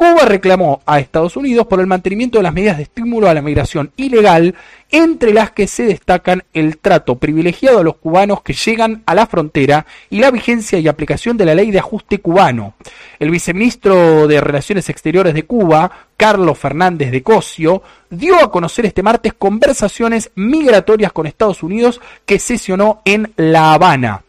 Cuba 0.00 0.24
reclamó 0.24 0.80
a 0.86 0.98
Estados 0.98 1.36
Unidos 1.36 1.66
por 1.66 1.78
el 1.78 1.86
mantenimiento 1.86 2.38
de 2.38 2.44
las 2.44 2.54
medidas 2.54 2.78
de 2.78 2.84
estímulo 2.84 3.28
a 3.28 3.34
la 3.34 3.42
migración 3.42 3.92
ilegal, 3.98 4.54
entre 4.90 5.34
las 5.34 5.50
que 5.50 5.66
se 5.66 5.84
destacan 5.84 6.42
el 6.54 6.78
trato 6.78 7.16
privilegiado 7.16 7.80
a 7.80 7.82
los 7.82 7.96
cubanos 7.96 8.40
que 8.40 8.54
llegan 8.54 9.02
a 9.04 9.14
la 9.14 9.26
frontera 9.26 9.84
y 10.08 10.20
la 10.20 10.30
vigencia 10.30 10.78
y 10.78 10.88
aplicación 10.88 11.36
de 11.36 11.44
la 11.44 11.54
ley 11.54 11.70
de 11.70 11.80
ajuste 11.80 12.18
cubano. 12.18 12.72
El 13.18 13.30
viceministro 13.30 14.26
de 14.26 14.40
Relaciones 14.40 14.88
Exteriores 14.88 15.34
de 15.34 15.42
Cuba, 15.42 15.90
Carlos 16.16 16.58
Fernández 16.58 17.10
de 17.10 17.22
Cosio, 17.22 17.82
dio 18.08 18.42
a 18.42 18.50
conocer 18.50 18.86
este 18.86 19.02
martes 19.02 19.34
conversaciones 19.34 20.30
migratorias 20.34 21.12
con 21.12 21.26
Estados 21.26 21.62
Unidos 21.62 22.00
que 22.24 22.38
sesionó 22.38 23.02
en 23.04 23.34
La 23.36 23.74
Habana. 23.74 24.22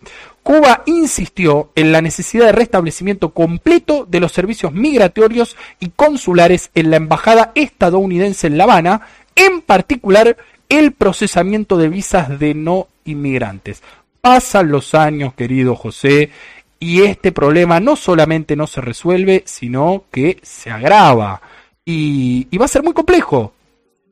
Cuba 0.44 0.84
insistió 0.88 1.72
en 1.76 1.92
la 1.92 2.02
necesidad 2.02 2.48
de 2.48 2.52
restablecimiento 2.52 3.30
completo 3.30 4.06
de 4.10 4.20
los 4.20 4.32
servicios 4.32 4.74
migratorios 4.74 5.56
y 5.80 5.90
consulares 5.90 6.72
en 6.74 6.90
la 6.90 6.98
embajada 6.98 7.52
estadounidense 7.56 8.48
en 8.48 8.58
La 8.58 8.64
Habana, 8.64 9.02
en 9.36 9.62
particular 9.62 10.38
el 10.68 10.94
procesamiento 10.94 11.78
de 11.78 11.90
visas 11.90 12.40
de 12.40 12.56
no 12.56 12.88
inmigrantes. 13.06 13.84
Pasan 14.20 14.72
los 14.72 14.96
años, 14.96 15.34
querido 15.34 15.76
José, 15.76 16.32
y 16.80 17.04
este 17.04 17.32
problema 17.32 17.80
no 17.80 17.96
solamente 17.96 18.56
no 18.56 18.66
se 18.66 18.82
resuelve, 18.82 19.44
sino 19.46 20.06
que 20.12 20.40
se 20.42 20.72
agrava. 20.72 21.42
Y, 21.86 22.48
y 22.50 22.58
va 22.58 22.66
a 22.66 22.70
ser 22.70 22.84
muy 22.84 22.94
complejo. 22.94 23.54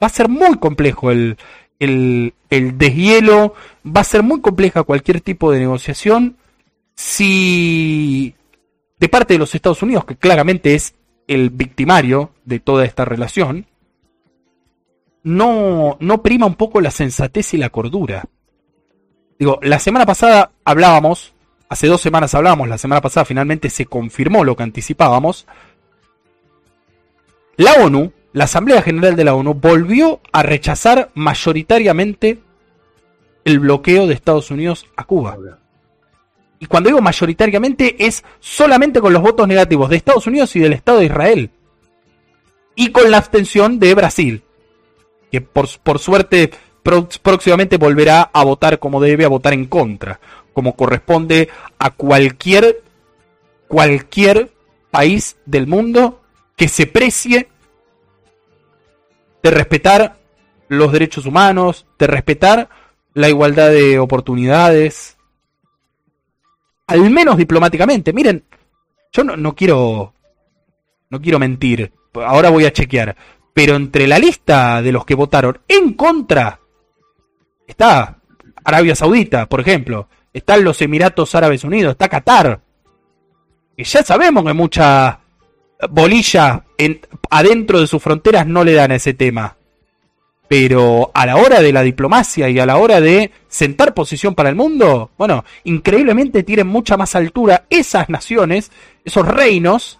Va 0.01 0.07
a 0.07 0.11
ser 0.11 0.29
muy 0.29 0.57
complejo 0.57 1.11
el, 1.11 1.37
el, 1.79 2.33
el 2.49 2.77
deshielo, 2.77 3.53
va 3.85 4.01
a 4.01 4.05
ser 4.05 4.23
muy 4.23 4.41
compleja 4.41 4.83
cualquier 4.83 5.21
tipo 5.21 5.51
de 5.51 5.59
negociación 5.59 6.37
si 6.95 8.35
de 8.99 9.09
parte 9.09 9.33
de 9.33 9.39
los 9.39 9.55
Estados 9.55 9.81
Unidos, 9.81 10.05
que 10.05 10.17
claramente 10.17 10.75
es 10.75 10.95
el 11.27 11.49
victimario 11.49 12.31
de 12.43 12.59
toda 12.59 12.85
esta 12.85 13.05
relación, 13.05 13.65
no, 15.23 15.97
no 15.99 16.21
prima 16.21 16.45
un 16.45 16.55
poco 16.55 16.81
la 16.81 16.91
sensatez 16.91 17.53
y 17.53 17.57
la 17.57 17.69
cordura. 17.69 18.25
Digo, 19.37 19.59
la 19.61 19.79
semana 19.79 20.05
pasada 20.05 20.51
hablábamos, 20.65 21.33
hace 21.69 21.87
dos 21.87 22.01
semanas 22.01 22.33
hablábamos, 22.33 22.67
la 22.67 22.77
semana 22.77 22.99
pasada 22.99 23.25
finalmente 23.25 23.69
se 23.69 23.85
confirmó 23.85 24.43
lo 24.43 24.55
que 24.55 24.63
anticipábamos. 24.63 25.45
La 27.55 27.73
ONU, 27.75 28.11
la 28.33 28.43
Asamblea 28.43 28.81
General 28.81 29.15
de 29.15 29.23
la 29.23 29.33
ONU, 29.33 29.53
volvió 29.53 30.21
a 30.31 30.43
rechazar 30.43 31.09
mayoritariamente 31.15 32.39
el 33.43 33.59
bloqueo 33.59 34.07
de 34.07 34.13
Estados 34.13 34.51
Unidos 34.51 34.85
a 34.95 35.03
Cuba. 35.03 35.37
Y 36.59 36.65
cuando 36.65 36.89
digo 36.89 37.01
mayoritariamente 37.01 38.05
es 38.05 38.23
solamente 38.39 38.99
con 38.99 39.13
los 39.13 39.21
votos 39.21 39.47
negativos 39.47 39.89
de 39.89 39.95
Estados 39.95 40.27
Unidos 40.27 40.55
y 40.55 40.59
del 40.59 40.73
Estado 40.73 40.99
de 40.99 41.05
Israel. 41.05 41.49
Y 42.75 42.91
con 42.91 43.09
la 43.09 43.17
abstención 43.17 43.79
de 43.79 43.95
Brasil, 43.95 44.43
que 45.31 45.41
por, 45.41 45.67
por 45.83 45.99
suerte 45.99 46.51
próximamente 47.21 47.77
volverá 47.77 48.29
a 48.33 48.43
votar 48.43 48.79
como 48.79 49.01
debe, 49.01 49.25
a 49.25 49.29
votar 49.29 49.53
en 49.53 49.65
contra, 49.65 50.19
como 50.53 50.75
corresponde 50.75 51.49
a 51.77 51.91
cualquier, 51.91 52.83
cualquier 53.67 54.51
país 54.91 55.37
del 55.45 55.67
mundo 55.67 56.21
que 56.55 56.67
se 56.67 56.87
precie 56.87 57.49
de 59.41 59.51
respetar 59.51 60.17
los 60.67 60.91
derechos 60.91 61.25
humanos, 61.25 61.85
de 61.97 62.07
respetar 62.07 62.69
la 63.13 63.29
igualdad 63.29 63.69
de 63.69 63.99
oportunidades, 63.99 65.17
al 66.87 67.09
menos 67.09 67.37
diplomáticamente. 67.37 68.13
Miren, 68.13 68.43
yo 69.11 69.23
no, 69.23 69.35
no 69.35 69.55
quiero 69.55 70.13
no 71.09 71.19
quiero 71.19 71.39
mentir, 71.39 71.91
ahora 72.13 72.51
voy 72.51 72.65
a 72.65 72.73
chequear, 72.73 73.15
pero 73.53 73.75
entre 73.75 74.07
la 74.07 74.19
lista 74.19 74.81
de 74.81 74.91
los 74.91 75.05
que 75.05 75.15
votaron 75.15 75.59
en 75.67 75.93
contra 75.93 76.59
está 77.65 78.19
Arabia 78.63 78.95
Saudita, 78.95 79.47
por 79.47 79.61
ejemplo, 79.61 80.07
están 80.33 80.63
los 80.63 80.81
Emiratos 80.81 81.33
Árabes 81.35 81.63
Unidos, 81.63 81.91
está 81.91 82.07
Qatar. 82.07 82.61
Que 83.75 83.83
ya 83.83 84.03
sabemos 84.03 84.43
que 84.43 84.53
mucha 84.53 85.19
bolilla 85.89 86.63
en, 86.79 87.01
adentro 87.29 87.79
de 87.79 87.87
sus 87.87 88.01
fronteras 88.01 88.47
no 88.47 88.63
le 88.63 88.73
dan 88.73 88.91
a 88.91 88.95
ese 88.95 89.13
tema. 89.13 89.57
Pero 90.47 91.11
a 91.13 91.27
la 91.27 91.35
hora 91.35 91.61
de 91.61 91.71
la 91.71 91.83
diplomacia 91.83 92.49
y 92.49 92.57
a 92.57 92.65
la 92.65 92.77
hora 92.77 92.99
de 92.99 93.29
sentar 93.47 93.93
posición 93.93 94.33
para 94.33 94.49
el 94.49 94.55
mundo, 94.55 95.11
bueno, 95.15 95.45
increíblemente 95.65 96.41
tienen 96.41 96.65
mucha 96.65 96.97
más 96.97 97.13
altura 97.15 97.65
esas 97.69 98.09
naciones, 98.09 98.71
esos 99.05 99.27
reinos, 99.27 99.99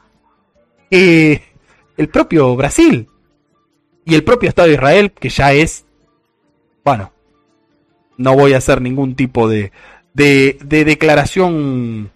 que 0.89 1.43
el 1.97 2.07
propio 2.09 2.55
Brasil 2.55 3.07
y 4.05 4.15
el 4.15 4.23
propio 4.23 4.49
Estado 4.49 4.69
de 4.69 4.73
Israel, 4.73 5.11
que 5.11 5.29
ya 5.29 5.53
es, 5.53 5.85
bueno, 6.83 7.11
no 8.17 8.35
voy 8.35 8.53
a 8.53 8.57
hacer 8.57 8.81
ningún 8.81 9.15
tipo 9.15 9.47
de, 9.47 9.71
de 10.13 10.57
declaración 10.63 12.11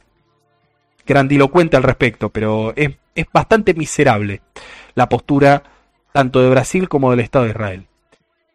grandilocuente 1.06 1.78
al 1.78 1.84
respecto, 1.84 2.30
pero 2.30 2.74
es, 2.76 2.92
es 3.16 3.26
bastante 3.32 3.74
miserable 3.74 4.42
la 4.96 5.10
postura 5.10 5.64
tanto 6.12 6.42
de 6.42 6.50
Brasil 6.50 6.88
como 6.88 7.12
del 7.12 7.20
Estado 7.20 7.46
de 7.46 7.52
Israel. 7.52 7.88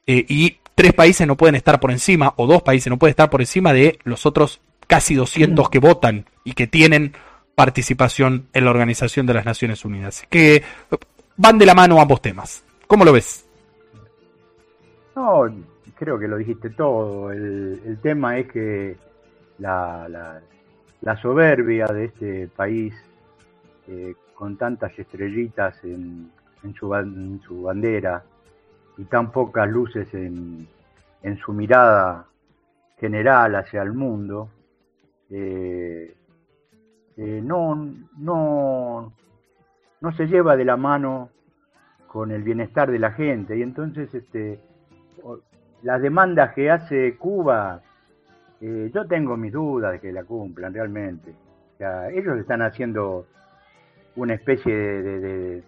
Eh, 0.06 0.24
y 0.28 0.58
tres 0.74 0.94
países 0.94 1.26
no 1.26 1.36
pueden 1.36 1.54
estar 1.54 1.80
por 1.80 1.90
encima, 1.90 2.32
o 2.36 2.46
dos 2.46 2.62
países 2.62 2.88
no 2.88 2.98
pueden 2.98 3.12
estar 3.12 3.30
por 3.30 3.40
encima 3.40 3.72
de 3.72 3.98
los 4.04 4.26
otros 4.26 4.60
casi 4.86 5.14
200 5.14 5.68
que 5.68 5.80
votan 5.80 6.26
y 6.44 6.52
que 6.52 6.66
tienen 6.66 7.12
participación 7.54 8.46
en 8.52 8.64
la 8.64 8.70
Organización 8.70 9.26
de 9.26 9.34
las 9.34 9.44
Naciones 9.44 9.84
Unidas. 9.84 10.24
Que 10.30 10.62
van 11.36 11.58
de 11.58 11.66
la 11.66 11.74
mano 11.74 12.00
ambos 12.00 12.22
temas. 12.22 12.64
¿Cómo 12.86 13.04
lo 13.04 13.12
ves? 13.12 13.44
No, 15.14 15.52
creo 15.96 16.18
que 16.18 16.28
lo 16.28 16.36
dijiste 16.36 16.70
todo. 16.70 17.32
El, 17.32 17.82
el 17.84 17.98
tema 17.98 18.38
es 18.38 18.50
que 18.50 18.96
la, 19.58 20.40
la, 21.00 21.16
soberbia 21.16 21.86
de 21.86 22.04
este 22.06 22.48
país, 22.48 22.94
eh, 23.86 24.14
con 24.34 24.56
tantas 24.56 24.96
estrellitas 24.98 25.82
en, 25.84 26.30
en, 26.62 26.74
su, 26.74 26.94
en, 26.94 27.40
su, 27.46 27.62
bandera 27.62 28.22
y 28.96 29.04
tan 29.04 29.32
pocas 29.32 29.68
luces 29.68 30.12
en, 30.14 30.66
en 31.22 31.38
su 31.38 31.52
mirada 31.52 32.26
general 32.98 33.54
hacia 33.54 33.82
el 33.82 33.92
mundo, 33.92 34.50
eh, 35.30 36.14
eh, 37.16 37.40
no, 37.42 37.74
no, 38.16 39.12
no 40.00 40.12
se 40.12 40.26
lleva 40.26 40.56
de 40.56 40.64
la 40.64 40.76
mano 40.76 41.30
con 42.06 42.30
el 42.30 42.42
bienestar 42.42 42.90
de 42.90 42.98
la 42.98 43.12
gente. 43.12 43.56
Y 43.56 43.62
entonces 43.62 44.12
este 44.14 44.60
las 45.82 46.02
demandas 46.02 46.54
que 46.54 46.70
hace 46.70 47.16
Cuba 47.16 47.82
eh, 48.60 48.90
yo 48.92 49.06
tengo 49.06 49.36
mis 49.36 49.52
dudas 49.52 49.92
de 49.92 50.00
que 50.00 50.10
la 50.12 50.24
cumplan 50.24 50.74
realmente 50.74 51.30
o 51.74 51.76
sea, 51.78 52.10
ellos 52.10 52.36
están 52.38 52.62
haciendo 52.62 53.26
una 54.16 54.34
especie 54.34 54.74
de, 54.74 55.02
de, 55.02 55.20
de, 55.20 55.62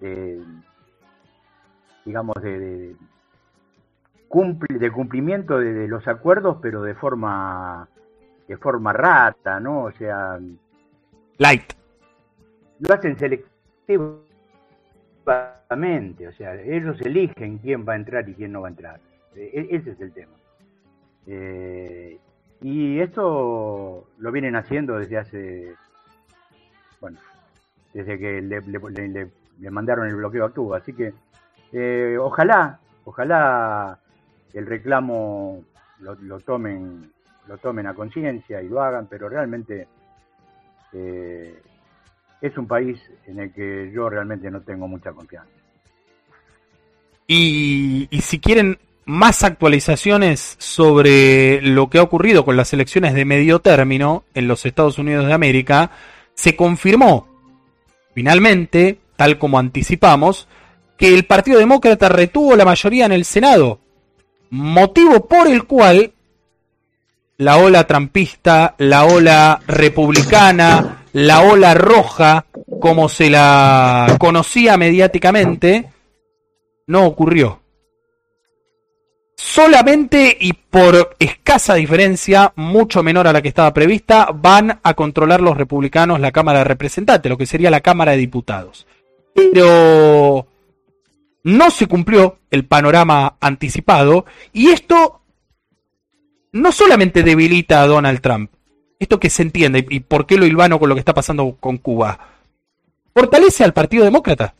de 0.00 0.42
digamos 2.04 2.36
de, 2.42 2.58
de, 2.58 2.96
cumplimiento 4.90 5.58
de, 5.58 5.88
los 5.88 6.06
acuerdos 6.08 6.58
pero 6.62 6.82
de 6.82 6.94
forma 6.94 7.88
de 8.46 8.56
forma 8.56 8.92
rata 8.92 9.60
no 9.60 9.84
o 9.84 9.92
sea 9.92 10.38
light 11.38 11.72
lo 12.80 12.94
hacen 12.94 13.18
selectivo 13.18 14.22
o 15.70 16.32
sea, 16.36 16.54
ellos 16.54 17.00
eligen 17.02 17.58
quién 17.58 17.86
va 17.86 17.92
a 17.92 17.96
entrar 17.96 18.28
y 18.28 18.34
quién 18.34 18.52
no 18.52 18.62
va 18.62 18.68
a 18.68 18.70
entrar. 18.70 19.00
E 19.34 19.68
ese 19.70 19.90
es 19.90 20.00
el 20.00 20.12
tema. 20.12 20.32
Eh, 21.28 22.18
y 22.62 22.98
esto 23.00 24.08
lo 24.18 24.32
vienen 24.32 24.56
haciendo 24.56 24.98
desde 24.98 25.18
hace, 25.18 25.74
bueno, 27.00 27.18
desde 27.92 28.18
que 28.18 28.40
le, 28.40 29.70
mandaron 29.70 30.08
el 30.08 30.16
bloqueo 30.16 30.46
a 30.46 30.52
Cuba. 30.52 30.78
Así 30.78 30.92
que 30.94 31.12
eh, 31.72 32.16
ojalá, 32.18 32.80
ojalá 33.04 33.98
el 34.54 34.66
reclamo 34.66 35.64
lo, 36.00 36.40
tomen 36.40 37.12
lo 37.46 37.58
tomen 37.58 37.86
a 37.86 37.94
conciencia 37.94 38.62
y 38.62 38.68
lo 38.68 38.82
hagan, 38.82 39.06
pero 39.06 39.28
realmente 39.28 39.86
eh, 40.92 41.60
es 42.40 42.56
un 42.56 42.66
país 42.66 43.00
en 43.26 43.40
el 43.40 43.52
que 43.52 43.90
yo 43.92 44.08
realmente 44.08 44.50
no 44.50 44.62
tengo 44.62 44.88
mucha 44.88 45.12
confianza. 45.12 45.50
Y, 47.30 48.08
si 48.22 48.40
quieren 48.40 48.78
más 49.08 49.42
actualizaciones 49.42 50.56
sobre 50.58 51.62
lo 51.62 51.88
que 51.88 51.96
ha 51.96 52.02
ocurrido 52.02 52.44
con 52.44 52.58
las 52.58 52.74
elecciones 52.74 53.14
de 53.14 53.24
medio 53.24 53.58
término 53.58 54.24
en 54.34 54.46
los 54.46 54.66
Estados 54.66 54.98
Unidos 54.98 55.26
de 55.26 55.32
América, 55.32 55.90
se 56.34 56.54
confirmó 56.54 57.26
finalmente, 58.14 58.98
tal 59.16 59.38
como 59.38 59.58
anticipamos, 59.58 60.46
que 60.98 61.14
el 61.14 61.24
Partido 61.24 61.58
Demócrata 61.58 62.10
retuvo 62.10 62.54
la 62.54 62.66
mayoría 62.66 63.06
en 63.06 63.12
el 63.12 63.24
Senado, 63.24 63.80
motivo 64.50 65.26
por 65.26 65.48
el 65.48 65.64
cual 65.64 66.12
la 67.38 67.56
ola 67.56 67.86
trampista, 67.86 68.74
la 68.76 69.06
ola 69.06 69.62
republicana, 69.66 71.04
la 71.14 71.40
ola 71.40 71.72
roja, 71.72 72.44
como 72.78 73.08
se 73.08 73.30
la 73.30 74.16
conocía 74.18 74.76
mediáticamente, 74.76 75.88
no 76.88 77.06
ocurrió. 77.06 77.60
Solamente 79.40 80.36
y 80.40 80.52
por 80.52 81.14
escasa 81.20 81.76
diferencia, 81.76 82.52
mucho 82.56 83.04
menor 83.04 83.28
a 83.28 83.32
la 83.32 83.40
que 83.40 83.46
estaba 83.46 83.72
prevista, 83.72 84.30
van 84.34 84.80
a 84.82 84.94
controlar 84.94 85.40
los 85.40 85.56
republicanos 85.56 86.18
la 86.18 86.32
Cámara 86.32 86.58
de 86.58 86.64
Representantes, 86.64 87.30
lo 87.30 87.38
que 87.38 87.46
sería 87.46 87.70
la 87.70 87.80
Cámara 87.80 88.12
de 88.12 88.18
Diputados. 88.18 88.88
Pero 89.32 90.44
no 91.44 91.70
se 91.70 91.86
cumplió 91.86 92.40
el 92.50 92.64
panorama 92.64 93.36
anticipado 93.40 94.26
y 94.52 94.70
esto 94.70 95.22
no 96.50 96.72
solamente 96.72 97.22
debilita 97.22 97.80
a 97.80 97.86
Donald 97.86 98.20
Trump, 98.20 98.50
esto 98.98 99.20
que 99.20 99.30
se 99.30 99.42
entiende 99.42 99.86
y 99.88 100.00
por 100.00 100.26
qué 100.26 100.36
lo 100.36 100.46
hilvano 100.46 100.80
con 100.80 100.88
lo 100.88 100.96
que 100.96 101.00
está 101.00 101.14
pasando 101.14 101.56
con 101.60 101.76
Cuba, 101.76 102.18
fortalece 103.14 103.62
al 103.62 103.72
Partido 103.72 104.04
Demócrata, 104.04 104.56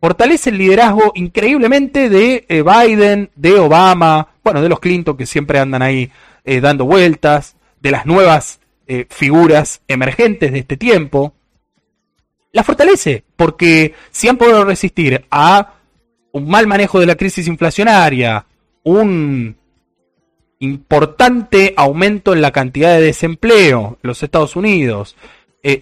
fortalece 0.00 0.50
el 0.50 0.58
liderazgo 0.58 1.12
increíblemente 1.14 2.08
de 2.08 2.44
eh, 2.48 2.62
Biden, 2.62 3.30
de 3.34 3.58
Obama, 3.58 4.28
bueno, 4.44 4.62
de 4.62 4.68
los 4.68 4.80
Clinton 4.80 5.16
que 5.16 5.26
siempre 5.26 5.58
andan 5.58 5.82
ahí 5.82 6.10
eh, 6.44 6.60
dando 6.60 6.84
vueltas, 6.84 7.56
de 7.80 7.90
las 7.90 8.06
nuevas 8.06 8.60
eh, 8.86 9.06
figuras 9.10 9.82
emergentes 9.88 10.52
de 10.52 10.60
este 10.60 10.76
tiempo. 10.76 11.34
La 12.52 12.64
fortalece, 12.64 13.24
porque 13.36 13.94
si 14.10 14.28
han 14.28 14.36
podido 14.36 14.64
resistir 14.64 15.26
a 15.30 15.74
un 16.32 16.48
mal 16.48 16.66
manejo 16.66 17.00
de 17.00 17.06
la 17.06 17.16
crisis 17.16 17.46
inflacionaria, 17.48 18.46
un 18.82 19.56
importante 20.58 21.74
aumento 21.76 22.32
en 22.32 22.40
la 22.40 22.50
cantidad 22.50 22.94
de 22.94 23.02
desempleo 23.02 23.98
en 24.02 24.08
los 24.08 24.22
Estados 24.22 24.56
Unidos, 24.56 25.16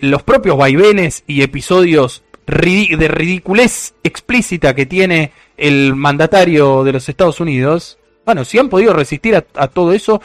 los 0.00 0.22
propios 0.22 0.56
vaivenes 0.56 1.22
y 1.26 1.42
episodios 1.42 2.24
de 2.46 3.08
ridiculez 3.08 3.94
explícita 4.02 4.74
que 4.74 4.86
tiene 4.86 5.32
el 5.56 5.94
mandatario 5.94 6.84
de 6.84 6.92
los 6.92 7.08
Estados 7.08 7.40
Unidos, 7.40 7.98
bueno, 8.24 8.44
si 8.44 8.58
han 8.58 8.68
podido 8.68 8.92
resistir 8.92 9.36
a, 9.36 9.68
todo 9.68 9.92
eso, 9.92 10.20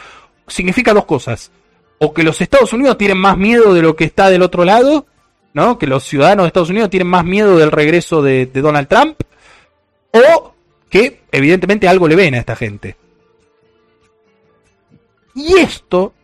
significa 0.46 0.94
dos 0.94 1.04
cosas. 1.04 1.50
O 1.98 2.14
que 2.14 2.22
los 2.22 2.40
Estados 2.40 2.72
Unidos 2.72 2.96
tienen 2.98 3.18
más 3.18 3.36
miedo 3.36 3.74
de 3.74 3.82
lo 3.82 3.94
que 3.94 4.04
está 4.04 4.30
del 4.30 4.42
otro 4.42 4.64
lado, 4.64 5.06
¿no? 5.52 5.78
Que 5.78 5.86
los 5.86 6.04
ciudadanos 6.04 6.44
de 6.44 6.48
Estados 6.48 6.70
Unidos 6.70 6.90
tienen 6.90 7.08
más 7.08 7.24
miedo 7.24 7.56
del 7.58 7.70
regreso 7.70 8.22
de, 8.22 8.46
de 8.46 8.60
Donald 8.60 8.88
Trump, 8.88 9.20
o 10.12 10.54
que 10.88 11.20
evidentemente 11.30 11.88
algo 11.88 12.08
le 12.08 12.16
ven 12.16 12.34
a 12.34 12.38
esta 12.38 12.56
gente. 12.56 12.96
Y 15.34 15.54
esto 15.58 16.14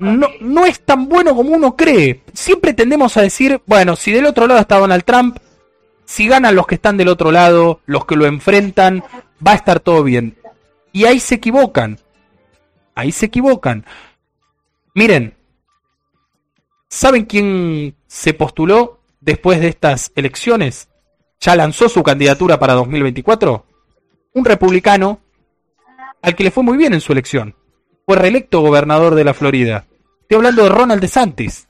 no, 0.00 0.28
no, 0.40 0.66
es 0.66 0.80
tan 0.80 1.08
bueno 1.08 1.34
como 1.34 1.50
uno 1.50 1.76
cree. 1.76 2.22
Siempre 2.32 2.72
tendemos 2.74 3.16
a 3.16 3.22
decir, 3.22 3.60
bueno, 3.66 3.96
si 3.96 4.12
del 4.12 4.26
otro 4.26 4.46
lado 4.46 4.60
está 4.60 4.78
Donald 4.78 5.04
Trump, 5.04 5.38
si 6.04 6.28
ganan 6.28 6.54
los 6.54 6.66
que 6.66 6.76
están 6.76 6.96
del 6.96 7.08
otro 7.08 7.30
lado, 7.30 7.80
los 7.86 8.04
que 8.04 8.16
lo 8.16 8.26
enfrentan, 8.26 9.04
va 9.44 9.52
a 9.52 9.56
estar 9.56 9.80
todo 9.80 10.02
bien. 10.02 10.36
Y 10.92 11.04
ahí 11.04 11.20
se 11.20 11.36
equivocan. 11.36 11.98
Ahí 12.94 13.12
se 13.12 13.26
equivocan. 13.26 13.84
Miren, 14.94 15.34
¿saben 16.88 17.24
quién 17.24 17.96
se 18.06 18.34
postuló 18.34 19.00
después 19.20 19.60
de 19.60 19.68
estas 19.68 20.12
elecciones? 20.14 20.88
¿Ya 21.40 21.56
lanzó 21.56 21.88
su 21.88 22.02
candidatura 22.02 22.58
para 22.58 22.74
2024? 22.74 23.66
Un 24.34 24.44
republicano 24.44 25.20
al 26.20 26.36
que 26.36 26.44
le 26.44 26.50
fue 26.50 26.62
muy 26.62 26.76
bien 26.76 26.92
en 26.94 27.00
su 27.00 27.12
elección 27.12 27.54
fue 28.06 28.16
reelecto 28.16 28.60
gobernador 28.60 29.14
de 29.14 29.24
la 29.24 29.34
Florida. 29.34 29.84
Estoy 30.22 30.36
hablando 30.36 30.64
de 30.64 30.68
Ronald 30.68 31.00
DeSantis, 31.00 31.68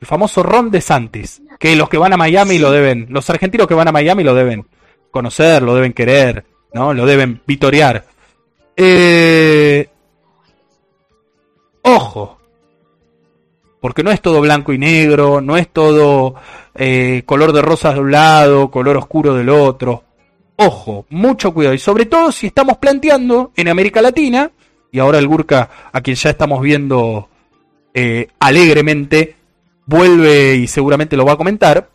el 0.00 0.06
famoso 0.06 0.42
Ron 0.42 0.70
DeSantis, 0.70 1.42
que 1.58 1.76
los 1.76 1.88
que 1.88 1.98
van 1.98 2.12
a 2.12 2.16
Miami 2.16 2.58
lo 2.58 2.70
deben, 2.70 3.06
los 3.10 3.28
argentinos 3.30 3.66
que 3.66 3.74
van 3.74 3.88
a 3.88 3.92
Miami 3.92 4.22
lo 4.22 4.34
deben 4.34 4.66
conocer, 5.10 5.62
lo 5.62 5.74
deben 5.74 5.92
querer, 5.92 6.44
¿no? 6.72 6.92
Lo 6.92 7.06
deben 7.06 7.40
vitorear. 7.46 8.04
Eh... 8.76 9.88
Ojo, 11.82 12.38
porque 13.80 14.02
no 14.02 14.10
es 14.10 14.20
todo 14.20 14.40
blanco 14.40 14.72
y 14.72 14.78
negro, 14.78 15.40
no 15.40 15.56
es 15.56 15.68
todo 15.68 16.34
eh, 16.74 17.22
color 17.24 17.52
de 17.52 17.62
rosas 17.62 17.94
de 17.94 18.00
un 18.00 18.10
lado, 18.10 18.70
color 18.70 18.96
oscuro 18.96 19.34
del 19.34 19.48
otro. 19.48 20.02
Ojo, 20.56 21.06
mucho 21.10 21.54
cuidado. 21.54 21.74
Y 21.74 21.78
sobre 21.78 22.06
todo 22.06 22.32
si 22.32 22.48
estamos 22.48 22.78
planteando 22.78 23.52
en 23.54 23.68
América 23.68 24.02
Latina 24.02 24.50
y 24.96 24.98
ahora 24.98 25.18
el 25.18 25.28
Gurka, 25.28 25.68
a 25.92 26.00
quien 26.00 26.16
ya 26.16 26.30
estamos 26.30 26.62
viendo 26.62 27.28
eh, 27.92 28.28
alegremente, 28.38 29.36
vuelve 29.84 30.54
y 30.54 30.66
seguramente 30.68 31.18
lo 31.18 31.26
va 31.26 31.34
a 31.34 31.36
comentar. 31.36 31.90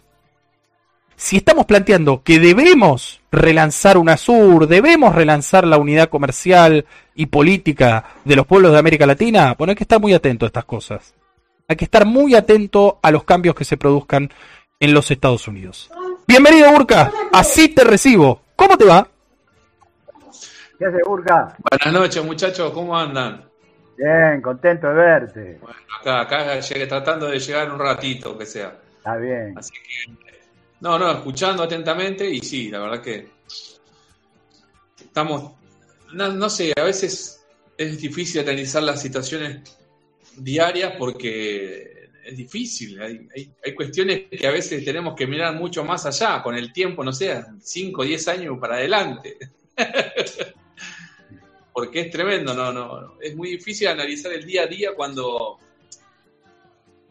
Si 1.16 1.38
estamos 1.38 1.66
planteando 1.66 2.22
que 2.22 2.38
debemos 2.38 3.20
relanzar 3.32 3.98
UNASUR, 3.98 4.68
debemos 4.68 5.16
relanzar 5.16 5.66
la 5.66 5.80
unidad 5.80 6.10
comercial 6.10 6.86
y 7.16 7.26
política 7.26 8.06
de 8.24 8.36
los 8.36 8.46
pueblos 8.46 8.72
de 8.72 8.78
América 8.78 9.08
Latina, 9.08 9.56
bueno, 9.58 9.72
hay 9.72 9.76
que 9.78 9.84
estar 9.84 10.00
muy 10.00 10.14
atento 10.14 10.46
a 10.46 10.50
estas 10.50 10.66
cosas. 10.66 11.16
Hay 11.68 11.78
que 11.78 11.86
estar 11.86 12.06
muy 12.06 12.36
atento 12.36 13.00
a 13.02 13.10
los 13.10 13.24
cambios 13.24 13.56
que 13.56 13.66
se 13.66 13.78
produzcan 13.78 14.30
en 14.80 14.94
los 14.94 15.10
Estados 15.10 15.48
Unidos. 15.48 15.90
Bienvenido, 16.28 16.70
Urca. 16.70 17.12
Así 17.34 17.70
te 17.70 17.84
recibo. 17.84 18.44
¿Cómo 18.56 18.78
te 18.78 18.86
va? 18.86 19.08
¿Qué 20.82 20.88
hace, 20.88 20.98
Urca? 21.06 21.56
Buenas 21.70 22.02
noches, 22.02 22.26
muchachos. 22.26 22.74
¿Cómo 22.74 22.98
andan? 22.98 23.48
Bien, 23.96 24.42
contento 24.42 24.88
de 24.88 24.94
verte. 24.96 25.60
Bueno, 25.62 25.78
acá, 26.00 26.22
acá 26.22 26.60
llegué 26.60 26.88
tratando 26.88 27.28
de 27.28 27.38
llegar 27.38 27.72
un 27.72 27.78
ratito, 27.78 28.36
que 28.36 28.48
sea. 28.48 28.80
Está 28.98 29.16
bien. 29.18 29.54
Así 29.56 29.74
que, 29.74 30.12
no, 30.80 30.98
no, 30.98 31.12
escuchando 31.12 31.62
atentamente 31.62 32.28
y 32.28 32.40
sí, 32.40 32.72
la 32.72 32.80
verdad 32.80 33.00
que 33.00 33.28
estamos, 35.00 35.52
no, 36.14 36.30
no 36.30 36.50
sé, 36.50 36.74
a 36.76 36.84
veces 36.84 37.46
es 37.78 38.02
difícil 38.02 38.42
analizar 38.42 38.82
las 38.82 39.00
situaciones 39.00 39.78
diarias 40.36 40.96
porque 40.98 42.10
es 42.26 42.36
difícil. 42.36 43.00
Hay, 43.00 43.30
hay, 43.36 43.54
hay 43.64 43.76
cuestiones 43.76 44.24
que 44.32 44.48
a 44.48 44.52
veces 44.52 44.84
tenemos 44.84 45.14
que 45.14 45.28
mirar 45.28 45.54
mucho 45.54 45.86
más 45.86 46.08
allá, 46.08 46.42
con 46.42 46.56
el 46.56 46.74
tiempo, 46.74 47.04
no 47.04 47.14
sé, 47.14 47.40
5 47.62 48.02
o 48.02 48.04
10 48.04 48.28
años 48.30 48.58
para 48.60 48.78
adelante. 48.78 49.38
porque 51.74 52.02
es 52.02 52.12
tremendo, 52.12 52.54
no, 52.54 52.74
no, 52.74 53.20
es 53.22 53.36
muy 53.36 53.52
difícil 53.52 53.88
analizar 53.88 54.32
el 54.34 54.46
día 54.46 54.64
a 54.64 54.68
día 54.68 54.94
cuando, 54.96 55.58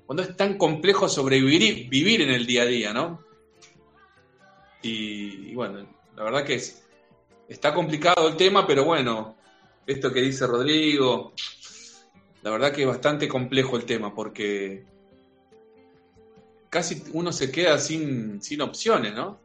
cuando 0.06 0.22
es 0.22 0.36
tan 0.36 0.58
complejo 0.58 1.08
sobrevivir 1.08 1.88
vivir 1.88 2.20
en 2.20 2.30
el 2.30 2.46
día 2.46 2.62
a 2.62 2.66
día, 2.66 2.92
¿no? 2.92 3.24
Y, 4.82 5.54
bueno, 5.54 5.86
la 6.16 6.24
verdad 6.24 6.44
que 6.44 6.54
es, 6.54 6.84
está 7.48 7.72
complicado 7.74 8.28
el 8.28 8.36
tema, 8.36 8.66
pero 8.66 8.84
bueno, 8.84 9.36
esto 9.86 10.12
que 10.12 10.20
dice 10.20 10.46
Rodrigo, 10.46 11.32
la 12.42 12.50
verdad 12.50 12.72
que 12.72 12.82
es 12.82 12.88
bastante 12.88 13.28
complejo 13.28 13.76
el 13.76 13.84
tema, 13.84 14.14
porque 14.14 14.84
casi 16.68 17.02
uno 17.12 17.32
se 17.32 17.50
queda 17.50 17.78
sin, 17.78 18.42
sin 18.42 18.60
opciones, 18.62 19.14
¿no? 19.14 19.40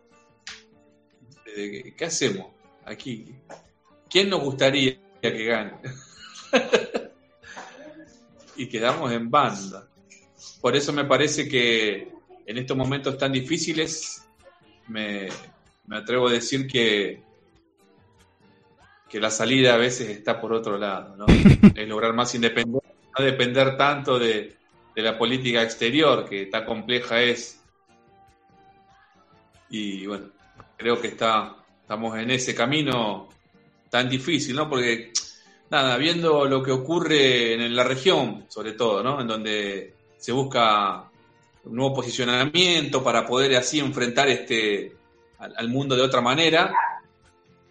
¿Qué 1.46 2.06
hacemos 2.06 2.48
aquí? 2.84 3.34
¿Quién 4.10 4.30
nos 4.30 4.42
gustaría 4.42 5.05
que 5.34 5.46
gane? 5.46 5.74
y 8.58 8.68
quedamos 8.68 9.12
en 9.12 9.30
banda. 9.30 9.88
Por 10.62 10.76
eso 10.76 10.94
me 10.94 11.06
parece 11.06 11.48
que 11.48 12.12
en 12.46 12.58
estos 12.58 12.78
momentos 12.78 13.18
tan 13.18 13.32
difíciles 13.32 14.26
me, 14.88 15.28
me 15.88 15.98
atrevo 15.98 16.28
a 16.28 16.32
decir 16.32 16.68
que, 16.68 17.22
que 19.10 19.20
la 19.20 19.30
salida 19.30 19.74
a 19.74 19.78
veces 19.78 20.10
está 20.10 20.40
por 20.40 20.54
otro 20.54 20.78
lado, 20.78 21.16
¿no? 21.16 21.26
es 21.76 21.88
lograr 21.88 22.14
más 22.14 22.34
independencia, 22.36 22.94
no 23.18 23.26
depender 23.26 23.78
tanto 23.78 24.20
de, 24.20 24.56
de 24.96 25.02
la 25.02 25.18
política 25.18 25.62
exterior, 25.62 26.28
que 26.28 26.46
tan 26.46 26.66
compleja 26.66 27.22
es. 27.22 27.62
Y 29.70 30.06
bueno, 30.06 30.28
creo 30.78 31.00
que 31.02 31.08
está, 31.08 31.56
estamos 31.82 32.18
en 32.18 32.32
ese 32.32 32.56
camino 32.56 33.30
tan 33.96 34.10
difícil, 34.10 34.58
¿no? 34.58 34.70
Porque, 34.70 35.14
nada, 35.70 35.96
viendo 35.96 36.44
lo 36.44 36.62
que 36.62 36.72
ocurre 36.72 37.54
en 37.54 37.74
la 37.74 37.86
región, 37.86 38.46
sobre 38.50 38.74
todo, 38.74 39.02
¿no? 39.02 39.22
En 39.22 39.28
donde 39.28 39.94
se 40.18 40.34
busca 40.34 41.10
un 41.64 41.76
nuevo 41.78 41.96
posicionamiento 41.96 43.02
para 43.02 43.26
poder 43.26 43.56
así 43.56 43.80
enfrentar 43.80 44.28
este 44.28 44.98
al, 45.38 45.54
al 45.56 45.70
mundo 45.70 45.96
de 45.96 46.02
otra 46.02 46.20
manera. 46.20 46.74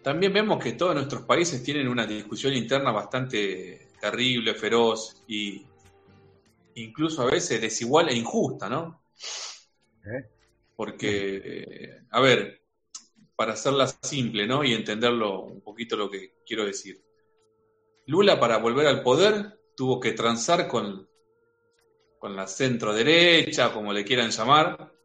También 0.01 0.33
vemos 0.33 0.63
que 0.63 0.71
todos 0.71 0.95
nuestros 0.95 1.21
países 1.25 1.61
tienen 1.61 1.87
una 1.87 2.07
discusión 2.07 2.55
interna 2.55 2.91
bastante 2.91 3.89
terrible, 4.01 4.55
feroz 4.55 5.21
y 5.27 5.63
incluso 6.73 7.21
a 7.21 7.29
veces 7.29 7.61
desigual 7.61 8.09
e 8.09 8.15
injusta, 8.15 8.67
¿no? 8.67 9.03
¿Eh? 10.03 10.25
Porque, 10.75 11.41
eh, 11.45 12.01
a 12.09 12.19
ver, 12.19 12.61
para 13.35 13.53
hacerla 13.53 13.87
simple, 13.87 14.47
¿no? 14.47 14.63
Y 14.63 14.73
entenderlo 14.73 15.41
un 15.41 15.61
poquito 15.61 15.95
lo 15.95 16.09
que 16.09 16.33
quiero 16.45 16.65
decir. 16.65 17.01
Lula 18.07 18.39
para 18.39 18.57
volver 18.57 18.87
al 18.87 19.01
poder 19.01 19.59
tuvo 19.75 19.99
que 19.99 20.13
transar 20.13 20.67
con, 20.67 21.07
con 22.19 22.35
la 22.35 22.47
centro 22.47 22.93
derecha, 22.93 23.73
como 23.73 23.91
le 23.91 24.05
quieran 24.05 24.29
llamar, 24.29 24.95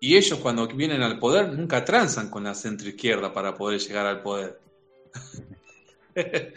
y 0.00 0.16
ellos 0.16 0.38
cuando 0.38 0.66
vienen 0.68 1.02
al 1.02 1.18
poder 1.18 1.52
nunca 1.52 1.84
transan 1.84 2.30
con 2.30 2.44
la 2.44 2.54
centro 2.54 2.88
izquierda 2.88 3.32
para 3.32 3.54
poder 3.54 3.80
llegar 3.80 4.06
al 4.06 4.22
poder. 4.22 4.60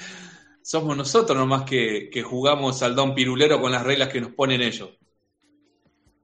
Somos 0.61 0.95
nosotros 0.95 1.35
nomás 1.35 1.63
que, 1.63 2.09
que, 2.11 2.21
jugamos 2.21 2.83
al 2.83 2.95
don 2.95 3.15
pirulero 3.15 3.59
con 3.59 3.71
las 3.71 3.83
reglas 3.83 4.09
que 4.09 4.21
nos 4.21 4.31
ponen 4.33 4.61
ellos. 4.61 4.91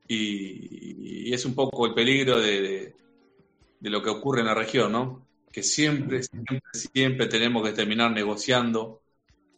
Y, 0.07 1.27
y 1.29 1.33
es 1.33 1.45
un 1.45 1.53
poco 1.53 1.85
el 1.85 1.93
peligro 1.93 2.39
de, 2.39 2.61
de, 2.61 2.95
de, 3.79 3.89
lo 3.89 4.01
que 4.01 4.09
ocurre 4.09 4.41
en 4.41 4.47
la 4.47 4.53
región, 4.53 4.91
¿no? 4.91 5.27
Que 5.51 5.63
siempre, 5.63 6.23
siempre, 6.23 6.61
siempre 6.73 7.27
tenemos 7.27 7.63
que 7.63 7.73
terminar 7.73 8.11
negociando 8.11 9.01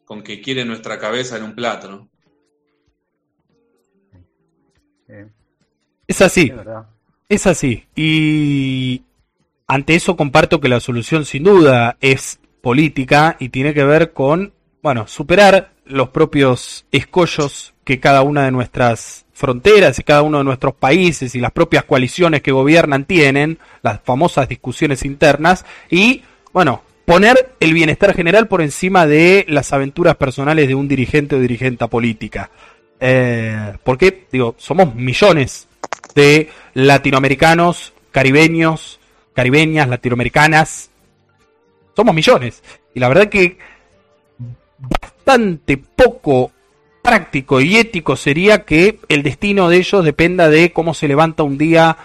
con 0.06 0.24
que 0.24 0.42
quiere 0.42 0.66
nuestra 0.66 0.98
cabeza 0.98 1.38
en 1.38 1.44
un 1.44 1.56
plato, 1.56 1.90
¿no? 1.92 2.10
Es 6.08 6.22
así. 6.22 6.52
Es 7.28 7.48
así. 7.48 7.86
Y 7.96 9.04
ante 9.68 9.96
eso 9.96 10.16
comparto 10.16 10.60
que 10.60 10.70
la 10.70 10.80
solución 10.80 11.26
sin 11.26 11.44
duda 11.44 11.98
es 12.02 12.40
política 12.62 13.38
y 13.40 13.50
tiene 13.50 13.74
que 13.74 13.84
ver 13.84 14.14
con, 14.14 14.54
bueno, 14.82 15.08
superar 15.08 15.74
los 15.86 16.10
propios 16.10 16.86
escollos 16.92 17.74
que 17.84 18.00
cada 18.00 18.22
una 18.22 18.46
de 18.46 18.52
nuestras 18.52 19.26
fronteras 19.40 19.98
y 19.98 20.04
cada 20.04 20.22
uno 20.22 20.40
de 20.40 20.44
nuestros 20.44 20.76
países 20.76 21.34
y 21.34 21.40
las 21.40 21.54
propias 21.54 21.86
coaliciones 21.86 22.42
que 22.42 22.52
gobiernan 22.52 23.06
tienen, 23.06 23.58
las 23.82 24.02
famosas 24.02 24.50
discusiones 24.50 25.06
internas 25.06 25.66
y, 25.90 26.24
bueno, 26.52 26.84
poner 27.06 27.56
el 27.62 27.74
bienestar 27.74 28.14
general 28.14 28.50
por 28.50 28.62
encima 28.62 29.08
de 29.08 29.46
las 29.48 29.72
aventuras 29.72 30.18
personales 30.18 30.68
de 30.68 30.76
un 30.76 30.90
dirigente 30.90 31.38
o 31.38 31.40
dirigente 31.40 31.88
política. 31.88 32.52
Eh, 33.00 33.78
porque, 33.86 34.28
digo, 34.30 34.56
somos 34.58 34.94
millones 34.94 35.70
de 36.16 36.50
latinoamericanos, 36.74 37.94
caribeños, 38.12 39.00
caribeñas, 39.34 39.88
latinoamericanas. 39.88 40.90
Somos 41.96 42.14
millones. 42.14 42.62
Y 42.94 43.00
la 43.00 43.08
verdad 43.08 43.30
que 43.30 43.58
bastante 44.78 45.78
poco 45.78 46.52
práctico 47.02 47.62
y 47.62 47.78
ético 47.78 48.16
sería 48.16 48.66
que 48.66 49.00
el 49.08 49.24
destino 49.24 49.70
de 49.70 49.78
ellos 49.78 50.04
dependa 50.04 50.50
de 50.50 50.72
cómo 50.72 50.94
se 50.94 51.08
levanta 51.08 51.44
un 51.44 51.58
día 51.58 51.98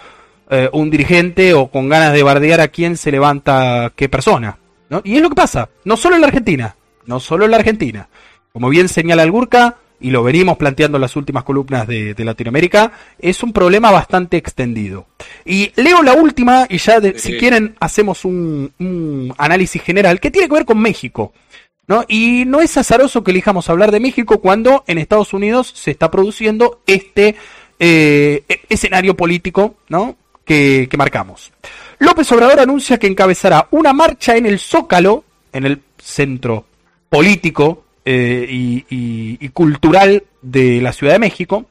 eh, 0.49 0.69
un 0.73 0.91
dirigente 0.91 1.53
o 1.53 1.67
con 1.67 1.89
ganas 1.89 2.13
de 2.13 2.21
bardear 2.21 2.61
a 2.61 2.67
quién 2.67 2.97
se 2.97 3.11
levanta 3.11 3.91
qué 3.95 4.09
persona. 4.09 4.57
¿no? 4.89 5.01
Y 5.03 5.15
es 5.15 5.21
lo 5.21 5.29
que 5.29 5.35
pasa, 5.35 5.69
no 5.83 5.97
solo 5.97 6.15
en 6.15 6.21
la 6.21 6.27
Argentina, 6.27 6.75
no 7.05 7.19
solo 7.19 7.45
en 7.45 7.51
la 7.51 7.57
Argentina. 7.57 8.07
Como 8.53 8.69
bien 8.69 8.87
señala 8.87 9.23
el 9.23 9.31
Gurka, 9.31 9.77
y 9.99 10.11
lo 10.11 10.23
venimos 10.23 10.57
planteando 10.57 10.97
en 10.97 11.01
las 11.01 11.15
últimas 11.15 11.43
columnas 11.43 11.87
de, 11.87 12.13
de, 12.13 12.25
Latinoamérica, 12.25 12.91
es 13.17 13.41
un 13.43 13.53
problema 13.53 13.91
bastante 13.91 14.37
extendido. 14.37 15.07
Y 15.45 15.71
leo 15.75 16.03
la 16.03 16.13
última 16.13 16.67
y 16.69 16.77
ya, 16.77 16.99
de, 16.99 17.17
si 17.17 17.37
quieren, 17.37 17.75
hacemos 17.79 18.25
un, 18.25 18.71
un, 18.79 19.33
análisis 19.37 19.81
general 19.81 20.19
que 20.19 20.31
tiene 20.31 20.47
que 20.47 20.53
ver 20.53 20.65
con 20.65 20.79
México. 20.79 21.33
¿No? 21.87 22.03
Y 22.07 22.45
no 22.45 22.61
es 22.61 22.77
azaroso 22.77 23.23
que 23.23 23.31
elijamos 23.31 23.69
hablar 23.69 23.91
de 23.91 23.99
México 23.99 24.39
cuando 24.39 24.83
en 24.87 24.97
Estados 24.97 25.33
Unidos 25.33 25.71
se 25.75 25.91
está 25.91 26.09
produciendo 26.11 26.81
este 26.87 27.35
eh, 27.79 28.43
escenario 28.69 29.15
político 29.15 29.75
¿no? 29.89 30.15
que, 30.43 30.87
que 30.89 30.97
marcamos. 30.97 31.51
López 31.99 32.31
Obrador 32.31 32.59
anuncia 32.59 32.97
que 32.97 33.07
encabezará 33.07 33.67
una 33.71 33.93
marcha 33.93 34.35
en 34.35 34.45
el 34.45 34.59
Zócalo, 34.59 35.23
en 35.53 35.65
el 35.65 35.81
centro 35.97 36.65
político 37.09 37.85
eh, 38.03 38.45
y, 38.49 39.49
cultural 39.49 40.23
de 40.41 40.81
la 40.81 40.93
Ciudad 40.93 41.13
de 41.13 41.19
México 41.19 41.65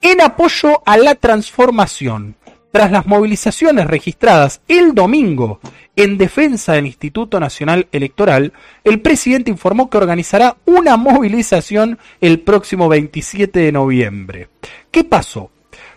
en 0.00 0.20
apoyo 0.20 0.82
a 0.84 0.96
la 0.96 1.14
transformación. 1.14 2.36
Tras 2.76 2.92
las 2.92 3.06
movilizaciones 3.06 3.86
registradas 3.86 4.60
el 4.68 4.94
domingo 4.94 5.60
en 5.96 6.18
defensa 6.18 6.74
del 6.74 6.84
Instituto 6.84 7.40
Nacional 7.40 7.88
Electoral, 7.90 8.52
el 8.84 9.00
presidente 9.00 9.50
informó 9.50 9.88
que 9.88 9.96
organizará 9.96 10.58
una 10.66 10.98
movilización 10.98 11.98
el 12.20 12.40
próximo 12.40 12.90
27 12.90 13.60
de 13.60 13.72
noviembre. 13.72 14.48
¿Qué 14.90 15.04
pasó? 15.04 15.50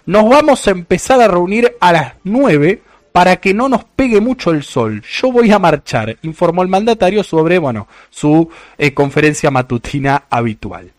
Nos 0.06 0.30
vamos 0.30 0.65
a 0.69 0.72
empezar 0.72 1.19
a 1.19 1.27
reunir 1.27 1.76
a 1.81 1.91
las 1.91 2.14
9 2.23 2.81
para 3.11 3.35
que 3.41 3.53
no 3.53 3.68
nos 3.68 3.84
pegue 3.84 4.22
mucho 4.22 4.51
el 4.51 4.64
sol. 4.64 5.01
Yo 5.01 5.34
voy 5.34 5.51
a 5.51 5.60
marchar, 5.60 6.18
informó 6.22 6.64
el 6.64 6.69
mandatario 6.69 7.26
sobre, 7.26 7.57
bueno, 7.57 7.89
su 8.10 8.49
eh, 8.77 8.93
conferencia 8.93 9.51
matutina 9.51 10.23
habitual. 10.30 10.93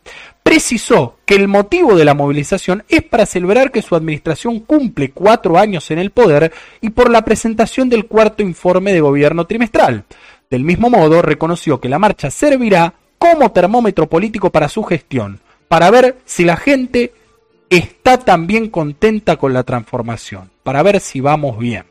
Precisó 0.50 1.14
que 1.24 1.36
el 1.36 1.46
motivo 1.46 1.94
de 1.94 2.04
la 2.04 2.12
movilización 2.12 2.82
es 2.88 3.04
para 3.04 3.24
celebrar 3.24 3.70
que 3.70 3.82
su 3.82 3.94
administración 3.94 4.58
cumple 4.58 5.12
cuatro 5.12 5.56
años 5.56 5.92
en 5.92 6.00
el 6.00 6.10
poder 6.10 6.52
y 6.80 6.90
por 6.90 7.08
la 7.08 7.24
presentación 7.24 7.88
del 7.88 8.06
cuarto 8.06 8.42
informe 8.42 8.92
de 8.92 9.00
gobierno 9.00 9.46
trimestral. 9.46 10.06
Del 10.50 10.64
mismo 10.64 10.90
modo, 10.90 11.22
reconoció 11.22 11.80
que 11.80 11.88
la 11.88 12.00
marcha 12.00 12.32
servirá 12.32 12.94
como 13.16 13.52
termómetro 13.52 14.08
político 14.08 14.50
para 14.50 14.68
su 14.68 14.82
gestión. 14.82 15.38
para 15.68 15.88
ver 15.88 16.18
si 16.24 16.44
la 16.44 16.56
gente 16.56 17.12
está 17.68 18.18
también 18.18 18.70
contenta 18.70 19.36
con 19.36 19.52
la 19.52 19.62
transformación, 19.62 20.50
para 20.64 20.82
ver 20.82 20.98
si 20.98 21.20
vamos 21.20 21.60
bien. 21.60 21.84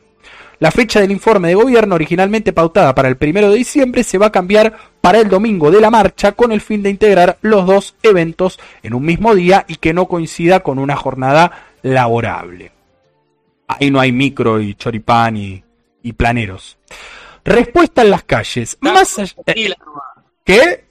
La 0.60 0.72
fecha 0.72 1.00
del 1.00 1.12
informe 1.12 1.48
de 1.48 1.56
gobierno, 1.56 1.96
originalmente 1.96 2.52
pautada 2.52 2.94
para 2.94 3.08
el 3.08 3.16
primero 3.16 3.50
de 3.50 3.58
diciembre, 3.58 4.04
se 4.04 4.18
va 4.18 4.26
a 4.28 4.32
cambiar 4.32 4.76
para 5.00 5.20
el 5.20 5.30
domingo 5.30 5.72
de 5.72 5.80
la 5.80 5.90
marcha 5.90 6.34
con 6.34 6.52
el 6.52 6.60
fin 6.60 6.84
de 6.84 6.90
integrar 6.90 7.38
los 7.42 7.66
dos 7.66 7.96
eventos 8.04 8.60
en 8.84 8.94
un 8.94 9.04
mismo 9.06 9.34
día 9.36 9.64
y 9.70 9.76
que 9.78 9.94
no 9.94 10.08
coincida 10.08 10.60
con 10.60 10.78
una 10.78 10.98
jornada 10.98 11.68
laborable. 11.82 12.72
Ahí 13.70 13.90
no 13.90 14.02
hay 14.02 14.12
micro 14.12 14.60
y 14.60 14.74
choripán 14.76 15.38
y, 15.38 15.64
y 16.04 16.12
planeros. 16.14 16.78
Respuesta 17.46 18.02
en 18.02 18.10
las 18.10 18.24
calles. 18.24 18.78
Más 18.82 19.18
allá- 19.18 19.36
Tequila 19.46 19.76
nomás. 19.86 20.04
¿Qué? 20.44 20.84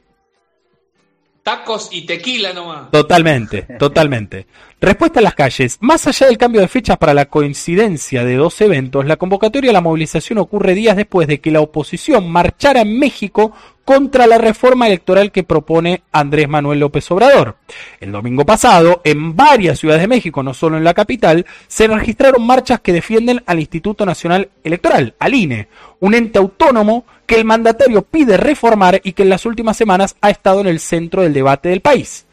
Tacos 1.43 1.89
y 1.93 2.07
tequila 2.07 2.53
nomás. 2.53 2.91
Totalmente, 2.91 3.63
totalmente. 3.79 4.47
Respuesta 4.81 5.19
en 5.19 5.25
las 5.25 5.35
calles. 5.35 5.77
Más 5.81 6.07
allá 6.07 6.29
del 6.29 6.39
cambio 6.39 6.61
de 6.61 6.69
fechas 6.69 6.99
para 6.99 7.13
la 7.13 7.25
coincidencia 7.25 8.23
de 8.23 8.37
dos 8.37 8.61
eventos, 8.61 9.07
la 9.07 9.17
convocatoria 9.17 9.71
a 9.71 9.73
la 9.73 9.81
movilización 9.81 10.39
ocurre 10.39 10.75
días 10.75 10.97
después 10.97 11.27
de 11.27 11.41
que 11.41 11.51
la 11.51 11.61
oposición 11.61 12.31
marchara 12.31 12.83
en 12.83 12.97
México 12.97 13.53
contra 13.85 14.29
la 14.29 14.39
reforma 14.39 14.87
electoral 14.87 15.33
que 15.33 15.43
propone 15.43 16.03
Andrés 16.13 16.49
Manuel 16.49 16.79
López 16.79 17.11
Obrador. 17.11 17.57
El 17.99 18.13
domingo 18.13 18.47
pasado, 18.47 19.01
en 19.03 19.35
varias 19.35 19.81
ciudades 19.81 20.03
de 20.03 20.09
México, 20.09 20.45
no 20.45 20.55
solo 20.55 20.77
en 20.77 20.85
la 20.85 20.95
capital, 20.95 21.45
se 21.67 21.89
registraron 21.89 22.47
marchas 22.47 22.81
que 22.81 22.93
defienden 22.93 23.43
al 23.47 23.59
Instituto 23.59 24.07
Nacional 24.07 24.49
Electoral, 24.63 25.17
al 25.19 25.35
INE, 25.35 25.67
un 25.99 26.15
ente 26.15 26.39
autónomo 26.39 27.05
que 27.27 27.35
el 27.35 27.45
mandatario 27.45 28.03
pide 28.03 28.37
reformar 28.37 29.01
y 29.03 29.13
que 29.13 29.25
en 29.25 29.31
las 29.31 29.45
últimas 29.45 29.77
semanas 29.77 30.15
ha 30.21 30.31
estado 30.31 30.61
en 30.61 30.69
el 30.69 30.79
centro 30.79 31.23
del 31.23 31.33
debate 31.33 31.69
del 31.69 31.81
país. 31.81 32.28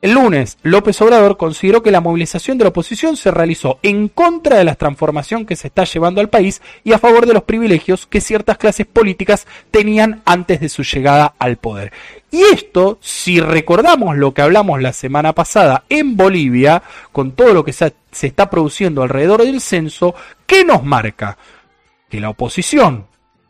El 0.00 0.12
lunes, 0.12 0.58
López 0.62 1.00
Obrador 1.02 1.36
consideró 1.36 1.82
que 1.82 1.90
la 1.90 2.00
movilización 2.00 2.56
de 2.56 2.62
la 2.62 2.68
oposición 2.68 3.16
se 3.16 3.32
realizó 3.32 3.80
en 3.82 4.06
contra 4.06 4.56
de 4.56 4.62
la 4.62 4.76
transformación 4.76 5.44
que 5.44 5.56
se 5.56 5.66
está 5.66 5.82
llevando 5.82 6.20
al 6.20 6.28
país 6.28 6.62
y 6.84 6.92
a 6.92 7.00
favor 7.00 7.26
de 7.26 7.34
los 7.34 7.42
privilegios 7.42 8.06
que 8.06 8.20
ciertas 8.20 8.58
clases 8.58 8.86
políticas 8.86 9.48
tenían 9.72 10.22
antes 10.24 10.60
de 10.60 10.68
su 10.68 10.84
llegada 10.84 11.34
al 11.40 11.56
poder. 11.56 11.92
Y 12.30 12.42
esto, 12.42 12.98
si 13.00 13.40
recordamos 13.40 14.16
lo 14.16 14.32
que 14.32 14.42
hablamos 14.42 14.80
la 14.80 14.92
semana 14.92 15.32
pasada 15.32 15.82
en 15.88 16.16
Bolivia, 16.16 16.84
con 17.10 17.32
todo 17.32 17.52
lo 17.52 17.64
que 17.64 17.72
se, 17.72 17.92
está 18.22 18.48
produciendo 18.50 19.02
alrededor 19.02 19.42
del 19.42 19.60
censo, 19.60 20.14
¿qué 20.46 20.64
nos 20.64 20.84
marca? 20.84 21.38
Que 22.08 22.20
la 22.20 22.30
oposición 22.30 23.08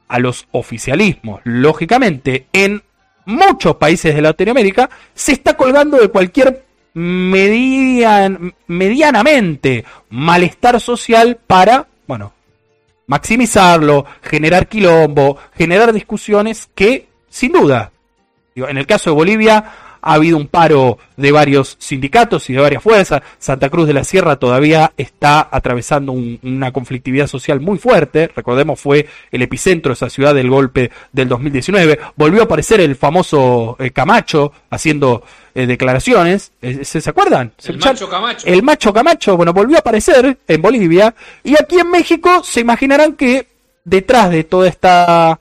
a 0.09 0.19
los 0.19 0.49
oficialismos, 0.53 1.43
lógicamente, 1.45 2.47
en 2.55 2.85
muchos 3.29 3.77
países 3.77 4.15
de 4.15 4.23
Latinoamérica 4.23 4.89
se 5.15 5.33
está 5.33 5.55
colgando 5.57 5.99
de 5.99 6.09
cualquier 6.09 6.65
median- 6.95 8.55
medianamente 8.67 9.85
malestar 10.11 10.81
social 10.81 11.39
para, 11.47 11.87
bueno, 12.07 12.33
maximizarlo, 13.07 14.05
generar 14.23 14.67
quilombo, 14.67 15.39
generar 15.57 15.93
discusiones 15.93 16.69
que, 16.75 17.09
sin 17.29 17.53
duda, 17.53 17.93
digo, 18.55 18.69
en 18.69 18.79
el 18.79 18.87
caso 18.87 19.11
de 19.11 19.17
Bolivia 19.17 19.65
ha 20.11 20.15
habido 20.15 20.37
un 20.37 20.47
paro 20.49 20.99
de 21.17 21.33
varios 21.33 21.77
sindicatos 21.79 22.49
y 22.51 22.53
de 22.55 22.61
varias 22.61 22.83
fuerzas. 22.83 23.23
Santa 23.39 23.69
Cruz 23.69 23.87
de 23.87 23.93
la 23.95 24.05
Sierra 24.05 24.37
todavía 24.37 24.93
está 24.97 25.49
atravesando 25.51 26.13
un- 26.13 26.39
una 26.43 26.73
conflictividad 26.73 27.27
social 27.27 27.61
muy 27.61 27.79
fuerte. 27.79 28.31
Recordemos, 28.35 28.81
fue 28.81 29.07
el 29.31 29.43
epicentro 29.43 29.91
de 29.91 29.95
esa 29.95 30.09
ciudad 30.11 30.35
del 30.35 30.49
golpe 30.51 30.91
del 31.13 31.29
2019. 31.29 31.99
Volvió 32.17 32.43
a 32.43 32.45
aparecer 32.45 32.81
el 32.81 32.97
famoso 32.97 33.77
eh, 33.79 33.91
Camacho 33.91 34.53
haciendo 34.71 35.23
eh, 35.55 35.67
declaraciones. 35.67 36.53
Eh, 36.63 36.85
¿Se, 36.85 37.01
se 37.01 37.11
acuerdan? 37.11 37.53
¿Se 37.59 37.73
El 37.73 37.79
macho 37.79 38.09
Camacho. 38.09 38.47
El 38.47 38.63
macho 38.63 38.93
Camacho, 38.93 39.37
bueno, 39.37 39.53
volvió 39.53 39.77
a 39.77 39.81
aparecer 39.81 40.39
en 40.47 40.63
Bolivia. 40.63 41.15
Y 41.45 41.55
aquí 41.61 41.79
en 41.79 41.91
México 41.91 42.43
se 42.45 42.61
imaginarán 42.61 43.15
que 43.15 43.47
detrás 43.85 44.31
de 44.31 44.45
toda 44.45 44.69
esta 44.69 45.41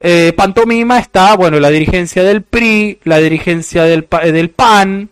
eh, 0.00 0.32
pantomima 0.34 0.98
está, 0.98 1.36
bueno, 1.36 1.60
la 1.60 1.68
dirigencia 1.68 2.22
del 2.22 2.42
PRI, 2.42 3.00
la 3.04 3.18
dirigencia 3.18 3.84
del, 3.84 4.08
del 4.32 4.50
PAN, 4.50 5.10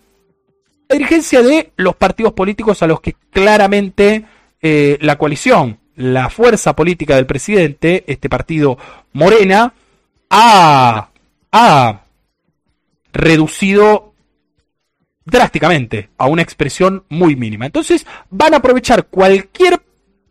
la 0.89 0.97
dirigencia 0.97 1.43
de 1.43 1.73
los 1.77 1.94
partidos 1.94 2.32
políticos 2.32 2.82
a 2.82 2.86
los 2.86 3.01
que 3.02 3.15
claramente 3.31 4.24
eh, 4.62 4.97
la 5.02 5.19
coalición, 5.19 5.78
la 5.97 6.31
fuerza 6.31 6.74
política 6.74 7.16
del 7.16 7.27
presidente, 7.27 8.05
este 8.06 8.31
partido 8.31 8.78
Morena, 9.12 9.74
ha, 10.31 11.10
ha 11.52 12.01
reducido 13.12 14.15
drásticamente 15.27 16.09
a 16.16 16.27
una 16.28 16.40
expresión 16.40 17.05
muy 17.10 17.36
mínima. 17.36 17.66
Entonces 17.66 18.06
van 18.31 18.55
a 18.55 18.59
aprovechar 18.59 19.06
cualquier 19.09 19.82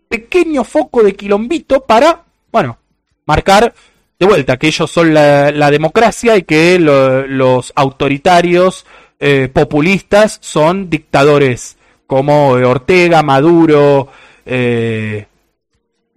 pequeño 0.09 0.63
foco 0.63 1.03
de 1.03 1.15
quilombito 1.15 1.85
para, 1.85 2.23
bueno, 2.51 2.79
marcar 3.27 3.75
de 4.19 4.25
vuelta 4.25 4.57
que 4.57 4.67
ellos 4.67 4.89
son 4.89 5.13
la, 5.13 5.71
democracia 5.71 6.37
y 6.37 6.43
que 6.43 6.79
lo- 6.79 7.27
los 7.27 7.71
autoritarios 7.75 8.85
eh, 9.19 9.49
populistas 9.51 10.39
son 10.41 10.89
dictadores 10.89 11.77
como 12.07 12.57
eh, 12.57 12.65
Ortega, 12.65 13.21
Maduro, 13.21 14.07
eh, 14.45 15.27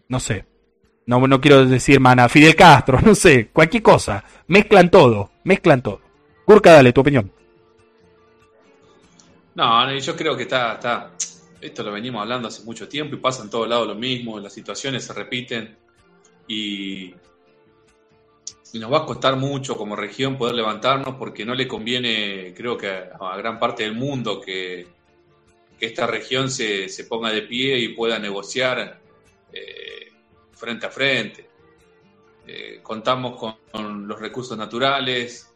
no 0.09 0.21
sé, 0.21 0.45
no, 1.07 1.27
no 1.27 1.41
quiero 1.41 1.67
decir 1.67 1.99
mana, 2.01 2.29
Fidel 2.29 2.55
Castro, 2.55 3.01
no 3.05 3.15
sé, 3.15 3.49
cualquier 3.53 3.83
cosa, 3.83 4.25
mezclan 4.47 4.91
todo, 4.91 5.31
mezclan 5.45 5.83
todo. 5.83 6.01
Gurka, 6.47 6.73
dale 6.73 6.93
tu 6.93 7.01
opinión. 7.01 7.31
No, 9.55 9.87
no, 9.87 9.99
yo 9.99 10.17
creo 10.17 10.37
que 10.37 10.45
está, 10.45 10.75
está. 10.75 11.11
Esto 11.61 11.83
lo 11.83 11.93
venimos 11.93 12.23
hablando 12.23 12.49
hace 12.49 12.63
mucho 12.65 12.89
tiempo 12.89 13.15
y 13.15 13.19
pasa 13.19 13.43
en 13.43 13.51
todos 13.51 13.69
lados 13.69 13.87
lo 13.87 13.95
mismo, 13.95 14.41
las 14.41 14.53
situaciones 14.53 15.05
se 15.05 15.13
repiten 15.13 15.77
y, 16.49 17.15
y 18.73 18.79
nos 18.79 18.93
va 18.93 18.99
a 18.99 19.07
costar 19.07 19.37
mucho 19.37 19.77
como 19.77 19.97
región 19.97 20.37
poder 20.37 20.55
levantarnos 20.55 21.17
porque 21.17 21.45
no 21.45 21.55
le 21.55 21.67
conviene, 21.67 22.55
creo 22.57 22.77
que 22.77 22.89
a, 22.89 23.37
gran 23.37 23.59
parte 23.59 23.83
del 23.83 23.95
mundo, 23.95 24.41
que, 24.41 24.87
esta 25.81 26.07
región 26.07 26.51
se, 26.51 26.91
se 26.91 27.05
ponga 27.05 27.33
de 27.33 27.41
pie 27.41 27.79
y 27.79 27.95
pueda 27.95 28.19
negociar 28.19 29.01
eh, 29.51 30.13
frente 30.53 30.85
a 30.85 30.91
frente. 30.91 31.49
Eh, 32.47 32.81
contamos 32.83 33.39
con, 33.39 34.07
los 34.07 34.21
recursos 34.21 34.59
naturales, 34.59 35.51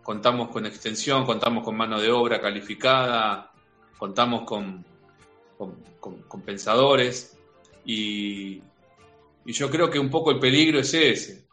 contamos 0.00 0.50
con 0.50 0.64
extensión, 0.64 1.26
contamos 1.26 1.64
con 1.64 1.76
mano 1.76 2.00
de 2.00 2.08
obra 2.08 2.40
calificada, 2.40 3.50
contamos 3.98 4.42
con, 4.42 4.84
con, 5.58 6.42
pensadores 6.42 7.36
y 7.84 8.62
yo 9.44 9.68
creo 9.70 9.90
que 9.90 9.98
un 9.98 10.08
poco 10.08 10.30
el 10.30 10.38
peligro 10.38 10.78
es 10.78 10.94
ese. 10.94 11.43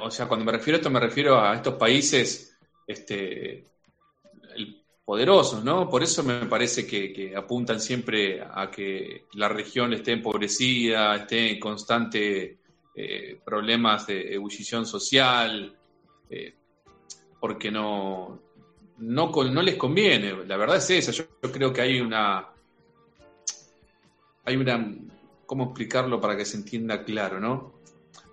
O 0.00 0.10
sea, 0.10 0.26
cuando 0.28 0.44
me 0.44 0.52
refiero 0.52 0.76
a 0.76 0.78
esto 0.78 0.90
me 0.90 1.00
refiero 1.00 1.40
a 1.40 1.54
estos 1.56 1.74
países 1.74 2.56
este, 2.86 3.64
el- 4.54 4.82
poderosos, 5.04 5.62
¿no? 5.62 5.88
Por 5.88 6.02
eso 6.02 6.24
me 6.24 6.46
parece 6.46 6.84
que, 6.84 7.32
apuntan 7.36 7.80
siempre 7.80 8.42
a 8.42 8.68
que 8.70 9.26
la 9.34 9.48
región 9.48 9.92
esté 9.92 10.12
empobrecida, 10.12 11.14
esté 11.14 11.52
en 11.52 11.60
constante 11.60 12.58
eh, 12.92 13.38
problemas 13.44 14.08
de 14.08 14.34
ebullición 14.34 14.84
social, 14.84 15.76
eh, 16.28 16.54
porque 17.38 17.70
no, 17.70 18.40
no, 18.98 19.30
no 19.30 19.62
les 19.62 19.76
conviene. 19.76 20.44
La 20.44 20.56
verdad 20.56 20.78
es 20.78 20.90
esa. 20.90 21.12
Yo, 21.12 21.24
yo 21.40 21.52
creo 21.52 21.72
que 21.72 21.82
hay 21.82 22.00
una. 22.00 22.48
Hay 24.44 24.56
una. 24.56 24.92
¿Cómo 25.46 25.66
explicarlo 25.66 26.20
para 26.20 26.36
que 26.36 26.44
se 26.44 26.56
entienda 26.56 27.04
claro, 27.04 27.38
no? 27.38 27.75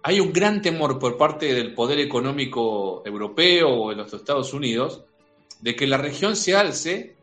Hay 0.06 0.20
un 0.20 0.34
gran 0.34 0.62
temor 0.62 1.00
por 1.00 1.18
parte 1.18 1.54
del 1.54 1.74
poder 1.74 2.00
económico 2.00 3.02
europeo 3.06 3.70
o 3.70 3.90
de 3.90 3.96
los 3.96 4.14
Estados 4.14 4.54
Unidos 4.54 5.06
de 5.62 5.78
que 5.78 5.88
la 5.88 5.98
región 5.98 6.36
se 6.36 6.58
alce, 6.58 7.16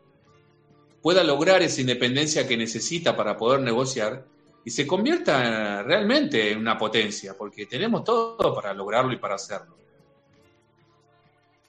pueda 0.99 1.23
lograr 1.23 1.61
esa 1.61 1.79
independencia 1.79 2.47
que 2.47 2.57
necesita 2.57 3.15
para 3.15 3.37
poder 3.37 3.61
negociar 3.61 4.25
y 4.65 4.71
se 4.71 4.87
convierta 4.87 5.83
realmente 5.83 6.51
en 6.51 6.57
una 6.57 6.75
potencia, 6.75 7.35
porque 7.37 7.67
tenemos 7.67 8.03
todo 8.03 8.55
para 8.55 8.73
lograrlo 8.73 9.13
y 9.13 9.17
para 9.17 9.35
hacerlo. 9.35 9.75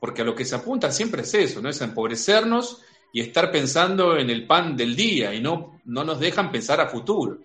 Porque 0.00 0.22
a 0.22 0.24
lo 0.24 0.34
que 0.34 0.46
se 0.46 0.54
apunta 0.54 0.90
siempre 0.90 1.22
es 1.22 1.34
eso, 1.34 1.60
¿no? 1.60 1.68
Es 1.68 1.80
empobrecernos 1.82 2.80
y 3.12 3.20
estar 3.20 3.52
pensando 3.52 4.16
en 4.16 4.30
el 4.30 4.46
pan 4.46 4.74
del 4.78 4.96
día 4.96 5.34
y 5.34 5.42
no, 5.42 5.78
no 5.84 6.04
nos 6.04 6.18
dejan 6.18 6.50
pensar 6.50 6.80
a 6.80 6.88
futuro. 6.88 7.38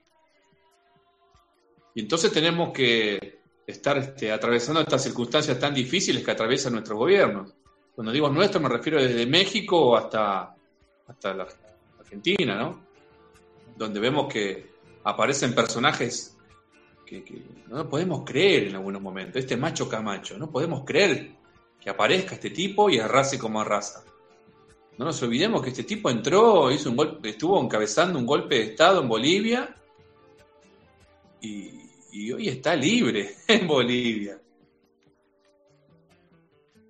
Y 1.94 2.00
entonces 2.00 2.32
tenemos 2.32 2.72
que 2.72 3.37
estar 3.68 3.98
este, 3.98 4.32
atravesando 4.32 4.80
estas 4.80 5.04
circunstancias 5.04 5.60
tan 5.60 5.74
difíciles 5.74 6.24
que 6.24 6.32
atraviesan 6.32 6.72
nuestros 6.74 6.98
gobiernos. 6.98 7.54
Cuando 7.94 8.14
digo 8.14 8.30
nuestro 8.30 8.62
me 8.62 8.70
refiero 8.70 9.02
desde 9.02 9.26
México 9.26 9.98
hasta, 9.98 10.56
hasta 11.08 11.34
la 11.34 11.48
Argentina, 12.00 12.56
¿no? 12.56 12.88
Donde 13.76 14.00
vemos 14.00 14.32
que 14.32 14.72
aparecen 15.04 15.54
personajes 15.54 16.38
que, 17.06 17.24
que 17.24 17.44
no 17.68 17.90
podemos 17.90 18.24
creer 18.24 18.70
en 18.70 18.76
algunos 18.76 19.02
momentos. 19.02 19.36
Este 19.42 19.58
macho 19.58 19.90
Camacho, 19.90 20.38
no 20.38 20.50
podemos 20.50 20.86
creer 20.86 21.32
que 21.80 21.90
aparezca 21.90 22.36
este 22.36 22.52
tipo 22.52 22.90
y 22.90 23.00
arrase 23.00 23.38
como 23.38 23.60
arrasa. 23.60 24.04
No 24.98 25.06
nos 25.06 25.22
olvidemos 25.22 25.62
que 25.62 25.70
este 25.70 25.84
tipo 25.84 26.10
entró, 26.10 26.72
hizo 26.72 26.90
un 26.90 26.96
golpe, 26.96 27.30
estuvo 27.30 27.62
encabezando 27.62 28.18
un 28.18 28.26
golpe 28.26 28.56
de 28.56 28.64
Estado 28.64 29.02
en 29.02 29.08
Bolivia 29.08 29.76
y, 31.42 31.77
y 32.20 32.32
hoy 32.32 32.50
está 32.50 32.76
libre 32.76 33.36
en 33.48 33.68
Bolivia. 33.68 34.38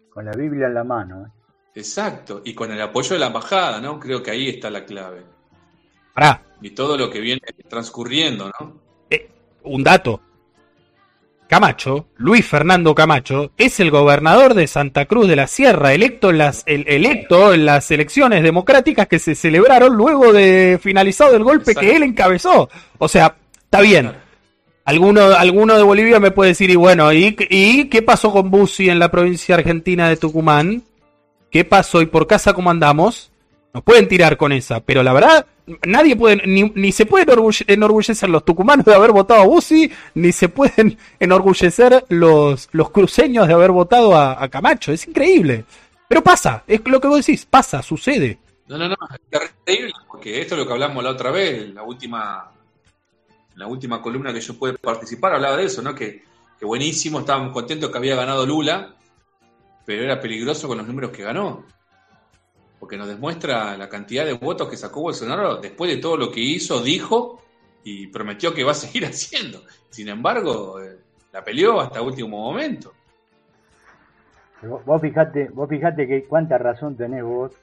Con 0.10 0.26
la 0.26 0.32
Biblia 0.32 0.68
en 0.68 0.74
la 0.74 0.84
mano. 0.84 1.26
¿eh? 1.26 1.30
Exacto, 1.76 2.41
y 2.44 2.54
con 2.54 2.72
el 2.72 2.82
apoyo 2.82 3.14
de 3.14 3.20
la 3.20 3.28
embajada, 3.28 3.80
¿no? 3.80 3.99
Creo 3.99 4.24
que 4.24 4.32
ahí 4.32 4.49
está 4.49 4.70
la 4.70 4.84
clave. 4.84 5.24
Pará, 6.14 6.41
Y 6.62 6.72
todo 6.72 6.98
lo 6.98 7.10
que 7.10 7.20
viene 7.20 7.41
transcurriendo, 7.70 8.52
¿no? 8.60 8.82
eh, 9.10 9.30
un 9.64 9.84
dato. 9.84 10.22
Camacho, 11.48 12.08
Luis 12.18 12.45
Fernando 12.45 12.94
Camacho, 12.94 13.52
es 13.58 13.80
el 13.80 13.90
gobernador 13.91 14.54
de 14.54 14.68
Santa 14.68 15.06
Cruz 15.06 15.28
de 15.30 15.36
la 15.38 15.48
Sierra, 15.48 15.94
electo 15.94 16.30
en 16.32 16.40
las, 16.40 16.64
el- 16.66 16.86
electo 16.90 17.54
en 17.54 17.66
las 17.66 17.90
elecciones 17.91 18.44
democráticas 18.44 19.08
que 19.08 19.20
se 19.20 19.34
celebraron 19.34 19.95
luego 19.95 20.34
de 20.34 20.78
finalizado 20.82 21.36
el 21.38 21.44
golpe 21.45 21.72
Exacto. 21.72 21.82
que 21.82 21.95
él 21.95 22.04
encabezó. 22.04 22.68
O 22.98 23.08
sea, 23.08 23.38
está 23.64 23.80
bien. 23.80 24.12
Alguno, 24.88 25.22
alguno 25.35 25.76
de 25.76 25.84
Bolivia 25.84 26.18
me 26.22 26.31
puede 26.31 26.51
decir, 26.51 26.69
y 26.69 26.77
bueno, 26.77 27.11
¿y, 27.11 27.35
¿y 27.49 27.89
qué 27.89 28.01
pasó 28.01 28.31
con 28.31 28.49
Bussi 28.49 28.89
en 28.89 28.99
la 28.99 29.11
provincia 29.11 29.55
argentina 29.55 30.07
de 30.07 30.15
Tucumán? 30.15 30.81
¿Qué 31.51 31.65
pasó? 31.65 32.01
¿Y 32.01 32.05
por 32.05 32.26
casa 32.26 32.53
cómo 32.53 32.69
andamos? 32.69 33.30
Nos 33.73 33.84
pueden 33.84 34.07
tirar 34.07 34.38
con 34.38 34.53
esa, 34.53 34.80
pero 34.80 35.03
la 35.03 35.11
verdad, 35.11 35.45
nadie 35.85 36.15
puede, 36.15 36.38
ni, 36.47 36.72
ni 36.73 36.93
se 36.93 37.05
pueden 37.05 37.27
enorgulle- 37.27 37.65
enorgullecer 37.68 38.30
los 38.30 38.45
tucumanos 38.45 38.85
de 38.85 38.95
haber 38.95 39.11
votado 39.11 39.41
a 39.41 39.45
Bussi, 39.45 39.91
ni 40.14 40.31
se 40.31 40.47
pueden 40.47 40.97
enorgullecer 41.19 42.05
los, 42.07 42.69
los 42.72 42.89
cruceños 42.89 43.45
de 43.45 43.55
haber 43.55 43.72
votado 43.72 44.15
a, 44.15 44.47
Camacho. 44.47 44.93
Es 44.93 45.05
increíble. 45.05 45.65
Pero 46.07 46.23
pasa, 46.23 46.64
es 46.65 46.80
lo 46.85 47.01
que 47.01 47.09
vos 47.09 47.26
decís, 47.26 47.45
pasa, 47.45 47.81
sucede. 47.81 48.38
No, 48.69 48.77
no, 48.77 48.88
no, 48.88 48.95
es 49.31 49.51
terrible, 49.65 49.91
porque 50.09 50.39
esto 50.39 50.55
es 50.55 50.59
lo 50.61 50.65
que 50.65 50.72
hablamos 50.72 51.03
la 51.03 51.09
otra 51.11 51.30
vez, 51.30 51.73
la 51.73 51.84
última, 51.84 52.51
en 53.58 53.62
la 53.62 53.68
última 53.68 54.04
columna 54.04 54.32
que 54.32 54.40
yo 54.40 54.54
pude 54.54 54.78
participar, 54.78 55.34
hablaba 55.34 55.58
de 55.58 55.66
eso, 55.66 55.82
¿no? 55.82 55.96
Que, 55.96 56.22
buenísimo, 56.62 57.22
estábamos 57.22 57.54
contentos 57.54 57.90
que 57.90 57.98
había 57.98 58.16
ganado 58.16 58.46
Lula, 58.46 58.94
pero 59.84 60.04
era 60.04 60.22
peligroso 60.22 60.68
con 60.68 60.78
los 60.78 60.86
números 60.86 61.10
que 61.10 61.24
ganó. 61.24 61.66
Porque 62.80 62.98
nos 62.98 63.08
demuestra 63.08 63.76
la 63.76 63.90
cantidad 63.90 64.26
de 64.26 64.34
votos 64.34 64.70
que 64.70 64.78
sacó 64.78 65.02
Bolsonaro 65.02 65.58
después 65.58 65.90
de 65.90 65.98
todo 65.98 66.18
lo 66.18 66.32
que 66.32 66.40
hizo, 66.40 66.84
dijo 66.84 67.42
y 67.84 68.06
prometió 68.08 68.54
que 68.54 68.64
va 68.64 68.74
a 68.74 68.76
seguir 68.76 69.06
haciendo. 69.08 69.64
Sin 69.90 70.08
embargo, 70.08 70.80
eh, 70.80 71.00
la 71.34 71.44
peleó 71.44 71.82
hasta 71.82 72.00
último 72.00 72.38
momento. 72.38 72.94
Vos, 74.86 75.02
fijate, 75.02 75.50
vos 75.50 75.68
fijate 75.68 76.08
que 76.08 76.26
cuánta 76.26 76.60
razón 76.60 76.96
tenés 76.96 77.24
vos 77.24 77.54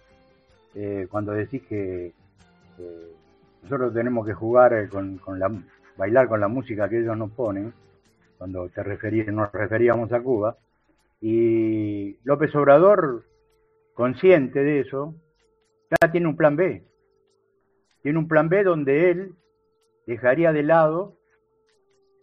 eh, 0.74 1.06
cuando 1.08 1.30
decís 1.30 1.62
que 1.68 2.12
nosotros 3.62 3.94
tenemos 3.94 4.26
que 4.26 4.34
jugar 4.34 4.72
eh, 4.72 4.88
con 4.88 5.38
la 5.38 5.48
bailar 5.96 6.28
con 6.28 6.40
la 6.40 6.48
música 6.48 6.88
que 6.88 7.00
ellos 7.00 7.16
nos 7.16 7.30
ponen 7.30 7.72
cuando 8.38 8.68
te 8.68 8.82
nos 9.32 9.52
referíamos 9.52 10.12
a 10.12 10.20
Cuba 10.20 10.56
y 11.20 12.16
López 12.24 12.54
Obrador 12.56 13.24
consciente 13.94 14.62
de 14.62 14.80
eso 14.80 15.14
ya 15.90 16.10
tiene 16.10 16.28
un 16.28 16.36
plan 16.36 16.56
B 16.56 16.82
tiene 18.02 18.18
un 18.18 18.28
plan 18.28 18.48
B 18.48 18.64
donde 18.64 19.10
él 19.10 19.34
dejaría 20.06 20.52
de 20.52 20.62
lado 20.62 21.16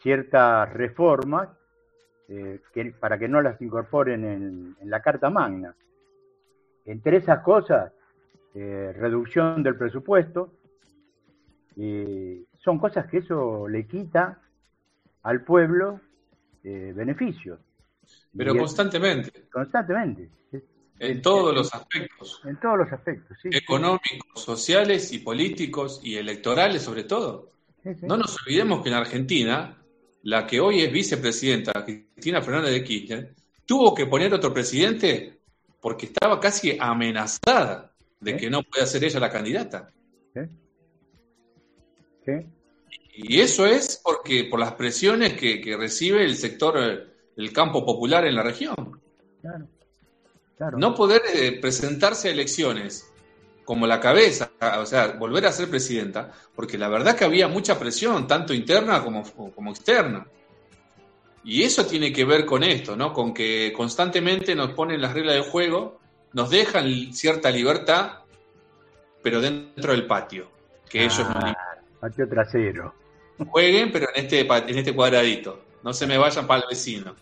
ciertas 0.01 0.71
reformas 0.73 1.49
eh, 2.27 2.59
para 2.99 3.17
que 3.17 3.27
no 3.27 3.41
las 3.41 3.61
incorporen 3.61 4.23
en, 4.23 4.75
la 4.89 5.01
Carta 5.01 5.29
Magna. 5.29 5.75
Entre 6.85 7.17
esas 7.17 7.39
cosas, 7.39 7.91
eh, 8.55 8.93
reducción 8.95 9.63
del 9.63 9.75
presupuesto, 9.75 10.51
y 11.75 12.45
son 12.63 12.79
cosas 12.79 13.07
que 13.09 13.17
eso 13.19 13.67
le 13.67 13.85
quita 13.87 14.39
al 15.23 15.43
pueblo 15.43 15.99
eh, 16.63 16.93
beneficios. 16.95 17.59
Pero 18.37 18.53
Y 18.53 18.57
es- 18.57 18.61
constantemente, 18.63 19.47
constantemente, 19.51 20.29
es- 20.51 20.63
en 20.99 21.21
todos 21.21 21.53
los 21.55 21.73
aspectos. 21.73 22.41
en 22.45 22.59
todos 22.59 22.77
los 22.77 22.91
aspectos. 22.91 23.37
Sí, 23.41 23.49
económicos, 23.51 24.41
sociales 24.43 25.11
y 25.11 25.19
políticos 25.19 25.99
y 26.03 26.15
electorales 26.15 26.81
sobre 26.83 27.03
todo. 27.03 27.51
sí, 27.83 27.95
sí. 27.95 28.05
No 28.05 28.15
nos 28.17 28.37
olvidemos 28.45 28.83
que 28.83 28.89
en 28.89 28.95
Argentina, 28.95 29.77
la 30.23 30.45
que 30.45 30.59
hoy 30.59 30.81
es 30.81 30.91
vicepresidenta, 30.91 31.83
Cristina 31.83 32.41
Fernández 32.43 32.73
de 32.73 32.83
Kirchner, 32.83 33.33
tuvo 33.65 33.95
que 33.95 34.05
poner 34.05 34.31
otro 34.33 34.53
presidente 34.53 35.39
porque 35.81 36.05
estaba 36.05 36.39
casi 36.39 36.77
amenazada 36.79 37.91
de 38.19 38.37
que 38.37 38.51
no 38.51 38.61
pueda 38.61 38.85
ser 38.85 39.03
ella 39.03 39.19
la 39.19 39.31
candidata. 39.31 39.89
Sí. 42.25 42.31
Y 43.13 43.39
eso 43.41 43.65
es 43.65 43.99
porque 44.03 44.45
por 44.45 44.59
las 44.59 44.73
presiones 44.73 45.33
que, 45.33 45.61
que 45.61 45.75
recibe 45.75 46.23
el 46.23 46.35
sector, 46.35 46.77
eh, 46.77 47.07
el 47.35 47.51
campo 47.53 47.85
popular 47.85 48.25
en 48.25 48.35
la 48.35 48.43
región. 48.43 49.01
Claro, 49.41 49.67
claro. 50.57 50.77
No 50.77 50.95
poder 50.95 51.21
eh, 51.33 51.59
presentarse 51.59 52.29
a 52.29 52.31
elecciones 52.31 53.11
como 53.65 53.87
la 53.87 53.99
cabeza, 53.99 54.51
o 54.79 54.85
sea, 54.85 55.13
volver 55.13 55.45
a 55.45 55.51
ser 55.51 55.69
presidenta, 55.69 56.31
porque 56.55 56.77
la 56.77 56.89
verdad 56.89 57.15
que 57.15 57.25
había 57.25 57.47
mucha 57.47 57.79
presión, 57.79 58.27
tanto 58.27 58.53
interna 58.53 59.03
como, 59.03 59.23
como 59.53 59.71
externa. 59.71 60.27
Y 61.43 61.63
eso 61.63 61.85
tiene 61.85 62.11
que 62.11 62.25
ver 62.25 62.45
con 62.45 62.63
esto, 62.63 62.95
¿no? 62.95 63.13
Con 63.13 63.33
que 63.33 63.71
constantemente 63.75 64.55
nos 64.55 64.71
ponen 64.73 65.01
las 65.01 65.13
reglas 65.13 65.35
del 65.35 65.43
juego, 65.43 65.99
nos 66.33 66.49
dejan 66.49 67.13
cierta 67.13 67.49
libertad, 67.49 68.19
pero 69.23 69.41
dentro 69.41 69.91
del 69.91 70.05
patio, 70.05 70.51
que 70.89 71.05
ellos 71.05 71.19
no 71.19 71.35
Ah, 71.35 71.70
patio 72.01 72.27
trasero. 72.29 72.95
jueguen, 73.49 73.91
pero 73.91 74.07
en 74.15 74.25
este, 74.25 74.41
en 74.41 74.77
este 74.79 74.95
cuadradito. 74.95 75.65
No 75.83 75.93
se 75.93 76.07
me 76.07 76.17
vayan 76.17 76.47
para 76.47 76.63
el 76.63 76.69
vecino. 76.69 77.15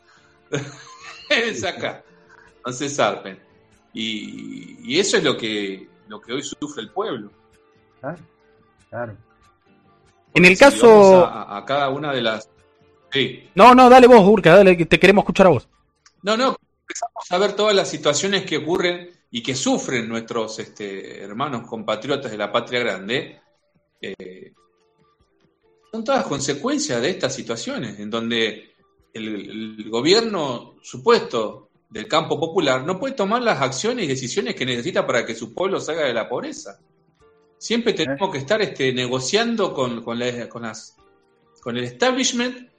es 1.30 1.64
acá. 1.66 2.04
No 2.66 2.74
se 2.74 2.90
zarpen. 2.90 3.40
Y, 3.94 4.94
y 4.96 5.00
eso 5.00 5.18
es 5.18 5.24
lo 5.24 5.38
que, 5.38 5.90
lo 6.08 6.22
que 6.22 6.34
hoy 6.34 6.44
sufre 6.44 6.84
el 6.84 6.92
pueblo. 6.92 7.32
Claro, 8.02 8.20
claro. 8.90 9.18
En 10.34 10.46
el 10.46 10.56
Si 10.56 10.58
caso... 10.58 11.26
a, 11.26 11.58
a 11.58 11.66
cada 11.66 11.90
una 11.90 12.14
de 12.14 12.22
las... 12.22 12.50
Sí. 13.12 13.50
No, 13.56 13.76
no, 13.76 13.90
dale 13.90 14.08
vos, 14.08 14.22
Urca, 14.28 14.56
dale, 14.56 14.78
que 14.78 14.86
te 14.86 15.00
queremos 15.00 15.24
escuchar 15.24 15.48
a 15.48 15.52
vos. 15.52 15.68
No, 16.24 16.38
no, 16.38 16.56
empezamos 16.82 17.32
a 17.32 17.38
ver 17.40 17.54
todas 17.54 17.76
las 17.76 17.90
situaciones 17.90 18.46
que 18.46 18.58
ocurren 18.58 19.10
y 19.32 19.42
que 19.44 19.56
sufren 19.56 20.08
nuestros 20.10 20.60
este, 20.60 21.24
hermanos 21.24 21.68
compatriotas 21.68 22.32
de 22.32 22.38
la 22.38 22.52
patria 22.52 22.80
grande. 22.82 23.42
eh, 24.02 24.54
son 25.92 26.04
todas 26.04 26.26
consecuencias 26.26 27.02
de 27.02 27.10
estas 27.10 27.34
situaciones, 27.34 28.00
en 28.00 28.10
donde 28.10 28.74
el, 29.14 29.78
el 29.82 29.90
gobierno 29.90 30.76
supuesto 30.82 31.70
del 31.90 32.08
campo 32.08 32.40
popular 32.40 32.84
no 32.86 33.00
puede 33.00 33.16
tomar 33.16 33.42
las 33.42 33.60
acciones 33.62 34.06
y 34.06 34.08
decisiones 34.08 34.56
que 34.56 34.66
necesita 34.66 35.06
para 35.08 35.26
que 35.26 35.34
su 35.34 35.54
pueblo 35.54 35.80
salga 35.80 36.06
de 36.06 36.14
la 36.14 36.30
pobreza. 36.30 36.80
Siempre 37.58 37.94
tenemos 37.94 38.32
que 38.32 38.38
estar 38.38 38.62
este, 38.62 38.94
negociando 38.94 39.74
con, 39.74 40.04
con, 40.04 40.20
la- 40.20 40.48
con 40.48 40.62
las, 40.62 40.96
con 41.62 41.76
el 41.78 41.84
establishment 41.84 42.70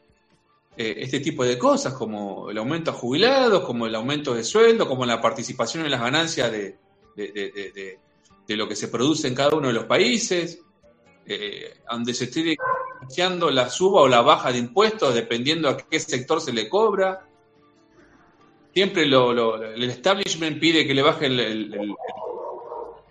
eh, 0.76 0.94
este 0.98 1.18
tipo 1.20 1.44
de 1.44 1.58
cosas, 1.58 1.92
como 1.94 2.48
el 2.50 2.56
aumento 2.58 2.92
a 2.92 2.94
jubilados, 2.94 3.64
como 3.64 3.86
el 3.86 3.94
aumento 3.94 4.32
de 4.34 4.44
sueldo, 4.44 4.86
como 4.88 5.04
la 5.04 5.20
participación 5.20 5.84
en 5.84 5.90
las 5.90 6.00
ganancias 6.00 6.50
de, 6.52 6.78
de- 7.16 7.32
de- 7.32 7.50
de- 7.50 7.72
de- 7.72 7.98
de 8.46 8.56
lo 8.56 8.68
que 8.68 8.76
se 8.76 8.88
produce 8.88 9.28
en 9.28 9.34
cada 9.34 9.54
uno 9.56 9.68
de 9.68 9.74
los 9.74 9.84
países, 9.84 10.60
eh, 11.26 11.74
donde 11.90 12.14
se 12.14 12.24
esté 12.24 12.56
la 13.50 13.68
suba 13.68 14.02
o 14.02 14.08
la 14.08 14.22
baja 14.22 14.52
de 14.52 14.58
impuestos 14.58 15.14
dependiendo 15.14 15.68
a 15.68 15.76
qué 15.76 15.98
sector 15.98 16.40
se 16.40 16.52
le 16.52 16.68
cobra. 16.68 17.26
Siempre 18.72 19.06
lo- 19.06 19.32
lo- 19.32 19.62
el 19.64 19.90
establishment 19.90 20.60
pide 20.60 20.86
que 20.86 20.94
le 20.94 21.02
baje 21.02 21.26
el, 21.26 21.94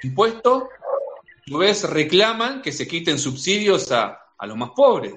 impuesto, 0.03 0.69
a 0.69 1.49
su 1.49 1.57
vez 1.57 1.89
reclaman 1.89 2.61
que 2.61 2.71
se 2.71 2.87
quiten 2.87 3.17
subsidios 3.19 3.91
a, 3.91 4.19
a 4.37 4.47
los 4.47 4.55
más 4.57 4.71
pobres. 4.71 5.15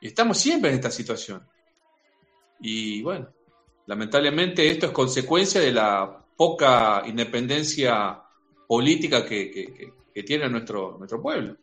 Y 0.00 0.06
estamos 0.08 0.38
siempre 0.38 0.70
en 0.70 0.76
esta 0.76 0.90
situación. 0.90 1.46
Y 2.60 3.02
bueno, 3.02 3.28
lamentablemente 3.86 4.66
esto 4.70 4.86
es 4.86 4.92
consecuencia 4.92 5.60
de 5.60 5.72
la 5.72 6.24
poca 6.36 7.02
independencia 7.06 8.22
política 8.66 9.24
que- 9.26 9.50
que- 9.50 9.92
que 10.14 10.22
tiene 10.22 10.48
nuestro, 10.48 10.96
nuestro 10.96 11.20
pueblo. 11.20 11.56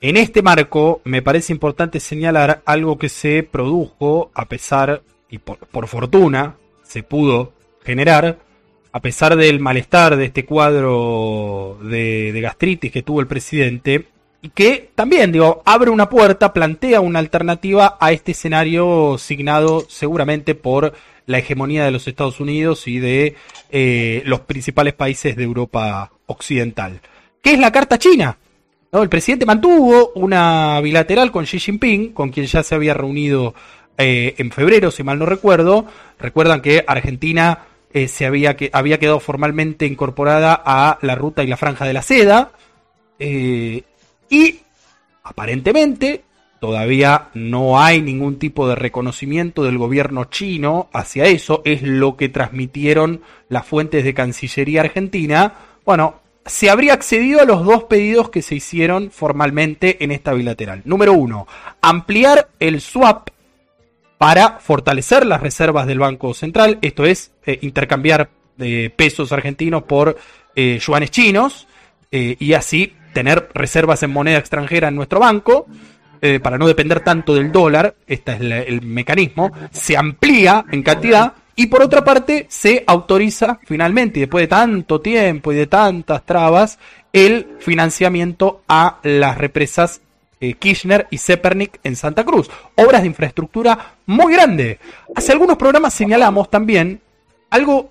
En 0.00 0.16
este 0.16 0.42
marco, 0.42 1.00
me 1.04 1.22
parece 1.22 1.52
importante 1.52 1.98
señalar 1.98 2.62
algo 2.66 2.98
que 2.98 3.08
se 3.08 3.42
produjo 3.42 4.30
a 4.32 4.46
pesar, 4.46 5.02
y 5.28 5.38
por, 5.38 5.88
fortuna, 5.88 6.54
se 6.84 7.02
pudo 7.02 7.52
generar, 7.84 8.38
a 8.92 9.00
pesar 9.00 9.36
del 9.36 9.58
malestar 9.58 10.16
de 10.16 10.26
este 10.26 10.44
cuadro 10.44 11.78
de, 11.82 12.32
de 12.32 12.40
gastritis 12.40 12.92
que 12.92 13.02
tuvo 13.02 13.20
el 13.20 13.26
presidente, 13.26 14.06
y 14.40 14.50
que 14.50 14.90
también, 14.94 15.32
digo, 15.32 15.62
abre 15.66 15.90
una 15.90 16.08
puerta, 16.08 16.52
plantea 16.52 17.00
una 17.00 17.18
alternativa 17.18 17.96
a 18.00 18.12
este 18.12 18.32
escenario 18.32 19.16
signado 19.18 19.84
seguramente 19.88 20.54
por 20.54 20.94
la 21.26 21.38
hegemonía 21.38 21.84
de 21.84 21.90
los 21.90 22.06
Estados 22.06 22.38
Unidos 22.38 22.86
y 22.86 23.00
de 23.00 23.34
eh, 23.70 24.22
los 24.26 24.40
principales 24.40 24.94
países 24.94 25.34
de 25.34 25.42
Europa 25.42 26.12
Occidental. 26.26 27.00
¿Qué 27.42 27.54
es 27.54 27.58
la 27.58 27.72
Carta 27.72 27.98
China? 27.98 28.38
¿No? 28.90 29.02
El 29.02 29.08
presidente 29.08 29.44
mantuvo 29.44 30.12
una 30.14 30.80
bilateral 30.80 31.30
con 31.30 31.44
Xi 31.44 31.58
Jinping, 31.58 32.12
con 32.12 32.30
quien 32.30 32.46
ya 32.46 32.62
se 32.62 32.74
había 32.74 32.94
reunido 32.94 33.54
eh, 33.98 34.34
en 34.38 34.50
febrero, 34.50 34.90
si 34.90 35.02
mal 35.02 35.18
no 35.18 35.26
recuerdo. 35.26 35.86
Recuerdan 36.18 36.62
que 36.62 36.84
Argentina 36.86 37.66
eh, 37.92 38.08
se 38.08 38.26
había, 38.26 38.56
que, 38.56 38.70
había 38.72 38.98
quedado 38.98 39.20
formalmente 39.20 39.86
incorporada 39.86 40.62
a 40.64 40.98
la 41.02 41.14
ruta 41.14 41.42
y 41.42 41.48
la 41.48 41.56
franja 41.56 41.84
de 41.84 41.92
la 41.92 42.02
seda. 42.02 42.52
Eh, 43.18 43.82
y 44.30 44.60
aparentemente 45.22 46.24
todavía 46.60 47.28
no 47.34 47.80
hay 47.80 48.00
ningún 48.00 48.38
tipo 48.38 48.68
de 48.68 48.74
reconocimiento 48.74 49.64
del 49.64 49.78
gobierno 49.78 50.26
chino 50.26 50.88
hacia 50.92 51.24
eso. 51.24 51.62
Es 51.64 51.82
lo 51.82 52.16
que 52.16 52.28
transmitieron 52.28 53.22
las 53.48 53.66
fuentes 53.66 54.04
de 54.04 54.14
Cancillería 54.14 54.82
Argentina. 54.82 55.54
Bueno, 55.84 56.20
se 56.48 56.70
habría 56.70 56.94
accedido 56.94 57.40
a 57.40 57.44
los 57.44 57.64
dos 57.64 57.84
pedidos 57.84 58.30
que 58.30 58.42
se 58.42 58.54
hicieron 58.54 59.10
formalmente 59.10 60.02
en 60.02 60.10
esta 60.10 60.32
bilateral. 60.32 60.82
Número 60.84 61.12
uno, 61.12 61.46
ampliar 61.80 62.48
el 62.58 62.80
swap 62.80 63.28
para 64.16 64.58
fortalecer 64.58 65.24
las 65.26 65.40
reservas 65.40 65.86
del 65.86 66.00
Banco 66.00 66.34
Central, 66.34 66.78
esto 66.82 67.04
es, 67.04 67.32
eh, 67.46 67.58
intercambiar 67.62 68.30
eh, 68.58 68.90
pesos 68.94 69.30
argentinos 69.30 69.84
por 69.84 70.18
eh, 70.56 70.78
yuanes 70.80 71.10
chinos 71.10 71.68
y 72.10 72.54
así 72.54 72.94
tener 73.12 73.50
reservas 73.52 74.02
en 74.02 74.10
moneda 74.10 74.38
extranjera 74.38 74.88
en 74.88 74.94
nuestro 74.94 75.20
banco. 75.20 75.66
para 76.42 76.56
no 76.56 76.66
depender 76.66 77.00
tanto 77.00 77.34
del 77.34 77.52
dólar, 77.52 77.94
este 78.06 78.32
es 78.32 78.40
el 78.40 78.80
mecanismo, 78.80 79.52
se 79.70 79.94
amplía 79.94 80.64
en 80.72 80.82
cantidad 80.82 81.34
y 81.60 81.66
por 81.66 81.82
otra 81.82 82.04
parte, 82.04 82.46
se 82.48 82.84
autoriza 82.86 83.58
finalmente, 83.64 84.20
y 84.20 84.22
después 84.22 84.44
de 84.44 84.46
tanto 84.46 85.00
tiempo 85.00 85.52
y 85.52 85.56
de 85.56 85.66
tantas 85.66 86.24
trabas, 86.24 86.78
el 87.12 87.48
financiamiento 87.58 88.62
a 88.68 89.00
las 89.02 89.36
represas 89.36 90.00
eh, 90.40 90.54
Kirchner 90.54 91.08
y 91.10 91.18
Zepernik 91.18 91.80
en 91.82 91.96
Santa 91.96 92.24
Cruz. 92.24 92.48
Obras 92.76 93.02
de 93.02 93.08
infraestructura 93.08 93.96
muy 94.06 94.34
grande. 94.34 94.78
Hace 95.16 95.32
algunos 95.32 95.56
programas 95.56 95.94
señalamos 95.94 96.48
también 96.48 97.00
algo 97.50 97.90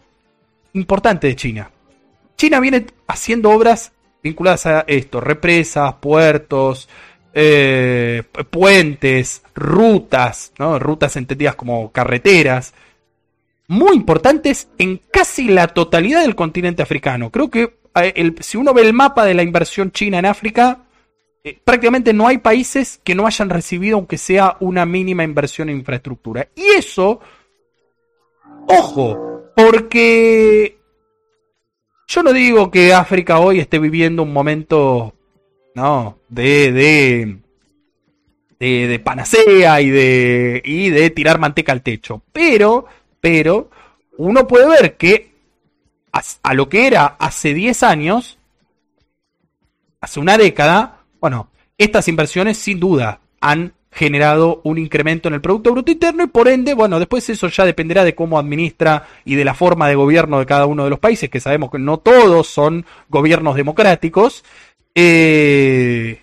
importante 0.72 1.28
de 1.28 1.36
China. 1.36 1.70
China 2.38 2.62
viene 2.62 2.86
haciendo 3.06 3.52
obras 3.52 3.92
vinculadas 4.24 4.66
a 4.66 4.86
esto, 4.88 5.20
represas, 5.20 5.96
puertos, 5.96 6.88
eh, 7.34 8.24
puentes, 8.50 9.44
rutas, 9.54 10.54
¿no? 10.58 10.80
rutas 10.80 11.18
entendidas 11.18 11.56
como 11.56 11.92
carreteras, 11.92 12.74
muy 13.68 13.96
importantes 13.96 14.70
en 14.78 15.02
casi 15.12 15.50
la 15.50 15.68
totalidad 15.68 16.22
del 16.22 16.36
continente 16.36 16.82
africano. 16.82 17.30
Creo 17.32 17.50
que 17.50 17.78
eh, 17.96 18.34
si 18.40 18.58
uno 18.58 18.74
ve 18.74 18.84
el 18.84 18.94
mapa 18.94 19.26
de 19.26 19.34
la 19.34 19.44
inversión 19.44 19.92
china 19.92 20.20
en 20.20 20.26
África, 20.26 20.86
eh, 21.44 21.60
prácticamente 21.64 22.14
no 22.14 22.28
hay 22.28 22.38
países 22.38 23.02
que 23.04 23.16
no 23.16 23.28
hayan 23.28 23.50
recibido, 23.50 23.98
aunque 23.98 24.18
sea 24.18 24.58
una 24.62 24.86
mínima 24.86 25.24
inversión 25.24 25.70
en 25.70 25.78
infraestructura. 25.78 26.48
Y 26.56 26.78
eso, 26.78 27.20
ojo, 28.68 29.52
porque 29.56 30.78
yo 32.08 32.24
no 32.24 32.32
digo 32.32 32.72
que 32.72 32.94
África 32.94 33.40
hoy 33.40 33.60
esté 33.60 33.80
viviendo 33.80 34.24
un 34.24 34.32
momento, 34.32 35.14
no, 35.76 36.20
de, 36.30 36.72
de, 36.72 37.38
de, 38.60 38.88
de 38.88 39.00
panacea 39.00 39.82
y 39.82 39.90
de, 39.90 40.62
y 40.64 40.90
de 40.90 41.10
tirar 41.10 41.38
manteca 41.38 41.74
al 41.74 41.82
techo. 41.82 42.24
Pero 42.32 42.86
pero 43.28 43.70
uno 44.18 44.48
puede 44.48 44.70
ver 44.70 44.96
que 44.96 45.34
a, 46.14 46.54
lo 46.54 46.70
que 46.70 46.88
era 46.88 47.18
hace 47.20 47.54
10 47.54 47.84
años, 47.84 48.38
hace 50.00 50.22
una 50.22 50.38
década, 50.38 51.04
bueno, 51.20 51.50
estas 51.78 52.08
inversiones 52.08 52.58
sin 52.58 52.80
duda 52.80 53.20
han 53.42 53.74
generado 53.92 54.62
un 54.64 54.78
incremento 54.78 55.28
en 55.28 55.34
el 55.34 55.42
Producto 55.42 55.74
Bruto 55.74 55.92
Interno 55.92 56.24
y 56.24 56.28
por 56.28 56.48
ende, 56.48 56.74
bueno, 56.74 57.00
después 57.00 57.30
eso 57.30 57.50
ya 57.50 57.66
dependerá 57.66 58.06
de 58.06 58.16
cómo 58.16 58.40
administra 58.40 59.06
y 59.26 59.36
de 59.36 59.44
la 59.44 59.54
forma 59.54 59.90
de 59.90 59.96
gobierno 59.96 60.40
de 60.40 60.46
cada 60.46 60.66
uno 60.66 60.86
de 60.86 60.90
los 60.90 61.00
países, 61.00 61.30
que 61.30 61.42
sabemos 61.42 61.70
que 61.70 61.80
no 61.80 61.98
todos 61.98 62.48
son 62.48 62.86
gobiernos 63.10 63.58
democráticos. 63.58 64.46
Eh, 64.96 66.22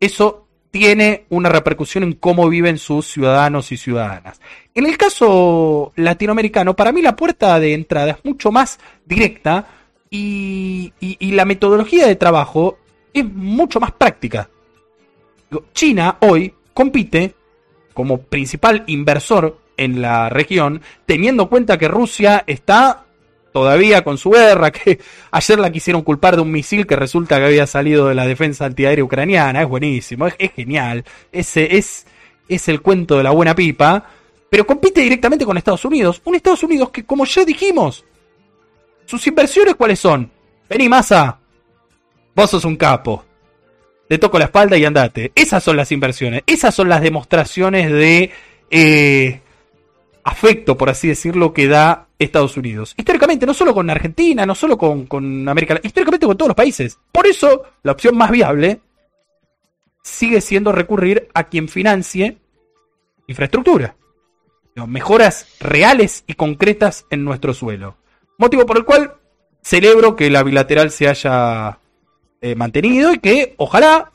eso 0.00 0.47
tiene 0.70 1.24
una 1.30 1.48
repercusión 1.48 2.04
en 2.04 2.12
cómo 2.14 2.48
viven 2.48 2.78
sus 2.78 3.06
ciudadanos 3.06 3.72
y 3.72 3.76
ciudadanas. 3.76 4.40
En 4.74 4.86
el 4.86 4.96
caso 4.96 5.92
latinoamericano, 5.96 6.76
para 6.76 6.92
mí 6.92 7.02
la 7.02 7.16
puerta 7.16 7.58
de 7.58 7.74
entrada 7.74 8.12
es 8.12 8.24
mucho 8.24 8.52
más 8.52 8.78
directa 9.06 9.66
y, 10.10 10.92
la 11.20 11.44
metodología 11.44 12.06
de 12.06 12.16
trabajo 12.16 12.78
es 13.12 13.24
mucho 13.24 13.80
más 13.80 13.92
práctica. 13.92 14.48
China 15.72 16.18
hoy 16.20 16.54
compite 16.74 17.34
como 17.94 18.18
principal 18.18 18.84
inversor 18.86 19.58
en 19.76 20.02
la 20.02 20.28
región, 20.28 20.82
teniendo 21.06 21.44
en 21.44 21.48
cuenta 21.48 21.78
que 21.78 21.88
Rusia 21.88 22.44
está 22.46 23.06
todavía 23.52 24.02
con 24.02 24.18
su 24.18 24.30
guerra, 24.30 24.70
que 24.72 24.98
ayer 25.30 25.58
la 25.58 25.70
quisieron 25.70 26.02
culpar 26.02 26.36
de 26.36 26.42
un 26.42 26.50
misil 26.50 26.86
que 26.86 26.96
resulta 26.96 27.38
que 27.38 27.46
había 27.46 27.66
salido 27.66 28.08
de 28.08 28.14
la 28.14 28.26
defensa 28.26 28.66
antiaérea 28.66 29.04
ucraniana, 29.04 29.62
es 29.62 29.68
buenísimo, 29.68 30.26
es, 30.26 30.52
genial, 30.52 31.04
ese 31.32 31.76
es, 31.76 32.06
es 32.48 32.68
el 32.68 32.80
cuento 32.80 33.16
de 33.16 33.22
la 33.22 33.30
buena 33.30 33.54
pipa, 33.54 34.04
pero 34.50 34.66
compite 34.66 35.00
directamente 35.00 35.44
con 35.44 35.56
Estados 35.56 35.84
Unidos, 35.84 36.20
un 36.24 36.34
Estados 36.34 36.62
Unidos 36.62 36.90
que, 36.90 37.04
como 37.04 37.24
ya 37.24 37.44
dijimos, 37.44 38.04
sus 39.04 39.26
inversiones 39.26 39.74
cuáles 39.74 39.98
son, 39.98 40.30
vení 40.68 40.88
masa, 40.88 41.38
vos 42.34 42.50
sos 42.50 42.64
un 42.64 42.76
capo, 42.76 43.24
le 44.08 44.18
toco 44.18 44.38
la 44.38 44.46
espalda 44.46 44.76
y 44.76 44.84
andate, 44.84 45.32
esas 45.34 45.62
son 45.62 45.76
las 45.76 45.92
inversiones, 45.92 46.42
esas 46.46 46.74
son 46.74 46.88
las 46.88 47.00
demostraciones 47.02 47.90
de... 47.90 48.30
Eh, 48.70 49.40
afecto, 50.28 50.76
por 50.76 50.90
así 50.90 51.08
decirlo, 51.08 51.52
que 51.52 51.68
da 51.68 52.07
Estados 52.18 52.56
Unidos. 52.56 52.94
Históricamente, 52.96 53.46
no 53.46 53.54
solo 53.54 53.72
con 53.72 53.88
Argentina, 53.88 54.44
no 54.44 54.54
solo 54.54 54.76
con, 54.76 55.48
América 55.48 55.80
históricamente 55.82 56.26
con 56.26 56.36
todos 56.36 56.48
los 56.48 56.56
países. 56.56 56.98
Por 57.12 57.26
eso, 57.26 57.62
la 57.82 57.92
opción 57.92 58.16
más 58.16 58.30
viable 58.30 58.80
sigue 60.02 60.40
siendo 60.40 60.72
recurrir 60.72 61.28
a 61.34 61.44
quien 61.44 61.68
financie 61.68 62.38
infraestructura. 63.26 63.96
Mejoras 64.86 65.56
reales 65.58 66.24
y 66.26 66.34
concretas 66.34 67.04
en 67.10 67.24
nuestro 67.24 67.52
suelo. 67.52 67.96
Motivo 68.38 68.64
por 68.64 68.78
el 68.78 68.84
cual 68.84 69.14
celebro 69.60 70.14
que 70.14 70.30
la 70.30 70.44
bilateral 70.44 70.90
se 70.90 71.08
haya 71.08 71.80
eh, 72.40 72.54
mantenido 72.54 73.12
y 73.12 73.18
que 73.18 73.54
ojalá 73.58 74.12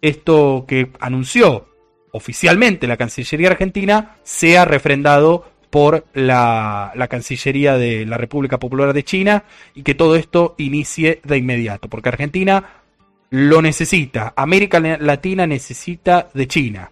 esto 0.00 0.64
que 0.66 0.90
anunció 0.98 1.68
oficialmente 2.12 2.86
la 2.86 2.96
Cancillería 2.96 3.50
Argentina 3.50 4.16
sea 4.22 4.64
refrendado 4.64 5.44
por 5.76 6.06
la, 6.14 7.06
Cancillería 7.10 7.76
de 7.76 8.06
la 8.06 8.16
República 8.16 8.58
Popular 8.58 8.94
de 8.94 9.04
China 9.04 9.44
y 9.74 9.82
que 9.82 9.94
todo 9.94 10.16
esto 10.16 10.54
inicie 10.56 11.20
de 11.22 11.36
inmediato, 11.36 11.90
porque 11.90 12.08
Argentina 12.08 12.82
lo 13.28 13.60
necesita, 13.60 14.32
América 14.34 14.80
Latina 14.80 15.46
necesita 15.46 16.30
de 16.32 16.48
China. 16.48 16.90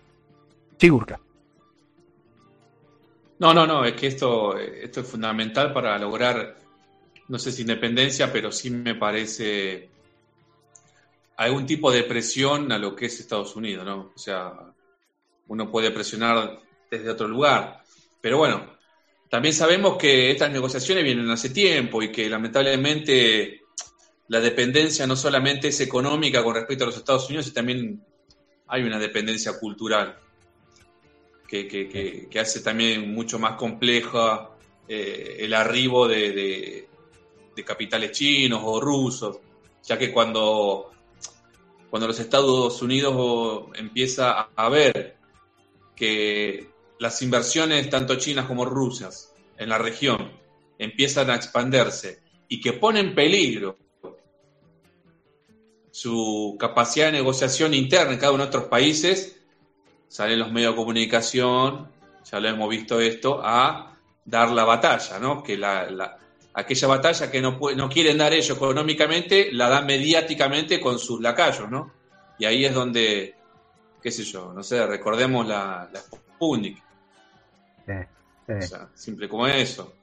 Chigurka. 0.77 1.19
No, 3.39 3.55
no, 3.55 3.67
no, 3.67 3.87
es 3.87 3.95
que 3.95 4.09
esto, 4.09 4.59
esto 4.59 5.01
es 5.01 5.09
fundamental 5.09 5.73
para 5.73 5.99
lograr, 5.99 6.55
no 7.29 7.39
sé 7.39 7.53
si 7.53 7.63
independencia, 7.63 8.31
pero 8.31 8.53
sí 8.53 8.69
me 8.69 8.97
parece 8.97 9.89
algún 11.39 11.65
tipo 11.65 11.91
de 11.91 12.03
presión 12.03 12.71
a 12.71 12.77
lo 12.77 12.95
que 12.95 13.07
es 13.07 13.19
Estados 13.19 13.57
Unidos, 13.57 13.87
¿no? 13.87 14.13
O 14.15 14.19
sea, 14.19 14.53
uno 15.49 15.71
puede 15.71 15.91
presionar 15.91 16.61
desde 16.91 17.09
otro 17.09 17.27
lugar. 17.29 17.83
Pero 18.21 18.39
bueno, 18.39 18.74
también 19.35 19.53
sabemos 19.53 19.97
que 19.97 20.31
estas 20.31 20.53
negociaciones 20.53 21.03
vienen 21.03 21.29
hace 21.29 21.51
tiempo 21.51 22.01
y 22.01 22.13
que 22.13 22.31
lamentablemente 22.31 23.63
la 24.29 24.39
dependencia 24.39 25.09
no 25.09 25.17
solamente 25.17 25.67
es 25.67 25.81
económica 25.81 26.45
con 26.45 26.55
respecto 26.55 26.85
a 26.85 26.87
los 26.87 26.97
Estados 26.97 27.27
Unidos, 27.27 27.47
sino 27.47 27.55
también 27.57 28.01
hay 28.69 28.85
una 28.85 28.97
dependencia 28.97 29.59
cultural 29.59 30.17
que, 31.49 32.29
hace 32.41 32.61
también 32.61 33.13
mucho 33.13 33.41
más 33.41 33.57
compleja 33.57 34.51
eh, 34.87 35.39
el 35.41 35.53
arribo 35.53 36.07
de, 36.07 36.89
capitales 37.67 38.13
chinos 38.13 38.61
o 38.63 38.81
rusos, 38.81 39.39
ya 39.83 39.99
que 39.99 40.13
cuando, 40.13 40.93
cuando 41.91 42.07
los 42.07 42.21
Estados 42.21 42.81
Unidos 42.81 43.67
empieza 43.75 44.51
a 44.55 44.69
ver 44.69 45.17
que 45.97 46.74
las 46.99 47.21
inversiones, 47.23 47.91
tanto 47.91 48.17
chinas 48.17 48.47
como 48.47 48.65
rusas, 48.65 49.33
en 49.57 49.69
la 49.69 49.79
región 49.79 50.33
empiezan 50.79 51.31
a 51.31 51.37
expandirse 51.37 52.21
y 52.49 52.61
que 52.61 52.73
ponen 52.73 53.09
en 53.09 53.15
peligro 53.15 53.79
su 55.91 56.57
capacidad 56.59 57.07
de 57.07 57.13
negociación 57.13 57.73
interna 57.75 58.13
en 58.13 58.19
cada 58.19 58.33
uno 58.33 58.45
de 58.45 58.51
nuestros 58.51 58.65
países, 58.69 59.41
salen 60.09 60.41
los 60.41 60.51
medios 60.51 60.73
de 60.73 60.77
comunicación, 60.77 61.89
ya 62.31 62.41
lo 62.41 62.49
hemos 62.49 62.69
visto 62.69 63.01
esto, 63.01 63.41
a 63.45 63.97
dar 64.25 64.51
la 64.51 64.65
batalla, 64.65 65.19
¿no? 65.19 65.43
Que 65.43 65.57
la, 65.57 65.89
la- 65.91 66.19
aquella 66.55 66.89
batalla 66.89 67.31
que 67.31 67.41
no, 67.41 67.59
no 67.77 67.89
quieren 67.89 68.19
dar 68.19 68.33
ellos 68.33 68.57
económicamente, 68.57 69.51
la 69.53 69.69
dan 69.69 69.87
mediáticamente 69.87 70.81
con 70.81 70.99
sus 70.99 71.21
lacayos, 71.21 71.71
¿no? 71.71 71.93
Y 72.39 72.45
ahí 72.45 72.65
es 72.65 72.75
donde, 72.75 73.35
qué 74.03 74.11
sé 74.11 74.25
yo, 74.25 74.53
no 74.53 74.63
sé, 74.63 74.85
recordemos 74.87 75.47
la 75.47 75.89
Eh. 77.87 78.07
o 78.59 78.63
sea, 78.63 78.89
simple 78.95 79.29
como 79.29 79.47
eso. 79.47 79.95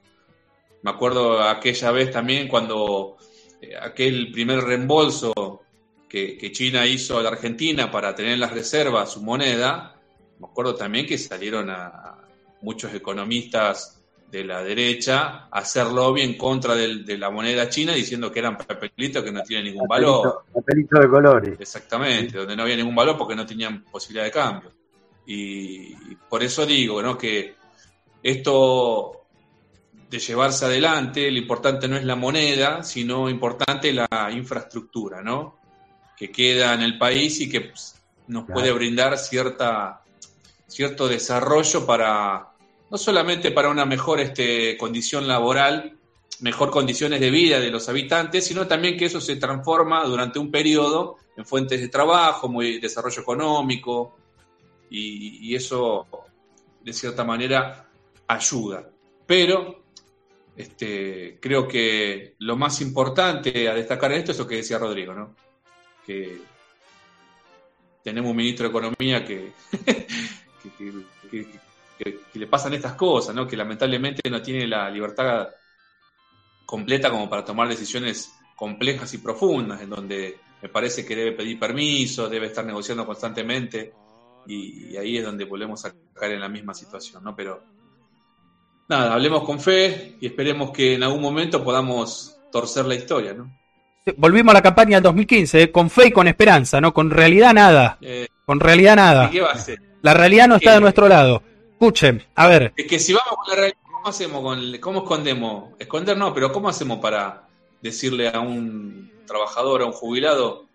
Me 0.82 0.90
acuerdo 0.90 1.40
aquella 1.42 1.90
vez 1.92 2.10
también 2.10 2.48
cuando 2.48 3.16
eh, 3.60 3.76
aquel 3.80 4.32
primer 4.32 4.60
reembolso 4.60 5.62
que, 6.08 6.36
que 6.36 6.50
China 6.52 6.84
hizo 6.86 7.18
a 7.18 7.22
la 7.22 7.28
Argentina 7.30 7.90
para 7.90 8.14
tener 8.14 8.32
en 8.32 8.40
las 8.40 8.52
reservas 8.52 9.12
su 9.12 9.22
moneda, 9.22 9.94
me 10.40 10.46
acuerdo 10.46 10.74
también 10.74 11.06
que 11.06 11.16
salieron 11.18 11.70
a, 11.70 11.86
a 11.86 12.18
muchos 12.62 12.92
economistas 12.94 13.98
de 14.30 14.44
la 14.44 14.62
derecha 14.64 15.44
a 15.50 15.58
hacer 15.58 15.86
lobby 15.88 16.22
en 16.22 16.36
contra 16.38 16.74
del- 16.74 17.04
de 17.04 17.18
la 17.18 17.30
moneda 17.30 17.68
china 17.68 17.92
diciendo 17.92 18.32
que 18.32 18.38
eran 18.40 18.56
papelitos 18.56 19.22
que 19.22 19.30
no 19.30 19.42
tienen 19.42 19.66
ningún 19.66 19.86
valor. 19.86 20.22
Papelito, 20.22 20.52
papelito 20.60 20.98
de 21.00 21.08
colores. 21.08 21.60
Exactamente, 21.60 22.38
donde 22.38 22.56
no 22.56 22.62
había 22.62 22.76
ningún 22.76 22.94
valor 22.94 23.16
porque 23.18 23.36
no 23.36 23.44
tenían 23.46 23.84
posibilidad 23.84 24.24
de 24.24 24.30
cambio. 24.30 24.72
Y, 25.26 25.94
por 26.28 26.42
eso 26.42 26.66
digo, 26.66 27.02
¿no? 27.02 27.16
Que 27.16 27.54
esto 28.22 29.26
de 30.10 30.18
llevarse 30.18 30.64
adelante, 30.64 31.30
lo 31.30 31.38
importante 31.38 31.88
no 31.88 31.96
es 31.96 32.04
la 32.04 32.16
moneda, 32.16 32.82
sino 32.82 33.30
importante 33.30 33.92
la 33.92 34.30
infraestructura, 34.32 35.22
¿no? 35.22 35.58
Que 36.16 36.30
queda 36.30 36.74
en 36.74 36.82
el 36.82 36.98
país 36.98 37.40
y 37.40 37.48
que 37.48 37.62
pues, 37.62 37.94
nos 38.26 38.44
Claro. 38.44 38.60
puede 38.60 38.72
brindar 38.72 39.16
cierta, 39.18 40.02
cierto 40.66 41.08
desarrollo 41.08 41.86
para, 41.86 42.52
no 42.90 42.98
solamente 42.98 43.50
para 43.50 43.68
una 43.70 43.86
mejor 43.86 44.20
este, 44.20 44.76
condición 44.76 45.26
laboral, 45.26 45.98
mejor 46.40 46.70
condiciones 46.70 47.20
de 47.20 47.30
vida 47.30 47.60
de 47.60 47.70
los 47.70 47.88
habitantes, 47.88 48.46
sino 48.46 48.66
también 48.66 48.96
que 48.96 49.06
eso 49.06 49.20
se 49.20 49.36
transforma 49.36 50.04
durante 50.04 50.38
un 50.38 50.50
periodo 50.50 51.16
en 51.36 51.46
fuentes 51.46 51.80
de 51.80 51.88
trabajo, 51.88 52.48
muy 52.48 52.78
desarrollo 52.78 53.22
económico, 53.22 54.16
y, 54.92 55.54
eso 55.54 56.06
de 56.82 56.92
cierta 56.92 57.24
manera 57.24 57.88
ayuda. 58.26 58.88
Pero 59.26 59.84
este, 60.56 61.38
creo 61.40 61.66
que 61.66 62.34
lo 62.38 62.56
más 62.56 62.80
importante 62.80 63.68
a 63.68 63.74
destacar 63.74 64.12
en 64.12 64.18
esto 64.18 64.32
es 64.32 64.38
lo 64.38 64.46
que 64.46 64.56
decía 64.56 64.78
Rodrigo, 64.78 65.14
¿no? 65.14 65.34
Que 66.04 66.38
tenemos 68.02 68.30
un 68.30 68.36
ministro 68.36 68.64
de 68.64 68.70
Economía 68.70 69.24
que, 69.24 69.52
que, 71.30 71.30
que- 71.30 71.62
le 72.34 72.46
pasan 72.48 72.74
estas 72.74 72.94
cosas, 72.94 73.34
¿no? 73.34 73.46
Que 73.46 73.56
lamentablemente 73.56 74.28
no 74.28 74.42
tiene 74.42 74.66
la 74.66 74.90
libertad 74.90 75.48
completa 76.66 77.10
como 77.10 77.30
para 77.30 77.44
tomar 77.44 77.68
decisiones 77.68 78.32
complejas 78.56 79.14
y 79.14 79.18
profundas, 79.18 79.80
en 79.82 79.90
donde 79.90 80.38
me 80.60 80.68
parece 80.68 81.06
que 81.06 81.14
debe 81.14 81.32
pedir 81.32 81.60
permiso, 81.60 82.28
debe 82.28 82.46
estar 82.46 82.64
negociando 82.64 83.06
constantemente, 83.06 83.92
y, 84.46 84.92
y 84.92 84.96
ahí 84.96 85.18
es 85.18 85.24
donde 85.24 85.44
volvemos 85.44 85.84
a 85.84 85.92
caer 86.14 86.32
en 86.32 86.40
la 86.40 86.48
misma 86.48 86.74
situación, 86.74 87.24
¿no? 87.24 87.34
Pero 87.34 87.62
nada, 88.88 89.14
hablemos 89.14 89.44
con 89.44 89.60
fe 89.60 90.16
y 90.20 90.26
esperemos 90.26 90.70
que 90.70 90.94
en 90.94 91.02
algún 91.02 91.20
momento 91.20 91.62
podamos 91.62 92.36
torcer 92.50 92.84
la 92.86 92.94
historia, 92.94 93.32
¿no? 93.34 93.50
Volvimos 94.16 94.52
a 94.52 94.58
la 94.58 94.62
campaña 94.62 94.96
del 94.96 95.04
2015, 95.04 95.62
eh, 95.62 95.72
con 95.72 95.88
fe 95.88 96.08
y 96.08 96.12
con 96.12 96.26
esperanza, 96.26 96.80
¿no? 96.80 96.92
Con 96.92 97.10
realidad 97.10 97.54
nada. 97.54 97.98
Eh, 98.00 98.28
Con 98.44 98.58
realidad 98.58 98.94
¿y 98.94 98.96
nada. 98.96 99.30
¿Qué 99.30 99.40
va 99.40 99.50
a 99.50 99.52
hacer? 99.52 99.80
La 100.02 100.14
realidad 100.14 100.48
no 100.48 100.56
está 100.56 100.70
¿Qué? 100.70 100.74
de 100.74 100.80
nuestro 100.80 101.08
lado. 101.08 101.42
Escuchen, 101.72 102.22
a 102.34 102.48
ver, 102.48 102.72
Es 102.76 102.86
que 102.86 102.98
si 102.98 103.12
vamos 103.12 103.36
con 103.36 103.48
la 103.48 103.54
realidad, 103.54 103.78
¿cómo 103.84 104.08
hacemos? 104.08 104.42
Con, 104.42 104.78
¿Cómo 104.80 104.98
escondemos? 105.02 105.70
Esconder 105.78 106.16
no, 106.16 106.34
pero 106.34 106.52
¿cómo 106.52 106.68
hacemos 106.68 106.98
para 106.98 107.46
decirle 107.80 108.28
a 108.28 108.40
un 108.40 109.12
trabajador, 109.26 109.82
a 109.82 109.86
un 109.86 109.92
jubilado, 109.92 110.66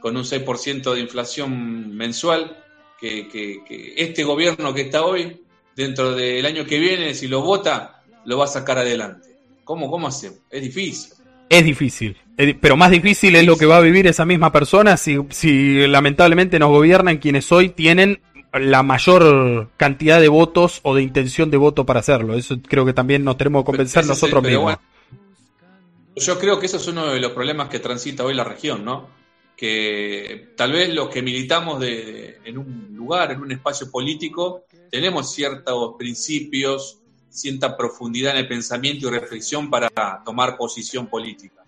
con 0.00 0.16
un 0.16 0.24
6% 0.24 0.94
de 0.94 1.00
inflación 1.00 1.96
mensual, 1.96 2.64
que, 3.00 3.28
que- 3.28 3.62
que 3.66 3.94
este 3.96 4.24
gobierno 4.24 4.72
que 4.74 4.82
está 4.82 5.04
hoy, 5.04 5.40
dentro 5.74 6.14
del 6.14 6.44
año 6.46 6.64
que 6.66 6.78
viene, 6.78 7.14
si 7.14 7.28
lo 7.28 7.42
vota, 7.42 8.02
lo 8.24 8.38
va 8.38 8.44
a 8.44 8.48
sacar 8.48 8.78
adelante? 8.78 9.28
¿Cómo, 9.64 9.90
cómo 9.90 10.08
hacemos? 10.08 10.38
Es 10.50 10.62
difícil. 10.62 11.12
es 11.48 11.64
difícil. 11.64 12.16
Pero 12.60 12.76
más 12.76 12.90
difícil 12.90 13.34
es 13.36 13.46
lo 13.46 13.56
que 13.56 13.66
va 13.66 13.78
a 13.78 13.80
vivir 13.80 14.06
esa 14.06 14.24
misma 14.26 14.52
persona 14.52 14.96
si, 14.96 15.18
si 15.30 15.86
lamentablemente 15.86 16.58
nos 16.58 16.68
gobiernan 16.68 17.16
quienes 17.18 17.50
hoy 17.50 17.70
tienen 17.70 18.20
la 18.52 18.82
mayor 18.82 19.70
cantidad 19.76 20.20
de 20.20 20.28
votos 20.28 20.80
o 20.82 20.94
de 20.94 21.02
intención 21.02 21.50
de 21.50 21.56
voto 21.56 21.84
para 21.86 22.00
hacerlo. 22.00 22.34
Eso 22.34 22.56
creo 22.66 22.84
que 22.84 22.92
también 22.92 23.24
nos 23.24 23.36
tenemos 23.38 23.62
que 23.62 23.66
convencer 23.66 24.04
nosotros 24.06 24.42
mismos. 24.42 24.62
bueno, 24.62 24.78
yo 26.16 26.38
creo 26.38 26.58
que 26.58 26.66
eso 26.66 26.76
es 26.78 26.86
uno 26.88 27.06
de 27.06 27.20
los 27.20 27.32
problemas 27.32 27.68
que 27.68 27.78
transita 27.78 28.24
hoy 28.24 28.34
la 28.34 28.44
región, 28.44 28.84
¿no? 28.84 29.08
Que 29.56 30.52
tal 30.54 30.72
vez 30.72 30.92
los 30.94 31.08
que 31.08 31.22
militamos 31.22 31.80
de, 31.80 32.40
en 32.44 32.58
un 32.58 32.90
lugar, 32.94 33.32
en 33.32 33.40
un 33.40 33.52
espacio 33.52 33.90
político, 33.90 34.64
tenemos 34.90 35.32
ciertos 35.32 35.94
principios, 35.96 36.98
cierta 37.30 37.76
profundidad 37.76 38.32
en 38.32 38.38
el 38.38 38.48
pensamiento 38.48 39.08
y 39.08 39.10
reflexión 39.10 39.70
para 39.70 39.88
tomar 40.24 40.56
posición 40.56 41.06
política. 41.06 41.64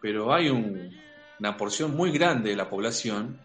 Pero 0.00 0.34
hay 0.34 0.50
un- 0.50 0.94
una 1.40 1.56
porción 1.56 1.96
muy 1.96 2.10
grande 2.10 2.50
de 2.50 2.56
la 2.56 2.68
población 2.68 3.38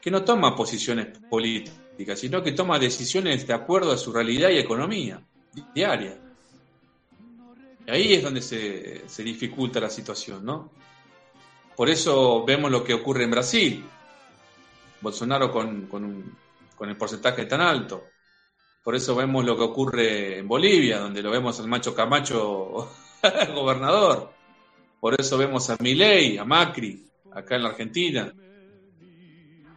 que 0.00 0.10
no 0.10 0.22
toma 0.24 0.54
posiciones 0.56 1.18
políticas, 1.28 2.18
sino 2.18 2.42
que 2.42 2.52
toma 2.52 2.78
decisiones 2.78 3.46
de 3.46 3.52
acuerdo 3.54 3.92
a 3.92 3.96
su 3.98 4.12
realidad 4.12 4.50
y 4.50 4.58
economía 4.58 5.20
diaria. 5.74 6.18
Y 7.86 7.90
ahí 7.90 8.14
es 8.14 8.22
donde 8.22 8.42
se, 8.42 9.08
se 9.08 9.22
dificulta 9.24 9.80
la 9.80 9.90
situación, 9.90 10.44
¿no? 10.44 10.70
Por 11.76 11.88
eso 11.90 12.44
vemos 12.44 12.70
lo 12.70 12.84
que 12.84 12.94
ocurre 12.94 13.24
en 13.24 13.30
Brasil. 13.30 13.84
Bolsonaro 15.00 15.50
con, 15.50 15.86
con, 15.86 16.04
un- 16.04 16.36
el 16.88 16.96
porcentaje 16.96 17.46
tan 17.46 17.60
alto. 17.60 18.04
Por 18.82 18.96
eso 18.96 19.14
vemos 19.14 19.44
lo 19.44 19.56
que 19.56 19.62
ocurre 19.62 20.38
en 20.38 20.48
Bolivia, 20.48 20.98
donde 20.98 21.22
lo 21.22 21.30
vemos 21.30 21.58
al 21.60 21.68
macho 21.68 21.94
Camacho 21.94 22.90
gobernador. 23.54 24.32
Por 25.00 25.20
eso 25.20 25.38
vemos 25.38 25.70
a 25.70 25.76
Milei, 25.80 26.38
a 26.38 26.44
Macri, 26.44 27.04
acá 27.32 27.54
en 27.56 27.62
la 27.62 27.68
Argentina, 27.70 28.32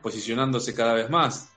posicionándose 0.01 0.73
cada 0.73 0.93
vez 0.93 1.09
más. 1.09 1.49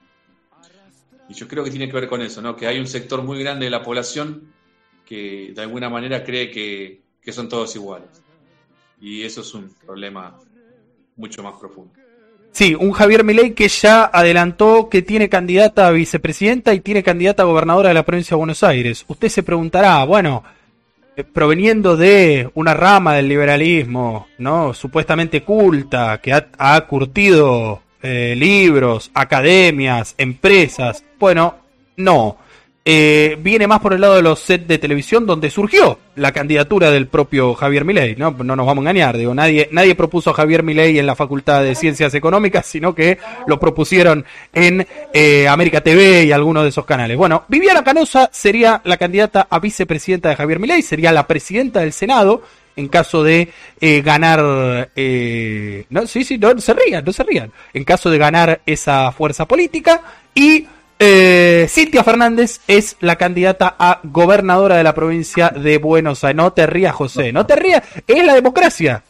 Y 1.28 1.34
yo 1.34 1.46
creo 1.48 1.64
que 1.64 1.70
tiene 1.70 1.86
que 1.86 1.92
ver 1.94 2.08
con 2.08 2.22
eso, 2.22 2.40
¿no? 2.40 2.56
Que 2.56 2.66
hay 2.66 2.78
un 2.78 2.86
sector 2.86 3.22
muy 3.22 3.38
grande 3.42 3.66
de 3.66 3.70
la 3.70 3.82
población 3.82 4.52
que 5.04 5.52
de 5.54 5.62
alguna 5.62 5.88
manera 5.90 6.22
cree 6.24 6.50
que, 6.50 7.02
que 7.22 7.32
son 7.32 7.48
todos 7.48 7.74
iguales. 7.76 8.08
Y 9.00 9.22
eso 9.22 9.40
es 9.42 9.54
un 9.54 9.72
problema 9.84 10.38
mucho 11.16 11.42
más 11.42 11.54
profundo. 11.58 11.92
Sí, 12.52 12.74
un 12.74 12.92
Javier 12.92 13.24
Milei 13.24 13.52
que 13.52 13.68
ya 13.68 14.04
adelantó 14.04 14.88
que 14.88 15.02
tiene 15.02 15.28
candidata 15.28 15.86
a 15.86 15.90
vicepresidenta 15.90 16.74
y 16.74 16.80
tiene 16.80 17.02
candidata 17.02 17.42
a 17.42 17.46
gobernadora 17.46 17.88
de 17.88 17.94
la 17.94 18.04
provincia 18.04 18.34
de 18.34 18.38
Buenos 18.38 18.62
Aires. 18.62 19.04
Usted 19.06 19.28
se 19.28 19.42
preguntará, 19.42 20.02
bueno, 20.04 20.42
eh, 21.14 21.24
proveniendo 21.24 21.96
de 21.96 22.50
una 22.54 22.74
rama 22.74 23.14
del 23.14 23.28
liberalismo, 23.28 24.28
¿no? 24.38 24.74
Supuestamente 24.74 25.42
culta, 25.42 26.20
que 26.20 26.32
ha, 26.32 26.80
curtido 26.86 27.82
eh, 28.02 28.34
libros, 28.36 29.10
academias, 29.14 30.14
empresas. 30.16 31.04
Bueno, 31.18 31.56
no. 31.96 32.38
Eh, 32.90 33.36
viene 33.42 33.66
más 33.66 33.80
por 33.80 33.92
el 33.92 34.00
lado 34.00 34.14
de 34.14 34.22
los 34.22 34.40
sets 34.40 34.66
de 34.66 34.78
televisión 34.78 35.26
donde 35.26 35.50
surgió 35.50 35.98
la 36.16 36.32
candidatura 36.32 36.90
del 36.90 37.06
propio 37.06 37.52
Javier 37.52 37.84
Milei, 37.84 38.16
¿no? 38.16 38.30
No 38.30 38.56
nos 38.56 38.66
vamos 38.66 38.78
a 38.78 38.88
engañar, 38.88 39.18
digo, 39.18 39.34
nadie, 39.34 39.68
nadie 39.72 39.94
propuso 39.94 40.30
a 40.30 40.32
Javier 40.32 40.62
Milei 40.62 40.98
en 40.98 41.04
la 41.04 41.14
Facultad 41.14 41.62
de 41.62 41.74
Ciencias 41.74 42.14
Económicas, 42.14 42.64
sino 42.64 42.94
que 42.94 43.18
lo 43.46 43.60
propusieron 43.60 44.24
en 44.54 44.86
eh, 45.12 45.46
América 45.46 45.82
TV 45.82 46.24
y 46.24 46.32
algunos 46.32 46.62
de 46.62 46.70
esos 46.70 46.86
canales. 46.86 47.18
Bueno, 47.18 47.44
Viviana 47.48 47.84
Canosa 47.84 48.30
sería 48.32 48.80
la 48.84 48.96
candidata 48.96 49.48
a 49.50 49.58
vicepresidenta 49.58 50.30
de 50.30 50.36
Javier 50.36 50.58
Milei, 50.58 50.80
sería 50.80 51.12
la 51.12 51.26
presidenta 51.26 51.80
del 51.80 51.92
Senado 51.92 52.40
en 52.74 52.88
caso 52.88 53.22
de 53.22 53.50
eh, 53.82 54.00
ganar, 54.00 54.38
no, 54.40 56.06
sí, 56.06 56.24
sí, 56.24 56.38
no, 56.38 56.54
no 56.54 56.60
se 56.62 56.72
rían, 56.72 57.04
no 57.04 57.12
se 57.12 57.22
rían, 57.22 57.52
en 57.74 57.84
caso 57.84 58.08
de 58.08 58.16
ganar 58.16 58.62
esa 58.64 59.12
fuerza 59.12 59.46
política 59.46 60.00
y 60.34 60.64
eh, 60.98 61.66
Cintia 61.68 62.04
Fernández 62.04 62.60
es 62.66 62.96
la 63.00 63.16
candidata 63.16 63.76
a 63.78 64.00
gobernadora 64.02 64.76
de 64.76 64.84
la 64.84 64.94
provincia 64.94 65.50
de 65.50 65.78
Buenos 65.78 66.24
Aires. 66.24 66.36
No 66.36 66.52
te 66.52 66.66
rías, 66.66 66.94
José, 66.94 67.32
no 67.32 67.46
te 67.46 67.56
rías. 67.56 67.82
Es 68.06 68.24
la 68.24 68.34
democracia. 68.34 69.02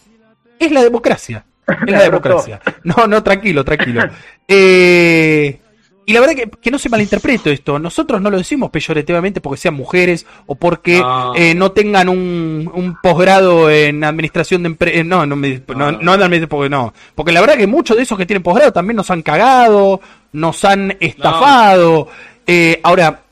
Es 0.58 0.72
la 0.72 0.82
democracia. 0.82 1.44
Es 1.86 1.92
la 1.92 2.02
democracia. 2.10 2.60
No, 2.84 3.06
no, 3.06 3.22
tranquilo, 3.22 3.64
tranquilo. 3.64 4.02
Eh, 4.50 5.60
y 6.08 6.12
la 6.14 6.20
verdad 6.20 6.34
que, 6.36 6.48
que 6.48 6.70
no 6.70 6.78
se 6.78 6.88
malinterprete 6.88 7.52
esto. 7.52 7.78
Nosotros 7.78 8.20
no 8.22 8.30
lo 8.30 8.38
decimos 8.38 8.70
peyorativamente 8.70 9.40
porque 9.42 9.60
sean 9.60 9.74
mujeres 9.74 10.24
o 10.46 10.54
porque 10.54 11.00
No. 11.00 11.34
eh, 11.36 11.54
no 11.54 11.72
tengan 11.72 12.08
un, 12.08 12.70
un 12.72 12.96
posgrado 13.02 13.70
en 13.70 14.02
administración 14.02 14.62
de 14.62 14.68
empresas. 14.68 15.04
No, 15.04 15.26
no, 15.26 15.36
me- 15.36 15.62
no, 15.76 15.92
no 15.92 16.16
administración, 16.16 16.48
porque 16.48 16.70
no. 16.70 16.94
Porque 17.14 17.32
la 17.32 17.40
verdad 17.40 17.56
que 17.56 17.66
muchos 17.66 17.96
de 17.96 18.04
esos 18.04 18.16
que 18.16 18.24
tienen 18.26 18.42
posgrado 18.42 18.72
también 18.72 18.96
nos 18.96 19.10
han 19.10 19.20
cagado, 19.22 20.00
nos 20.32 20.64
han 20.64 20.96
estafado. 20.98 22.08
Eh, 22.46 22.80
ahora, 22.82 23.22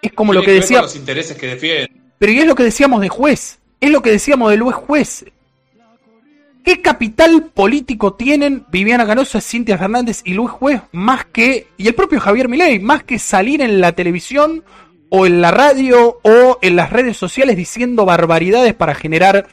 es 0.00 0.12
como 0.12 0.32
lo 0.32 0.42
que 0.42 0.52
ver 0.52 0.60
decía. 0.60 0.82
los 0.82 0.94
intereses 0.96 1.36
que 1.36 1.46
defienden. 1.48 1.88
Pero 2.18 2.32
y 2.32 2.38
es 2.38 2.46
lo 2.46 2.54
que 2.54 2.62
decíamos 2.62 3.00
de 3.00 3.08
juez. 3.08 3.58
Es 3.80 3.90
lo 3.90 4.00
que 4.00 4.10
decíamos 4.12 4.50
del 4.52 4.62
juez 4.62 4.74
juez. 4.76 5.24
¿Qué 6.64 6.80
capital 6.80 7.50
político 7.52 8.14
tienen 8.14 8.64
Viviana 8.70 9.06
Canosa, 9.06 9.42
Cintia 9.42 9.76
Fernández 9.76 10.22
y 10.24 10.32
Luis 10.32 10.50
Juez 10.50 10.80
más 10.92 11.26
que, 11.26 11.66
y 11.76 11.88
el 11.88 11.94
propio 11.94 12.20
Javier 12.20 12.48
Milei, 12.48 12.78
más 12.78 13.04
que 13.04 13.18
salir 13.18 13.60
en 13.60 13.82
la 13.82 13.92
televisión 13.92 14.64
o 15.10 15.26
en 15.26 15.42
la 15.42 15.50
radio 15.50 16.20
o 16.22 16.58
en 16.62 16.76
las 16.76 16.88
redes 16.88 17.18
sociales 17.18 17.58
diciendo 17.58 18.06
barbaridades 18.06 18.72
para 18.72 18.94
generar 18.94 19.46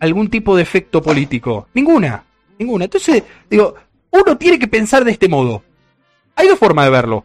algún 0.00 0.28
tipo 0.28 0.56
de 0.56 0.64
efecto 0.64 1.00
político? 1.00 1.68
Ninguna, 1.72 2.24
ninguna. 2.58 2.86
Entonces, 2.86 3.22
digo, 3.48 3.76
uno 4.10 4.36
tiene 4.36 4.58
que 4.58 4.66
pensar 4.66 5.04
de 5.04 5.12
este 5.12 5.28
modo. 5.28 5.62
Hay 6.34 6.48
dos 6.48 6.58
formas 6.58 6.86
de 6.86 6.90
verlo. 6.90 7.24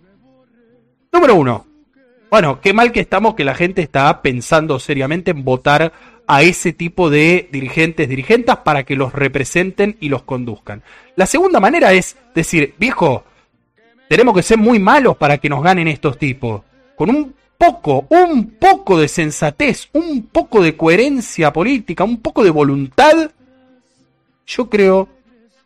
Número 1.11 1.33
uno, 1.33 1.65
bueno, 2.29 2.61
qué 2.61 2.73
mal 2.73 2.91
que 2.91 2.99
estamos 2.99 3.33
que 3.33 3.43
la 3.43 3.55
gente 3.55 3.81
está 3.81 4.21
pensando 4.21 4.79
seriamente 4.79 5.31
en 5.31 5.43
votar 5.43 5.91
a 6.31 6.43
ese 6.43 6.73
tipo 6.73 7.09
de 7.09 7.49
dirigentes, 7.51 8.07
dirigentas 8.07 8.57
para 8.57 8.83
que 8.83 8.95
los 8.95 9.13
representen 9.13 9.97
y 9.99 10.09
los 10.09 10.21
conduzcan. 10.21 10.83
La 11.15 11.25
segunda 11.25 11.59
manera 11.59 11.91
es 11.91 12.17
decir, 12.35 12.75
viejo, 12.77 13.23
tenemos 14.07 14.35
que 14.35 14.43
ser 14.43 14.59
muy 14.59 14.77
malos 14.77 15.17
para 15.17 15.39
que 15.39 15.49
nos 15.49 15.63
ganen 15.63 15.87
estos 15.87 16.19
tipos. 16.19 16.61
Con 16.95 17.09
un 17.09 17.33
poco, 17.57 18.05
un 18.09 18.51
poco 18.59 18.99
de 18.99 19.07
sensatez, 19.07 19.89
un 19.93 20.27
poco 20.31 20.61
de 20.61 20.77
coherencia 20.77 21.51
política, 21.51 22.03
un 22.03 22.21
poco 22.21 22.43
de 22.43 22.51
voluntad, 22.51 23.31
yo 24.45 24.69
creo 24.69 25.09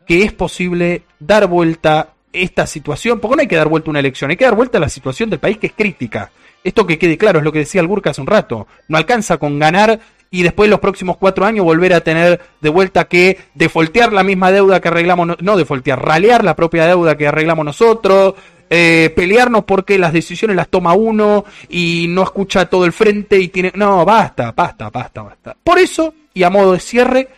que 0.06 0.22
es 0.22 0.32
posible 0.32 1.02
dar 1.20 1.46
vuelta 1.46 2.14
esta 2.32 2.66
situación, 2.66 3.20
porque 3.20 3.36
no 3.36 3.40
hay 3.42 3.48
que 3.48 3.56
dar 3.56 3.68
vuelta 3.68 3.90
una 3.90 4.00
elección, 4.00 4.30
hay 4.30 4.38
que 4.38 4.46
dar 4.46 4.56
vuelta 4.56 4.78
a 4.78 4.80
la 4.80 4.88
situación 4.88 5.28
del 5.28 5.40
país 5.40 5.58
que 5.58 5.66
es 5.66 5.74
crítica. 5.74 6.32
Esto 6.64 6.86
que 6.86 6.98
quede 6.98 7.18
claro 7.18 7.40
es 7.40 7.44
lo 7.44 7.52
que 7.52 7.58
decía 7.58 7.82
el 7.82 7.86
Gurka 7.86 8.10
hace 8.10 8.22
un 8.22 8.26
rato. 8.26 8.66
No 8.88 8.96
alcanza 8.96 9.36
con 9.36 9.58
ganar 9.58 10.00
y 10.34 10.42
después 10.42 10.68
los 10.68 10.80
próximos 10.80 11.16
cuatro 11.16 11.46
años 11.46 11.64
volver 11.64 11.94
a 11.94 12.00
tener 12.00 12.40
de 12.60 12.68
vuelta 12.68 13.04
que 13.04 13.38
defoltear 13.54 14.12
la 14.12 14.24
misma 14.24 14.50
deuda 14.50 14.80
que 14.80 14.88
arreglamos, 14.88 15.28
no, 15.28 15.36
no 15.40 15.56
defoltear, 15.56 16.04
ralear 16.04 16.42
la 16.42 16.56
propia 16.56 16.86
deuda 16.86 17.16
que 17.16 17.28
arreglamos 17.28 17.64
nosotros, 17.64 18.34
eh, 18.68 19.12
pelearnos 19.14 19.62
porque 19.62 19.96
las 19.96 20.12
decisiones 20.12 20.56
las 20.56 20.66
toma 20.66 20.92
uno 20.94 21.44
y 21.68 22.06
no 22.08 22.24
escucha 22.24 22.66
todo 22.66 22.84
el 22.84 22.92
frente 22.92 23.38
y 23.38 23.46
tiene... 23.46 23.70
No, 23.76 24.04
basta, 24.04 24.50
basta, 24.50 24.90
basta, 24.90 25.22
basta. 25.22 25.56
Por 25.62 25.78
eso, 25.78 26.12
y 26.34 26.42
a 26.42 26.50
modo 26.50 26.72
de 26.72 26.80
cierre, 26.80 27.28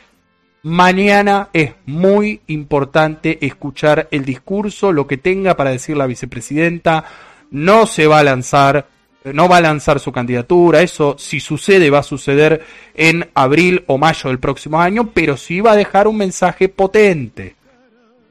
mañana 0.62 1.50
es 1.52 1.74
muy 1.84 2.40
importante 2.46 3.44
escuchar 3.44 4.08
el 4.10 4.24
discurso, 4.24 4.90
lo 4.90 5.06
que 5.06 5.18
tenga 5.18 5.54
para 5.54 5.68
decir 5.68 5.98
la 5.98 6.06
vicepresidenta. 6.06 7.04
No 7.50 7.84
se 7.84 8.06
va 8.06 8.20
a 8.20 8.24
lanzar 8.24 8.86
no 9.32 9.48
va 9.48 9.58
a 9.58 9.60
lanzar 9.60 10.00
su 10.00 10.12
candidatura, 10.12 10.82
eso 10.82 11.16
si 11.18 11.40
sucede 11.40 11.90
va 11.90 11.98
a 11.98 12.04
suceder 12.04 12.64
en 12.94 13.28
abril 13.34 13.84
o 13.86 13.98
mayo 13.98 14.28
del 14.28 14.38
próximo 14.38 14.80
año, 14.80 15.10
pero 15.12 15.36
sí 15.36 15.60
va 15.60 15.72
a 15.72 15.76
dejar 15.76 16.06
un 16.06 16.16
mensaje 16.16 16.68
potente, 16.68 17.56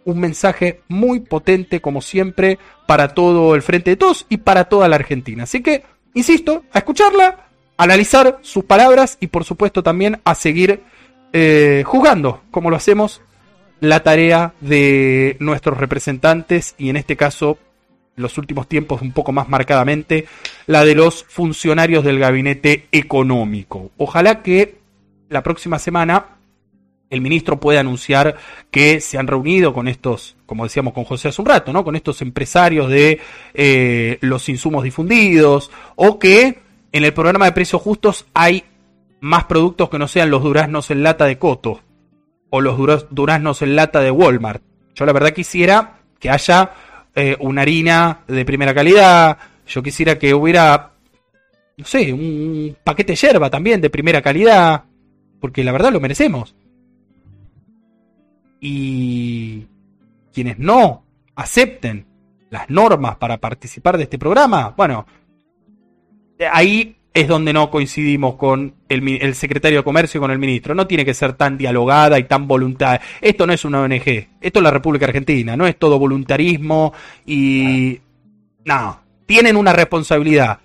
un 0.05 0.19
mensaje 0.19 0.81
muy 0.87 1.19
potente 1.19 1.81
como 1.81 2.01
siempre 2.01 2.59
para 2.87 3.09
todo 3.09 3.55
el 3.55 3.61
Frente 3.61 3.91
de 3.91 3.97
Todos 3.97 4.25
y 4.29 4.37
para 4.37 4.65
toda 4.65 4.87
la 4.87 4.95
Argentina. 4.95 5.43
Así 5.43 5.61
que, 5.61 5.83
insisto, 6.13 6.63
a 6.71 6.79
escucharla, 6.79 7.47
a 7.77 7.83
analizar 7.83 8.39
sus 8.41 8.63
palabras 8.63 9.17
y 9.19 9.27
por 9.27 9.43
supuesto 9.43 9.83
también 9.83 10.21
a 10.23 10.35
seguir 10.35 10.81
eh, 11.33 11.83
jugando, 11.85 12.41
como 12.51 12.69
lo 12.69 12.77
hacemos, 12.77 13.21
la 13.81 14.01
tarea 14.03 14.53
de 14.61 15.35
nuestros 15.39 15.77
representantes 15.77 16.75
y 16.77 16.89
en 16.89 16.95
este 16.95 17.17
caso 17.17 17.57
los 18.15 18.37
últimos 18.37 18.67
tiempos 18.67 19.01
un 19.01 19.11
poco 19.11 19.31
más 19.31 19.49
marcadamente, 19.49 20.25
la 20.67 20.85
de 20.85 20.95
los 20.95 21.23
funcionarios 21.25 22.03
del 22.03 22.19
gabinete 22.19 22.87
económico. 22.91 23.91
Ojalá 23.97 24.41
que 24.41 24.77
la 25.29 25.43
próxima 25.43 25.79
semana 25.79 26.37
el 27.09 27.21
ministro 27.21 27.59
pueda 27.59 27.81
anunciar 27.81 28.35
que 28.71 28.99
se 28.99 29.17
han 29.17 29.27
reunido 29.27 29.73
con 29.73 29.87
estos, 29.87 30.35
como 30.45 30.63
decíamos 30.63 30.93
con 30.93 31.03
José 31.03 31.29
hace 31.29 31.41
un 31.41 31.47
rato, 31.47 31.71
¿no? 31.71 31.83
Con 31.83 31.95
estos 31.95 32.21
empresarios 32.21 32.89
de 32.89 33.19
eh, 33.53 34.17
los 34.21 34.49
insumos 34.49 34.83
difundidos, 34.83 35.71
o 35.95 36.19
que 36.19 36.59
en 36.91 37.03
el 37.03 37.13
programa 37.13 37.45
de 37.45 37.51
precios 37.51 37.81
justos 37.81 38.25
hay 38.33 38.63
más 39.19 39.45
productos 39.45 39.89
que 39.89 39.99
no 39.99 40.07
sean 40.07 40.29
los 40.29 40.43
duraznos 40.43 40.91
en 40.91 41.03
lata 41.03 41.25
de 41.25 41.37
Coto 41.37 41.81
o 42.49 42.61
los 42.61 42.77
duraznos 43.09 43.61
en 43.61 43.75
lata 43.75 43.99
de 43.99 44.11
Walmart. 44.11 44.63
Yo 44.93 45.05
la 45.05 45.13
verdad 45.13 45.33
quisiera 45.33 45.99
que 46.19 46.29
haya 46.29 46.71
eh, 47.15 47.37
una 47.39 47.61
harina 47.61 48.21
de 48.27 48.45
primera 48.45 48.73
calidad. 48.73 49.37
Yo 49.67 49.81
quisiera 49.81 50.19
que 50.19 50.33
hubiera, 50.33 50.91
no 51.77 51.85
sé, 51.85 52.11
un 52.11 52.75
paquete 52.83 53.13
de 53.13 53.17
yerba 53.17 53.49
también 53.49 53.81
de 53.81 53.89
primera 53.89 54.21
calidad. 54.21 54.83
Porque 55.39 55.63
la 55.63 55.71
verdad 55.71 55.91
lo 55.91 55.99
merecemos. 55.99 56.55
Y 58.59 59.67
quienes 60.33 60.59
no 60.59 61.03
acepten 61.35 62.05
las 62.49 62.69
normas 62.69 63.17
para 63.17 63.37
participar 63.37 63.97
de 63.97 64.03
este 64.03 64.17
programa, 64.17 64.73
bueno, 64.75 65.05
ahí 66.51 66.95
es 67.15 67.29
donde 67.29 67.53
no 67.53 67.71
coincidimos 67.71 68.35
con 68.35 68.75
el, 68.89 69.35
secretario 69.35 69.79
de 69.79 69.83
Comercio 69.85 70.17
y 70.17 70.21
con 70.21 70.31
el 70.31 70.37
ministro. 70.37 70.75
No 70.75 70.85
tiene 70.85 71.05
que 71.05 71.13
ser 71.13 71.31
tan 71.33 71.57
dialogada 71.57 72.19
y 72.19 72.25
tan 72.25 72.45
voluntad. 72.45 72.99
Esto 73.21 73.47
no 73.47 73.53
es 73.53 73.63
una 73.63 73.79
ONG, 73.81 74.27
esto 74.41 74.59
es 74.59 74.63
la 74.63 74.69
República 74.69 75.05
Argentina, 75.05 75.55
no 75.55 75.65
es 75.65 75.79
todo 75.79 75.97
voluntarismo 75.97 76.93
y... 77.25 77.99
No, 78.65 78.99
tienen 79.25 79.55
una 79.55 79.71
responsabilidad. 79.71 80.59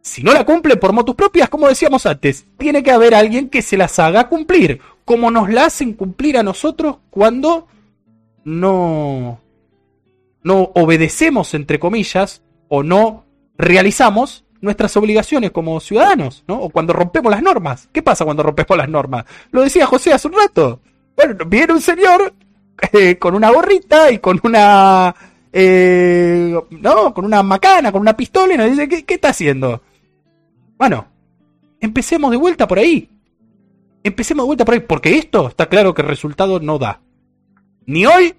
Si 0.00 0.24
no 0.24 0.32
la 0.32 0.44
cumplen 0.44 0.80
por 0.80 0.92
motus 0.92 1.14
propias, 1.14 1.48
como 1.48 1.68
decíamos 1.68 2.04
antes, 2.06 2.46
tiene 2.58 2.82
que 2.82 2.90
haber 2.90 3.14
alguien 3.14 3.48
que 3.48 3.62
se 3.62 3.76
las 3.76 3.98
haga 4.00 4.28
cumplir, 4.28 4.80
como 5.04 5.30
nos 5.30 5.50
la 5.50 5.66
hacen 5.66 5.92
cumplir 5.92 6.36
a 6.36 6.42
nosotros 6.42 6.96
cuando 7.10 7.68
no, 8.42 9.40
no 10.42 10.70
obedecemos, 10.74 11.54
entre 11.54 11.78
comillas, 11.78 12.42
o 12.66 12.82
no 12.82 13.24
realizamos 13.56 14.41
nuestras 14.62 14.96
obligaciones 14.96 15.50
como 15.50 15.78
ciudadanos, 15.80 16.44
¿no? 16.48 16.60
O 16.60 16.70
cuando 16.70 16.94
rompemos 16.94 17.30
las 17.30 17.42
normas. 17.42 17.88
¿Qué 17.92 18.00
pasa 18.00 18.24
cuando 18.24 18.42
rompemos 18.42 18.78
las 18.78 18.88
normas? 18.88 19.24
Lo 19.50 19.60
decía 19.60 19.86
José 19.86 20.12
hace 20.12 20.28
un 20.28 20.34
rato. 20.34 20.80
Bueno, 21.16 21.44
viene 21.46 21.74
un 21.74 21.80
señor 21.82 22.32
eh, 22.92 23.18
con 23.18 23.34
una 23.34 23.50
gorrita 23.50 24.10
y 24.10 24.18
con 24.18 24.40
una... 24.44 25.14
Eh, 25.52 26.58
no, 26.70 27.12
con 27.12 27.26
una 27.26 27.42
macana, 27.42 27.92
con 27.92 28.00
una 28.00 28.16
pistola 28.16 28.54
y 28.54 28.56
nos 28.56 28.70
dice, 28.70 28.88
¿qué, 28.88 29.04
¿qué 29.04 29.14
está 29.14 29.28
haciendo? 29.30 29.82
Bueno, 30.78 31.06
empecemos 31.80 32.30
de 32.30 32.38
vuelta 32.38 32.66
por 32.66 32.78
ahí. 32.78 33.10
Empecemos 34.04 34.44
de 34.44 34.46
vuelta 34.46 34.64
por 34.64 34.74
ahí, 34.74 34.80
porque 34.80 35.18
esto 35.18 35.48
está 35.48 35.66
claro 35.66 35.92
que 35.92 36.02
el 36.02 36.08
resultado 36.08 36.60
no 36.60 36.78
da. 36.78 37.00
Ni 37.84 38.06
hoy, 38.06 38.34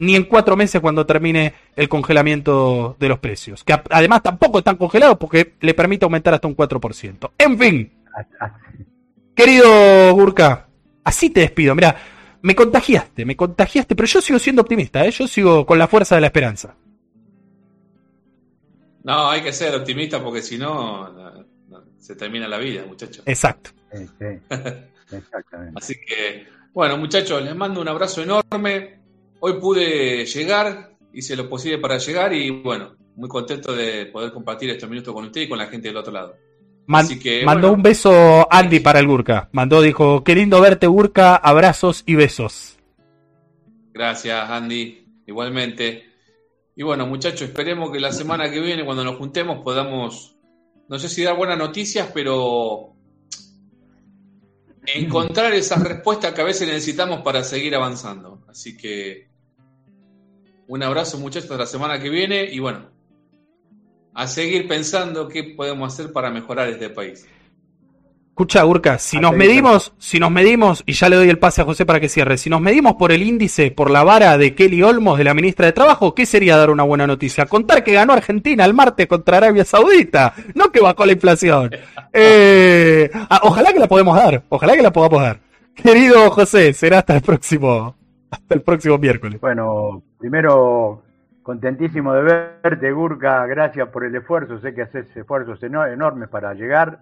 ni 0.00 0.14
en 0.16 0.24
cuatro 0.24 0.56
meses 0.56 0.80
cuando 0.80 1.06
termine 1.06 1.54
el 1.76 1.88
congelamiento 1.88 2.96
de 2.98 3.08
los 3.08 3.18
precios. 3.18 3.64
Que 3.64 3.74
además 3.90 4.22
tampoco 4.22 4.58
están 4.58 4.76
congelados 4.76 5.18
porque 5.18 5.54
le 5.60 5.74
permite 5.74 6.04
aumentar 6.04 6.34
hasta 6.34 6.48
un 6.48 6.56
4%. 6.56 7.30
En 7.38 7.58
fin. 7.58 7.92
Querido 9.34 10.12
Gurka, 10.14 10.68
así 11.04 11.30
te 11.30 11.40
despido. 11.40 11.74
Mira, 11.74 11.96
me 12.42 12.54
contagiaste, 12.54 13.24
me 13.24 13.36
contagiaste, 13.36 13.94
pero 13.94 14.06
yo 14.06 14.20
sigo 14.20 14.38
siendo 14.38 14.62
optimista, 14.62 15.04
¿eh? 15.04 15.10
yo 15.10 15.26
sigo 15.26 15.66
con 15.66 15.78
la 15.78 15.88
fuerza 15.88 16.14
de 16.14 16.20
la 16.20 16.28
esperanza. 16.28 16.74
No, 19.04 19.30
hay 19.30 19.42
que 19.42 19.52
ser 19.52 19.74
optimista 19.74 20.22
porque 20.22 20.42
si 20.42 20.58
no, 20.58 21.08
no, 21.10 21.46
no 21.68 21.84
se 21.98 22.14
termina 22.14 22.46
la 22.46 22.58
vida, 22.58 22.84
muchachos. 22.86 23.22
Exacto. 23.26 23.70
Sí, 23.92 24.06
sí, 24.18 24.24
exactamente. 25.16 25.72
Así 25.76 25.94
que, 25.94 26.46
bueno, 26.72 26.98
muchachos, 26.98 27.42
les 27.42 27.56
mando 27.56 27.80
un 27.80 27.88
abrazo 27.88 28.22
enorme. 28.22 28.97
Hoy 29.40 29.54
pude 29.60 30.24
llegar, 30.26 30.96
hice 31.12 31.36
lo 31.36 31.48
posible 31.48 31.78
para 31.78 31.98
llegar 31.98 32.32
y 32.32 32.50
bueno, 32.50 32.96
muy 33.16 33.28
contento 33.28 33.74
de 33.74 34.06
poder 34.06 34.32
compartir 34.32 34.70
estos 34.70 34.88
minutos 34.88 35.14
con 35.14 35.24
usted 35.24 35.42
y 35.42 35.48
con 35.48 35.58
la 35.58 35.66
gente 35.66 35.88
del 35.88 35.96
otro 35.96 36.12
lado. 36.12 36.36
Man 36.86 37.04
Así 37.04 37.18
que, 37.18 37.44
mandó 37.44 37.68
bueno. 37.68 37.76
un 37.76 37.82
beso 37.82 38.48
Andy 38.50 38.80
para 38.80 38.98
el 38.98 39.06
Gurka. 39.06 39.48
Mandó, 39.52 39.82
dijo, 39.82 40.24
qué 40.24 40.34
lindo 40.34 40.60
verte 40.60 40.86
Gurka, 40.86 41.36
abrazos 41.36 42.02
y 42.06 42.14
besos. 42.14 42.78
Gracias, 43.92 44.48
Andy. 44.48 45.06
Igualmente. 45.26 46.04
Y 46.74 46.82
bueno, 46.82 47.06
muchachos, 47.06 47.42
esperemos 47.42 47.90
que 47.90 48.00
la 48.00 48.12
semana 48.12 48.50
que 48.50 48.60
viene, 48.60 48.84
cuando 48.84 49.04
nos 49.04 49.16
juntemos, 49.16 49.62
podamos, 49.62 50.36
no 50.88 50.98
sé 50.98 51.08
si 51.08 51.22
dar 51.22 51.36
buenas 51.36 51.58
noticias, 51.58 52.10
pero 52.14 52.94
encontrar 54.94 55.52
esas 55.52 55.82
respuestas 55.82 56.32
que 56.32 56.40
a 56.40 56.44
veces 56.44 56.68
necesitamos 56.68 57.20
para 57.20 57.44
seguir 57.44 57.74
avanzando. 57.74 58.44
Así 58.48 58.76
que 58.76 59.27
un 60.68 60.82
abrazo, 60.82 61.18
muchachos, 61.18 61.50
hasta 61.50 61.56
la 61.56 61.66
semana 61.66 61.98
que 61.98 62.10
viene 62.10 62.44
y 62.44 62.60
bueno, 62.60 62.86
a 64.14 64.26
seguir 64.26 64.68
pensando 64.68 65.28
qué 65.28 65.42
podemos 65.56 65.92
hacer 65.92 66.12
para 66.12 66.30
mejorar 66.30 66.68
este 66.68 66.90
país. 66.90 67.26
Escucha, 68.28 68.64
Urca, 68.64 68.98
si 68.98 69.18
nos 69.18 69.34
medimos, 69.34 69.94
si 69.98 70.20
nos 70.20 70.30
medimos, 70.30 70.84
y 70.86 70.92
ya 70.92 71.08
le 71.08 71.16
doy 71.16 71.28
el 71.28 71.40
pase 71.40 71.60
a 71.60 71.64
José 71.64 71.84
para 71.84 71.98
que 71.98 72.08
cierre, 72.08 72.38
si 72.38 72.48
nos 72.48 72.60
medimos 72.60 72.94
por 72.94 73.10
el 73.10 73.24
índice, 73.24 73.72
por 73.72 73.90
la 73.90 74.04
vara 74.04 74.38
de 74.38 74.54
Kelly 74.54 74.80
Olmos, 74.80 75.18
de 75.18 75.24
la 75.24 75.34
ministra 75.34 75.66
de 75.66 75.72
Trabajo, 75.72 76.14
¿qué 76.14 76.24
sería 76.24 76.56
dar 76.56 76.70
una 76.70 76.84
buena 76.84 77.04
noticia? 77.04 77.46
Contar 77.46 77.82
que 77.82 77.94
ganó 77.94 78.12
Argentina 78.12 78.64
el 78.64 78.74
martes 78.74 79.08
contra 79.08 79.38
Arabia 79.38 79.64
Saudita, 79.64 80.34
no 80.54 80.70
que 80.70 80.78
bajó 80.80 81.04
la 81.04 81.12
inflación. 81.12 81.70
Eh, 82.10 83.10
ah, 83.12 83.40
ojalá 83.44 83.70
que 83.70 83.78
la 83.78 83.86
podemos 83.86 84.16
dar, 84.16 84.42
ojalá 84.48 84.74
que 84.74 84.82
la 84.82 84.92
podamos 84.92 85.20
dar. 85.20 85.40
Querido 85.74 86.30
José, 86.30 86.72
será 86.72 87.00
hasta 87.00 87.16
el 87.16 87.20
próximo, 87.20 87.94
hasta 88.30 88.54
el 88.54 88.62
próximo 88.62 88.96
miércoles. 88.96 89.38
Bueno, 89.38 90.02
primero, 90.18 91.02
contentísimo 91.42 92.12
de 92.14 92.22
verte, 92.62 92.92
Gurka. 92.92 93.46
Gracias 93.46 93.88
por 93.88 94.04
el 94.04 94.14
esfuerzo. 94.14 94.58
Sé 94.60 94.74
que 94.74 94.82
haces 94.82 95.16
esfuerzos 95.16 95.62
eno- 95.62 95.86
enormes 95.86 96.28
para 96.28 96.54
llegar. 96.54 97.00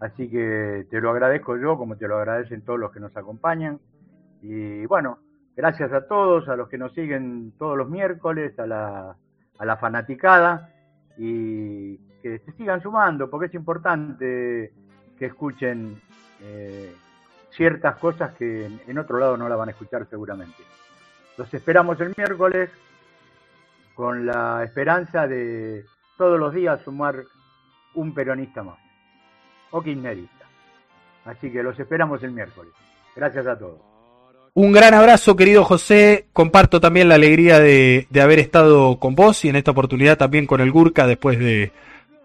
Así 0.00 0.28
que 0.28 0.86
te 0.90 1.00
lo 1.00 1.10
agradezco 1.10 1.56
yo, 1.56 1.76
como 1.78 1.96
te 1.96 2.08
lo 2.08 2.16
agradecen 2.18 2.62
todos 2.62 2.78
los 2.78 2.92
que 2.92 3.00
nos 3.00 3.16
acompañan. 3.16 3.78
Y 4.42 4.84
bueno, 4.86 5.18
gracias 5.56 5.92
a 5.92 6.06
todos, 6.06 6.48
a 6.48 6.56
los 6.56 6.68
que 6.68 6.76
nos 6.78 6.92
siguen 6.92 7.52
todos 7.58 7.78
los 7.78 7.88
miércoles, 7.88 8.58
a 8.58 8.66
la, 8.66 9.16
a 9.58 9.64
la 9.64 9.76
fanaticada. 9.76 10.70
Y 11.16 11.96
que 12.20 12.40
se 12.40 12.52
sigan 12.52 12.82
sumando, 12.82 13.30
porque 13.30 13.46
es 13.46 13.54
importante 13.54 14.72
que 15.18 15.26
escuchen 15.26 16.00
eh, 16.42 16.92
ciertas 17.50 17.96
cosas 17.98 18.32
que 18.34 18.66
en, 18.66 18.80
en 18.88 18.98
otro 18.98 19.18
lado 19.18 19.36
no 19.36 19.48
la 19.48 19.56
van 19.56 19.68
a 19.68 19.72
escuchar 19.72 20.06
seguramente. 20.10 20.62
Los 21.36 21.52
esperamos 21.52 22.00
el 22.00 22.14
miércoles 22.16 22.70
con 23.94 24.26
la 24.26 24.62
esperanza 24.64 25.26
de 25.26 25.84
todos 26.16 26.38
los 26.38 26.54
días 26.54 26.80
sumar 26.84 27.24
un 27.94 28.14
peronista 28.14 28.62
más 28.62 28.78
o 29.70 29.82
kirchnerista. 29.82 30.46
Así 31.24 31.50
que 31.50 31.62
los 31.62 31.78
esperamos 31.78 32.22
el 32.22 32.32
miércoles. 32.32 32.72
Gracias 33.16 33.46
a 33.46 33.58
todos. 33.58 33.80
Un 34.56 34.72
gran 34.72 34.94
abrazo, 34.94 35.34
querido 35.34 35.64
José. 35.64 36.26
Comparto 36.32 36.80
también 36.80 37.08
la 37.08 37.16
alegría 37.16 37.58
de, 37.58 38.06
de 38.10 38.20
haber 38.20 38.38
estado 38.38 38.98
con 39.00 39.16
vos 39.16 39.44
y 39.44 39.48
en 39.48 39.56
esta 39.56 39.72
oportunidad 39.72 40.16
también 40.16 40.46
con 40.46 40.60
el 40.60 40.70
Gurka 40.70 41.06
después 41.08 41.38
de, 41.38 41.72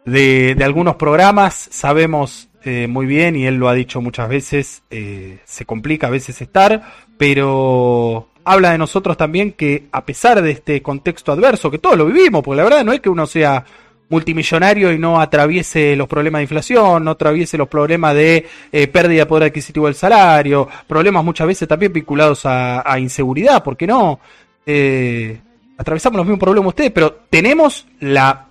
de, 0.06 0.64
algunos 0.64 0.96
programas. 0.96 1.56
Sabemos 1.72 2.50
eh, 2.64 2.88
muy 2.88 3.06
bien, 3.06 3.36
y 3.36 3.46
él 3.46 3.56
lo 3.56 3.70
ha 3.70 3.74
dicho 3.74 4.02
muchas 4.02 4.30
veces, 4.30 4.84
eh, 4.90 5.40
se 5.46 5.66
complica 5.66 6.08
a 6.08 6.12
veces 6.12 6.42
estar, 6.42 6.84
pero 7.18 8.29
habla 8.44 8.72
de 8.72 8.78
nosotros 8.78 9.18
también 9.18 9.54
que 9.54 9.88
a 9.92 10.06
pesar 10.06 10.42
de 10.42 10.52
este 10.52 10.82
contexto 10.82 11.32
adverso, 11.32 11.70
que 11.70 11.80
todos 11.80 11.98
lo 11.98 12.06
vivimos, 12.06 12.44
porque 12.44 12.58
la 12.58 12.64
verdad 12.64 12.84
no 12.84 12.94
es 12.94 13.00
que 13.00 13.10
uno 13.10 13.26
sea 13.28 13.66
multimillonario 14.10 14.92
y 14.92 14.98
no 14.98 15.22
atraviese 15.22 15.96
los 15.96 16.08
problemas 16.08 16.40
de 16.40 16.44
inflación, 16.44 17.04
no 17.04 17.12
atraviese 17.12 17.58
los 17.58 17.68
problemas 17.68 18.16
de 18.16 18.46
eh, 18.72 18.88
pérdida 18.88 19.22
de 19.22 19.26
poder 19.28 19.50
adquisitivo 19.50 19.86
del 19.86 19.96
salario, 19.96 20.68
problemas 20.88 21.24
muchas 21.24 21.48
veces 21.48 21.68
también 21.68 21.94
vinculados 21.94 22.42
a, 22.46 23.00
inseguridad, 23.00 23.64
¿por 23.64 23.78
qué 23.78 23.86
no? 23.86 24.20
Eh, 24.66 25.40
atravesamos 25.78 26.18
los 26.18 26.26
mismos 26.26 26.40
problemas 26.40 26.70
ustedes, 26.70 26.92
pero 26.92 27.20
tenemos 27.30 27.88
la 28.00 28.48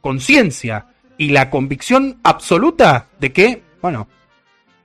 conciencia 0.00 0.86
y 1.16 1.30
la 1.30 1.48
convicción 1.48 2.18
absoluta 2.22 3.06
de 3.18 3.32
que, 3.32 3.62
bueno, 3.80 4.08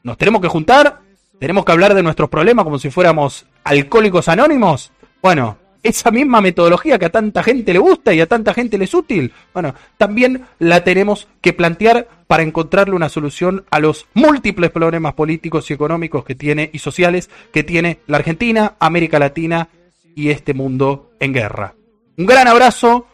nos 0.03 0.17
tenemos 0.17 0.41
que 0.41 0.47
juntar, 0.47 0.99
tenemos 1.39 1.65
que 1.65 1.71
hablar 1.71 1.93
de 1.93 2.03
nuestros 2.03 2.29
problemas 2.29 2.65
como 2.65 2.77
si 2.79 2.89
fuéramos 2.89 3.45
alcohólicos 3.63 4.27
anónimos. 4.27 4.91
Bueno, 5.21 5.57
esa 5.83 6.11
misma 6.11 6.41
metodología 6.41 6.97
que 6.97 7.05
a 7.05 7.11
tanta 7.11 7.43
gente 7.43 7.73
le 7.73 7.79
gusta 7.79 8.13
y 8.13 8.21
a 8.21 8.27
tanta 8.27 8.53
gente 8.53 8.77
le 8.77 8.85
es 8.85 8.93
útil, 8.93 9.33
bueno, 9.53 9.75
también 9.97 10.45
la 10.59 10.83
tenemos 10.83 11.27
que 11.41 11.53
plantear 11.53 12.07
para 12.25 12.43
encontrarle 12.43 12.95
una 12.95 13.09
solución 13.09 13.65
a 13.69 13.79
los 13.79 14.07
múltiples 14.13 14.71
problemas 14.71 15.13
políticos 15.13 15.69
y 15.69 15.73
económicos 15.73 16.23
que 16.23 16.35
tiene 16.35 16.69
y 16.73 16.79
sociales 16.79 17.29
que 17.51 17.63
tiene 17.63 17.99
la 18.07 18.17
Argentina, 18.17 18.75
América 18.79 19.19
Latina 19.19 19.67
y 20.15 20.29
este 20.29 20.53
mundo 20.53 21.11
en 21.19 21.33
guerra. 21.33 21.75
Un 22.17 22.25
gran 22.25 22.47
abrazo. 22.47 23.07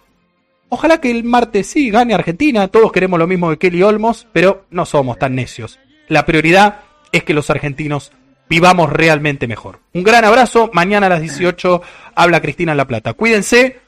Ojalá 0.69 1.01
que 1.01 1.09
el 1.09 1.23
martes 1.23 1.67
sí 1.67 1.89
gane 1.89 2.13
Argentina. 2.13 2.67
Todos 2.67 2.91
queremos 2.91 3.17
lo 3.17 3.25
mismo 3.25 3.49
que 3.49 3.57
Kelly 3.57 3.81
Olmos, 3.81 4.27
pero 4.31 4.65
no 4.69 4.85
somos 4.85 5.17
tan 5.17 5.33
necios. 5.33 5.79
La 6.07 6.25
prioridad 6.25 6.81
es 7.11 7.23
que 7.23 7.33
los 7.33 7.49
argentinos 7.49 8.11
vivamos 8.49 8.91
realmente 8.91 9.47
mejor. 9.47 9.79
Un 9.93 10.03
gran 10.03 10.25
abrazo. 10.25 10.69
Mañana 10.73 11.05
a 11.05 11.09
las 11.09 11.21
18 11.21 11.81
habla 12.15 12.41
Cristina 12.41 12.71
en 12.71 12.77
La 12.77 12.87
Plata. 12.87 13.13
Cuídense. 13.13 13.79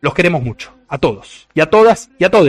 Los 0.00 0.14
queremos 0.14 0.42
mucho. 0.42 0.72
A 0.88 0.98
todos. 0.98 1.48
Y 1.54 1.60
a 1.60 1.70
todas 1.70 2.10
y 2.18 2.24
a 2.24 2.30
todos. 2.30 2.48